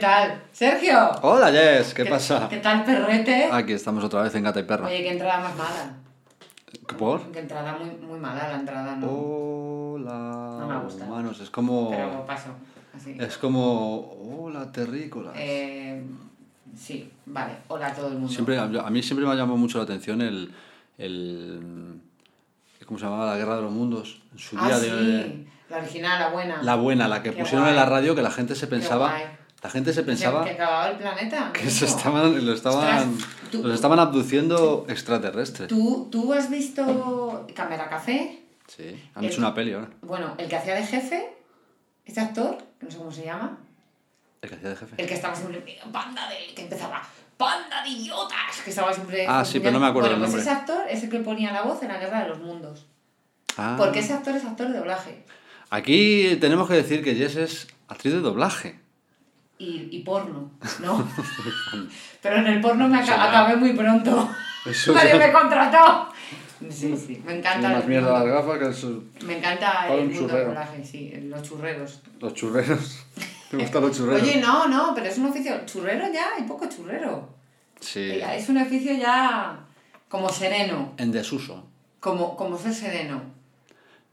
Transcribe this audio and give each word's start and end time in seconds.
tal? 0.00 0.42
Sergio. 0.52 1.10
Hola, 1.22 1.50
Jess, 1.52 1.94
¿qué, 1.94 2.04
pasa? 2.06 2.48
¿Qué 2.48 2.56
tal, 2.58 2.84
perrete? 2.84 3.48
Aquí 3.52 3.72
estamos 3.74 4.02
otra 4.02 4.22
vez 4.22 4.34
en 4.34 4.42
Gata 4.44 4.58
y 4.60 4.64
Perra. 4.64 4.86
Oye, 4.86 5.02
qué 5.02 5.10
entrada 5.12 5.40
más 5.40 5.56
mala. 5.56 5.94
¿Por? 6.98 7.30
Qué 7.30 7.38
entrada 7.40 7.76
muy, 7.78 7.90
muy 8.06 8.18
mala 8.18 8.48
la 8.48 8.54
entrada, 8.56 8.96
¿no? 8.96 9.06
Hola, 9.08 10.56
No 10.60 10.66
me 10.68 10.78
gusta. 10.80 11.04
humanos. 11.04 11.40
Es 11.40 11.50
como. 11.50 11.90
Pero 11.90 12.26
paso, 12.26 12.50
así. 12.94 13.16
Es 13.18 13.36
como. 13.38 14.12
Hola, 14.44 14.70
terrícolas. 14.72 15.34
Eh, 15.36 16.02
sí, 16.76 17.10
vale. 17.26 17.52
Hola 17.68 17.88
a 17.88 17.94
todo 17.94 18.08
el 18.08 18.14
mundo. 18.14 18.28
Siempre, 18.28 18.58
a 18.58 18.64
a 18.64 18.90
mí 18.90 19.02
siempre 19.02 19.24
me 19.26 19.32
ha 19.32 19.36
llamado 19.36 19.56
mucho 19.56 19.78
la 19.78 19.84
atención 19.84 20.20
el, 20.20 20.52
el. 20.98 22.00
¿Cómo 22.86 22.98
se 22.98 23.04
llamaba? 23.04 23.26
La 23.26 23.36
Guerra 23.36 23.56
de 23.56 23.62
los 23.62 23.70
Mundos. 23.72 24.20
En 24.32 24.38
su 24.38 24.56
Ah, 24.58 24.66
día 24.66 24.76
sí. 24.78 24.90
de. 24.90 25.46
La 25.68 25.78
original, 25.78 26.18
la 26.18 26.28
buena. 26.30 26.62
La 26.62 26.74
buena, 26.74 27.06
la 27.08 27.22
que 27.22 27.30
Qué 27.32 27.38
pusieron 27.40 27.62
guay. 27.62 27.70
en 27.70 27.76
la 27.76 27.86
radio 27.86 28.16
que 28.16 28.22
la 28.22 28.32
gente 28.32 28.56
se 28.56 28.66
pensaba. 28.66 29.14
La 29.62 29.68
gente 29.70 29.92
se 29.92 30.00
Que- 30.00 30.06
pensaba 30.06 30.44
Que, 30.44 30.50
acababa 30.52 30.88
el 30.90 30.96
planeta. 30.96 31.52
que 31.52 31.68
se 31.70 31.84
estaban, 31.84 32.46
lo 32.46 32.52
estaban, 32.54 33.10
Ostras, 33.12 33.30
tú- 33.50 33.62
los 33.62 33.74
estaban 33.74 33.98
abduciendo 33.98 34.86
extraterrestres. 34.88 35.68
¿Tú, 35.68 36.08
¿Tú 36.10 36.32
has 36.32 36.48
visto 36.48 37.46
Cámara 37.54 37.88
Café? 37.88 38.42
Sí, 38.66 38.98
han 39.14 39.24
El- 39.24 39.30
hecho 39.30 39.40
una 39.40 39.54
peli 39.54 39.72
ahora. 39.72 39.88
Bueno, 40.02 40.34
el 40.38 40.48
que 40.48 40.56
hacía 40.56 40.74
de 40.74 40.86
jefe, 40.86 41.28
ese 42.06 42.20
actor, 42.20 42.56
que 42.78 42.86
no 42.86 42.90
sé 42.92 42.96
cómo 42.98 43.12
se 43.12 43.24
llama, 43.24 43.58
El 44.40 44.48
que 44.48 44.54
hacía 44.56 44.70
de 44.70 44.76
jefe. 44.76 44.94
el 44.96 45.06
que 45.08 45.14
estaba 45.14 45.34
siempre, 45.36 45.78
banda 45.92 46.28
de, 46.30 46.54
que 46.54 46.62
empezaba, 46.62 47.02
banda 47.38 47.82
de 47.82 47.90
idiotas, 47.90 48.62
que 48.64 48.70
estaba 48.70 48.92
siempre... 48.94 49.26
Ah, 49.28 49.44
sí, 49.44 49.60
pero 49.60 49.72
no 49.72 49.80
me 49.80 49.86
acuerdo 49.88 50.08
bueno, 50.10 50.24
el 50.24 50.30
pues 50.32 50.44
nombre. 50.46 50.66
ese 50.66 50.72
actor 50.72 50.88
es 50.88 51.02
el 51.04 51.10
que 51.10 51.18
ponía 51.20 51.52
la 51.52 51.62
voz 51.62 51.82
en 51.82 51.88
la 51.88 51.98
Guerra 51.98 52.22
de 52.22 52.28
los 52.30 52.38
Mundos. 52.38 52.86
Ah. 53.58 53.74
Porque 53.76 53.98
ese 53.98 54.14
actor 54.14 54.34
es 54.36 54.44
actor 54.44 54.68
de 54.68 54.78
doblaje 54.78 55.24
Aquí 55.70 56.36
tenemos 56.40 56.66
que 56.68 56.74
decir 56.74 57.04
que 57.04 57.14
Jess 57.14 57.36
es 57.36 57.68
actriz 57.88 58.14
de 58.14 58.20
doblaje. 58.20 58.79
Y, 59.60 59.88
y 59.92 60.00
porno, 60.02 60.50
¿no? 60.80 61.06
pero 62.22 62.36
en 62.36 62.46
el 62.46 62.60
porno 62.60 62.88
me 62.88 62.98
aca- 62.98 63.28
acabé 63.28 63.56
muy 63.56 63.72
pronto. 63.74 64.28
Eso 64.66 64.92
Nadie 64.94 65.10
ya- 65.18 65.26
me 65.26 65.32
contrató. 65.32 66.08
Sí, 66.68 66.94
sí, 66.96 67.22
me 67.24 67.38
encanta 67.38 67.70
más 67.70 67.86
mierda 67.86 68.12
las 68.12 68.26
gafas 68.26 68.58
que 68.58 68.68
eso- 68.68 69.02
Me 69.24 69.38
encanta 69.38 69.86
el 69.88 70.00
un 70.00 70.06
mundo 70.08 70.18
del 70.20 70.28
churrero. 70.28 70.48
doblaje, 70.48 70.84
sí, 70.84 71.12
los 71.24 71.42
churreros. 71.42 72.00
los 72.20 72.34
churreros. 72.34 72.98
¿Te 73.50 73.56
gustan 73.56 73.82
los 73.82 73.96
churreros? 73.96 74.22
Oye, 74.22 74.40
no, 74.40 74.68
no, 74.68 74.92
pero 74.94 75.06
es 75.06 75.18
un 75.18 75.26
oficio. 75.26 75.64
Churrero 75.66 76.04
ya, 76.12 76.34
hay 76.36 76.44
poco 76.44 76.66
churrero. 76.68 77.28
sí. 77.80 78.16
Ya 78.18 78.34
Es 78.34 78.48
un 78.48 78.58
oficio 78.58 78.92
ya 78.94 79.58
como 80.08 80.28
sereno, 80.28 80.92
En 80.98 81.12
desuso. 81.12 81.66
como, 82.00 82.36
como 82.36 82.58
ser 82.58 82.74
sereno. 82.74 83.22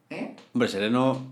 ¿Eh? 0.10 0.36
Hombre, 0.54 0.70
sereno 0.70 1.28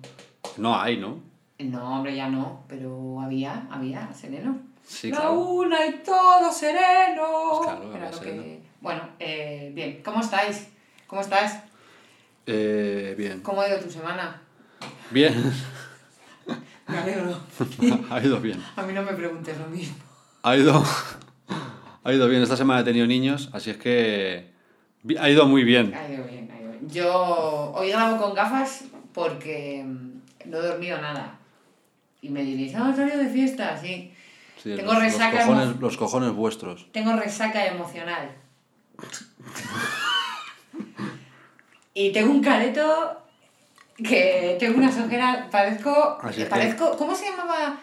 no 0.57 0.79
hay, 0.79 0.97
¿no? 0.97 1.19
No, 1.59 1.97
hombre, 1.97 2.15
ya 2.15 2.29
no, 2.29 2.63
pero 2.67 3.21
había, 3.21 3.67
había 3.71 4.13
sereno. 4.13 4.59
Sí, 4.85 5.09
La 5.09 5.17
claro. 5.17 5.39
una 5.39 5.85
y 5.85 5.93
todo 6.03 6.51
sereno. 6.51 7.61
Claro, 7.63 7.83
Era 7.83 7.95
había 8.07 8.11
lo 8.11 8.17
sereno. 8.17 8.43
que... 8.43 8.61
Bueno, 8.81 9.01
eh, 9.19 9.71
bien, 9.73 10.01
¿cómo 10.03 10.19
estáis? 10.21 10.67
¿Cómo 11.07 11.21
estás? 11.21 11.63
Eh, 12.45 13.15
bien. 13.17 13.41
¿Cómo 13.41 13.61
ha 13.61 13.67
ido 13.69 13.79
tu 13.79 13.89
semana? 13.89 14.41
Bien. 15.11 15.33
Me 16.87 16.97
alegro. 16.97 17.35
ha 18.11 18.21
ido 18.21 18.39
bien. 18.39 18.63
A 18.75 18.83
mí 18.83 18.93
no 18.93 19.01
me 19.01 19.13
preguntes 19.13 19.57
lo 19.57 19.65
mismo. 19.67 19.95
Ha 20.43 20.55
ido, 20.55 20.83
ha 22.03 22.13
ido 22.13 22.27
bien. 22.27 22.43
Esta 22.43 22.55
semana 22.57 22.81
he 22.81 22.83
tenido 22.83 23.07
niños, 23.07 23.49
así 23.53 23.71
es 23.71 23.77
que 23.77 24.51
ha 25.19 25.29
ido 25.29 25.47
muy 25.47 25.63
bien. 25.63 25.95
Ha 25.95 26.07
ido 26.07 26.23
bien, 26.25 26.51
ha 26.51 26.61
ido 26.61 26.71
bien. 26.73 26.87
Yo 26.89 27.71
hoy 27.73 27.89
grabo 27.89 28.17
con 28.21 28.35
gafas 28.35 28.83
porque 29.15 29.83
mm, 29.83 30.49
no 30.51 30.57
he 30.59 30.61
dormido 30.61 31.01
nada. 31.01 31.39
Y 32.25 32.29
me 32.29 32.43
diréis, 32.43 32.73
ah, 32.75 32.91
salido 32.95 33.19
de 33.19 33.29
fiesta, 33.29 33.77
sí. 33.77 34.11
Sí, 34.61 34.75
Tengo 34.75 34.93
los, 34.93 35.01
resaca 35.03 35.35
los, 35.35 35.45
cojones, 35.45 35.69
emo- 35.69 35.79
los 35.79 35.97
cojones 35.97 36.31
vuestros. 36.31 36.91
Tengo 36.91 37.13
resaca 37.15 37.65
emocional. 37.67 38.31
y 41.93 42.11
tengo 42.11 42.31
un 42.31 42.41
careto 42.41 43.21
que 43.97 44.57
tengo 44.59 44.77
unas 44.79 44.97
ojeras, 44.97 45.47
parezco, 45.51 46.17
que- 46.35 46.45
parezco, 46.45 46.97
¿cómo 46.97 47.13
se 47.15 47.29
llamaba? 47.29 47.77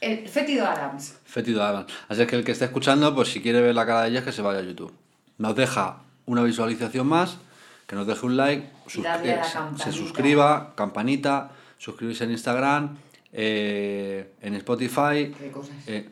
El 0.00 0.28
Fétido 0.28 0.66
Adams. 0.66 1.16
Fétido 1.24 1.62
Adams. 1.64 1.92
Así 2.08 2.22
es 2.22 2.28
que 2.28 2.36
el 2.36 2.44
que 2.44 2.52
esté 2.52 2.66
escuchando, 2.66 3.14
pues 3.14 3.30
si 3.32 3.40
quiere 3.40 3.60
ver 3.60 3.74
la 3.74 3.86
cara 3.86 4.02
de 4.02 4.10
ellas, 4.10 4.24
que 4.24 4.32
se 4.32 4.42
vaya 4.42 4.58
a 4.58 4.62
YouTube. 4.62 4.92
Nos 5.38 5.56
deja 5.56 5.98
una 6.26 6.42
visualización 6.42 7.06
más, 7.06 7.38
que 7.86 7.96
nos 7.96 8.06
deje 8.06 8.26
un 8.26 8.36
like, 8.36 8.68
sus- 8.86 9.02
darle 9.02 9.32
a 9.32 9.36
la 9.36 9.70
que 9.76 9.82
se- 9.84 9.92
suscriba, 9.92 10.74
campanita, 10.76 11.50
suscribirse 11.78 12.24
en 12.24 12.32
Instagram, 12.32 12.98
eh, 13.32 14.32
en 14.40 14.54
Spotify, 14.54 15.32
Qué 15.38 15.50
cosas. 15.52 15.74
eh, 15.86 16.08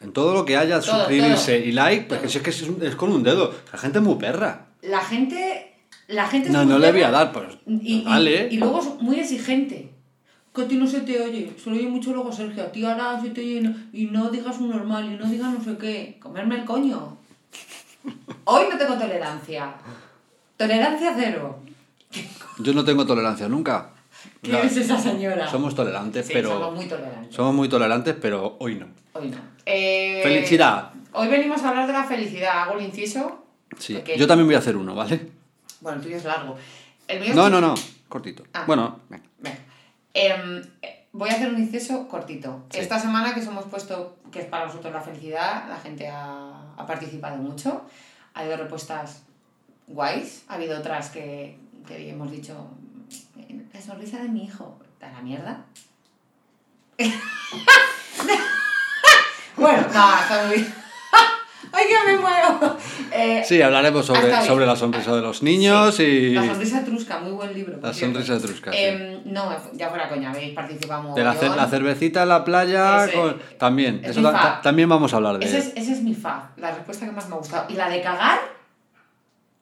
en 0.00 0.12
todo 0.12 0.34
lo 0.34 0.44
que 0.44 0.56
haya, 0.56 0.80
Todo, 0.80 0.98
suscribirse 0.98 1.58
todo. 1.58 1.68
y 1.68 1.72
like, 1.72 2.06
porque 2.08 2.28
si 2.28 2.38
es 2.38 2.44
que 2.44 2.50
es, 2.50 2.62
es 2.62 2.96
con 2.96 3.10
un 3.12 3.22
dedo. 3.22 3.54
La 3.72 3.78
gente 3.78 3.98
es 3.98 4.04
muy 4.04 4.16
perra. 4.16 4.66
La 4.82 5.00
gente, 5.00 5.74
la 6.08 6.26
gente 6.26 6.50
No, 6.50 6.64
no 6.64 6.78
le 6.78 6.92
voy 6.92 7.02
a 7.02 7.10
dar, 7.10 7.32
pues 7.32 7.56
y, 7.66 8.00
y- 8.00 8.04
dale. 8.04 8.48
y 8.50 8.58
luego 8.58 8.80
es 8.80 9.00
muy 9.00 9.18
exigente. 9.20 9.90
Que 10.54 10.62
a 10.62 10.68
ti 10.68 10.76
no 10.76 10.86
se 10.86 11.00
te 11.00 11.20
oye, 11.20 11.50
se 11.62 11.68
lo 11.70 11.76
oye 11.76 11.88
mucho 11.88 12.12
luego 12.12 12.30
Sergio, 12.30 12.62
a 12.62 12.70
ti 12.70 12.84
ahora 12.84 13.20
se 13.20 13.30
te 13.30 13.40
oye 13.40 13.56
y 13.56 13.60
no, 13.62 13.74
y 13.92 14.06
no 14.06 14.30
digas 14.30 14.58
un 14.58 14.70
normal 14.70 15.12
y 15.12 15.16
no 15.16 15.26
digas 15.28 15.52
no 15.52 15.64
sé 15.64 15.76
qué. 15.78 16.16
Comerme 16.20 16.56
el 16.56 16.64
coño. 16.64 17.16
Hoy 18.44 18.64
no 18.70 18.76
tengo 18.78 18.94
tolerancia. 18.98 19.74
Tolerancia 20.56 21.12
cero. 21.16 21.58
Yo 22.58 22.72
no 22.72 22.84
tengo 22.84 23.04
tolerancia 23.06 23.48
nunca. 23.48 23.90
¿Quién 24.44 24.66
es 24.66 24.76
esa 24.76 24.98
señora? 24.98 25.48
Somos 25.50 25.74
tolerantes, 25.74 26.26
Sí, 26.26 26.32
pero... 26.34 26.50
somos 26.50 26.74
muy 26.74 26.86
tolerantes. 26.86 27.34
Somos 27.34 27.54
muy 27.54 27.68
tolerantes, 27.68 28.14
pero 28.20 28.56
hoy 28.60 28.74
no. 28.76 28.86
Hoy 29.14 29.28
no. 29.28 29.38
Eh, 29.66 30.20
Felicidad. 30.22 30.90
Hoy 31.12 31.28
venimos 31.28 31.62
a 31.62 31.68
hablar 31.70 31.86
de 31.86 31.92
la 31.92 32.04
felicidad. 32.04 32.62
Hago 32.64 32.78
el 32.78 32.84
inciso. 32.86 33.44
Sí. 33.78 33.94
Porque- 33.94 34.16
Yo 34.18 34.26
también 34.26 34.46
voy 34.46 34.54
a 34.56 34.58
hacer 34.58 34.76
uno, 34.76 34.94
¿vale? 34.94 35.28
Bueno, 35.80 35.98
el 35.98 36.02
tuyo 36.04 36.16
es 36.16 36.24
largo. 36.24 36.56
El 37.08 37.20
mío 37.20 37.30
es 37.30 37.36
No, 37.36 37.42
chiquito. 37.44 37.60
no, 37.60 37.68
no. 37.68 37.74
Cortito. 38.08 38.44
Ah. 38.52 38.64
Bueno, 38.66 39.00
venga. 39.08 39.24
Venga. 39.38 39.58
Eh, 40.14 40.62
voy 41.12 41.28
a 41.28 41.32
hacer 41.32 41.48
un 41.52 41.58
inciso 41.58 42.06
cortito. 42.08 42.64
Sí. 42.70 42.80
Esta 42.80 42.98
semana 42.98 43.34
que 43.34 43.40
os 43.40 43.46
hemos 43.46 43.64
puesto 43.64 44.16
que 44.30 44.40
es 44.40 44.46
para 44.46 44.66
vosotros 44.66 44.92
la 44.92 45.00
felicidad, 45.00 45.68
la 45.68 45.76
gente 45.78 46.08
ha, 46.08 46.72
ha 46.76 46.86
participado 46.86 47.36
mucho. 47.36 47.82
Ha 48.34 48.40
habido 48.40 48.56
respuestas 48.56 49.22
guays. 49.86 50.44
Ha 50.48 50.54
habido 50.54 50.78
otras 50.78 51.10
que, 51.10 51.56
que 51.86 52.10
hemos 52.10 52.30
dicho, 52.30 52.54
la 53.72 53.80
sonrisa 53.80 54.18
de 54.18 54.28
mi 54.28 54.44
hijo, 54.44 54.78
¿da 55.00 55.10
la 55.12 55.20
mierda? 55.20 55.64
bueno, 59.56 59.82
no, 59.92 60.14
está 60.20 60.46
muy 60.46 60.56
bien. 60.56 60.74
¡Ay, 61.72 61.86
que 61.88 62.12
me 62.12 62.18
muevo. 62.18 62.76
Eh, 63.12 63.42
Sí, 63.44 63.60
hablaremos 63.60 64.06
sobre, 64.06 64.44
sobre 64.46 64.64
la 64.66 64.76
sonrisa 64.76 65.14
de 65.16 65.22
los 65.22 65.42
niños 65.42 65.96
Sí. 65.96 66.02
y 66.04 66.34
La 66.34 66.46
sonrisa 66.46 66.80
etrusca, 66.80 67.18
muy 67.18 67.32
buen 67.32 67.52
libro. 67.52 67.78
La 67.82 67.92
sonrisa 67.92 68.36
etrusca, 68.36 68.70
sí. 68.72 68.78
Em, 68.80 69.22
no, 69.24 69.50
ya 69.72 69.88
fuera 69.88 70.08
coña, 70.08 70.30
habéis 70.30 70.54
participado 70.54 71.14
de 71.14 71.24
la, 71.24 71.34
la 71.34 71.66
cervecita 71.68 72.22
en 72.22 72.28
la 72.28 72.44
playa. 72.44 73.04
Ese. 73.06 73.14
con- 73.14 73.40
también, 73.58 74.00
Es 74.04 74.10
eso 74.16 74.22
ta- 74.30 74.60
también 74.62 74.88
vamos 74.88 75.12
a 75.12 75.16
hablar 75.16 75.38
de 75.38 75.46
Ese 75.46 75.58
es, 75.58 75.72
ese 75.76 75.92
es 75.92 76.02
mi 76.02 76.14
fa, 76.14 76.50
la 76.56 76.70
respuesta 76.72 77.06
que 77.06 77.12
más 77.12 77.28
me 77.28 77.34
ha 77.34 77.38
gustado. 77.38 77.66
Y 77.68 77.74
la 77.74 77.88
de 77.88 78.00
cagar, 78.02 78.38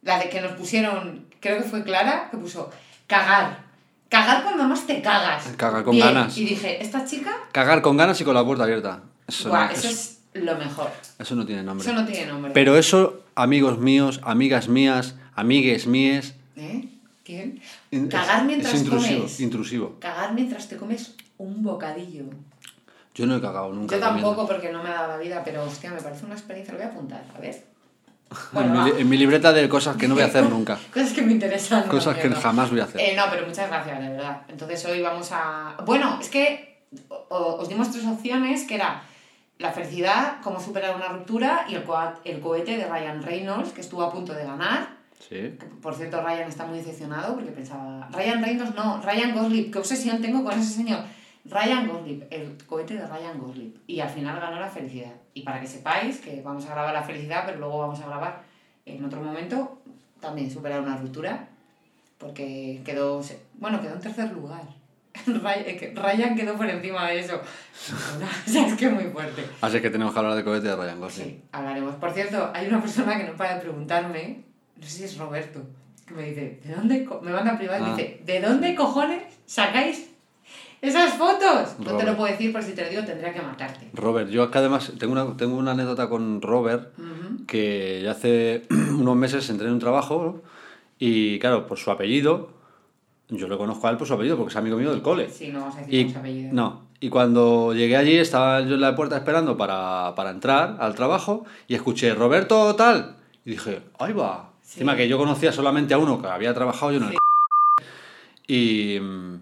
la 0.02 0.18
de 0.18 0.28
que 0.28 0.40
nos 0.42 0.52
pusieron, 0.52 1.26
creo 1.40 1.58
que 1.62 1.64
fue 1.68 1.82
Clara, 1.82 2.28
que 2.30 2.36
puso 2.36 2.70
cagar. 3.06 3.62
Cagar 4.08 4.42
cuando 4.42 4.64
más 4.64 4.86
te 4.86 5.00
cagas. 5.00 5.46
Cagar 5.56 5.84
con 5.84 5.94
Bien. 5.94 6.06
ganas. 6.08 6.36
Y 6.36 6.44
dije, 6.44 6.82
esta 6.82 7.04
chica, 7.04 7.32
Cagar 7.52 7.80
con 7.80 7.96
ganas 7.96 8.20
y 8.20 8.24
con 8.24 8.34
la 8.34 8.44
puerta 8.44 8.64
abierta. 8.64 9.02
Eso, 9.26 9.48
guau, 9.48 9.64
no, 9.66 9.70
eso 9.70 9.88
eso- 9.88 10.18
es 10.34 10.42
lo 10.42 10.56
mejor. 10.56 10.90
eso 11.18 11.34
no 11.34 11.46
tiene 11.46 11.62
nombre. 11.62 11.86
Eso 11.86 11.94
no 11.98 12.04
tiene 12.06 12.26
nombre. 12.26 12.52
Pero 12.52 12.76
eso, 12.76 13.22
amigos 13.34 13.78
míos, 13.78 14.20
amigas 14.24 14.68
mías, 14.68 15.14
amigues 15.34 15.86
míes. 15.86 16.34
¿Eh? 16.56 16.88
¿Quién? 17.24 17.62
Cagar 18.10 18.44
mientras 18.44 18.74
es 18.74 18.80
intrusivo, 18.82 19.16
comes. 19.20 19.40
intrusivo. 19.40 19.96
Cagar 20.00 20.34
mientras 20.34 20.68
te 20.68 20.76
comes 20.76 21.14
un 21.38 21.62
bocadillo. 21.62 22.24
Yo 23.14 23.26
no 23.26 23.36
he 23.36 23.40
cagado 23.40 23.72
nunca. 23.72 23.94
Yo 23.94 24.00
tampoco 24.00 24.34
comiendo. 24.34 24.46
porque 24.52 24.72
no 24.72 24.82
me 24.82 24.88
ha 24.90 24.94
dado 24.94 25.08
la 25.08 25.18
vida, 25.18 25.42
pero 25.44 25.62
hostia, 25.64 25.90
me 25.90 26.00
parece 26.02 26.24
una 26.26 26.34
experiencia, 26.34 26.72
lo 26.74 26.80
voy 26.80 26.86
a 26.88 26.90
apuntar, 26.90 27.24
a 27.34 27.38
ver. 27.40 27.64
En, 28.32 28.48
Bueno, 28.52 28.72
mi, 28.72 28.78
va. 28.78 28.84
li- 28.96 29.00
en 29.02 29.08
mi 29.08 29.16
libreta 29.16 29.52
de 29.52 29.68
cosas 29.68 29.96
que 29.96 30.08
no 30.08 30.14
voy 30.14 30.22
a 30.22 30.26
hacer 30.26 30.44
nunca. 30.48 30.78
Cosas 30.92 31.12
que 31.12 31.22
me 31.22 31.32
interesan. 31.32 31.84
no, 31.86 31.90
Cosas 31.90 32.16
que 32.18 32.28
no. 32.28 32.36
jamás 32.40 32.70
voy 32.70 32.80
a 32.80 32.84
hacer. 32.84 33.00
Eh, 33.00 33.14
no, 33.16 33.24
pero 33.30 33.46
muchas 33.46 33.68
gracias, 33.68 34.00
de 34.00 34.08
verdad. 34.08 34.42
Entonces 34.48 34.84
hoy 34.86 35.00
vamos 35.02 35.30
a... 35.32 35.76
Bueno, 35.84 36.18
es 36.20 36.28
que 36.28 36.84
os 37.28 37.68
dimos 37.68 37.90
tres 37.90 38.04
opciones, 38.06 38.64
que 38.64 38.74
era 38.74 39.02
la 39.58 39.70
felicidad, 39.72 40.36
cómo 40.42 40.58
superar 40.60 40.96
una 40.96 41.08
ruptura 41.08 41.66
y 41.68 41.74
el, 41.76 41.84
coa- 41.84 42.14
el 42.24 42.40
cohete 42.40 42.76
de 42.76 42.86
Ryan 42.86 43.22
Reynolds, 43.22 43.70
que 43.72 43.80
estuvo 43.80 44.02
a 44.02 44.12
punto 44.12 44.32
de 44.34 44.44
ganar. 44.44 44.88
Sí. 45.28 45.56
Por 45.80 45.94
cierto, 45.94 46.20
Ryan 46.20 46.48
está 46.48 46.66
muy 46.66 46.78
decepcionado 46.78 47.34
porque 47.34 47.52
pensaba... 47.52 48.08
Ryan 48.12 48.42
Reynolds 48.42 48.74
no, 48.74 49.00
Ryan 49.02 49.34
Gosling, 49.34 49.70
qué 49.70 49.78
obsesión 49.78 50.20
tengo 50.20 50.42
con 50.42 50.58
ese 50.58 50.72
señor. 50.74 51.00
Ryan 51.44 51.88
Gosling, 51.88 52.24
el 52.30 52.56
cohete 52.66 52.94
de 52.94 53.06
Ryan 53.06 53.38
Gosling. 53.38 53.74
Y 53.86 54.00
al 54.00 54.08
final 54.08 54.38
ganó 54.40 54.60
la 54.60 54.68
felicidad. 54.68 55.12
Y 55.34 55.42
para 55.42 55.60
que 55.60 55.66
sepáis 55.66 56.18
que 56.18 56.40
vamos 56.42 56.64
a 56.66 56.70
grabar 56.74 56.94
la 56.94 57.02
felicidad, 57.02 57.42
pero 57.46 57.58
luego 57.58 57.78
vamos 57.78 58.00
a 58.00 58.06
grabar 58.06 58.42
en 58.86 59.04
otro 59.04 59.20
momento 59.20 59.78
también 60.20 60.50
superar 60.50 60.80
una 60.80 60.96
ruptura. 60.96 61.48
Porque 62.18 62.80
quedó, 62.84 63.20
bueno, 63.54 63.80
quedó 63.80 63.94
en 63.94 64.00
tercer 64.00 64.30
lugar. 64.32 64.62
Ryan 65.26 66.36
quedó 66.36 66.56
por 66.56 66.70
encima 66.70 67.08
de 67.08 67.18
eso. 67.20 67.36
o 68.46 68.50
sea, 68.50 68.66
es 68.66 68.74
que 68.74 68.86
es 68.86 68.92
muy 68.92 69.04
fuerte. 69.04 69.44
Así 69.60 69.80
que 69.80 69.90
tenemos 69.90 70.12
que 70.12 70.18
hablar 70.20 70.36
de 70.36 70.44
cohete 70.44 70.68
de 70.68 70.76
Ryan 70.76 71.00
Gosling. 71.00 71.26
Sí, 71.26 71.42
hablaremos. 71.50 71.96
Por 71.96 72.12
cierto, 72.12 72.50
hay 72.54 72.68
una 72.68 72.80
persona 72.80 73.18
que 73.18 73.24
no 73.24 73.34
para 73.34 73.56
de 73.56 73.60
preguntarme, 73.62 74.44
no 74.76 74.82
sé 74.86 74.90
si 74.98 75.04
es 75.04 75.18
Roberto, 75.18 75.60
que 76.06 76.14
me 76.14 76.22
dice, 76.28 76.60
¿de 76.64 76.74
dónde? 76.74 77.04
co-?" 77.04 77.20
Me 77.20 77.32
manda 77.32 77.58
privado 77.58 77.84
y 77.84 77.90
Ah. 77.90 77.96
dice, 77.96 78.20
¿de 78.24 78.40
dónde 78.40 78.74
cojones 78.76 79.22
sacáis 79.44 80.10
esas 80.82 81.14
fotos? 81.14 81.76
No 81.78 81.84
te 81.84 81.90
Robert. 81.92 82.08
lo 82.08 82.16
puedo 82.16 82.30
decir, 82.32 82.52
pero 82.52 82.64
si 82.64 82.72
te 82.72 82.82
lo 82.84 82.90
digo 82.90 83.02
tendría 83.04 83.32
que 83.32 83.40
matarte. 83.40 83.88
Robert, 83.94 84.28
yo 84.28 84.42
acá 84.42 84.58
además 84.58 84.92
tengo 84.98 85.12
una, 85.12 85.36
tengo 85.36 85.56
una 85.56 85.70
anécdota 85.70 86.08
con 86.08 86.42
Robert 86.42 86.92
Ujú. 86.98 87.46
que 87.46 88.00
ya 88.02 88.10
hace 88.10 88.62
unos 88.70 89.16
meses 89.16 89.48
entré 89.48 89.68
en 89.68 89.72
un 89.74 89.78
trabajo 89.78 90.42
y 90.98 91.38
claro, 91.38 91.66
por 91.66 91.78
su 91.78 91.90
apellido, 91.90 92.50
yo 93.28 93.48
lo 93.48 93.56
conozco 93.58 93.86
a 93.86 93.90
él 93.90 93.96
por 93.96 94.06
su 94.06 94.14
apellido 94.14 94.36
porque 94.36 94.50
es 94.50 94.56
amigo 94.56 94.76
mío 94.76 94.90
del 94.90 95.02
cole. 95.02 95.30
Sí, 95.30 95.48
no 95.48 95.60
vamos 95.60 95.76
a 95.76 95.80
decir 95.80 95.94
Y, 95.94 96.02
cómo 96.02 96.12
se 96.12 96.18
apellida. 96.18 96.52
no, 96.52 96.82
y 97.00 97.08
cuando 97.08 97.72
llegué 97.74 97.96
allí 97.96 98.16
estaba 98.18 98.60
yo 98.60 98.74
en 98.74 98.80
la 98.80 98.94
puerta 98.94 99.16
esperando 99.16 99.56
para, 99.56 100.12
para 100.16 100.30
entrar 100.30 100.76
al 100.80 100.94
trabajo 100.94 101.44
y 101.68 101.74
escuché 101.74 102.14
Roberto 102.14 102.74
tal 102.76 103.16
y 103.44 103.52
dije, 103.52 103.82
ahí 103.98 104.12
va. 104.12 104.50
Sí. 104.62 104.78
Encima 104.80 104.96
que 104.96 105.08
yo 105.08 105.18
conocía 105.18 105.50
solamente 105.52 105.92
a 105.94 105.98
uno 105.98 106.20
que 106.22 106.28
había 106.28 106.54
trabajado 106.54 106.92
yo 106.92 106.98
en 106.98 107.04
el 107.04 107.16
y 108.46 108.98
mm, 109.00 109.36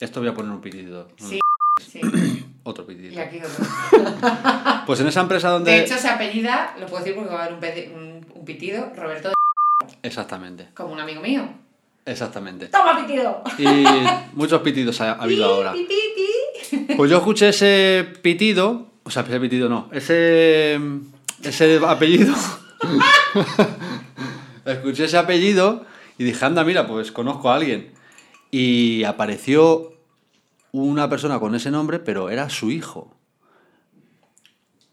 esto 0.00 0.20
voy 0.20 0.28
a 0.28 0.34
poner 0.34 0.52
un 0.52 0.60
pitido. 0.60 1.08
Sí, 1.16 1.38
sí. 1.80 2.00
Otro 2.64 2.84
Y 2.84 2.94
pitidito. 2.94 3.20
aquí 3.22 3.38
otro. 3.38 3.64
Pues 4.86 5.00
en 5.00 5.06
esa 5.08 5.20
empresa 5.22 5.48
donde... 5.48 5.70
De 5.70 5.80
hecho, 5.84 5.96
se 5.96 6.08
apellida, 6.08 6.74
lo 6.78 6.86
puedo 6.86 7.02
decir 7.02 7.14
porque 7.16 7.32
va 7.34 7.42
a 7.42 7.44
haber 7.46 7.54
un, 7.54 7.60
pedi- 7.60 7.92
un, 7.94 8.26
un 8.34 8.44
pitido, 8.44 8.92
Roberto, 8.94 9.28
de- 9.30 9.34
Exactamente, 10.02 10.68
como 10.74 10.92
un 10.92 11.00
amigo 11.00 11.20
mío. 11.22 11.48
exactamente. 12.04 12.66
¡Toma, 12.68 12.98
pitido! 13.06 13.42
Y 13.58 13.64
muchos 14.34 14.60
pitidos 14.62 15.00
ha, 15.00 15.12
ha 15.12 15.22
habido 15.22 15.46
ahora. 15.46 15.74
Pues 16.96 17.10
yo 17.10 17.18
escuché 17.18 17.48
ese 17.50 18.06
pitido, 18.22 18.88
o 19.04 19.10
sea, 19.10 19.22
ese 19.22 19.40
pitido 19.40 19.68
no, 19.70 19.88
ese, 19.92 20.78
ese 21.42 21.80
apellido. 21.86 22.34
escuché 24.64 25.04
ese 25.04 25.16
apellido 25.18 25.84
y 26.18 26.24
dije, 26.24 26.44
anda, 26.44 26.64
mira, 26.64 26.86
pues 26.86 27.12
conozco 27.12 27.50
a 27.50 27.56
alguien. 27.56 27.92
Y 28.50 29.04
apareció 29.04 29.92
una 30.72 31.08
persona 31.08 31.38
con 31.38 31.54
ese 31.54 31.70
nombre, 31.70 31.98
pero 31.98 32.30
era 32.30 32.48
su 32.48 32.70
hijo. 32.70 33.14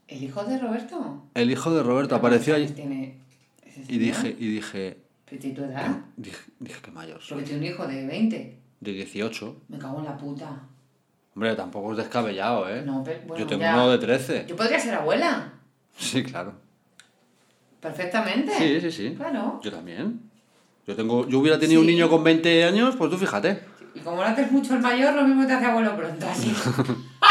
¿El 0.08 0.24
hijo 0.24 0.44
de 0.44 0.58
Roberto? 0.60 1.24
El 1.34 1.52
hijo 1.52 1.74
de 1.74 1.84
Roberto 1.84 2.10
¿Pero 2.10 2.18
apareció 2.18 2.56
allí. 2.56 2.68
tiene 2.68 3.20
Y 3.88 3.98
dije, 3.98 4.36
y 4.38 4.48
dije, 4.48 4.98
¿Pero 5.26 5.56
tu 5.56 5.64
edad? 5.64 5.98
dije, 6.16 6.44
dije 6.60 6.82
que 6.82 6.92
mayor. 6.92 7.20
Porque 7.28 7.44
tiene 7.44 7.60
un 7.60 7.74
hijo 7.74 7.88
de 7.88 8.06
20. 8.06 8.60
De 8.82 8.92
18. 8.92 9.62
Me 9.70 9.78
cago 9.80 10.00
en 10.00 10.06
la 10.06 10.18
puta. 10.18 10.68
Hombre, 11.34 11.56
tampoco 11.56 11.92
es 11.92 11.98
descabellado, 11.98 12.70
¿eh? 12.70 12.84
No, 12.86 13.04
pero 13.04 13.20
bueno, 13.28 13.38
yo 13.44 13.48
tengo 13.48 13.62
ya. 13.62 13.74
uno 13.74 13.90
de 13.90 13.98
13. 13.98 14.46
Yo 14.48 14.56
podría 14.56 14.80
ser 14.80 14.94
abuela. 14.94 15.54
Sí, 15.98 16.24
claro. 16.24 16.54
Perfectamente. 17.82 18.54
Sí, 18.58 18.80
sí, 18.82 18.92
sí. 18.92 19.16
Claro. 19.16 19.60
Yo 19.62 19.72
también. 19.72 20.30
Yo, 20.88 20.96
tengo, 20.96 21.28
yo 21.28 21.40
hubiera 21.40 21.60
tenido 21.60 21.82
un 21.82 21.88
niño 21.88 22.10
con 22.10 22.24
20 22.24 22.64
años, 22.64 22.96
pues 22.96 23.10
tú 23.10 23.18
fíjate. 23.18 23.60
Y 23.96 24.00
como 24.02 24.18
no 24.18 24.24
haces 24.24 24.52
mucho 24.52 24.76
el 24.76 24.82
mayor, 24.82 25.14
lo 25.14 25.24
mismo 25.24 25.48
te 25.48 25.54
hace 25.54 25.66
abuelo 25.66 25.96
pronto, 25.96 26.28
así. 26.28 26.54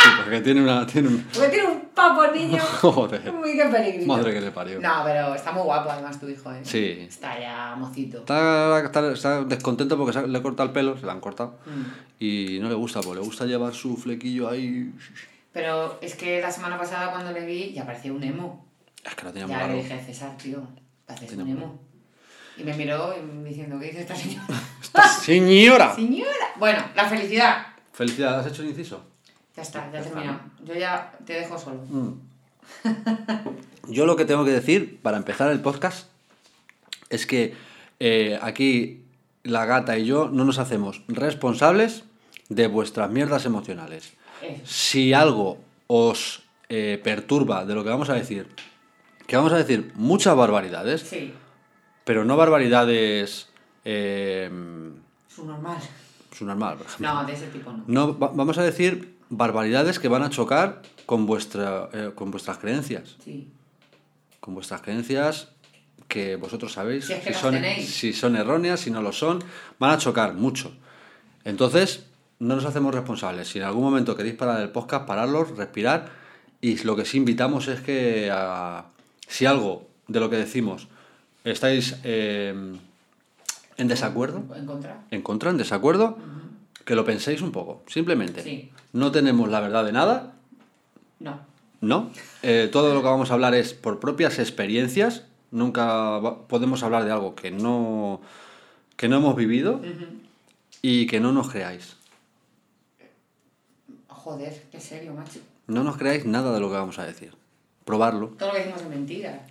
Sí, 0.05 0.11
porque 0.23 0.41
tiene 0.41 0.61
una. 0.61 0.87
Tiene 0.87 1.09
un... 1.09 1.25
Porque 1.33 1.49
tiene 1.49 1.69
un 1.69 1.81
papo 1.95 2.27
niño. 2.27 2.61
Joder. 2.81 3.33
Muy 3.33 3.57
que. 3.57 4.05
Madre 4.07 4.35
que 4.35 4.41
le 4.41 4.51
parió. 4.51 4.81
No, 4.81 5.03
pero 5.03 5.35
está 5.35 5.53
muy 5.53 5.63
guapo 5.63 5.91
además 5.91 6.21
tu 6.21 6.29
hijo, 6.29 6.53
¿eh? 6.53 6.61
Sí. 6.63 7.07
Está 7.09 7.39
ya 7.41 7.75
mocito. 7.79 8.19
Está, 8.19 8.85
está, 8.85 9.13
está 9.13 9.45
descontento 9.45 9.97
porque 9.97 10.27
le 10.27 10.43
corta 10.43 10.63
el 10.63 10.73
pelo, 10.73 10.99
se 10.99 11.07
le 11.07 11.13
han 11.13 11.21
cortado. 11.21 11.59
Mm. 11.65 12.23
Y 12.23 12.59
no 12.61 12.69
le 12.69 12.75
gusta, 12.75 13.01
porque 13.01 13.21
le 13.21 13.25
gusta 13.25 13.47
llevar 13.47 13.73
su 13.73 13.97
flequillo 13.97 14.51
ahí. 14.51 14.93
Pero 15.53 15.99
es 16.03 16.17
que 16.17 16.41
la 16.43 16.51
semana 16.51 16.77
pasada 16.77 17.13
cuando 17.13 17.33
le 17.33 17.47
vi 17.47 17.73
ya 17.73 17.87
parecía 17.87 18.13
un 18.13 18.23
emo. 18.23 18.67
Es 19.05 19.15
que 19.15 19.25
lo 19.25 19.33
tenía 19.33 19.47
muy 19.47 19.57
Ya 19.57 19.67
le 19.69 19.75
dije, 19.77 20.03
César, 20.05 20.37
tío, 20.37 20.67
Tiene 21.29 21.45
un 21.45 21.49
emo. 21.49 21.81
Y 22.57 22.63
me 22.63 22.75
miró 22.75 23.15
diciendo, 23.45 23.79
¿qué 23.79 23.87
dice 23.87 24.01
esta 24.03 24.15
señora? 24.15 24.47
¡Esta 24.83 25.09
señora! 25.09 25.95
¡Señora! 25.95 26.53
Bueno, 26.57 26.85
la 26.95 27.09
felicidad. 27.09 27.67
Felicidades, 27.93 28.47
¿has 28.47 28.53
hecho 28.53 28.63
el 28.63 28.69
inciso? 28.69 29.05
Ya 29.57 29.63
está, 29.63 29.91
ya 29.93 30.01
he 30.01 30.03
terminado. 30.03 30.41
Yo 30.65 30.75
ya 30.75 31.13
te 31.25 31.35
dejo 31.35 31.59
solo. 31.59 31.83
Mm. 31.89 32.13
Yo 33.89 34.07
lo 34.07 34.17
que 34.17 34.25
tengo 34.25 34.45
que 34.45 34.53
decir 34.53 35.01
para 35.03 35.17
empezar 35.17 35.51
el 35.51 35.61
podcast 35.61 36.09
es 37.11 37.27
que 37.27 37.55
eh, 38.01 38.39
aquí 38.41 39.05
la 39.43 39.67
gata 39.67 39.99
y 39.99 40.07
yo 40.07 40.31
no 40.33 40.45
nos 40.45 40.59
hacemos 40.59 41.03
responsables 41.07 42.05
de 42.49 42.67
vuestras 42.67 43.11
mierdas 43.11 43.45
emocionales. 43.45 44.15
Eso. 44.43 44.63
Si 44.65 45.13
algo 45.13 45.59
os 45.87 46.43
eh, 46.69 46.99
perturba 47.05 47.65
de 47.67 47.75
lo 47.75 47.85
que 47.85 47.91
vamos 47.91 48.09
a 48.09 48.15
decir, 48.15 48.49
que 49.27 49.37
vamos 49.37 49.53
a 49.53 49.59
decir 49.59 49.93
muchas 49.95 50.35
barbaridades, 50.35 51.03
Sí, 51.03 51.35
pero 52.05 52.25
no 52.25 52.37
barbaridades 52.37 53.49
eh, 53.85 54.51
su 55.29 55.45
normal. 55.45 55.79
su 56.37 56.45
normal, 56.45 56.77
por 56.79 56.87
ejemplo. 56.87 57.13
No, 57.15 57.25
de 57.25 57.33
ese 57.33 57.47
tipo 57.49 57.71
no. 57.73 57.85
No, 57.87 58.19
va- 58.19 58.31
vamos 58.35 58.59
a 58.59 58.63
decir 58.63 59.15
barbaridades 59.31 59.99
que 59.99 60.09
van 60.09 60.23
a 60.23 60.31
chocar 60.31 60.83
con, 61.07 61.27
vuestra, 61.27 61.89
eh, 61.93 62.11
con 62.15 62.31
vuestras 62.31 62.59
creencias. 62.59 63.17
Sí. 63.25 63.49
Con 64.41 64.55
vuestras 64.55 64.81
creencias 64.83 65.49
que 66.09 66.37
vosotros 66.37 66.73
sabéis 66.73 67.07
Si 67.07 67.13
es 67.15 67.19
que 67.21 67.25
si, 67.29 67.33
las 67.33 67.41
son, 67.41 67.55
tenéis. 67.55 67.89
si 67.95 68.13
son 68.13 68.37
erróneas, 68.37 68.81
si 68.81 68.91
no 68.91 69.01
lo 69.03 69.13
son, 69.13 69.43
van 69.79 69.91
a 69.93 69.99
chocar 69.99 70.35
mucho. 70.35 70.73
Entonces, 71.45 72.07
no 72.39 72.55
nos 72.57 72.65
hacemos 72.65 72.95
responsables. 72.95 73.49
Si 73.49 73.59
en 73.59 73.65
algún 73.65 73.83
momento 73.83 74.17
queréis 74.17 74.35
parar 74.37 74.61
el 74.61 74.71
podcast, 74.71 75.07
pararlo, 75.07 75.45
respirar. 75.45 76.11
Y 76.61 76.77
lo 76.85 76.95
que 76.97 77.05
sí 77.05 77.17
invitamos 77.19 77.69
es 77.69 77.81
que 77.81 78.31
ah, 78.33 78.87
si 79.27 79.47
algo 79.47 79.89
de 80.09 80.21
lo 80.21 80.31
que 80.31 80.37
decimos 80.37 80.89
estáis 81.45 81.97
eh, 82.05 82.55
en 83.77 83.89
desacuerdo, 83.89 84.43
¿En 84.57 84.67
contra? 84.67 85.03
en 85.11 85.23
contra, 85.23 85.51
en 85.51 85.57
desacuerdo, 85.59 86.17
que 86.85 86.95
lo 86.95 87.05
penséis 87.05 87.41
un 87.43 87.53
poco, 87.53 87.83
simplemente. 87.87 88.43
Sí. 88.43 88.71
No 88.93 89.11
tenemos 89.13 89.49
la 89.49 89.61
verdad 89.61 89.85
de 89.85 89.93
nada, 89.93 90.33
No. 91.21 91.41
no. 91.81 92.11
Eh, 92.43 92.69
todo 92.73 92.93
lo 92.95 93.01
que 93.01 93.07
vamos 93.09 93.31
a 93.31 93.35
hablar 93.35 93.55
es 93.55 93.75
por 93.75 94.01
propias 94.01 94.39
experiencias. 94.39 95.25
Nunca 95.51 96.21
podemos 96.49 96.83
hablar 96.83 97.05
de 97.05 97.13
algo 97.13 97.35
que 97.35 97.51
no, 97.51 98.21
que 98.97 99.09
no 99.09 99.17
hemos 99.19 99.37
vivido 99.37 99.81
y 100.83 101.07
que 101.07 101.21
no 101.21 101.33
nos 101.33 101.49
creáis. 101.51 101.97
Joder, 104.09 104.65
qué 104.73 104.81
serio, 104.81 105.15
macho. 105.15 105.39
No 105.67 105.85
nos 105.85 105.97
creáis 105.97 106.25
nada 106.25 106.53
de 106.53 106.61
lo 106.61 106.69
que 106.71 106.77
vamos 106.77 106.99
a 106.99 107.05
decir. 107.07 107.33
Probarlo. 107.85 108.29
Todo 108.39 108.49
lo 108.49 108.55
que 108.55 108.61
decimos 108.61 108.83
es 108.83 108.89
mentira. 108.89 109.47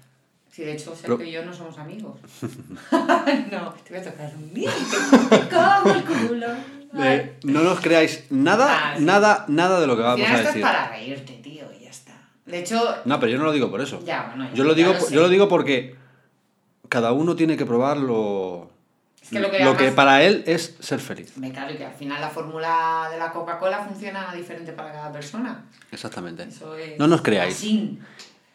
Sí, 0.56 0.62
de 0.64 0.74
hecho, 0.74 0.94
Pero- 1.02 1.18
Sergio 1.18 1.26
y 1.26 1.32
yo 1.32 1.44
no 1.46 1.52
somos 1.52 1.78
amigos. 1.80 2.20
no, 2.92 3.74
te 3.74 3.90
voy 3.90 3.98
a 4.00 4.04
tocar 4.12 4.32
un 4.36 4.54
te 4.54 5.50
como 5.50 5.96
el 5.96 6.04
culo. 6.28 6.48
Eh, 6.96 7.40
no 7.44 7.64
nos 7.64 7.80
creáis 7.80 8.26
nada, 8.30 8.68
Ah, 8.70 8.94
sí. 8.98 9.04
nada, 9.04 9.46
nada 9.48 9.80
de 9.80 9.88
lo 9.88 9.96
que 9.98 10.04
vamos 10.04 10.22
a 10.22 10.24
esto 10.30 10.38
es 10.42 10.46
decir. 10.46 10.62
para 10.62 10.90
reírte, 10.90 11.34
tío, 11.42 11.66
y 11.76 11.86
ya 11.86 11.90
está. 11.90 12.14
De 12.46 12.60
hecho, 12.60 12.98
No, 13.06 13.20
pero 13.20 13.32
yo 13.32 13.40
no 13.40 13.46
lo 13.46 13.52
digo 13.52 13.72
por 13.72 13.82
eso. 13.82 14.00
ya, 14.06 14.28
bueno, 14.28 14.46
ya- 14.46 14.54
Yo 14.54 14.64
lo 14.64 14.76
digo, 14.76 14.94
yo 15.10 15.22
lo 15.22 15.30
digo 15.30 15.48
porque 15.50 15.96
cada 16.88 17.14
uno 17.14 17.36
tiene 17.36 17.58
que 17.58 17.66
probar 17.66 17.98
lo, 17.98 18.70
Es 19.24 19.30
que 19.30 19.40
lo 19.40 19.50
que 19.50 19.58
lo 19.58 19.72
además- 19.72 19.82
que 19.82 19.92
para 19.92 20.22
él 20.22 20.44
es 20.46 20.76
ser 20.82 21.00
feliz. 21.00 21.36
Me 21.38 21.52
claro, 21.52 21.74
y 21.74 21.78
que 21.78 21.86
al 21.86 21.94
final 21.96 22.22
la 22.22 22.30
fórmula 22.30 23.08
de 23.12 23.18
la 23.18 23.32
Coca-Cola 23.32 23.84
funciona 23.86 24.32
diferente 24.36 24.72
para 24.74 24.92
cada 24.92 25.12
persona. 25.12 25.66
Exactamente. 25.92 26.44
Eso 26.44 26.76
es 26.78 27.00
No 27.00 27.08
nos 27.08 27.24
creáis. 27.24 27.56
así. 27.56 27.98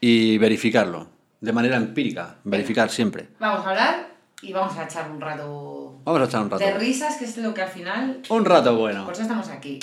Y 0.01 0.39
verificarlo. 0.39 1.09
De 1.41 1.53
manera 1.53 1.77
empírica. 1.77 2.37
Verificar 2.45 2.91
siempre. 2.91 3.29
Vamos 3.39 3.65
a 3.67 3.71
hablar 3.71 4.09
y 4.43 4.53
vamos 4.53 4.77
a 4.77 4.85
echar 4.85 5.11
un 5.11 5.21
rato 5.21 6.01
Vamos 6.05 6.21
a 6.23 6.25
echar 6.25 6.43
un 6.43 6.51
rato. 6.51 6.65
de 6.65 6.75
risas, 6.75 7.17
que 7.17 7.25
es 7.27 7.37
lo 7.39 7.53
que 7.55 7.63
al 7.63 7.69
final... 7.69 8.23
Un 8.29 8.45
rato 8.45 8.77
bueno. 8.77 9.05
Por 9.05 9.13
eso 9.15 9.23
estamos 9.23 9.49
aquí. 9.49 9.79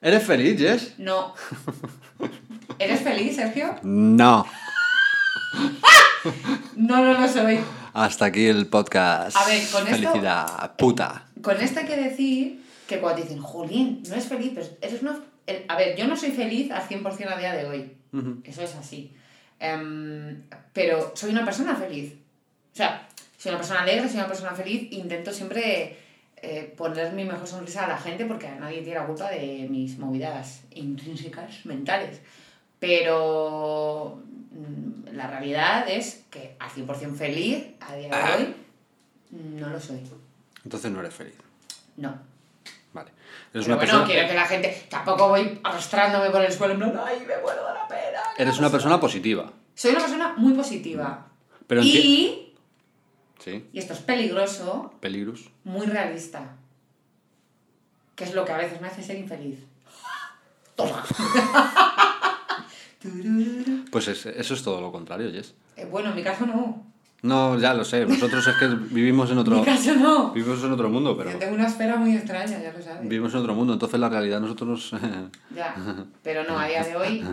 ¿Eres 0.00 0.22
feliz, 0.24 0.58
Jess? 0.58 0.94
No. 0.98 1.34
¿Eres 2.78 3.00
feliz, 3.00 3.36
Sergio? 3.36 3.74
No. 3.82 4.46
No, 6.76 7.02
no 7.04 7.20
lo 7.20 7.28
soy. 7.28 7.58
Hasta 7.94 8.26
aquí 8.26 8.46
el 8.46 8.66
podcast. 8.66 9.36
A 9.36 9.46
ver, 9.46 9.62
con 9.70 9.82
esto- 9.86 9.96
Felicidad, 10.10 10.76
puta. 10.76 11.24
Con 11.42 11.56
esto 11.60 11.80
hay 11.80 11.86
que 11.86 11.96
decir 11.96 12.64
que 12.86 12.98
cuando 13.00 13.16
te 13.22 13.28
dicen, 13.28 13.42
Julián, 13.42 14.02
no 14.08 14.14
es 14.14 14.26
feliz, 14.26 14.52
pero 14.54 14.66
eres 14.80 15.02
una... 15.02 15.18
A 15.68 15.76
ver, 15.76 15.96
yo 15.96 16.06
no 16.06 16.16
soy 16.16 16.30
feliz 16.30 16.70
al 16.70 16.82
100% 16.86 17.32
a 17.32 17.38
día 17.38 17.54
de 17.54 17.66
hoy. 17.66 17.96
Eso 18.44 18.62
es 18.62 18.74
así. 18.74 19.12
Em, 19.60 20.42
pero 20.72 21.12
soy 21.14 21.30
una 21.30 21.44
persona 21.44 21.74
feliz. 21.74 22.14
O 22.72 22.76
sea, 22.76 23.08
soy 23.36 23.50
una 23.50 23.58
persona 23.58 23.80
alegre, 23.82 24.08
soy 24.08 24.18
una 24.18 24.28
persona 24.28 24.54
feliz. 24.54 24.92
Intento 24.92 25.32
siempre 25.32 25.96
eh, 26.36 26.72
poner 26.76 27.12
mi 27.12 27.24
mejor 27.24 27.46
sonrisa 27.46 27.84
a 27.84 27.88
la 27.88 27.98
gente 27.98 28.24
porque 28.24 28.48
nadie 28.50 28.82
tiene 28.82 29.00
la 29.00 29.06
culpa 29.06 29.30
de 29.30 29.66
mis 29.68 29.98
movidas 29.98 30.62
intrínsecas, 30.70 31.66
mentales. 31.66 32.20
Pero 32.78 34.22
mm, 34.52 35.14
la 35.14 35.26
realidad 35.26 35.88
es 35.88 36.24
que 36.30 36.54
al 36.58 36.70
100% 36.70 37.16
feliz 37.16 37.64
a 37.80 37.96
día 37.96 38.08
de 38.08 38.34
hoy 38.44 38.54
no 39.30 39.68
lo 39.68 39.80
soy. 39.80 40.00
Entonces 40.64 40.90
no 40.90 41.00
eres 41.00 41.14
feliz. 41.14 41.34
No. 41.96 42.16
Vale. 42.92 43.10
Eres 43.52 43.64
Pero 43.64 43.64
una 43.66 43.76
bueno, 43.76 43.80
persona. 43.92 44.06
quiero 44.06 44.28
que 44.28 44.34
la 44.34 44.46
gente... 44.46 44.86
Tampoco 44.88 45.28
voy 45.28 45.60
arrastrándome 45.62 46.30
por 46.30 46.42
el 46.42 46.52
suelo 46.52 46.74
en 46.74 46.80
plan, 46.80 47.00
¡ay, 47.04 47.20
me 47.20 47.36
muero 47.38 47.66
de 47.66 47.74
la 47.74 47.88
pena! 47.88 48.22
¿Qué 48.38 48.42
Eres 48.44 48.54
pasa?". 48.54 48.62
una 48.62 48.70
persona 48.72 49.00
positiva. 49.00 49.52
Soy 49.74 49.90
una 49.90 50.00
persona 50.00 50.34
muy 50.38 50.54
positiva. 50.54 51.26
Pero 51.66 51.82
enti- 51.82 51.84
y, 52.04 52.54
Sí. 53.44 53.64
y 53.72 53.78
esto 53.78 53.92
es 53.92 53.98
peligroso, 54.00 54.92
Peligrus. 55.00 55.50
muy 55.64 55.86
realista. 55.86 56.56
Que 58.16 58.24
es 58.24 58.34
lo 58.34 58.44
que 58.44 58.52
a 58.52 58.56
veces 58.56 58.80
me 58.80 58.88
hace 58.88 59.02
ser 59.02 59.18
infeliz. 59.18 59.58
Toma. 60.76 61.04
Pues 63.92 64.08
es- 64.08 64.26
eso 64.26 64.54
es 64.54 64.62
todo 64.62 64.80
lo 64.80 64.90
contrario, 64.90 65.30
Jess. 65.30 65.54
Eh, 65.76 65.84
bueno, 65.84 66.10
en 66.10 66.16
mi 66.16 66.22
caso 66.24 66.46
no. 66.46 66.84
No, 67.20 67.58
ya 67.58 67.74
lo 67.74 67.84
sé. 67.84 68.06
Nosotros 68.06 68.46
es 68.46 68.56
que 68.56 68.66
vivimos 68.68 69.28
en 69.30 69.38
otro. 69.38 69.56
mi 69.56 69.64
caso 69.64 69.94
no. 69.96 70.30
Vivimos 70.30 70.62
en 70.62 70.72
otro 70.72 70.88
mundo, 70.88 71.16
pero. 71.16 71.32
Yo 71.32 71.38
tengo 71.38 71.54
una 71.54 71.66
esfera 71.66 71.96
muy 71.96 72.14
extraña, 72.14 72.60
ya 72.62 72.72
lo 72.72 72.80
sabes. 72.80 73.08
Vivimos 73.08 73.32
en 73.34 73.40
otro 73.40 73.54
mundo, 73.54 73.72
entonces 73.72 73.98
la 73.98 74.08
realidad 74.08 74.40
nosotros. 74.40 74.92
Ya. 75.54 75.74
Pero 76.22 76.44
no, 76.44 76.56
a 76.58 76.66
día 76.66 76.84
de 76.84 76.94
hoy. 76.94 77.20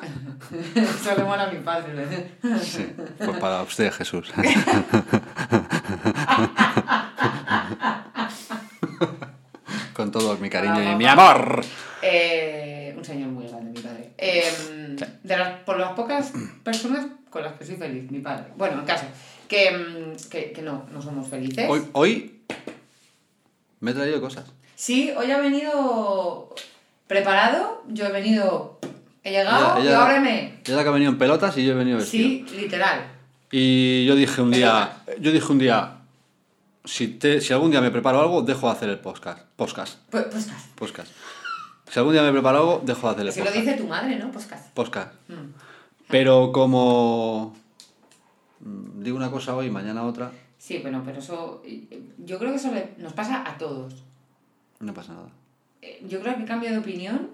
Eso 0.74 1.14
le 1.16 1.24
mola 1.24 1.44
a 1.44 1.50
mi 1.50 1.60
padre. 1.60 2.36
sí. 2.60 2.86
Pues 3.16 3.38
para 3.38 3.62
usted, 3.62 3.90
Jesús. 3.92 4.30
Con 9.94 10.10
todo 10.10 10.36
mi 10.36 10.50
cariño 10.50 10.82
y 10.92 10.96
mi 10.96 11.06
amor. 11.06 11.62
Eh, 12.02 12.94
un 12.96 13.04
señor 13.04 13.28
muy 13.30 13.46
grande, 13.46 13.70
mi 13.70 13.80
padre. 13.80 14.09
Eh, 14.22 14.96
Sí. 14.98 15.04
de 15.22 15.36
las, 15.36 15.60
por 15.60 15.78
las 15.78 15.92
pocas 15.92 16.32
personas 16.62 17.06
con 17.30 17.42
las 17.42 17.54
que 17.54 17.64
soy 17.64 17.76
feliz, 17.76 18.10
mi 18.10 18.18
padre. 18.20 18.46
Bueno, 18.56 18.80
el 18.80 18.84
caso, 18.86 19.06
que, 19.48 19.70
mm, 19.70 20.28
que, 20.28 20.52
que 20.52 20.60
no, 20.62 20.84
no 20.92 21.00
somos 21.00 21.26
felices. 21.28 21.66
Hoy, 21.70 21.86
hoy 21.92 22.40
me 23.80 23.92
he 23.92 23.94
traído 23.94 24.20
cosas. 24.20 24.44
Sí, 24.74 25.10
hoy 25.16 25.30
ha 25.30 25.38
venido 25.38 26.54
preparado, 27.06 27.82
yo 27.88 28.06
he 28.06 28.12
venido, 28.12 28.78
he 29.24 29.30
llegado 29.30 29.78
Ella- 29.78 29.90
y 29.90 29.94
ahora 29.94 30.20
me... 30.20 30.60
Ella 30.66 30.82
que 30.82 30.88
ha 30.88 30.92
venido 30.92 31.10
en 31.12 31.18
pelotas 31.18 31.56
y 31.56 31.64
yo 31.64 31.72
he 31.72 31.76
venido 31.76 31.98
vestido. 31.98 32.46
Sí, 32.48 32.56
literal. 32.56 33.06
Y 33.50 34.04
yo 34.06 34.14
dije 34.16 34.42
un 34.42 34.50
día, 34.50 34.98
yo 35.18 35.32
dije 35.32 35.50
un 35.50 35.58
día, 35.58 35.96
si, 36.84 37.08
te, 37.08 37.40
si 37.40 37.52
algún 37.52 37.70
día 37.70 37.80
me 37.80 37.90
preparo 37.90 38.20
algo, 38.20 38.42
dejo 38.42 38.66
de 38.66 38.72
hacer 38.72 38.88
el 38.90 38.98
podcast. 38.98 39.40
Podcast. 39.56 39.98
Pues, 40.10 40.26
casi. 40.26 40.50
Podcast. 40.76 41.10
Si 41.90 41.98
algún 41.98 42.12
día 42.12 42.22
me 42.22 42.30
preparo 42.32 42.58
algo, 42.58 42.82
dejo 42.84 43.06
de 43.08 43.12
hacer 43.12 43.22
el 43.22 43.28
Así 43.28 43.40
lo 43.40 43.46
podcast. 43.46 43.66
dice 43.66 43.76
tu 43.78 43.86
madre, 43.88 44.16
¿no? 44.16 44.30
Casi. 44.32 44.70
Podcast. 44.74 45.12
Mm. 45.28 45.52
Pero 46.08 46.52
como 46.52 47.54
mm, 48.60 49.02
digo 49.02 49.16
una 49.16 49.30
cosa 49.30 49.56
hoy 49.56 49.70
mañana 49.70 50.04
otra, 50.04 50.30
Sí, 50.58 50.78
bueno, 50.82 51.02
pero 51.04 51.18
eso, 51.18 51.62
eh, 51.64 52.02
yo 52.18 52.38
creo 52.38 52.50
que 52.50 52.56
eso 52.58 52.70
le- 52.70 52.90
nos 52.98 53.12
pasa 53.14 53.42
a 53.48 53.56
todos. 53.58 54.04
no 54.80 54.92
pasa 54.94 55.14
nada. 55.14 55.28
Eh, 55.82 56.04
Yo 56.06 56.20
creo 56.20 56.36
que 56.36 56.44
cambio 56.44 56.70
de 56.70 56.78
opinión 56.78 57.30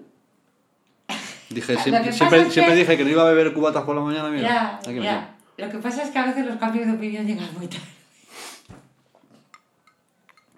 Dije, 1.49 1.77
siempre, 1.77 2.11
siempre, 2.13 2.45
que- 2.49 2.75
dije 2.75 2.97
que 2.97 3.03
no 3.03 3.09
iba 3.09 3.21
a 3.23 3.25
beber 3.33 3.53
cubatas 3.53 3.83
por 3.83 3.95
la 3.95 4.01
mañana, 4.01 4.29
mira. 4.29 4.79
Ya. 4.85 5.35
Lo 5.57 5.69
que 5.69 5.77
pasa 5.79 6.03
es 6.03 6.11
que 6.11 6.19
a 6.19 6.25
veces 6.25 6.45
los 6.45 6.57
cambios 6.57 6.87
de 6.87 6.93
opinión 6.93 7.25
llegan 7.27 7.47
muy 7.57 7.67
tarde. 7.67 7.85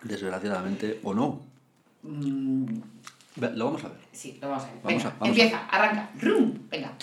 Desgraciadamente, 0.03 1.00
o 1.03 1.13
no. 1.13 1.41
Mm, 2.03 2.65
Lo 3.39 3.65
vamos 3.65 3.84
a 3.84 3.89
ver. 3.89 3.98
sí, 4.12 4.38
lo 4.41 4.50
vamos 4.50 4.63
a 4.63 4.67
ver. 4.67 4.75
Vamos 4.84 5.03
Venga, 5.03 5.10
a- 5.15 5.19
vamos 5.19 5.27
empieza, 5.29 5.65
arranca. 5.67 6.12
¡Rum! 6.22 6.53
Venga. 6.69 6.93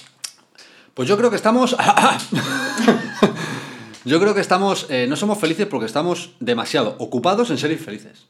Pues 0.95 1.09
yo 1.09 1.17
creo 1.17 1.31
que 1.31 1.37
estamos. 1.37 1.77
yo 4.05 4.21
creo 4.21 4.35
que 4.35 4.41
estamos. 4.41 4.87
eh, 4.91 5.07
no 5.09 5.17
somos 5.17 5.39
felices 5.39 5.67
porque 5.67 5.87
estamos 5.87 6.35
demasiado 6.41 6.97
ocupados 6.99 7.51
en 7.51 7.59
ser 7.59 7.73
infelices. 7.73 8.27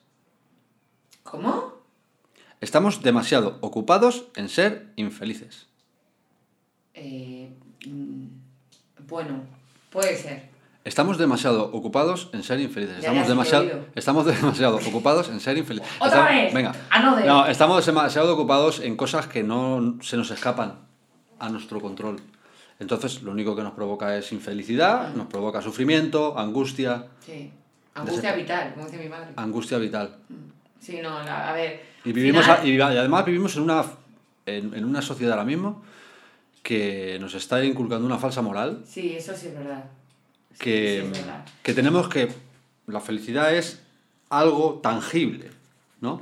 ¿Cómo? 1.22 1.74
Estamos 2.60 3.02
demasiado 3.02 3.58
ocupados 3.60 4.26
en 4.36 4.48
ser 4.48 4.92
infelices. 4.96 5.66
Eh, 6.94 7.50
mm, 7.86 8.26
bueno, 9.06 9.42
puede 9.90 10.16
ser. 10.16 10.48
Estamos 10.86 11.18
demasiado 11.18 11.64
ocupados 11.72 12.30
en 12.32 12.44
ser 12.44 12.60
infelices. 12.60 12.98
Estamos, 12.98 13.26
demasiado, 13.26 13.86
estamos 13.96 14.24
demasiado 14.40 14.76
ocupados 14.76 15.28
en 15.28 15.40
ser 15.40 15.58
infelices. 15.58 15.88
¡Otra 15.98 16.20
Estamos- 16.20 16.30
vez! 16.30 16.54
Venga. 16.54 16.72
Another. 16.90 17.26
No, 17.26 17.46
estamos 17.46 17.84
demasiado 17.84 18.32
ocupados 18.32 18.78
en 18.78 18.96
cosas 18.96 19.26
que 19.26 19.42
no 19.42 19.98
se 20.00 20.16
nos 20.16 20.30
escapan 20.30 20.78
a 21.40 21.48
nuestro 21.48 21.80
control. 21.80 22.20
Entonces, 22.78 23.22
lo 23.22 23.32
único 23.32 23.56
que 23.56 23.62
nos 23.62 23.72
provoca 23.72 24.16
es 24.16 24.30
infelicidad, 24.30 25.12
Mm. 25.12 25.18
nos 25.18 25.26
provoca 25.26 25.60
sufrimiento, 25.60 26.38
angustia, 26.38 27.06
Sí. 27.24 27.50
Angustia 27.96 28.34
vital, 28.36 28.72
como 28.74 28.86
dice 28.86 28.98
mi 29.02 29.08
madre. 29.08 29.30
angustia 29.36 29.78
vital. 29.78 30.16
Sí, 30.78 31.00
no, 31.02 31.20
la- 31.24 31.48
a 31.50 31.52
ver. 31.52 31.82
Y, 32.04 32.12
vivimos 32.12 32.44
final- 32.44 32.60
a- 32.60 32.64
y, 32.66 32.76
y 32.76 32.80
además 32.80 33.24
vivimos 33.24 33.56
en 33.56 33.62
una, 33.62 33.82
en, 34.46 34.72
en 34.72 34.84
una 34.84 35.02
sociedad 35.02 35.32
ahora 35.32 35.44
mismo 35.46 35.82
que 36.62 37.16
nos 37.20 37.34
está 37.34 37.64
inculcando 37.64 38.06
una 38.06 38.18
falsa 38.18 38.40
moral 38.42 38.82
Sí, 38.86 39.16
eso 39.16 39.34
sí 39.34 39.48
es 39.48 39.54
verdad. 39.54 39.84
Que, 40.58 41.10
sí 41.12 41.20
que 41.62 41.74
tenemos 41.74 42.08
que... 42.08 42.28
La 42.86 43.00
felicidad 43.00 43.52
es 43.54 43.80
algo 44.30 44.74
tangible, 44.82 45.50
¿no? 46.00 46.20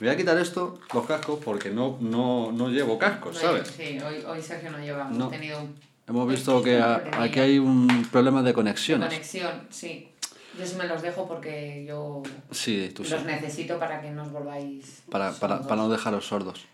Voy 0.00 0.08
a 0.08 0.16
quitar 0.16 0.36
esto, 0.38 0.80
los 0.92 1.06
cascos, 1.06 1.38
porque 1.44 1.70
no, 1.70 1.96
no, 2.00 2.50
no 2.50 2.68
llevo 2.68 2.98
cascos, 2.98 3.38
¿sabes? 3.38 3.68
Sí, 3.68 3.98
hoy, 4.00 4.16
hoy 4.26 4.42
Sergio 4.42 4.70
no 4.72 4.78
lleva. 4.78 5.02
Hemos 5.02 5.16
No. 5.18 5.28
tenido 5.28 5.60
un 5.60 5.74
Hemos 6.06 6.28
visto 6.28 6.60
que 6.62 6.78
a- 6.78 7.02
aquí 7.18 7.38
hay 7.40 7.58
un 7.58 8.06
problema 8.12 8.42
de 8.42 8.52
conexiones. 8.52 9.08
conexión, 9.08 9.66
sí. 9.70 10.08
Yo 10.58 10.66
sí 10.66 10.74
me 10.76 10.86
los 10.86 11.00
dejo 11.00 11.26
porque 11.26 11.84
yo 11.88 12.22
Sí, 12.50 12.92
tú 12.94 13.04
sí. 13.04 13.10
los 13.12 13.24
necesito 13.24 13.78
para 13.78 14.00
que 14.02 14.10
no 14.10 14.22
os 14.24 14.30
volváis. 14.32 15.02
Para, 15.10 15.32
para, 15.32 15.54
sordos. 15.54 15.66
para 15.68 15.80
no 15.82 15.88
dejaros 15.88 16.26
sordos. 16.26 16.66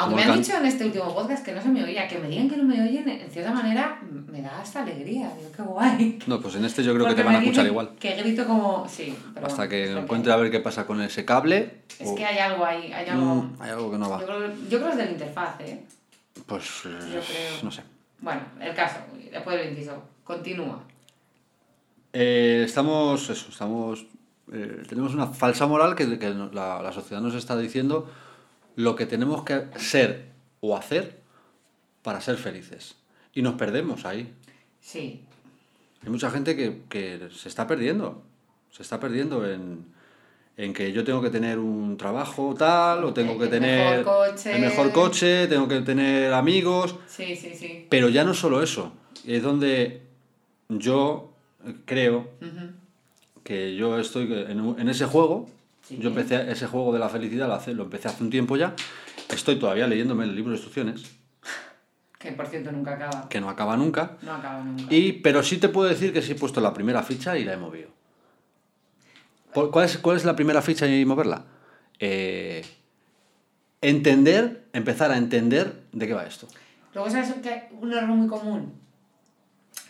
Aunque 0.00 0.16
me 0.16 0.22
han 0.22 0.28
can- 0.28 0.38
dicho 0.42 0.56
en 0.56 0.66
este 0.66 0.84
último 0.86 1.14
podcast 1.14 1.44
que 1.44 1.52
no 1.52 1.60
se 1.60 1.68
me 1.68 1.82
oía, 1.82 2.06
que 2.06 2.18
me 2.18 2.28
digan 2.28 2.48
que 2.48 2.56
no 2.56 2.64
me 2.64 2.80
oyen, 2.80 3.08
en 3.08 3.30
cierta 3.30 3.52
manera 3.52 4.00
me 4.02 4.40
da 4.42 4.60
hasta 4.60 4.82
alegría. 4.82 5.32
Digo, 5.36 5.50
qué 5.56 5.62
guay. 5.62 6.18
No, 6.26 6.40
pues 6.40 6.54
en 6.54 6.64
este 6.64 6.82
yo 6.84 6.94
creo 6.94 7.06
que 7.06 7.14
te 7.14 7.22
van 7.22 7.34
a 7.36 7.38
escuchar 7.40 7.66
igual. 7.66 7.90
Que 7.98 8.14
grito 8.14 8.46
como. 8.46 8.86
Sí, 8.88 9.14
pero 9.34 9.46
Hasta 9.46 9.66
bueno, 9.66 9.70
que 9.70 9.92
encuentre 9.98 10.32
a 10.32 10.36
ver 10.36 10.50
qué 10.50 10.60
pasa 10.60 10.86
con 10.86 11.00
ese 11.02 11.24
cable. 11.24 11.82
Es 11.98 12.08
o- 12.08 12.14
que 12.14 12.24
hay 12.24 12.38
algo 12.38 12.64
ahí, 12.64 12.92
hay 12.92 13.08
algo. 13.08 13.24
Mm, 13.34 13.56
hay 13.60 13.70
algo 13.70 13.90
que 13.90 13.98
no 13.98 14.08
va. 14.10 14.20
Yo 14.20 14.26
creo, 14.26 14.52
yo 14.70 14.78
creo 14.78 14.90
es 14.90 14.96
de 14.96 15.04
la 15.06 15.10
interfaz, 15.10 15.60
¿eh? 15.60 15.84
Pues 16.46 16.64
eh, 16.86 16.98
Yo 17.14 17.20
creo. 17.20 17.62
no 17.64 17.70
sé. 17.72 17.82
Bueno, 18.20 18.40
el 18.60 18.74
caso, 18.74 18.98
después 19.32 19.58
del 19.58 19.70
inciso, 19.70 20.00
continúa. 20.24 20.80
Eh, 22.12 22.62
estamos, 22.64 23.28
eso, 23.28 23.48
estamos, 23.50 24.06
eh, 24.52 24.82
tenemos 24.88 25.12
una 25.14 25.26
falsa 25.26 25.66
moral 25.66 25.94
que, 25.94 26.18
que 26.18 26.30
no- 26.30 26.50
la, 26.52 26.80
la 26.82 26.92
sociedad 26.92 27.20
nos 27.20 27.34
está 27.34 27.56
diciendo 27.56 28.10
lo 28.78 28.94
que 28.94 29.06
tenemos 29.06 29.42
que 29.42 29.64
ser 29.76 30.26
o 30.60 30.76
hacer 30.76 31.18
para 32.02 32.20
ser 32.20 32.36
felices. 32.36 32.94
Y 33.34 33.42
nos 33.42 33.54
perdemos 33.54 34.04
ahí. 34.04 34.32
Sí. 34.80 35.20
Hay 36.04 36.10
mucha 36.10 36.30
gente 36.30 36.54
que, 36.54 36.82
que 36.88 37.28
se 37.34 37.48
está 37.48 37.66
perdiendo. 37.66 38.22
Se 38.70 38.82
está 38.84 39.00
perdiendo 39.00 39.50
en, 39.50 39.84
en 40.56 40.72
que 40.72 40.92
yo 40.92 41.02
tengo 41.02 41.20
que 41.20 41.30
tener 41.30 41.58
un 41.58 41.96
trabajo 41.96 42.54
tal, 42.56 43.02
o 43.02 43.12
tengo 43.12 43.32
El- 43.32 43.38
que 43.38 43.44
el 43.46 43.50
tener 43.50 43.98
mejor 43.98 44.28
coche. 44.30 44.54
el 44.54 44.60
mejor 44.60 44.92
coche, 44.92 45.46
tengo 45.48 45.66
que 45.66 45.80
tener 45.80 46.32
amigos. 46.32 46.94
Sí, 47.08 47.34
sí, 47.34 47.54
sí. 47.56 47.86
Pero 47.90 48.08
ya 48.08 48.22
no 48.22 48.32
solo 48.32 48.62
eso. 48.62 48.92
Es 49.26 49.42
donde 49.42 50.02
yo 50.68 51.32
creo 51.84 52.28
que 53.42 53.74
yo 53.74 53.98
estoy 53.98 54.32
en, 54.32 54.76
en 54.78 54.88
ese 54.88 55.06
juego. 55.06 55.48
Sí. 55.88 55.96
Yo 55.98 56.10
empecé 56.10 56.50
ese 56.50 56.66
juego 56.66 56.92
de 56.92 56.98
la 56.98 57.08
felicidad, 57.08 57.46
lo, 57.48 57.54
hace- 57.54 57.72
lo 57.72 57.84
empecé 57.84 58.08
hace 58.08 58.22
un 58.22 58.28
tiempo 58.30 58.56
ya. 58.56 58.74
Estoy 59.30 59.58
todavía 59.58 59.86
leyéndome 59.86 60.24
el 60.24 60.34
libro 60.34 60.50
de 60.52 60.56
instrucciones, 60.58 61.02
Que 62.18 62.32
por 62.32 62.46
cierto 62.46 62.70
nunca 62.72 62.94
acaba. 62.94 63.28
que 63.28 63.40
no 63.40 63.48
acaba 63.48 63.76
nunca. 63.76 64.16
No 64.22 64.34
acaba 64.34 64.62
nunca. 64.62 64.84
Y, 64.94 65.12
pero 65.12 65.42
sí 65.42 65.56
te 65.58 65.68
puedo 65.68 65.88
decir 65.88 66.12
que 66.12 66.20
sí 66.20 66.32
he 66.32 66.34
puesto 66.34 66.60
la 66.60 66.74
primera 66.74 67.02
ficha 67.02 67.38
y 67.38 67.44
la 67.44 67.54
he 67.54 67.56
movido. 67.56 67.88
¿Por- 69.54 69.70
¿Cuál 69.70 69.86
es, 69.86 69.96
cuál 69.98 70.16
es 70.18 70.24
la 70.24 70.36
primera 70.36 70.60
ficha 70.60 70.86
y 70.86 71.04
moverla? 71.04 71.44
Eh, 72.00 72.64
entender, 73.80 74.66
empezar 74.72 75.10
a 75.10 75.16
entender 75.16 75.84
de 75.92 76.06
qué 76.06 76.12
va 76.14 76.26
esto. 76.26 76.48
Luego, 76.94 77.08
¿sabes 77.10 77.32
que 77.34 77.68
un 77.80 77.92
error 77.92 78.08
muy 78.08 78.28
común? 78.28 78.72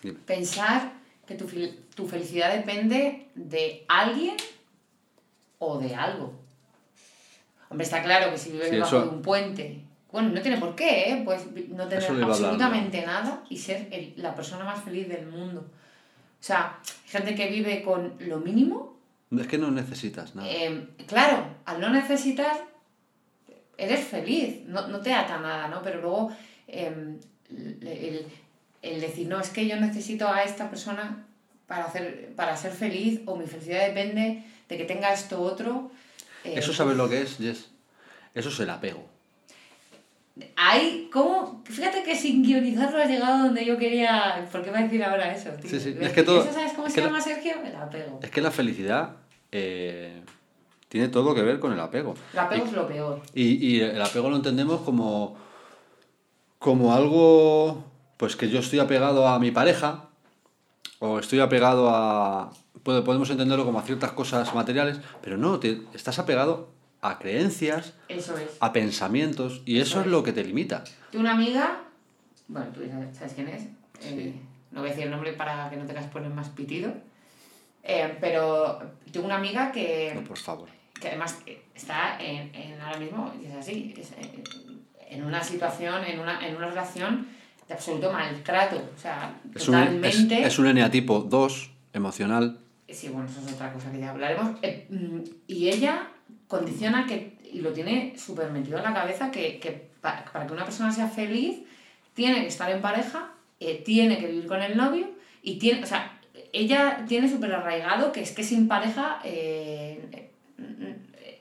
Dime. 0.03 0.19
Pensar 0.27 0.93
que 1.27 1.35
tu, 1.35 1.47
tu 1.95 2.07
felicidad 2.07 2.55
depende 2.55 3.29
de 3.35 3.85
alguien 3.89 4.37
o 5.59 5.79
de 5.79 5.95
algo. 5.95 6.33
Hombre, 7.71 7.85
está 7.85 8.03
claro 8.03 8.31
que 8.31 8.39
si 8.39 8.51
vives 8.53 8.69
Sí, 8.69 8.75
debajo 8.77 8.97
eso- 8.97 9.05
de 9.07 9.11
un 9.17 9.23
puente, 9.23 9.81
bueno, 10.11 10.31
no 10.31 10.41
tiene 10.41 10.57
por 10.57 10.75
qué, 10.75 11.11
¿eh? 11.11 11.23
Pues 11.25 11.47
no 11.69 11.87
tener 11.87 12.05
absolutamente 12.23 13.05
nada 13.05 13.45
y 13.51 13.59
ser 13.59 13.89
el- 13.91 14.15
la 14.17 14.35
persona 14.35 14.65
más 14.65 14.83
feliz 14.83 15.07
del 15.09 15.27
mundo. 15.27 15.61
O 15.61 16.43
sea, 16.43 16.79
gente 17.07 17.35
que 17.35 17.49
vive 17.49 17.83
con 17.83 18.15
lo 18.21 18.39
mínimo, 18.39 18.97
Es 19.37 19.47
que 19.47 19.59
no 19.59 19.71
necesitas 19.71 20.35
nada. 20.35 20.49
eh, 20.51 20.89
claro, 21.07 21.45
al 21.67 21.81
no 21.81 21.91
necesitar, 21.91 22.57
eres 23.77 24.01
feliz, 24.07 24.63
no, 24.67 24.89
no 24.89 25.01
te 25.01 25.13
ata 25.13 25.39
nada, 25.39 25.69
¿no? 25.69 25.83
Pero 25.83 26.01
luego 26.01 26.31
eh, 26.67 27.17
el, 27.51 27.79
el- 27.87 28.27
el 28.83 29.01
decir, 29.01 29.27
no, 29.29 29.41
es 29.41 29.51
que 29.51 29.67
yo 29.67 29.77
necesito 29.77 30.29
a 30.29 30.43
esta 30.45 30.71
persona 30.71 31.27
para, 31.67 31.85
hacer, 31.87 32.33
para 32.37 32.57
ser 32.57 32.73
feliz 32.73 33.21
o 33.27 33.37
mi 33.37 33.47
felicidad 33.47 33.87
depende 33.89 34.45
de 34.69 34.77
que 34.77 34.85
tenga 34.85 35.13
esto 35.13 35.41
otro. 35.41 35.91
eh, 36.45 36.55
¿Eso 36.57 36.73
sabes 36.73 36.97
lo 36.97 37.09
que 37.09 37.23
es, 37.23 37.37
Jess? 37.39 37.71
Eso 38.35 38.49
es 38.51 38.61
el 38.61 38.71
apego. 38.71 39.05
Hay, 40.55 41.09
¿cómo? 41.13 41.63
Fíjate 41.65 42.05
que 42.05 42.15
sin 42.15 42.45
guionizarlo 42.45 42.99
has 43.03 43.09
llegado 43.09 43.45
donde 43.47 43.65
yo 43.65 43.77
quería. 43.77 44.47
¿Por 44.53 44.63
qué 44.63 44.71
va 44.71 44.79
a 44.79 44.83
decir 44.83 45.03
ahora 45.03 45.33
eso, 45.35 45.51
tío? 45.61 45.69
Sí, 45.69 45.81
sí, 45.81 45.97
es 46.01 46.13
que 46.13 46.23
todo- 46.23 46.43
¿Eso 46.45 46.53
sabes 46.53 46.73
cómo 46.75 46.89
se 46.89 46.95
que 46.95 47.01
la- 47.01 47.07
llama, 47.09 47.21
Sergio? 47.21 47.55
El 47.65 47.75
apego. 47.75 48.21
Es 48.23 48.31
que 48.31 48.41
la 48.41 48.53
felicidad 48.53 49.17
eh, 49.51 50.23
tiene 50.89 51.09
todo 51.09 51.35
que 51.35 51.43
ver 51.43 51.59
con 51.59 51.73
el 51.73 51.81
apego. 51.81 52.15
El 52.33 52.39
apego 52.39 52.67
es 52.67 52.73
lo 52.73 52.87
peor. 52.87 53.21
Y, 53.35 53.67
y 53.67 53.81
el 53.81 54.01
apego 54.01 54.31
lo 54.31 54.37
entendemos 54.37 54.83
como, 54.83 55.37
como 56.61 56.95
algo 56.95 57.83
pues 58.17 58.37
que 58.37 58.49
yo 58.49 58.61
estoy 58.61 58.79
apegado 58.79 59.27
a 59.27 59.39
mi 59.41 59.51
pareja 59.51 60.05
o 61.01 61.19
estoy 61.19 61.41
apegado 61.41 61.89
a... 61.91 62.53
puede- 62.89 63.03
Podemos 63.03 63.29
entenderlo 63.29 63.67
como 63.67 63.79
a 63.79 63.83
ciertas 63.83 64.13
cosas 64.13 64.55
materiales, 64.55 64.99
pero 65.21 65.37
no, 65.37 65.59
te- 65.61 65.83
estás 65.93 66.19
apegado 66.19 66.71
a 67.03 67.19
creencias, 67.19 67.93
Eso 68.09 68.35
es. 68.39 68.49
a 68.61 68.73
pensamientos 68.73 69.61
y 69.67 69.79
eso 69.79 69.91
Eso 69.91 70.01
es 70.01 70.07
es. 70.07 70.13
lo 70.13 70.23
que 70.23 70.33
te 70.33 70.43
limita. 70.43 70.85
Tengo 71.11 71.21
una 71.23 71.33
amiga, 71.35 71.83
bueno, 72.49 72.69
tú 72.73 72.81
sabes 73.13 73.35
quién 73.35 73.49
es, 73.49 73.63
Sí. 74.01 74.09
eh, 74.09 74.35
no 74.71 74.81
voy 74.81 74.89
a 74.89 74.93
decir 74.93 75.05
el 75.05 75.11
nombre 75.11 75.35
para 75.35 75.69
que 75.69 75.77
no 75.77 75.85
tengas 75.85 76.07
que 76.07 76.13
poner 76.13 76.31
más 76.31 76.49
pitido, 76.49 76.91
eh, 77.83 78.17
pero 78.23 78.81
tengo 79.13 79.27
una 79.27 79.37
amiga 79.37 79.71
que, 79.71 80.13
No, 80.15 80.23
por 80.23 80.39
favor. 80.39 80.69
que 80.99 81.09
además 81.09 81.39
está 81.75 82.19
en, 82.19 82.55
en 82.55 82.81
ahora 82.81 82.99
mismo, 82.99 83.33
y 83.43 83.47
es 83.47 83.55
así, 83.55 83.95
es, 83.99 84.13
eh, 84.13 84.43
en 85.11 85.25
una 85.25 85.45
situación, 85.45 86.05
en 86.05 86.19
una, 86.21 86.47
en 86.49 86.57
una 86.57 86.69
relación 86.69 87.27
de 87.69 87.75
absoluto 87.75 88.11
maltrato, 88.13 88.77
o 88.97 88.99
sea, 88.99 89.39
Es 89.55 89.69
un, 89.69 89.75
es, 89.75 89.85
totalmente... 89.85 90.43
es 90.47 90.59
un 90.59 90.67
eneatipo 90.69 91.21
2 91.21 91.71
emocional. 91.93 92.59
Sí, 92.91 93.09
bueno, 93.09 93.29
eso 93.29 93.41
es 93.47 93.53
otra 93.53 93.73
cosa 93.73 93.93
que 93.93 93.99
ya 93.99 94.11
hablaremos. 94.11 94.57
Eh, 94.63 94.87
mm, 94.89 95.19
y 95.47 95.69
ella 95.69 96.09
condiciona 96.47 97.07
que, 97.07 97.37
y 97.53 97.61
lo 97.61 97.73
tiene 97.73 98.15
súper 98.19 98.51
metido 98.51 98.79
en 98.79 98.85
la 98.85 98.95
cabeza, 98.95 99.31
que, 99.31 99.59
que 99.61 99.91
pa- 100.01 100.25
para 100.33 100.47
que 100.47 100.53
una 100.55 100.65
persona 100.65 100.91
sea 100.91 101.09
feliz 101.09 101.59
tiene 102.15 102.41
que 102.41 102.47
estar 102.49 102.71
en 102.71 102.81
pareja, 102.81 103.33
eh, 103.61 103.83
tiene 103.85 104.19
que 104.19 104.27
vivir 104.27 104.47
con 104.47 104.63
el 104.63 104.77
novio 104.77 105.09
y 105.43 105.59
tiene, 105.59 105.83
o 105.83 105.87
sea, 105.87 106.19
ella 106.53 107.05
tiene 107.07 107.29
súper 107.29 107.53
arraigado 107.53 108.11
que 108.13 108.23
es 108.23 108.33
que 108.33 108.43
sin 108.43 108.67
pareja 108.69 109.21
eh, 109.25 110.01
eh, 110.13 110.31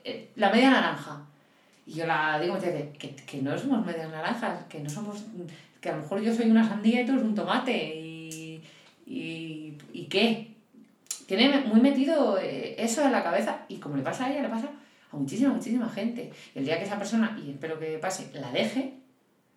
eh, 0.04 0.30
la 0.36 0.50
media 0.52 0.70
naranja. 0.70 1.24
Y 1.86 1.94
yo 1.94 2.06
la 2.06 2.38
digo 2.38 2.54
muchas 2.54 2.72
veces, 2.74 2.96
que, 2.98 3.14
que 3.16 3.40
no 3.40 3.56
somos 3.58 3.84
medias 3.86 4.10
naranjas, 4.10 4.64
que 4.68 4.80
no 4.80 4.90
somos, 4.90 5.24
que 5.80 5.88
a 5.88 5.96
lo 5.96 6.02
mejor 6.02 6.20
yo 6.20 6.34
soy 6.34 6.50
una 6.50 6.68
sandía 6.68 7.00
y 7.00 7.06
tú 7.06 7.12
eres 7.12 7.24
un 7.24 7.34
tomate 7.34 7.96
y, 7.96 8.62
y, 9.06 9.72
y 9.94 10.04
qué. 10.10 10.54
Tiene 11.28 11.60
muy 11.60 11.78
metido 11.82 12.38
eh, 12.38 12.74
eso 12.78 13.04
en 13.04 13.12
la 13.12 13.22
cabeza 13.22 13.66
y 13.68 13.76
como 13.76 13.98
le 13.98 14.02
pasa 14.02 14.24
a 14.24 14.32
ella, 14.32 14.40
le 14.40 14.48
pasa 14.48 14.70
a 15.12 15.16
muchísima, 15.16 15.50
muchísima 15.52 15.86
gente. 15.90 16.32
Y 16.54 16.58
el 16.58 16.64
día 16.64 16.78
que 16.78 16.86
esa 16.86 16.96
persona, 16.96 17.38
y 17.44 17.50
espero 17.50 17.78
que 17.78 17.98
pase, 17.98 18.30
la 18.32 18.50
deje, 18.50 18.94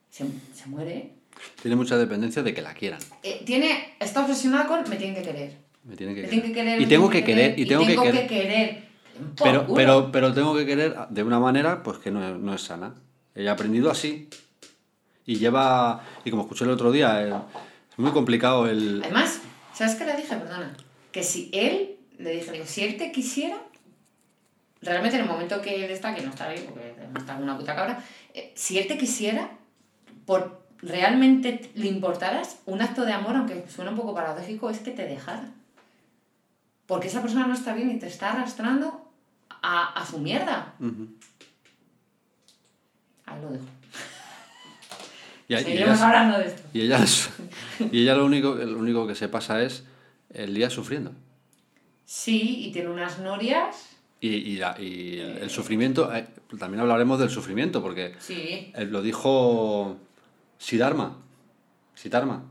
se, 0.10 0.26
se 0.54 0.68
muere. 0.68 1.14
Tiene 1.62 1.78
mucha 1.78 1.98
dependencia 1.98 2.44
de 2.44 2.54
que 2.54 2.62
la 2.62 2.74
quieran. 2.74 3.00
Eh, 3.24 3.42
tiene, 3.46 3.94
está 4.02 4.20
obsesionada 4.26 4.68
con 4.68 4.82
me 4.90 4.98
tienen 4.98 5.16
que 5.16 5.22
querer. 5.22 5.58
Me 5.86 5.96
tienen 5.96 6.14
que 6.14 6.24
Me 6.24 6.28
querer. 6.28 6.42
tienen 6.42 6.52
que 6.52 6.54
querer. 6.62 6.82
y 6.82 6.86
tengo 6.88 7.10
que 7.10 7.24
querer. 7.24 7.58
Y 7.58 7.66
tengo, 7.66 7.86
que 7.86 7.96
querer. 7.96 8.28
querer. 8.28 8.84
Por 9.38 9.48
Pero, 9.48 9.62
culo. 9.66 9.76
pero, 9.76 10.12
pero 10.12 10.34
tengo 10.34 10.54
que 10.54 10.66
querer 10.66 10.94
de 11.10 11.24
una 11.24 11.40
manera 11.40 11.84
pues 11.84 12.00
que 12.00 12.12
no, 12.12 12.38
no 12.38 12.54
es 12.54 12.62
sana. 12.64 12.96
Ha 13.34 13.50
aprendido 13.50 13.90
así. 13.90 14.28
Y 15.26 15.36
lleva. 15.38 16.04
Y 16.26 16.32
como 16.32 16.44
escuché 16.44 16.66
el 16.66 16.72
otro 16.72 16.92
día, 16.92 17.24
eh, 17.26 17.34
es 17.92 17.98
muy 17.98 18.12
complicado 18.12 18.68
el. 18.68 19.02
Además, 19.06 19.40
¿sabes 19.74 19.96
qué 19.96 20.04
le 20.04 20.18
dije? 20.18 20.36
Perdona. 20.36 20.76
Que 21.12 21.24
si 21.24 21.50
él, 21.54 21.98
le 22.18 22.32
dije, 22.36 22.52
digo, 22.52 22.66
si 22.66 22.84
él 22.84 22.98
te 22.98 23.12
quisiera, 23.12 23.58
realmente 24.82 25.18
en 25.18 25.24
el 25.24 25.30
momento 25.30 25.62
que 25.62 25.84
él 25.86 25.92
está, 25.92 26.16
que 26.16 26.22
no 26.22 26.30
está 26.30 26.50
bien, 26.50 26.66
porque 26.68 26.96
está 27.18 27.36
una 27.38 27.58
puta 27.58 27.76
cabra, 27.76 28.04
eh, 28.34 28.52
si 28.56 28.78
él 28.80 28.88
te 28.88 28.98
quisiera, 28.98 29.52
por 30.26 30.62
realmente 30.82 31.70
le 31.76 31.88
importaras, 31.88 32.58
un 32.66 32.82
acto 32.82 33.06
de 33.06 33.14
amor, 33.14 33.36
aunque 33.36 33.66
suena 33.70 33.92
un 33.92 33.98
poco 33.98 34.16
paradójico, 34.16 34.70
es 34.70 34.80
que 34.80 34.92
te 34.92 35.06
dejara. 35.06 35.50
Porque 36.88 37.08
esa 37.08 37.22
persona 37.22 37.46
no 37.48 37.54
está 37.54 37.74
bien 37.74 37.92
y 37.92 38.00
te 38.00 38.08
está 38.08 38.32
arrastrando 38.32 39.12
a, 39.62 39.94
a 39.94 40.06
su 40.06 40.18
mierda. 40.20 40.74
Ujú. 40.80 41.08
Ahí 43.26 43.42
lo 43.42 43.50
dejo. 43.52 43.66
Y, 45.48 45.54
y 45.78 45.84
hablando 45.84 46.38
de 46.40 46.48
esto. 46.48 46.62
y 46.74 46.82
ella, 46.82 47.04
es- 47.04 47.30
y 47.92 48.02
ella 48.04 48.16
lo, 48.16 48.26
único, 48.26 48.56
lo 48.56 48.80
único 48.80 49.06
que 49.08 49.16
se 49.16 49.28
pasa 49.30 49.62
es 49.62 49.84
el 50.34 50.54
día 50.54 50.70
sufriendo. 50.70 51.12
Sí, 52.06 52.66
y 52.68 52.72
tiene 52.72 52.90
unas 52.90 53.20
norias. 53.20 53.88
Y, 54.20 54.30
y, 54.30 54.58
la- 54.58 54.76
y 54.80 55.20
el, 55.20 55.38
el 55.40 55.50
sufrimiento, 55.50 56.14
eh, 56.16 56.28
también 56.60 56.82
hablaremos 56.82 57.20
del 57.20 57.30
sufrimiento, 57.30 57.82
porque 57.82 58.14
Sí. 58.20 58.72
eh, 58.76 58.86
lo 58.90 59.02
dijo 59.02 59.98
Siddharma. 60.58 61.18
Siddharma. 61.96 62.44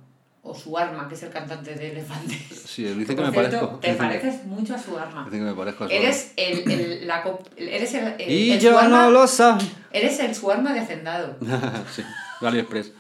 O 0.42 0.54
su 0.54 0.76
arma, 0.78 1.06
que 1.06 1.14
es 1.14 1.22
el 1.22 1.30
cantante 1.30 1.74
de 1.74 1.92
Elefantes. 1.92 2.62
Sí, 2.66 2.82
dicen 2.84 3.14
que 3.16 3.22
me 3.22 3.30
cierto, 3.30 3.58
parezco. 3.58 3.78
Te 3.78 3.92
pareces 3.92 4.44
mucho 4.46 4.74
a 4.74 4.78
su 4.78 4.98
arma. 4.98 5.24
Dicen 5.26 5.40
que 5.40 5.44
me 5.46 5.54
parezco 5.54 5.84
a 5.84 5.88
su 5.88 5.92
Eres 5.94 6.32
el, 6.36 6.70
el, 6.70 7.06
la, 7.06 7.22
eres 7.58 7.92
el, 7.94 8.14
el- 8.18 8.30
Y 8.30 8.58
yo 8.58 8.72
su 8.72 8.78
arma, 8.78 9.04
no 9.04 9.10
lo 9.10 9.26
sabía. 9.26 9.68
Eres 9.92 10.18
el 10.20 10.34
su 10.34 10.50
arma 10.50 10.72
de 10.72 10.80
hacendado. 10.80 11.36
sí, 11.94 12.02
de 12.40 12.48
AliExpress. 12.48 12.92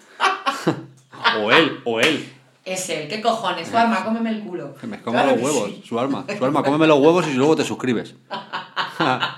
o 1.42 1.50
él, 1.50 1.80
o 1.86 1.98
él. 2.00 2.28
Es 2.64 2.88
él, 2.90 3.08
¿qué 3.08 3.20
cojones? 3.22 3.68
Su 3.68 3.76
arma, 3.76 4.04
cómeme 4.04 4.30
el 4.30 4.42
culo. 4.42 4.74
Que 4.74 4.86
me 4.86 5.00
como 5.00 5.14
Claro 5.16 5.32
los 5.36 5.42
huevos, 5.42 5.70
sí. 5.70 5.82
su 5.86 5.98
arma. 5.98 6.24
Su 6.36 6.44
arma, 6.44 6.62
cómeme 6.62 6.86
los 6.86 6.98
huevos 6.98 7.26
y 7.26 7.32
luego 7.34 7.56
te 7.56 7.64
suscribes. 7.64 8.14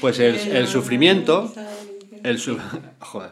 pues 0.00 0.18
el, 0.18 0.36
el 0.36 0.66
sufrimiento. 0.68 1.52
El 2.22 2.38
su- 2.38 2.58
Joder. 3.00 3.30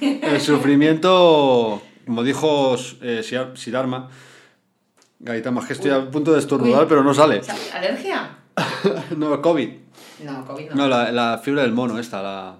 El 0.00 0.40
sufrimiento, 0.40 1.82
como 2.06 2.22
dijo 2.22 2.76
eh, 3.02 3.22
Siddharma, 3.54 4.08
Gaita, 5.20 5.50
más 5.50 5.66
que 5.66 5.72
estoy 5.74 5.90
a 5.90 6.10
punto 6.10 6.32
de 6.32 6.38
estornudar, 6.40 6.82
Uy. 6.82 6.86
pero 6.88 7.04
no 7.04 7.14
sale. 7.14 7.42
¿Alergia? 7.74 8.38
no, 9.16 9.40
COVID. 9.40 9.70
No, 10.24 10.44
COVID 10.46 10.70
no. 10.70 10.74
No, 10.76 10.88
la, 10.88 11.12
la 11.12 11.38
fibra 11.42 11.62
del 11.62 11.72
mono 11.72 11.98
esta, 11.98 12.22
la... 12.22 12.54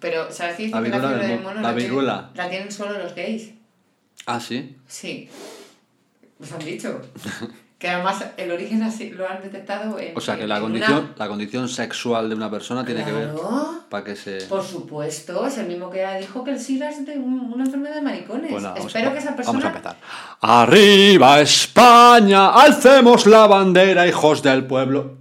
Pero, 0.00 0.30
¿sabes 0.30 0.56
qué 0.56 0.68
La 0.68 0.80
la 0.80 0.86
fiebre 0.86 1.08
del 1.08 1.20
del 1.28 1.38
mo- 1.40 1.48
mono 1.48 1.60
la 1.60 1.72
viruela. 1.72 2.30
la 2.34 2.50
tienen 2.50 2.70
solo 2.70 2.98
los 2.98 3.14
gays? 3.14 3.52
Ah, 4.26 4.40
sí. 4.40 4.76
Sí. 4.86 5.28
Nos 6.38 6.52
han 6.52 6.64
dicho. 6.64 7.00
Que 7.76 7.90
además 7.90 8.24
el 8.38 8.50
origen 8.50 8.82
así 8.82 9.10
lo 9.10 9.28
han 9.28 9.42
detectado 9.42 9.98
en. 9.98 10.16
O 10.16 10.20
sea, 10.20 10.38
que 10.38 10.46
la 10.46 10.58
condición, 10.58 10.98
una- 11.00 11.14
la 11.18 11.28
condición 11.28 11.68
sexual 11.68 12.30
de 12.30 12.34
una 12.34 12.50
persona 12.50 12.82
tiene 12.82 13.04
que 13.04 13.12
ver 13.12 13.30
para 13.90 14.02
que 14.04 14.16
se... 14.16 14.38
Por 14.46 14.62
supuesto, 14.64 15.46
es 15.46 15.58
el 15.58 15.66
mismo 15.66 15.90
que 15.90 16.02
dijo 16.18 16.42
que 16.44 16.52
el 16.52 16.60
SIDA 16.60 16.88
es 16.88 17.04
de 17.04 17.18
un- 17.18 17.52
una 17.52 17.64
enfermedad 17.64 17.96
de 17.96 18.00
maricones. 18.00 18.50
Pues 18.50 18.62
nada, 18.62 18.76
Espero 18.78 19.10
a- 19.10 19.12
que 19.12 19.18
esa 19.18 19.36
persona. 19.36 19.58
vamos 19.58 19.64
a 19.64 19.76
empezar. 19.76 19.96
¡Arriba 20.40 21.40
España! 21.42 22.52
¡Alcemos 22.54 23.26
la 23.26 23.46
bandera, 23.48 24.06
hijos 24.06 24.42
del 24.42 24.66
pueblo! 24.66 25.18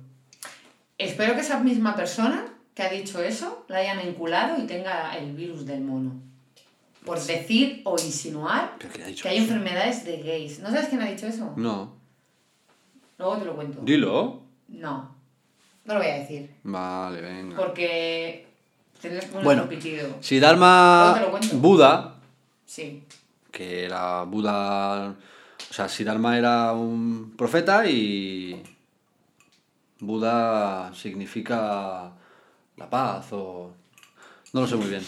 Espero 0.98 1.34
que 1.34 1.42
esa 1.42 1.60
misma 1.60 1.98
persona 1.98 2.46
que 2.76 2.84
ha 2.84 2.90
dicho 2.90 3.22
eso 3.22 3.66
la 3.68 3.80
hayan 3.80 4.00
enculado 4.00 4.58
y 4.62 4.68
tenga 4.68 5.18
el 5.18 5.34
virus 5.34 5.66
del 5.66 5.82
mono. 5.82 6.14
Por 7.06 7.20
decir 7.22 7.82
o 7.84 7.96
insinuar 8.00 8.76
¿Pero 8.80 8.94
qué 8.94 9.04
ha 9.04 9.08
dicho 9.08 9.24
que 9.24 9.30
hay 9.30 9.38
enfermedades 9.38 10.06
de 10.06 10.18
gays. 10.22 10.60
¿No 10.60 10.70
sabes 10.70 10.88
quién 10.88 11.02
ha 11.02 11.10
dicho 11.10 11.28
eso? 11.28 11.54
No. 11.58 11.94
Luego 13.18 13.38
te 13.38 13.46
lo 13.46 13.56
cuento. 13.56 13.80
Dilo. 13.82 14.42
No. 14.70 15.16
No 15.86 15.94
lo 15.94 16.00
voy 16.00 16.10
a 16.10 16.20
decir. 16.20 16.50
Vale, 16.64 17.22
venga. 17.22 17.58
Porque 17.58 18.48
tendrías 19.02 19.26
que 19.26 19.40
Bueno. 19.40 19.68
Si 20.22 20.40
Dharma. 20.40 21.22
Buda, 21.54 22.16
Sí. 22.66 23.04
que 23.52 23.86
era 23.86 24.24
Buda... 24.24 25.16
O 25.70 25.74
sea, 25.74 25.90
Siddharma 25.90 26.38
era 26.38 26.72
un 26.74 27.34
profeta 27.36 27.88
y 27.88 28.62
Buda 30.00 30.94
significa 30.94 32.12
la 32.78 32.90
paz 32.90 33.28
o... 33.32 33.74
No 34.54 34.62
lo 34.62 34.68
sé 34.68 34.76
muy 34.76 34.88
bien. 34.88 35.04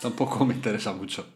Tampoco 0.00 0.44
me 0.44 0.54
interesa 0.54 0.92
mucho. 0.92 1.26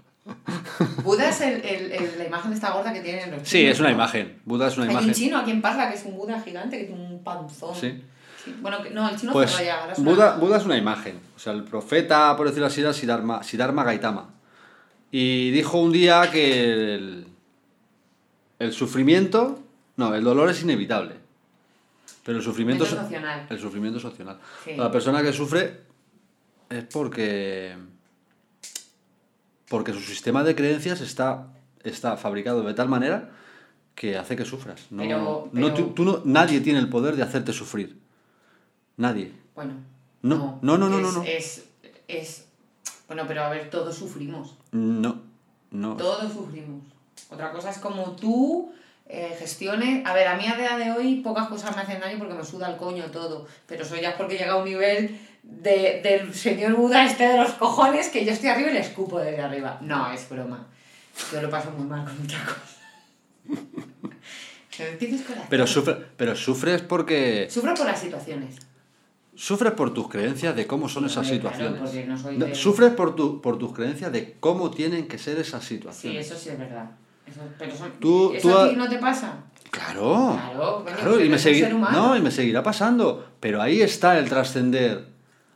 Buda 1.02 1.28
es 1.30 1.40
el, 1.40 1.64
el- 1.64 1.92
el- 1.92 2.18
la 2.18 2.24
imagen 2.26 2.50
de 2.50 2.54
esta 2.56 2.70
gorda 2.72 2.92
que 2.92 3.00
tienen 3.00 3.30
los 3.30 3.42
Sí, 3.48 3.58
chinos, 3.58 3.72
es 3.74 3.80
una 3.80 3.88
¿no? 3.88 3.94
imagen. 3.96 4.40
Buda 4.44 4.68
es 4.68 4.76
una 4.76 4.86
Hay 4.86 4.92
imagen. 4.92 5.08
un 5.08 5.14
chino 5.14 5.38
aquí 5.38 5.50
en 5.50 5.62
Parla 5.62 5.88
que 5.90 5.96
es 5.96 6.04
un 6.04 6.16
Buda 6.16 6.40
gigante 6.40 6.78
que 6.78 6.84
tiene 6.84 7.00
un 7.02 7.24
panzón. 7.24 7.74
Sí. 7.74 8.02
Sí. 8.44 8.54
Bueno, 8.60 8.78
no, 8.92 9.08
el 9.08 9.16
chino 9.16 9.32
Pues 9.32 9.58
ya, 9.58 9.80
ahora 9.80 9.92
es 9.92 9.98
una- 9.98 10.10
Buda, 10.10 10.36
Buda 10.36 10.56
es 10.58 10.64
una 10.64 10.76
imagen. 10.76 11.18
O 11.36 11.38
sea, 11.38 11.52
el 11.52 11.64
profeta, 11.64 12.36
por 12.36 12.46
decirlo 12.46 12.66
así, 12.66 12.80
era 12.80 12.92
Siddharma, 12.92 13.42
Siddharma 13.42 13.82
Gaitama. 13.84 14.30
Y 15.10 15.50
dijo 15.50 15.78
un 15.78 15.90
día 15.92 16.30
que 16.30 16.94
el, 16.94 17.26
el 18.58 18.72
sufrimiento, 18.72 19.58
no, 19.96 20.14
el 20.14 20.22
dolor 20.22 20.48
es 20.50 20.62
inevitable. 20.62 21.16
Pero 22.24 22.38
el 22.38 22.44
sufrimiento, 22.44 22.84
Es 22.84 22.92
es- 22.92 22.98
opcional. 22.98 23.46
el 23.48 23.58
sufrimiento 23.58 23.98
es 23.98 24.04
opcional. 24.04 24.38
Sí. 24.64 24.72
La 24.76 24.90
persona 24.90 25.22
que 25.22 25.32
sufre 25.32 25.80
es 26.68 26.84
porque 26.84 27.74
porque 29.70 29.92
su 29.92 30.00
sistema 30.00 30.42
de 30.42 30.56
creencias 30.56 31.00
está, 31.00 31.46
está 31.84 32.16
fabricado 32.16 32.62
de 32.64 32.74
tal 32.74 32.88
manera 32.88 33.30
que 33.94 34.18
hace 34.18 34.34
que 34.34 34.44
sufras. 34.44 34.88
No, 34.90 35.02
Pero- 35.04 35.48
no, 35.52 35.72
tú, 35.74 35.90
tú 35.94 36.04
no- 36.04 36.22
nadie 36.24 36.60
tiene 36.60 36.80
el 36.80 36.88
poder 36.88 37.14
de 37.14 37.22
hacerte 37.22 37.52
sufrir. 37.52 37.96
Nadie. 38.96 39.32
Bueno. 39.54 39.74
No, 40.22 40.58
no, 40.60 40.76
no, 40.76 40.88
no, 40.88 40.96
es, 40.98 41.02
no, 41.02 41.12
no. 41.12 41.22
Es, 41.22 41.64
es- 42.08 42.46
Bueno, 43.06 43.24
pero 43.28 43.44
a 43.44 43.48
ver, 43.48 43.70
todos 43.70 43.94
sufrimos. 43.94 44.56
No, 44.72 45.20
no. 45.70 45.96
Todos 45.96 46.32
sufrimos. 46.32 46.82
Otra 47.30 47.52
cosa 47.52 47.70
es 47.70 47.78
como 47.78 48.16
tú 48.16 48.72
eh, 49.06 49.36
gestiones. 49.38 50.04
A 50.04 50.12
ver, 50.14 50.26
a 50.26 50.36
mí 50.36 50.46
a 50.46 50.56
día 50.56 50.76
de 50.78 50.90
hoy 50.90 51.20
pocas 51.20 51.46
cosas 51.48 51.76
me 51.76 51.82
hacen 51.82 52.00
daño 52.00 52.18
porque 52.18 52.34
me 52.34 52.44
suda 52.44 52.68
el 52.70 52.76
coño 52.76 53.04
todo. 53.12 53.46
Pero 53.66 53.84
eso 53.84 53.94
ya 53.96 54.10
es 54.10 54.16
porque 54.16 54.36
llega 54.36 54.52
a 54.54 54.56
un 54.56 54.64
nivel 54.64 55.16
de, 55.42 56.00
del 56.02 56.34
señor 56.34 56.74
Buda 56.74 57.04
este 57.06 57.26
de 57.26 57.36
los 57.38 57.52
cojones 57.52 58.08
que 58.08 58.24
yo 58.24 58.32
estoy 58.32 58.48
arriba 58.50 58.70
y 58.70 58.74
le 58.74 58.80
escupo 58.80 59.18
desde 59.18 59.40
arriba. 59.42 59.78
No, 59.82 60.10
es 60.12 60.28
broma. 60.28 60.66
Yo 61.32 61.42
lo 61.42 61.50
paso 61.50 61.70
muy 61.72 61.86
mal 61.86 62.04
con 62.04 62.18
muchas 62.20 62.42
cosas. 62.42 62.76
Pero, 65.50 65.66
sufre, 65.66 65.96
pero 66.16 66.34
sufres 66.36 66.82
porque. 66.82 67.48
Sufro 67.50 67.74
por 67.74 67.86
las 67.86 68.00
situaciones. 68.00 68.56
Sufres 69.34 69.72
por 69.72 69.92
tus 69.94 70.08
creencias 70.08 70.54
de 70.54 70.66
cómo 70.66 70.88
son 70.88 71.06
esas 71.06 71.26
claro, 71.26 71.34
situaciones. 71.34 71.80
porque 71.80 72.04
no 72.06 72.18
soy 72.18 72.36
de- 72.36 72.54
Sufres 72.54 72.92
por, 72.92 73.16
tu, 73.16 73.40
por 73.40 73.58
tus 73.58 73.72
creencias 73.72 74.12
de 74.12 74.36
cómo 74.38 74.70
tienen 74.70 75.08
que 75.08 75.18
ser 75.18 75.38
esas 75.38 75.62
Sí, 75.64 75.76
situaciones. 75.76 76.26
eso 76.26 76.36
sí 76.38 76.50
es 76.50 76.58
verdad. 76.58 76.90
Eso, 77.26 77.40
pero 77.58 77.72
eso, 77.72 77.86
Tú- 78.00 78.32
¿eso 78.34 78.48
tú 78.48 78.58
a 78.58 78.68
ti 78.70 78.76
no 78.76 78.88
te 78.88 78.98
pasa? 78.98 79.44
Claro. 79.70 80.32
Claro, 80.34 80.84
claro, 80.84 81.12
y 81.20 81.26
eres 81.26 81.28
me, 81.30 81.36
un 81.36 81.42
segui- 81.42 81.60
ser 81.64 81.74
humano. 81.74 82.08
no, 82.08 82.16
y 82.16 82.20
me 82.22 82.30
seguirá 82.30 82.62
pasando. 82.62 83.30
Pero 83.40 83.62
ahí 83.62 83.80
está 83.82 84.18
el 84.18 84.28
trascender. 84.28 85.06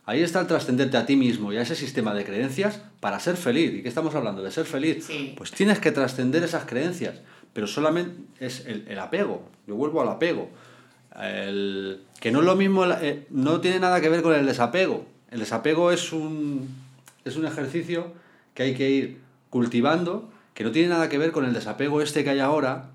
Ahí 0.07 0.21
está 0.21 0.39
el 0.41 0.47
trascenderte 0.47 0.97
a 0.97 1.05
ti 1.05 1.15
mismo 1.15 1.51
y 1.51 1.57
a 1.57 1.61
ese 1.61 1.75
sistema 1.75 2.13
de 2.13 2.23
creencias 2.25 2.79
para 2.99 3.19
ser 3.19 3.37
feliz. 3.37 3.73
¿Y 3.73 3.81
qué 3.81 3.89
estamos 3.89 4.13
hablando? 4.13 4.43
De 4.43 4.51
ser 4.51 4.65
feliz. 4.65 5.03
Sí. 5.05 5.33
Pues 5.35 5.51
tienes 5.51 5.79
que 5.79 5.91
trascender 5.91 6.43
esas 6.43 6.65
creencias. 6.65 7.15
Pero 7.53 7.65
solamente 7.67 8.15
es 8.39 8.65
el, 8.67 8.85
el 8.87 8.99
apego. 8.99 9.49
Yo 9.65 9.75
vuelvo 9.75 10.01
al 10.01 10.09
apego. 10.09 10.49
El- 11.19 12.01
que 12.19 12.31
no 12.31 12.39
es 12.39 12.45
lo 12.45 12.55
mismo, 12.55 12.85
eh, 12.85 13.25
no 13.29 13.61
tiene 13.61 13.79
nada 13.79 14.01
que 14.01 14.09
ver 14.09 14.21
con 14.21 14.35
el 14.35 14.45
desapego. 14.45 15.05
El 15.31 15.39
desapego 15.39 15.91
es 15.91 16.11
un, 16.13 16.67
es 17.23 17.35
un 17.35 17.45
ejercicio 17.47 18.13
que 18.53 18.63
hay 18.63 18.73
que 18.75 18.89
ir 18.89 19.17
cultivando, 19.49 20.29
que 20.53 20.63
no 20.63 20.71
tiene 20.71 20.89
nada 20.89 21.09
que 21.09 21.17
ver 21.17 21.31
con 21.31 21.45
el 21.45 21.53
desapego 21.53 22.01
este 22.01 22.23
que 22.23 22.29
hay 22.31 22.39
ahora, 22.39 22.89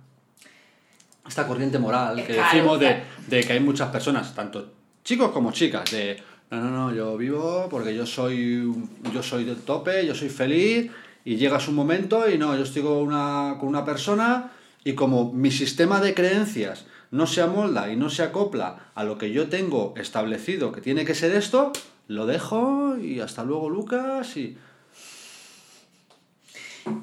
esta 1.26 1.46
corriente 1.46 1.78
moral 1.78 2.24
que 2.26 2.32
decimos 2.34 2.78
de, 2.80 3.02
de 3.28 3.44
que 3.44 3.52
hay 3.52 3.60
muchas 3.60 3.88
personas, 3.90 4.34
tanto 4.34 4.72
chicos 5.04 5.30
como 5.32 5.52
chicas, 5.52 5.90
de 5.90 6.20
no, 6.50 6.60
no, 6.60 6.70
no, 6.70 6.94
yo 6.94 7.16
vivo 7.16 7.68
porque 7.70 7.94
yo 7.94 8.06
soy, 8.06 8.72
yo 9.12 9.22
soy 9.22 9.44
del 9.44 9.62
tope, 9.62 10.04
yo 10.04 10.14
soy 10.14 10.28
feliz, 10.28 10.90
y 11.24 11.36
llegas 11.36 11.68
un 11.68 11.74
momento 11.74 12.28
y 12.28 12.38
no, 12.38 12.56
yo 12.56 12.62
estoy 12.62 12.82
con 12.82 12.92
una, 12.92 13.56
con 13.58 13.68
una 13.68 13.84
persona 13.84 14.52
y 14.84 14.94
como 14.94 15.32
mi 15.32 15.50
sistema 15.50 16.00
de 16.00 16.14
creencias 16.14 16.86
no 17.10 17.26
se 17.26 17.42
amolda 17.42 17.90
y 17.92 17.96
no 17.96 18.08
se 18.08 18.22
acopla 18.22 18.90
a 18.94 19.04
lo 19.04 19.18
que 19.18 19.30
yo 19.32 19.48
tengo 19.48 19.94
establecido 19.96 20.72
que 20.72 20.80
tiene 20.80 21.04
que 21.04 21.14
ser 21.14 21.32
esto, 21.32 21.72
lo 22.08 22.26
dejo 22.26 22.96
y 22.96 23.20
hasta 23.20 23.44
luego 23.44 23.68
Lucas 23.68 24.36
y... 24.36 24.56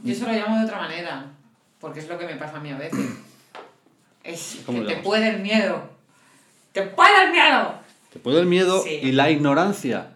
Yo 0.03 0.11
eso 0.11 0.25
lo 0.25 0.33
llamo 0.33 0.57
de 0.57 0.65
otra 0.65 0.79
manera, 0.79 1.25
porque 1.79 1.99
es 1.99 2.09
lo 2.09 2.17
que 2.17 2.25
me 2.25 2.35
pasa 2.35 2.57
a 2.57 2.59
mí 2.59 2.71
a 2.71 2.77
veces. 2.77 3.11
Es 4.23 4.61
¿Cómo 4.65 4.81
que 4.85 4.95
te 4.95 5.01
puede 5.01 5.29
el 5.29 5.41
miedo. 5.41 5.89
¡Te 6.73 6.81
puede 6.81 7.25
el 7.25 7.31
miedo! 7.31 7.86
Te 8.17 8.23
puede 8.23 8.39
el 8.39 8.47
miedo 8.47 8.81
Sí. 8.81 8.99
y 9.03 9.11
la 9.11 9.29
ignorancia. 9.29 10.13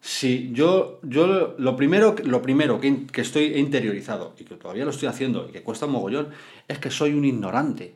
Si 0.00 0.52
yo, 0.54 1.00
yo 1.02 1.54
lo 1.58 1.76
primero, 1.76 2.16
lo 2.24 2.40
primero 2.40 2.80
que, 2.80 3.06
que 3.06 3.20
estoy 3.20 3.56
interiorizado 3.58 4.34
y 4.38 4.44
que 4.44 4.54
todavía 4.54 4.86
lo 4.86 4.90
estoy 4.90 5.08
haciendo 5.08 5.46
y 5.50 5.52
que 5.52 5.62
cuesta 5.62 5.84
un 5.84 5.92
mogollón 5.92 6.28
es 6.66 6.78
que 6.78 6.90
soy 6.90 7.12
un 7.12 7.26
ignorante. 7.26 7.94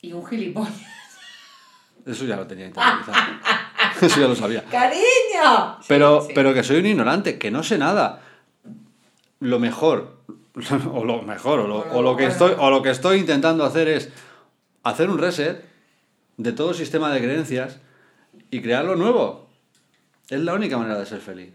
Y 0.00 0.12
un 0.12 0.24
gilipollas. 0.24 0.72
Eso 2.06 2.24
ya 2.24 2.36
lo 2.36 2.46
tenía 2.46 2.66
interiorizado. 2.66 3.16
Eso 4.00 4.20
ya 4.20 4.28
lo 4.28 4.36
sabía. 4.36 4.62
¡Cariño! 4.66 5.78
Pero, 5.88 6.20
Sí, 6.20 6.28
sí. 6.28 6.32
pero 6.36 6.54
que 6.54 6.62
soy 6.62 6.76
un 6.78 6.86
ignorante, 6.86 7.36
que 7.36 7.50
no 7.50 7.64
sé 7.64 7.78
nada. 7.78 8.22
Lo 9.40 9.58
mejor, 9.58 10.18
o 10.92 11.04
lo 11.04 11.22
mejor, 11.22 11.58
o 11.60 11.66
lo, 11.66 11.78
o 11.92 12.00
lo 12.02 12.16
que 12.16 12.26
estoy, 12.26 12.52
o 12.56 12.70
lo 12.70 12.80
que 12.80 12.90
estoy 12.90 13.18
intentando 13.18 13.64
hacer 13.64 13.88
es 13.88 14.10
hacer 14.84 15.10
un 15.10 15.18
reset 15.18 15.64
de 16.36 16.52
todo 16.52 16.74
sistema 16.74 17.12
de 17.12 17.20
creencias 17.20 17.78
y 18.50 18.60
crear 18.62 18.84
lo 18.84 18.96
nuevo. 18.96 19.48
Es 20.28 20.40
la 20.40 20.54
única 20.54 20.76
manera 20.78 20.98
de 20.98 21.06
ser 21.06 21.20
feliz. 21.20 21.52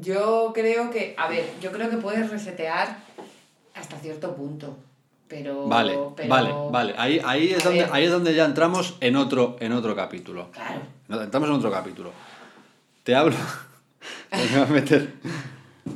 Yo 0.00 0.52
creo 0.54 0.90
que, 0.90 1.14
a 1.16 1.28
ver, 1.28 1.44
yo 1.60 1.70
creo 1.70 1.88
que 1.90 1.96
puedes 1.98 2.28
resetear 2.30 2.98
hasta 3.74 3.96
cierto 3.98 4.34
punto. 4.34 4.76
Pero. 5.28 5.66
Vale, 5.68 5.98
pero- 6.16 6.28
vale, 6.28 6.52
vale. 6.70 6.94
Ahí, 6.98 7.20
ahí, 7.24 7.48
es 7.52 7.64
A 7.64 7.68
donde, 7.68 7.82
ver. 7.84 7.90
ahí 7.92 8.04
es 8.04 8.10
donde 8.10 8.34
ya 8.34 8.44
entramos 8.44 8.96
en 9.00 9.16
otro, 9.16 9.56
en 9.60 9.72
otro 9.72 9.94
capítulo. 9.96 10.50
Claro. 10.52 11.22
Entramos 11.22 11.48
en 11.48 11.54
otro 11.56 11.70
capítulo. 11.70 12.12
Te 13.02 13.14
hablo. 13.14 13.36
Me 14.32 14.46
voy 14.46 14.60
a 14.60 14.66
meter. 14.66 15.12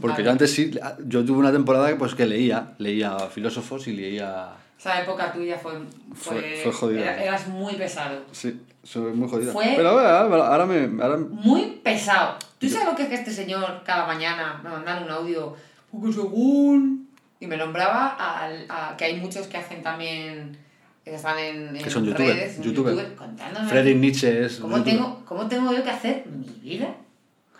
Porque 0.00 0.22
yo 0.22 0.30
antes 0.30 0.52
sí, 0.52 0.70
yo 1.06 1.24
tuve 1.24 1.38
una 1.38 1.52
temporada 1.52 1.88
que, 1.88 1.96
pues, 1.96 2.14
que 2.14 2.26
leía, 2.26 2.74
leía 2.78 3.18
filósofos 3.28 3.86
y 3.88 3.92
leía... 3.92 4.50
Esa 4.80 5.02
época 5.02 5.30
tuya 5.30 5.58
fue. 5.58 5.72
Fue- 6.14 6.60
fue 6.62 6.72
jodida. 6.72 7.02
era- 7.02 7.22
eras 7.24 7.46
muy 7.48 7.74
pesado. 7.74 8.22
Sí, 8.32 8.58
soy 8.82 9.12
muy 9.12 9.28
jodida. 9.28 9.52
Fue- 9.52 9.74
Pero 9.76 9.90
ahora, 9.90 10.20
ahora 10.20 10.64
me... 10.64 11.02
Ahora... 11.02 11.18
Muy 11.18 11.80
pesado. 11.84 12.36
¿Tú 12.58 12.66
sabes 12.66 12.86
lo 12.88 12.96
que 12.96 13.02
es 13.02 13.08
que 13.10 13.14
este 13.16 13.30
señor 13.30 13.82
cada 13.84 14.06
mañana 14.06 14.58
me 14.64 14.70
mandaba 14.70 15.02
un 15.04 15.10
audio? 15.10 15.54
Porque 15.92 16.14
según. 16.14 17.10
Y 17.40 17.46
me 17.46 17.58
nombraba 17.58 18.06
al, 18.16 18.64
a, 18.70 18.94
que 18.96 19.04
hay 19.04 19.20
muchos 19.20 19.48
que 19.48 19.58
hacen 19.58 19.82
también. 19.82 20.56
que 21.04 21.14
están 21.14 21.38
en, 21.38 21.76
en 21.76 21.82
Que 21.84 21.90
son 21.90 22.06
redes, 22.06 22.56
youtuber. 22.62 22.94
youtuber, 22.94 23.14
contándome. 23.16 23.68
Friedrich 23.68 23.96
Nietzsche 23.98 24.46
es... 24.46 24.56
¿Cómo 24.60 24.78
youtuber. 24.78 24.96
tengo, 24.96 25.22
¿Cómo 25.26 25.46
tengo 25.46 25.72
yo 25.74 25.84
que 25.84 25.90
hacer 25.90 26.24
mi 26.26 26.46
vida? 26.70 26.94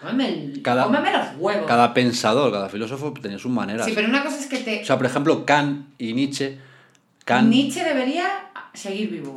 Cómeme, 0.00 0.54
Cada- 0.62 0.84
cómeme 0.84 1.12
los 1.12 1.26
huevos. 1.38 1.66
Cada 1.66 1.92
pensador, 1.92 2.50
cada 2.50 2.70
filósofo 2.70 3.12
tenía 3.20 3.38
sus 3.38 3.50
maneras. 3.52 3.84
Sí, 3.84 3.92
pero 3.94 4.08
una 4.08 4.22
cosa 4.24 4.38
es 4.38 4.46
que 4.46 4.56
te. 4.58 4.80
O 4.80 4.84
sea, 4.86 4.96
por 4.96 5.04
ejemplo, 5.04 5.44
Kant 5.44 5.86
y 5.98 6.14
Nietzsche... 6.14 6.58
Kant 7.34 7.48
Nietzsche 7.48 7.82
debería 7.84 8.50
seguir 8.74 9.10
vivo. 9.10 9.34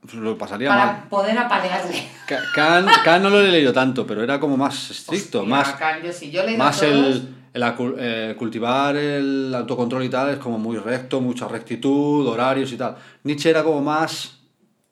pues, 0.00 0.14
lo 0.14 0.36
pasaría 0.36 0.68
Para 0.68 0.86
mal. 0.86 1.08
poder 1.08 1.38
apalearle. 1.38 2.08
Ka- 2.26 2.40
Kant, 2.54 2.88
Kant 3.04 3.22
no 3.22 3.30
lo 3.30 3.40
he 3.40 3.48
leído 3.50 3.72
tanto, 3.72 4.06
pero 4.06 4.22
era 4.22 4.38
como 4.40 4.56
más 4.56 4.90
estricto, 4.90 5.40
Hostia, 5.40 5.50
más... 5.56 5.72
Kant, 5.74 6.04
yo 6.04 6.12
sí, 6.12 6.30
yo 6.30 6.42
leído 6.44 6.58
más 6.58 6.80
todos. 6.80 7.22
el, 7.54 7.62
cul- 7.76 7.94
eh, 7.98 8.34
cultivar 8.38 8.96
el 8.96 9.54
autocontrol 9.54 10.02
y 10.04 10.08
tal 10.08 10.30
es 10.30 10.38
como 10.38 10.58
muy 10.58 10.76
recto, 10.78 11.20
mucha 11.20 11.46
rectitud, 11.48 12.26
horarios 12.26 12.72
y 12.72 12.76
tal. 12.76 12.96
Nietzsche 13.24 13.50
era 13.50 13.62
como 13.62 13.80
más, 13.80 14.38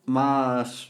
más 0.07 0.89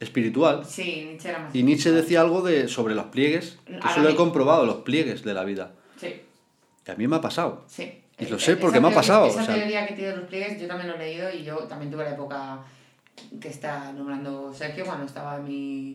espiritual. 0.00 0.64
Sí, 0.66 1.06
Nietzsche 1.08 1.28
era 1.30 1.38
más... 1.38 1.54
Y 1.54 1.62
Nietzsche 1.62 1.90
decía 1.92 2.20
algo 2.20 2.42
de, 2.42 2.68
sobre 2.68 2.94
los 2.94 3.06
pliegues, 3.06 3.58
que 3.64 3.78
eso 3.78 4.00
lo 4.00 4.08
he 4.10 4.16
comprobado, 4.16 4.66
los 4.66 4.76
pliegues 4.78 5.22
de 5.24 5.32
la 5.34 5.44
vida. 5.44 5.72
Sí, 5.98 6.20
Que 6.84 6.92
a 6.92 6.96
mí 6.96 7.06
me 7.08 7.16
ha 7.16 7.20
pasado. 7.20 7.64
sí. 7.68 7.98
Y 8.22 8.30
lo 8.30 8.36
Eh, 8.36 8.40
sé 8.40 8.56
porque 8.56 8.80
me 8.80 8.88
ha 8.88 8.94
pasado, 8.94 9.26
Esa 9.26 9.42
o 9.42 9.44
sea. 9.44 9.54
teoría 9.54 9.86
que 9.86 9.94
tiene 9.94 10.16
los 10.16 10.26
pliegues 10.26 10.60
yo 10.60 10.66
también 10.66 10.88
lo 10.88 10.94
he 10.96 10.98
leído 10.98 11.30
y 11.32 11.42
yo 11.44 11.56
también 11.68 11.90
tuve 11.90 12.04
la 12.04 12.12
época 12.12 12.60
que 13.40 13.48
está 13.48 13.92
nombrando 13.92 14.52
Sergio 14.54 14.84
cuando 14.84 15.04
estaba 15.06 15.36
en 15.36 15.44
mi, 15.44 15.94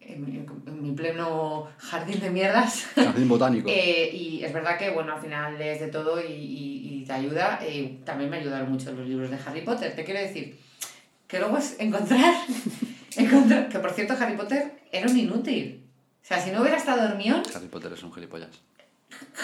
en 0.00 0.24
mi, 0.24 0.36
en 0.66 0.82
mi 0.82 0.92
pleno 0.92 1.68
jardín 1.78 2.20
de 2.20 2.30
mierdas. 2.30 2.86
Jardín 2.94 3.28
botánico. 3.28 3.68
Eh, 3.72 4.10
y 4.14 4.44
es 4.44 4.52
verdad 4.52 4.76
que, 4.78 4.90
bueno, 4.90 5.14
al 5.14 5.20
final 5.20 5.58
lees 5.58 5.80
de 5.80 5.88
todo 5.88 6.20
y, 6.22 6.32
y- 6.32 7.00
y 7.02 7.04
te 7.04 7.12
ayuda. 7.12 7.58
Eh, 7.62 7.98
también 8.04 8.28
me 8.30 8.38
ayudaron 8.38 8.70
mucho 8.70 8.92
los 8.92 9.06
libros 9.06 9.30
de 9.30 9.38
Harry 9.46 9.62
Potter. 9.62 9.94
Te 9.94 10.04
quiero 10.04 10.20
decir 10.20 10.58
que 11.26 11.38
luego 11.38 11.58
es 11.58 11.76
encontrar, 11.78 12.34
encontrar... 13.16 13.68
Que, 13.68 13.78
por 13.78 13.90
cierto, 13.92 14.14
Harry 14.18 14.36
Potter 14.36 14.72
era 14.92 15.08
un 15.08 15.16
inútil. 15.16 15.84
O 16.22 16.26
sea, 16.28 16.40
si 16.40 16.50
no 16.50 16.60
hubiera 16.60 16.76
estado 16.76 17.02
Hermione, 17.04 17.42
Harry 17.54 17.68
Potter 17.68 17.92
es 17.92 18.02
un 18.02 18.12
gilipollas. 18.12 18.60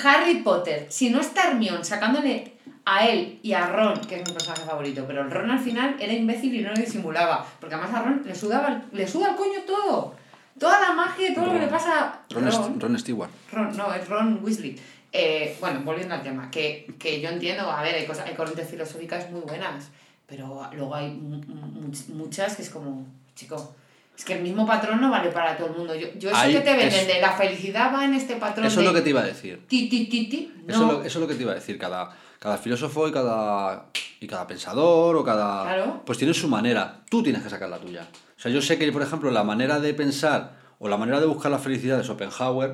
Harry 0.04 0.36
Potter, 0.42 0.86
si 0.90 1.10
no 1.10 1.20
está 1.20 1.50
Hermione 1.50 1.84
sacándole 1.84 2.52
a 2.84 3.06
él 3.06 3.38
y 3.42 3.52
a 3.52 3.66
Ron, 3.66 3.98
que 4.02 4.16
es 4.20 4.28
mi 4.28 4.34
personaje 4.34 4.62
favorito, 4.64 5.04
pero 5.06 5.22
el 5.22 5.30
Ron 5.30 5.50
al 5.50 5.58
final 5.58 5.96
era 5.98 6.12
imbécil 6.12 6.54
y 6.54 6.60
no 6.62 6.70
lo 6.70 6.76
disimulaba, 6.76 7.46
porque 7.60 7.74
además 7.74 7.94
a 7.94 8.02
Ron 8.02 8.22
le, 8.24 8.34
sudaba, 8.34 8.82
le 8.92 9.06
suda 9.08 9.30
el 9.30 9.36
coño 9.36 9.60
todo. 9.66 10.14
Toda 10.58 10.80
la 10.80 10.92
magia 10.92 11.34
todo 11.34 11.46
lo 11.46 11.52
que 11.54 11.58
le 11.60 11.66
pasa 11.66 12.00
a 12.04 12.20
Ron, 12.30 12.46
St- 12.48 12.74
Ron 12.78 12.98
Stewart. 12.98 13.30
Ron, 13.52 13.76
no, 13.76 13.92
es 13.92 14.08
Ron 14.08 14.38
Weasley. 14.42 14.78
Eh, 15.12 15.56
bueno, 15.60 15.80
volviendo 15.84 16.14
al 16.14 16.22
tema, 16.22 16.50
que, 16.50 16.92
que 16.98 17.20
yo 17.20 17.28
entiendo, 17.30 17.70
a 17.70 17.82
ver, 17.82 17.94
hay, 17.94 18.06
cosas, 18.06 18.26
hay 18.28 18.34
corrientes 18.34 18.68
filosóficas 18.68 19.30
muy 19.30 19.40
buenas, 19.40 19.88
pero 20.26 20.68
luego 20.72 20.94
hay 20.94 21.10
mu- 21.12 21.38
mu- 21.42 21.92
muchas 22.14 22.56
que 22.56 22.62
es 22.62 22.70
como, 22.70 23.06
chico, 23.34 23.74
es 24.16 24.24
que 24.24 24.34
el 24.34 24.42
mismo 24.42 24.64
patrón 24.66 25.00
no 25.00 25.10
vale 25.10 25.30
para 25.30 25.56
todo 25.56 25.68
el 25.68 25.72
mundo. 25.76 25.94
Yo, 25.94 26.06
yo 26.16 26.30
eso 26.30 26.38
Ahí 26.38 26.52
que 26.54 26.60
te 26.60 26.70
venden 26.76 27.00
es- 27.00 27.06
de 27.08 27.20
la 27.20 27.32
felicidad 27.32 27.92
va 27.94 28.04
en 28.04 28.14
este 28.14 28.36
patrón 28.36 28.66
Eso 28.66 28.80
de 28.80 28.86
es 28.86 28.92
lo 28.92 28.94
que 28.96 29.02
te 29.02 29.10
iba 29.10 29.20
a 29.20 29.24
decir. 29.26 29.66
ti, 29.66 29.88
ti, 29.88 30.06
ti, 30.06 30.28
ti, 30.28 30.52
no. 30.66 30.72
Eso, 30.74 30.82
es 30.86 30.92
lo, 30.92 30.98
eso 31.04 31.06
es 31.18 31.22
lo 31.22 31.26
que 31.28 31.34
te 31.34 31.42
iba 31.42 31.52
a 31.52 31.56
decir. 31.56 31.78
Cada, 31.78 32.16
cada 32.38 32.56
filósofo 32.58 33.08
y 33.08 33.12
cada, 33.12 33.86
y 34.20 34.26
cada 34.26 34.46
pensador 34.46 35.16
o 35.16 35.24
cada... 35.24 35.64
Claro. 35.64 36.02
Pues 36.06 36.18
tiene 36.18 36.32
su 36.34 36.46
manera. 36.48 37.00
Tú 37.10 37.22
tienes 37.22 37.42
que 37.42 37.50
sacar 37.50 37.68
la 37.68 37.78
tuya. 37.78 38.06
O 38.36 38.40
sea, 38.40 38.52
yo 38.52 38.62
sé 38.62 38.78
que, 38.78 38.90
por 38.92 39.02
ejemplo, 39.02 39.30
la 39.30 39.42
manera 39.44 39.80
de 39.80 39.94
pensar 39.94 40.52
o 40.78 40.88
la 40.88 40.96
manera 40.96 41.18
de 41.20 41.26
buscar 41.26 41.50
la 41.50 41.58
felicidad 41.58 41.96
de 41.98 42.04
Schopenhauer, 42.04 42.72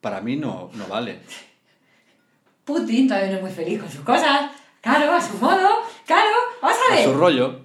para 0.00 0.20
mí 0.20 0.36
no, 0.36 0.70
no 0.74 0.86
vale. 0.88 1.20
Putin 2.64 3.08
también 3.08 3.34
es 3.34 3.40
muy 3.42 3.50
feliz 3.50 3.80
con 3.80 3.90
sus 3.90 4.00
cosas, 4.02 4.50
claro, 4.80 5.12
a 5.12 5.20
su 5.20 5.36
modo, 5.38 5.68
claro, 6.06 6.28
vamos 6.62 6.78
a 6.88 6.92
A 6.92 6.96
ver, 6.96 7.04
su 7.04 7.14
rollo. 7.14 7.60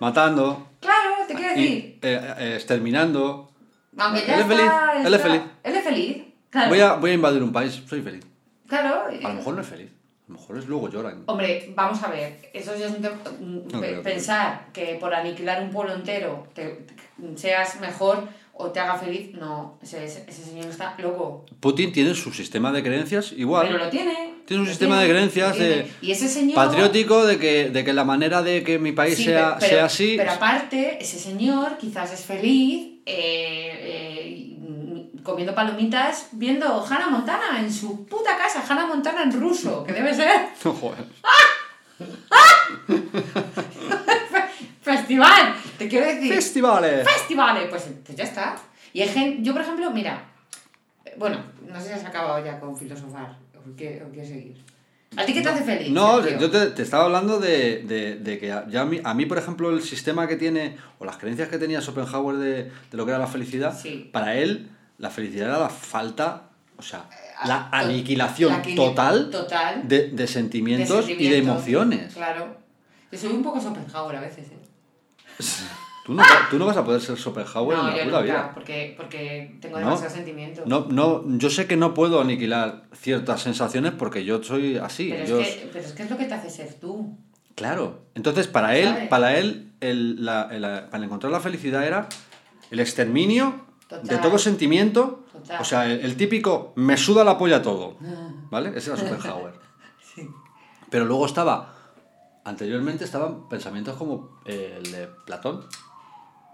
Matando. 0.00 0.68
Claro, 0.82 1.14
te 1.26 1.34
quiero 1.34 1.52
y, 1.58 1.62
decir, 1.62 1.98
eh, 2.02 2.34
eh, 2.38 2.54
exterminando. 2.56 3.50
aunque 3.96 4.26
ya 4.26 4.34
él 4.34 4.40
es 4.40 4.46
está, 4.50 4.56
feliz, 4.56 5.06
él 5.06 5.14
es 5.14 5.22
feliz. 5.22 5.42
él 5.64 5.76
es 5.76 5.84
feliz, 5.84 6.22
claro, 6.50 6.68
Voy 6.68 6.80
a, 6.80 6.92
voy 6.94 7.10
a 7.12 7.14
invadir 7.14 7.42
un 7.42 7.52
país, 7.52 7.82
soy 7.88 8.02
feliz. 8.02 8.24
claro, 8.68 9.04
A 9.08 9.28
lo 9.28 9.34
mejor 9.34 9.54
no 9.54 9.60
es 9.62 9.66
feliz. 9.68 9.90
A 10.28 10.32
lo 10.34 10.38
mejor 10.38 10.58
es 10.58 10.66
luego 10.66 10.88
lloran. 10.88 11.24
Hombre, 11.26 11.72
vamos 11.74 12.02
a 12.02 12.08
ver, 12.08 12.38
eso 12.54 12.74
ya 12.76 12.86
es 12.86 12.92
un 12.92 13.02
tema. 13.02 13.16
No 13.40 14.02
pensar 14.02 14.66
que 14.72 14.96
por 15.00 15.12
aniquilar 15.14 15.62
un 15.62 15.70
pueblo 15.70 15.94
entero 15.94 16.46
te, 16.54 16.64
te- 16.68 17.36
seas 17.36 17.80
mejor 17.80 18.28
o 18.54 18.70
te 18.70 18.80
haga 18.80 18.94
feliz, 18.98 19.32
no, 19.34 19.78
ese, 19.82 20.04
ese 20.04 20.30
señor 20.44 20.66
está 20.66 20.94
loco. 20.98 21.46
Putin 21.60 21.92
tiene 21.92 22.14
su 22.14 22.32
sistema 22.32 22.70
de 22.72 22.82
creencias 22.82 23.32
igual. 23.32 23.66
Pero 23.66 23.78
lo 23.78 23.88
tiene. 23.90 24.34
Tiene 24.46 24.62
un 24.62 24.68
sistema 24.68 25.00
de 25.00 25.08
creencias 25.08 25.56
de-. 25.58 25.90
Y 26.02 26.10
ese 26.12 26.28
señor. 26.28 26.54
patriótico 26.56 27.24
de 27.24 27.38
que, 27.38 27.70
de 27.70 27.84
que 27.84 27.92
la 27.92 28.04
manera 28.04 28.42
de 28.42 28.62
que 28.62 28.78
mi 28.78 28.92
país 28.92 29.16
Sí, 29.16 29.24
sea, 29.24 29.56
pero- 29.58 29.70
sea 29.70 29.84
así. 29.86 30.14
Pero 30.16 30.32
aparte, 30.32 30.98
ese 31.00 31.18
señor 31.18 31.78
quizás 31.78 32.12
es 32.12 32.20
feliz 32.24 32.98
eh, 33.06 34.56
eh, 34.66 35.18
comiendo 35.22 35.54
palomitas 35.54 36.28
viendo 36.32 36.84
Hannah 36.84 37.08
Montana 37.08 37.60
en 37.60 37.72
su 37.72 38.04
puta 38.06 38.36
casa, 38.36 38.62
Hannah 38.68 38.86
Montana 38.86 39.22
en 39.22 39.32
ruso, 39.40 39.84
que 39.84 39.92
debe 39.92 40.12
ser 40.14 40.48
No, 40.64 40.72
joder. 40.74 41.04
Festival. 45.16 45.54
Te 45.78 45.88
quiero 45.88 46.06
decir. 46.06 46.32
Festivales. 46.34 47.08
festivales, 47.08 47.66
pues, 47.70 47.84
pues 48.04 48.16
ya 48.16 48.24
está. 48.24 48.56
Y 48.92 49.02
hay 49.02 49.08
gente, 49.08 49.42
yo 49.42 49.52
por 49.52 49.62
ejemplo, 49.62 49.90
mira, 49.90 50.22
eh, 51.04 51.14
bueno, 51.18 51.38
no 51.66 51.80
sé 51.80 51.88
si 51.88 51.92
has 51.94 52.04
acabado 52.04 52.44
ya 52.44 52.60
con 52.60 52.76
filosofar 52.76 53.36
o 53.56 53.76
qué- 53.76 54.02
o 54.06 54.10
quieres 54.10 54.28
seguir. 54.30 54.56
¿A 55.16 55.24
ti 55.26 55.34
qué 55.34 55.42
te 55.42 55.48
hace 55.50 55.62
feliz? 55.62 55.90
No, 55.90 56.26
yo 56.26 56.50
te, 56.50 56.66
te 56.68 56.82
estaba 56.82 57.04
hablando 57.04 57.38
de, 57.38 57.82
de- 57.82 58.16
de 58.16 58.38
que 58.38 58.50
a- 58.52 58.66
ya 58.68 58.80
a 58.82 58.84
mí, 58.86 58.98
a 59.04 59.12
mí, 59.14 59.26
por 59.26 59.36
ejemplo, 59.38 59.70
el 59.70 59.82
sistema 59.82 60.26
que 60.26 60.36
tiene, 60.36 60.76
o 60.98 61.04
las 61.04 61.16
creencias 61.18 61.48
que 61.48 61.58
tenía 61.58 61.80
Schopenhauer 61.82 62.36
de, 62.36 62.54
de 62.64 62.70
lo 62.92 63.04
que 63.04 63.10
era 63.10 63.18
la 63.18 63.26
felicidad, 63.26 63.78
Sí. 63.78 64.08
para 64.12 64.36
él 64.36 64.70
la 64.98 65.10
felicidad 65.10 65.48
era 65.48 65.58
la 65.58 65.68
falta, 65.68 66.44
o 66.78 66.82
sea, 66.82 67.04
Ah, 67.38 67.46
la 67.48 67.70
to- 67.70 67.76
aniquilación 67.76 68.52
la 68.52 68.62
total, 68.74 69.28
total 69.30 69.86
de, 69.88 70.08
de 70.10 70.26
sentimientos 70.26 71.08
y 71.08 71.28
de 71.28 71.38
emociones. 71.38 72.14
Claro. 72.14 72.56
Yo 73.10 73.18
soy 73.18 73.30
un 73.32 73.42
poco 73.42 73.60
Schopenhauer 73.60 74.16
a 74.16 74.20
veces, 74.20 74.46
¿eh? 74.46 74.56
Tú 76.04 76.14
no, 76.14 76.22
tú 76.50 76.58
no 76.58 76.66
vas 76.66 76.76
a 76.76 76.84
poder 76.84 77.00
ser 77.00 77.16
Schopenhauer 77.16 77.78
en 77.78 77.84
no, 77.84 77.90
la 77.90 77.96
yo 77.96 78.04
puta 78.06 78.20
vida. 78.22 78.50
porque, 78.54 78.94
porque 78.96 79.56
tengo 79.60 79.78
No. 79.78 79.84
demasiados 79.86 80.14
sentimientos. 80.14 80.66
No, 80.66 80.86
no, 80.90 81.22
yo 81.38 81.48
sé 81.48 81.68
que 81.68 81.76
no 81.76 81.94
puedo 81.94 82.20
aniquilar 82.20 82.84
ciertas 82.92 83.42
sensaciones 83.42 83.92
porque 83.92 84.24
yo 84.24 84.42
soy 84.42 84.78
así. 84.78 85.10
pero, 85.12 85.26
yo- 85.26 85.40
es 85.40 85.48
que, 85.54 85.68
pero 85.72 85.84
es 85.84 85.92
que 85.92 86.02
es 86.02 86.10
lo 86.10 86.16
que 86.18 86.24
te 86.24 86.34
hace 86.34 86.50
ser 86.50 86.74
tú. 86.80 87.16
Claro. 87.54 88.02
Entonces, 88.16 88.48
para 88.48 88.76
él, 88.76 88.88
¿Sabes? 88.88 89.08
para 89.08 89.36
él, 89.38 89.72
el, 89.80 90.24
la- 90.24 90.48
el- 90.50 90.88
para 90.88 91.04
encontrar 91.04 91.30
la 91.30 91.38
felicidad 91.40 91.86
era 91.86 92.08
el 92.72 92.80
exterminio 92.80 93.64
Total. 93.88 94.08
de 94.08 94.18
todo 94.18 94.38
sentimiento. 94.38 95.24
Total. 95.32 95.60
O 95.60 95.64
sea, 95.64 95.86
el, 95.86 96.00
el 96.00 96.16
típico 96.16 96.72
me 96.74 96.96
suda 96.96 97.22
la 97.22 97.38
polla 97.38 97.62
todo. 97.62 97.96
¿Vale? 98.50 98.72
Ese 98.76 98.90
era 98.92 98.98
Schopenhauer. 99.00 99.52
Sí. 100.14 100.28
Pero 100.90 101.04
luego 101.06 101.24
estaba, 101.26 101.74
anteriormente 102.44 103.04
estaban 103.04 103.48
pensamientos 103.48 103.96
como 103.96 104.40
eh, 104.44 104.80
el 104.82 104.92
de 104.92 105.08
Platón. 105.26 105.64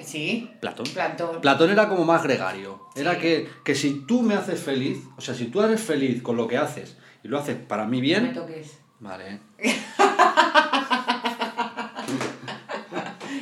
Sí. 0.01 0.51
Platón. 0.61 0.87
Platón. 0.95 1.41
Platón 1.41 1.71
era 1.71 1.89
como 1.89 2.05
más 2.05 2.23
gregario. 2.23 2.81
Era 2.95 3.19
que, 3.19 3.49
que 3.65 3.75
si 3.75 4.01
tú 4.07 4.23
me 4.23 4.35
haces 4.35 4.61
feliz, 4.61 4.99
o 5.17 5.21
sea, 5.21 5.35
si 5.35 5.47
tú 5.47 5.61
eres 5.63 5.81
feliz 5.81 6.23
con 6.23 6.37
lo 6.37 6.47
que 6.47 6.57
haces 6.57 6.97
y 7.25 7.29
lo 7.29 7.39
haces 7.39 7.57
para 7.57 7.85
mí 7.85 7.97
No 7.97 8.03
me 8.03 8.07
bien, 8.07 8.35
toques. 8.35 8.79
vale. 9.01 9.41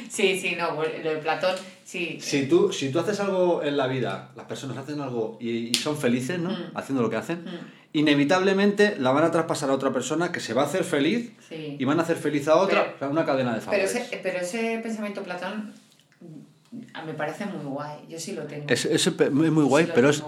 Sí, 0.09 0.39
sí, 0.41 0.57
no, 0.57 0.71
lo 0.75 1.11
de 1.11 1.17
Platón, 1.19 1.55
sí. 1.85 2.17
Si 2.23 2.47
tú, 2.49 2.73
si 2.73 2.91
tú 2.91 3.01
haces 3.01 3.21
algo 3.21 3.63
en 3.63 3.77
la 3.77 3.87
vida, 3.87 4.33
las 4.35 4.47
personas 4.47 4.79
hacen 4.79 4.99
algo 5.01 5.37
y, 5.41 5.69
y 5.69 5.75
son 5.75 5.97
felices, 5.99 6.39
¿no? 6.39 6.51
Mm. 6.51 6.71
Haciendo 6.75 7.03
lo 7.03 7.11
que 7.11 7.17
hacen, 7.17 7.45
Mm. 7.45 7.76
Inevitablemente 7.93 8.97
la 8.99 9.11
van 9.13 9.25
a 9.25 9.31
traspasar 9.31 9.71
a 9.71 9.73
otra 9.75 9.93
persona 9.93 10.33
que 10.33 10.41
se 10.41 10.55
va 10.55 10.63
a 10.63 10.67
hacer 10.67 10.85
feliz 10.85 11.33
Sí. 11.49 11.77
y 11.79 11.85
van 11.85 11.99
a 11.99 12.03
hacer 12.03 12.17
feliz 12.17 12.47
a 12.49 12.57
otra, 12.57 12.83
Pero- 12.85 12.95
o 12.97 12.99
sea, 12.99 13.09
una 13.09 13.25
cadena 13.25 13.51
de 13.55 13.61
Pero 13.61 13.65
favores. 13.67 13.95
ese, 13.95 14.17
pero 14.23 14.39
ese 14.39 14.79
pensamiento 14.83 15.23
Platón 15.23 15.73
mm, 16.21 17.07
me 17.07 17.15
parece 17.15 17.47
muy 17.47 17.65
guay. 17.65 17.99
Yo 18.09 18.19
sí 18.19 18.33
lo 18.33 18.43
tengo. 18.45 18.67
Es, 18.69 18.85
es 18.85 19.11
muy 19.31 19.51
muy 19.51 19.65
guay, 19.65 19.87
Sí 19.87 19.93
pero 19.95 20.11
es, 20.11 20.23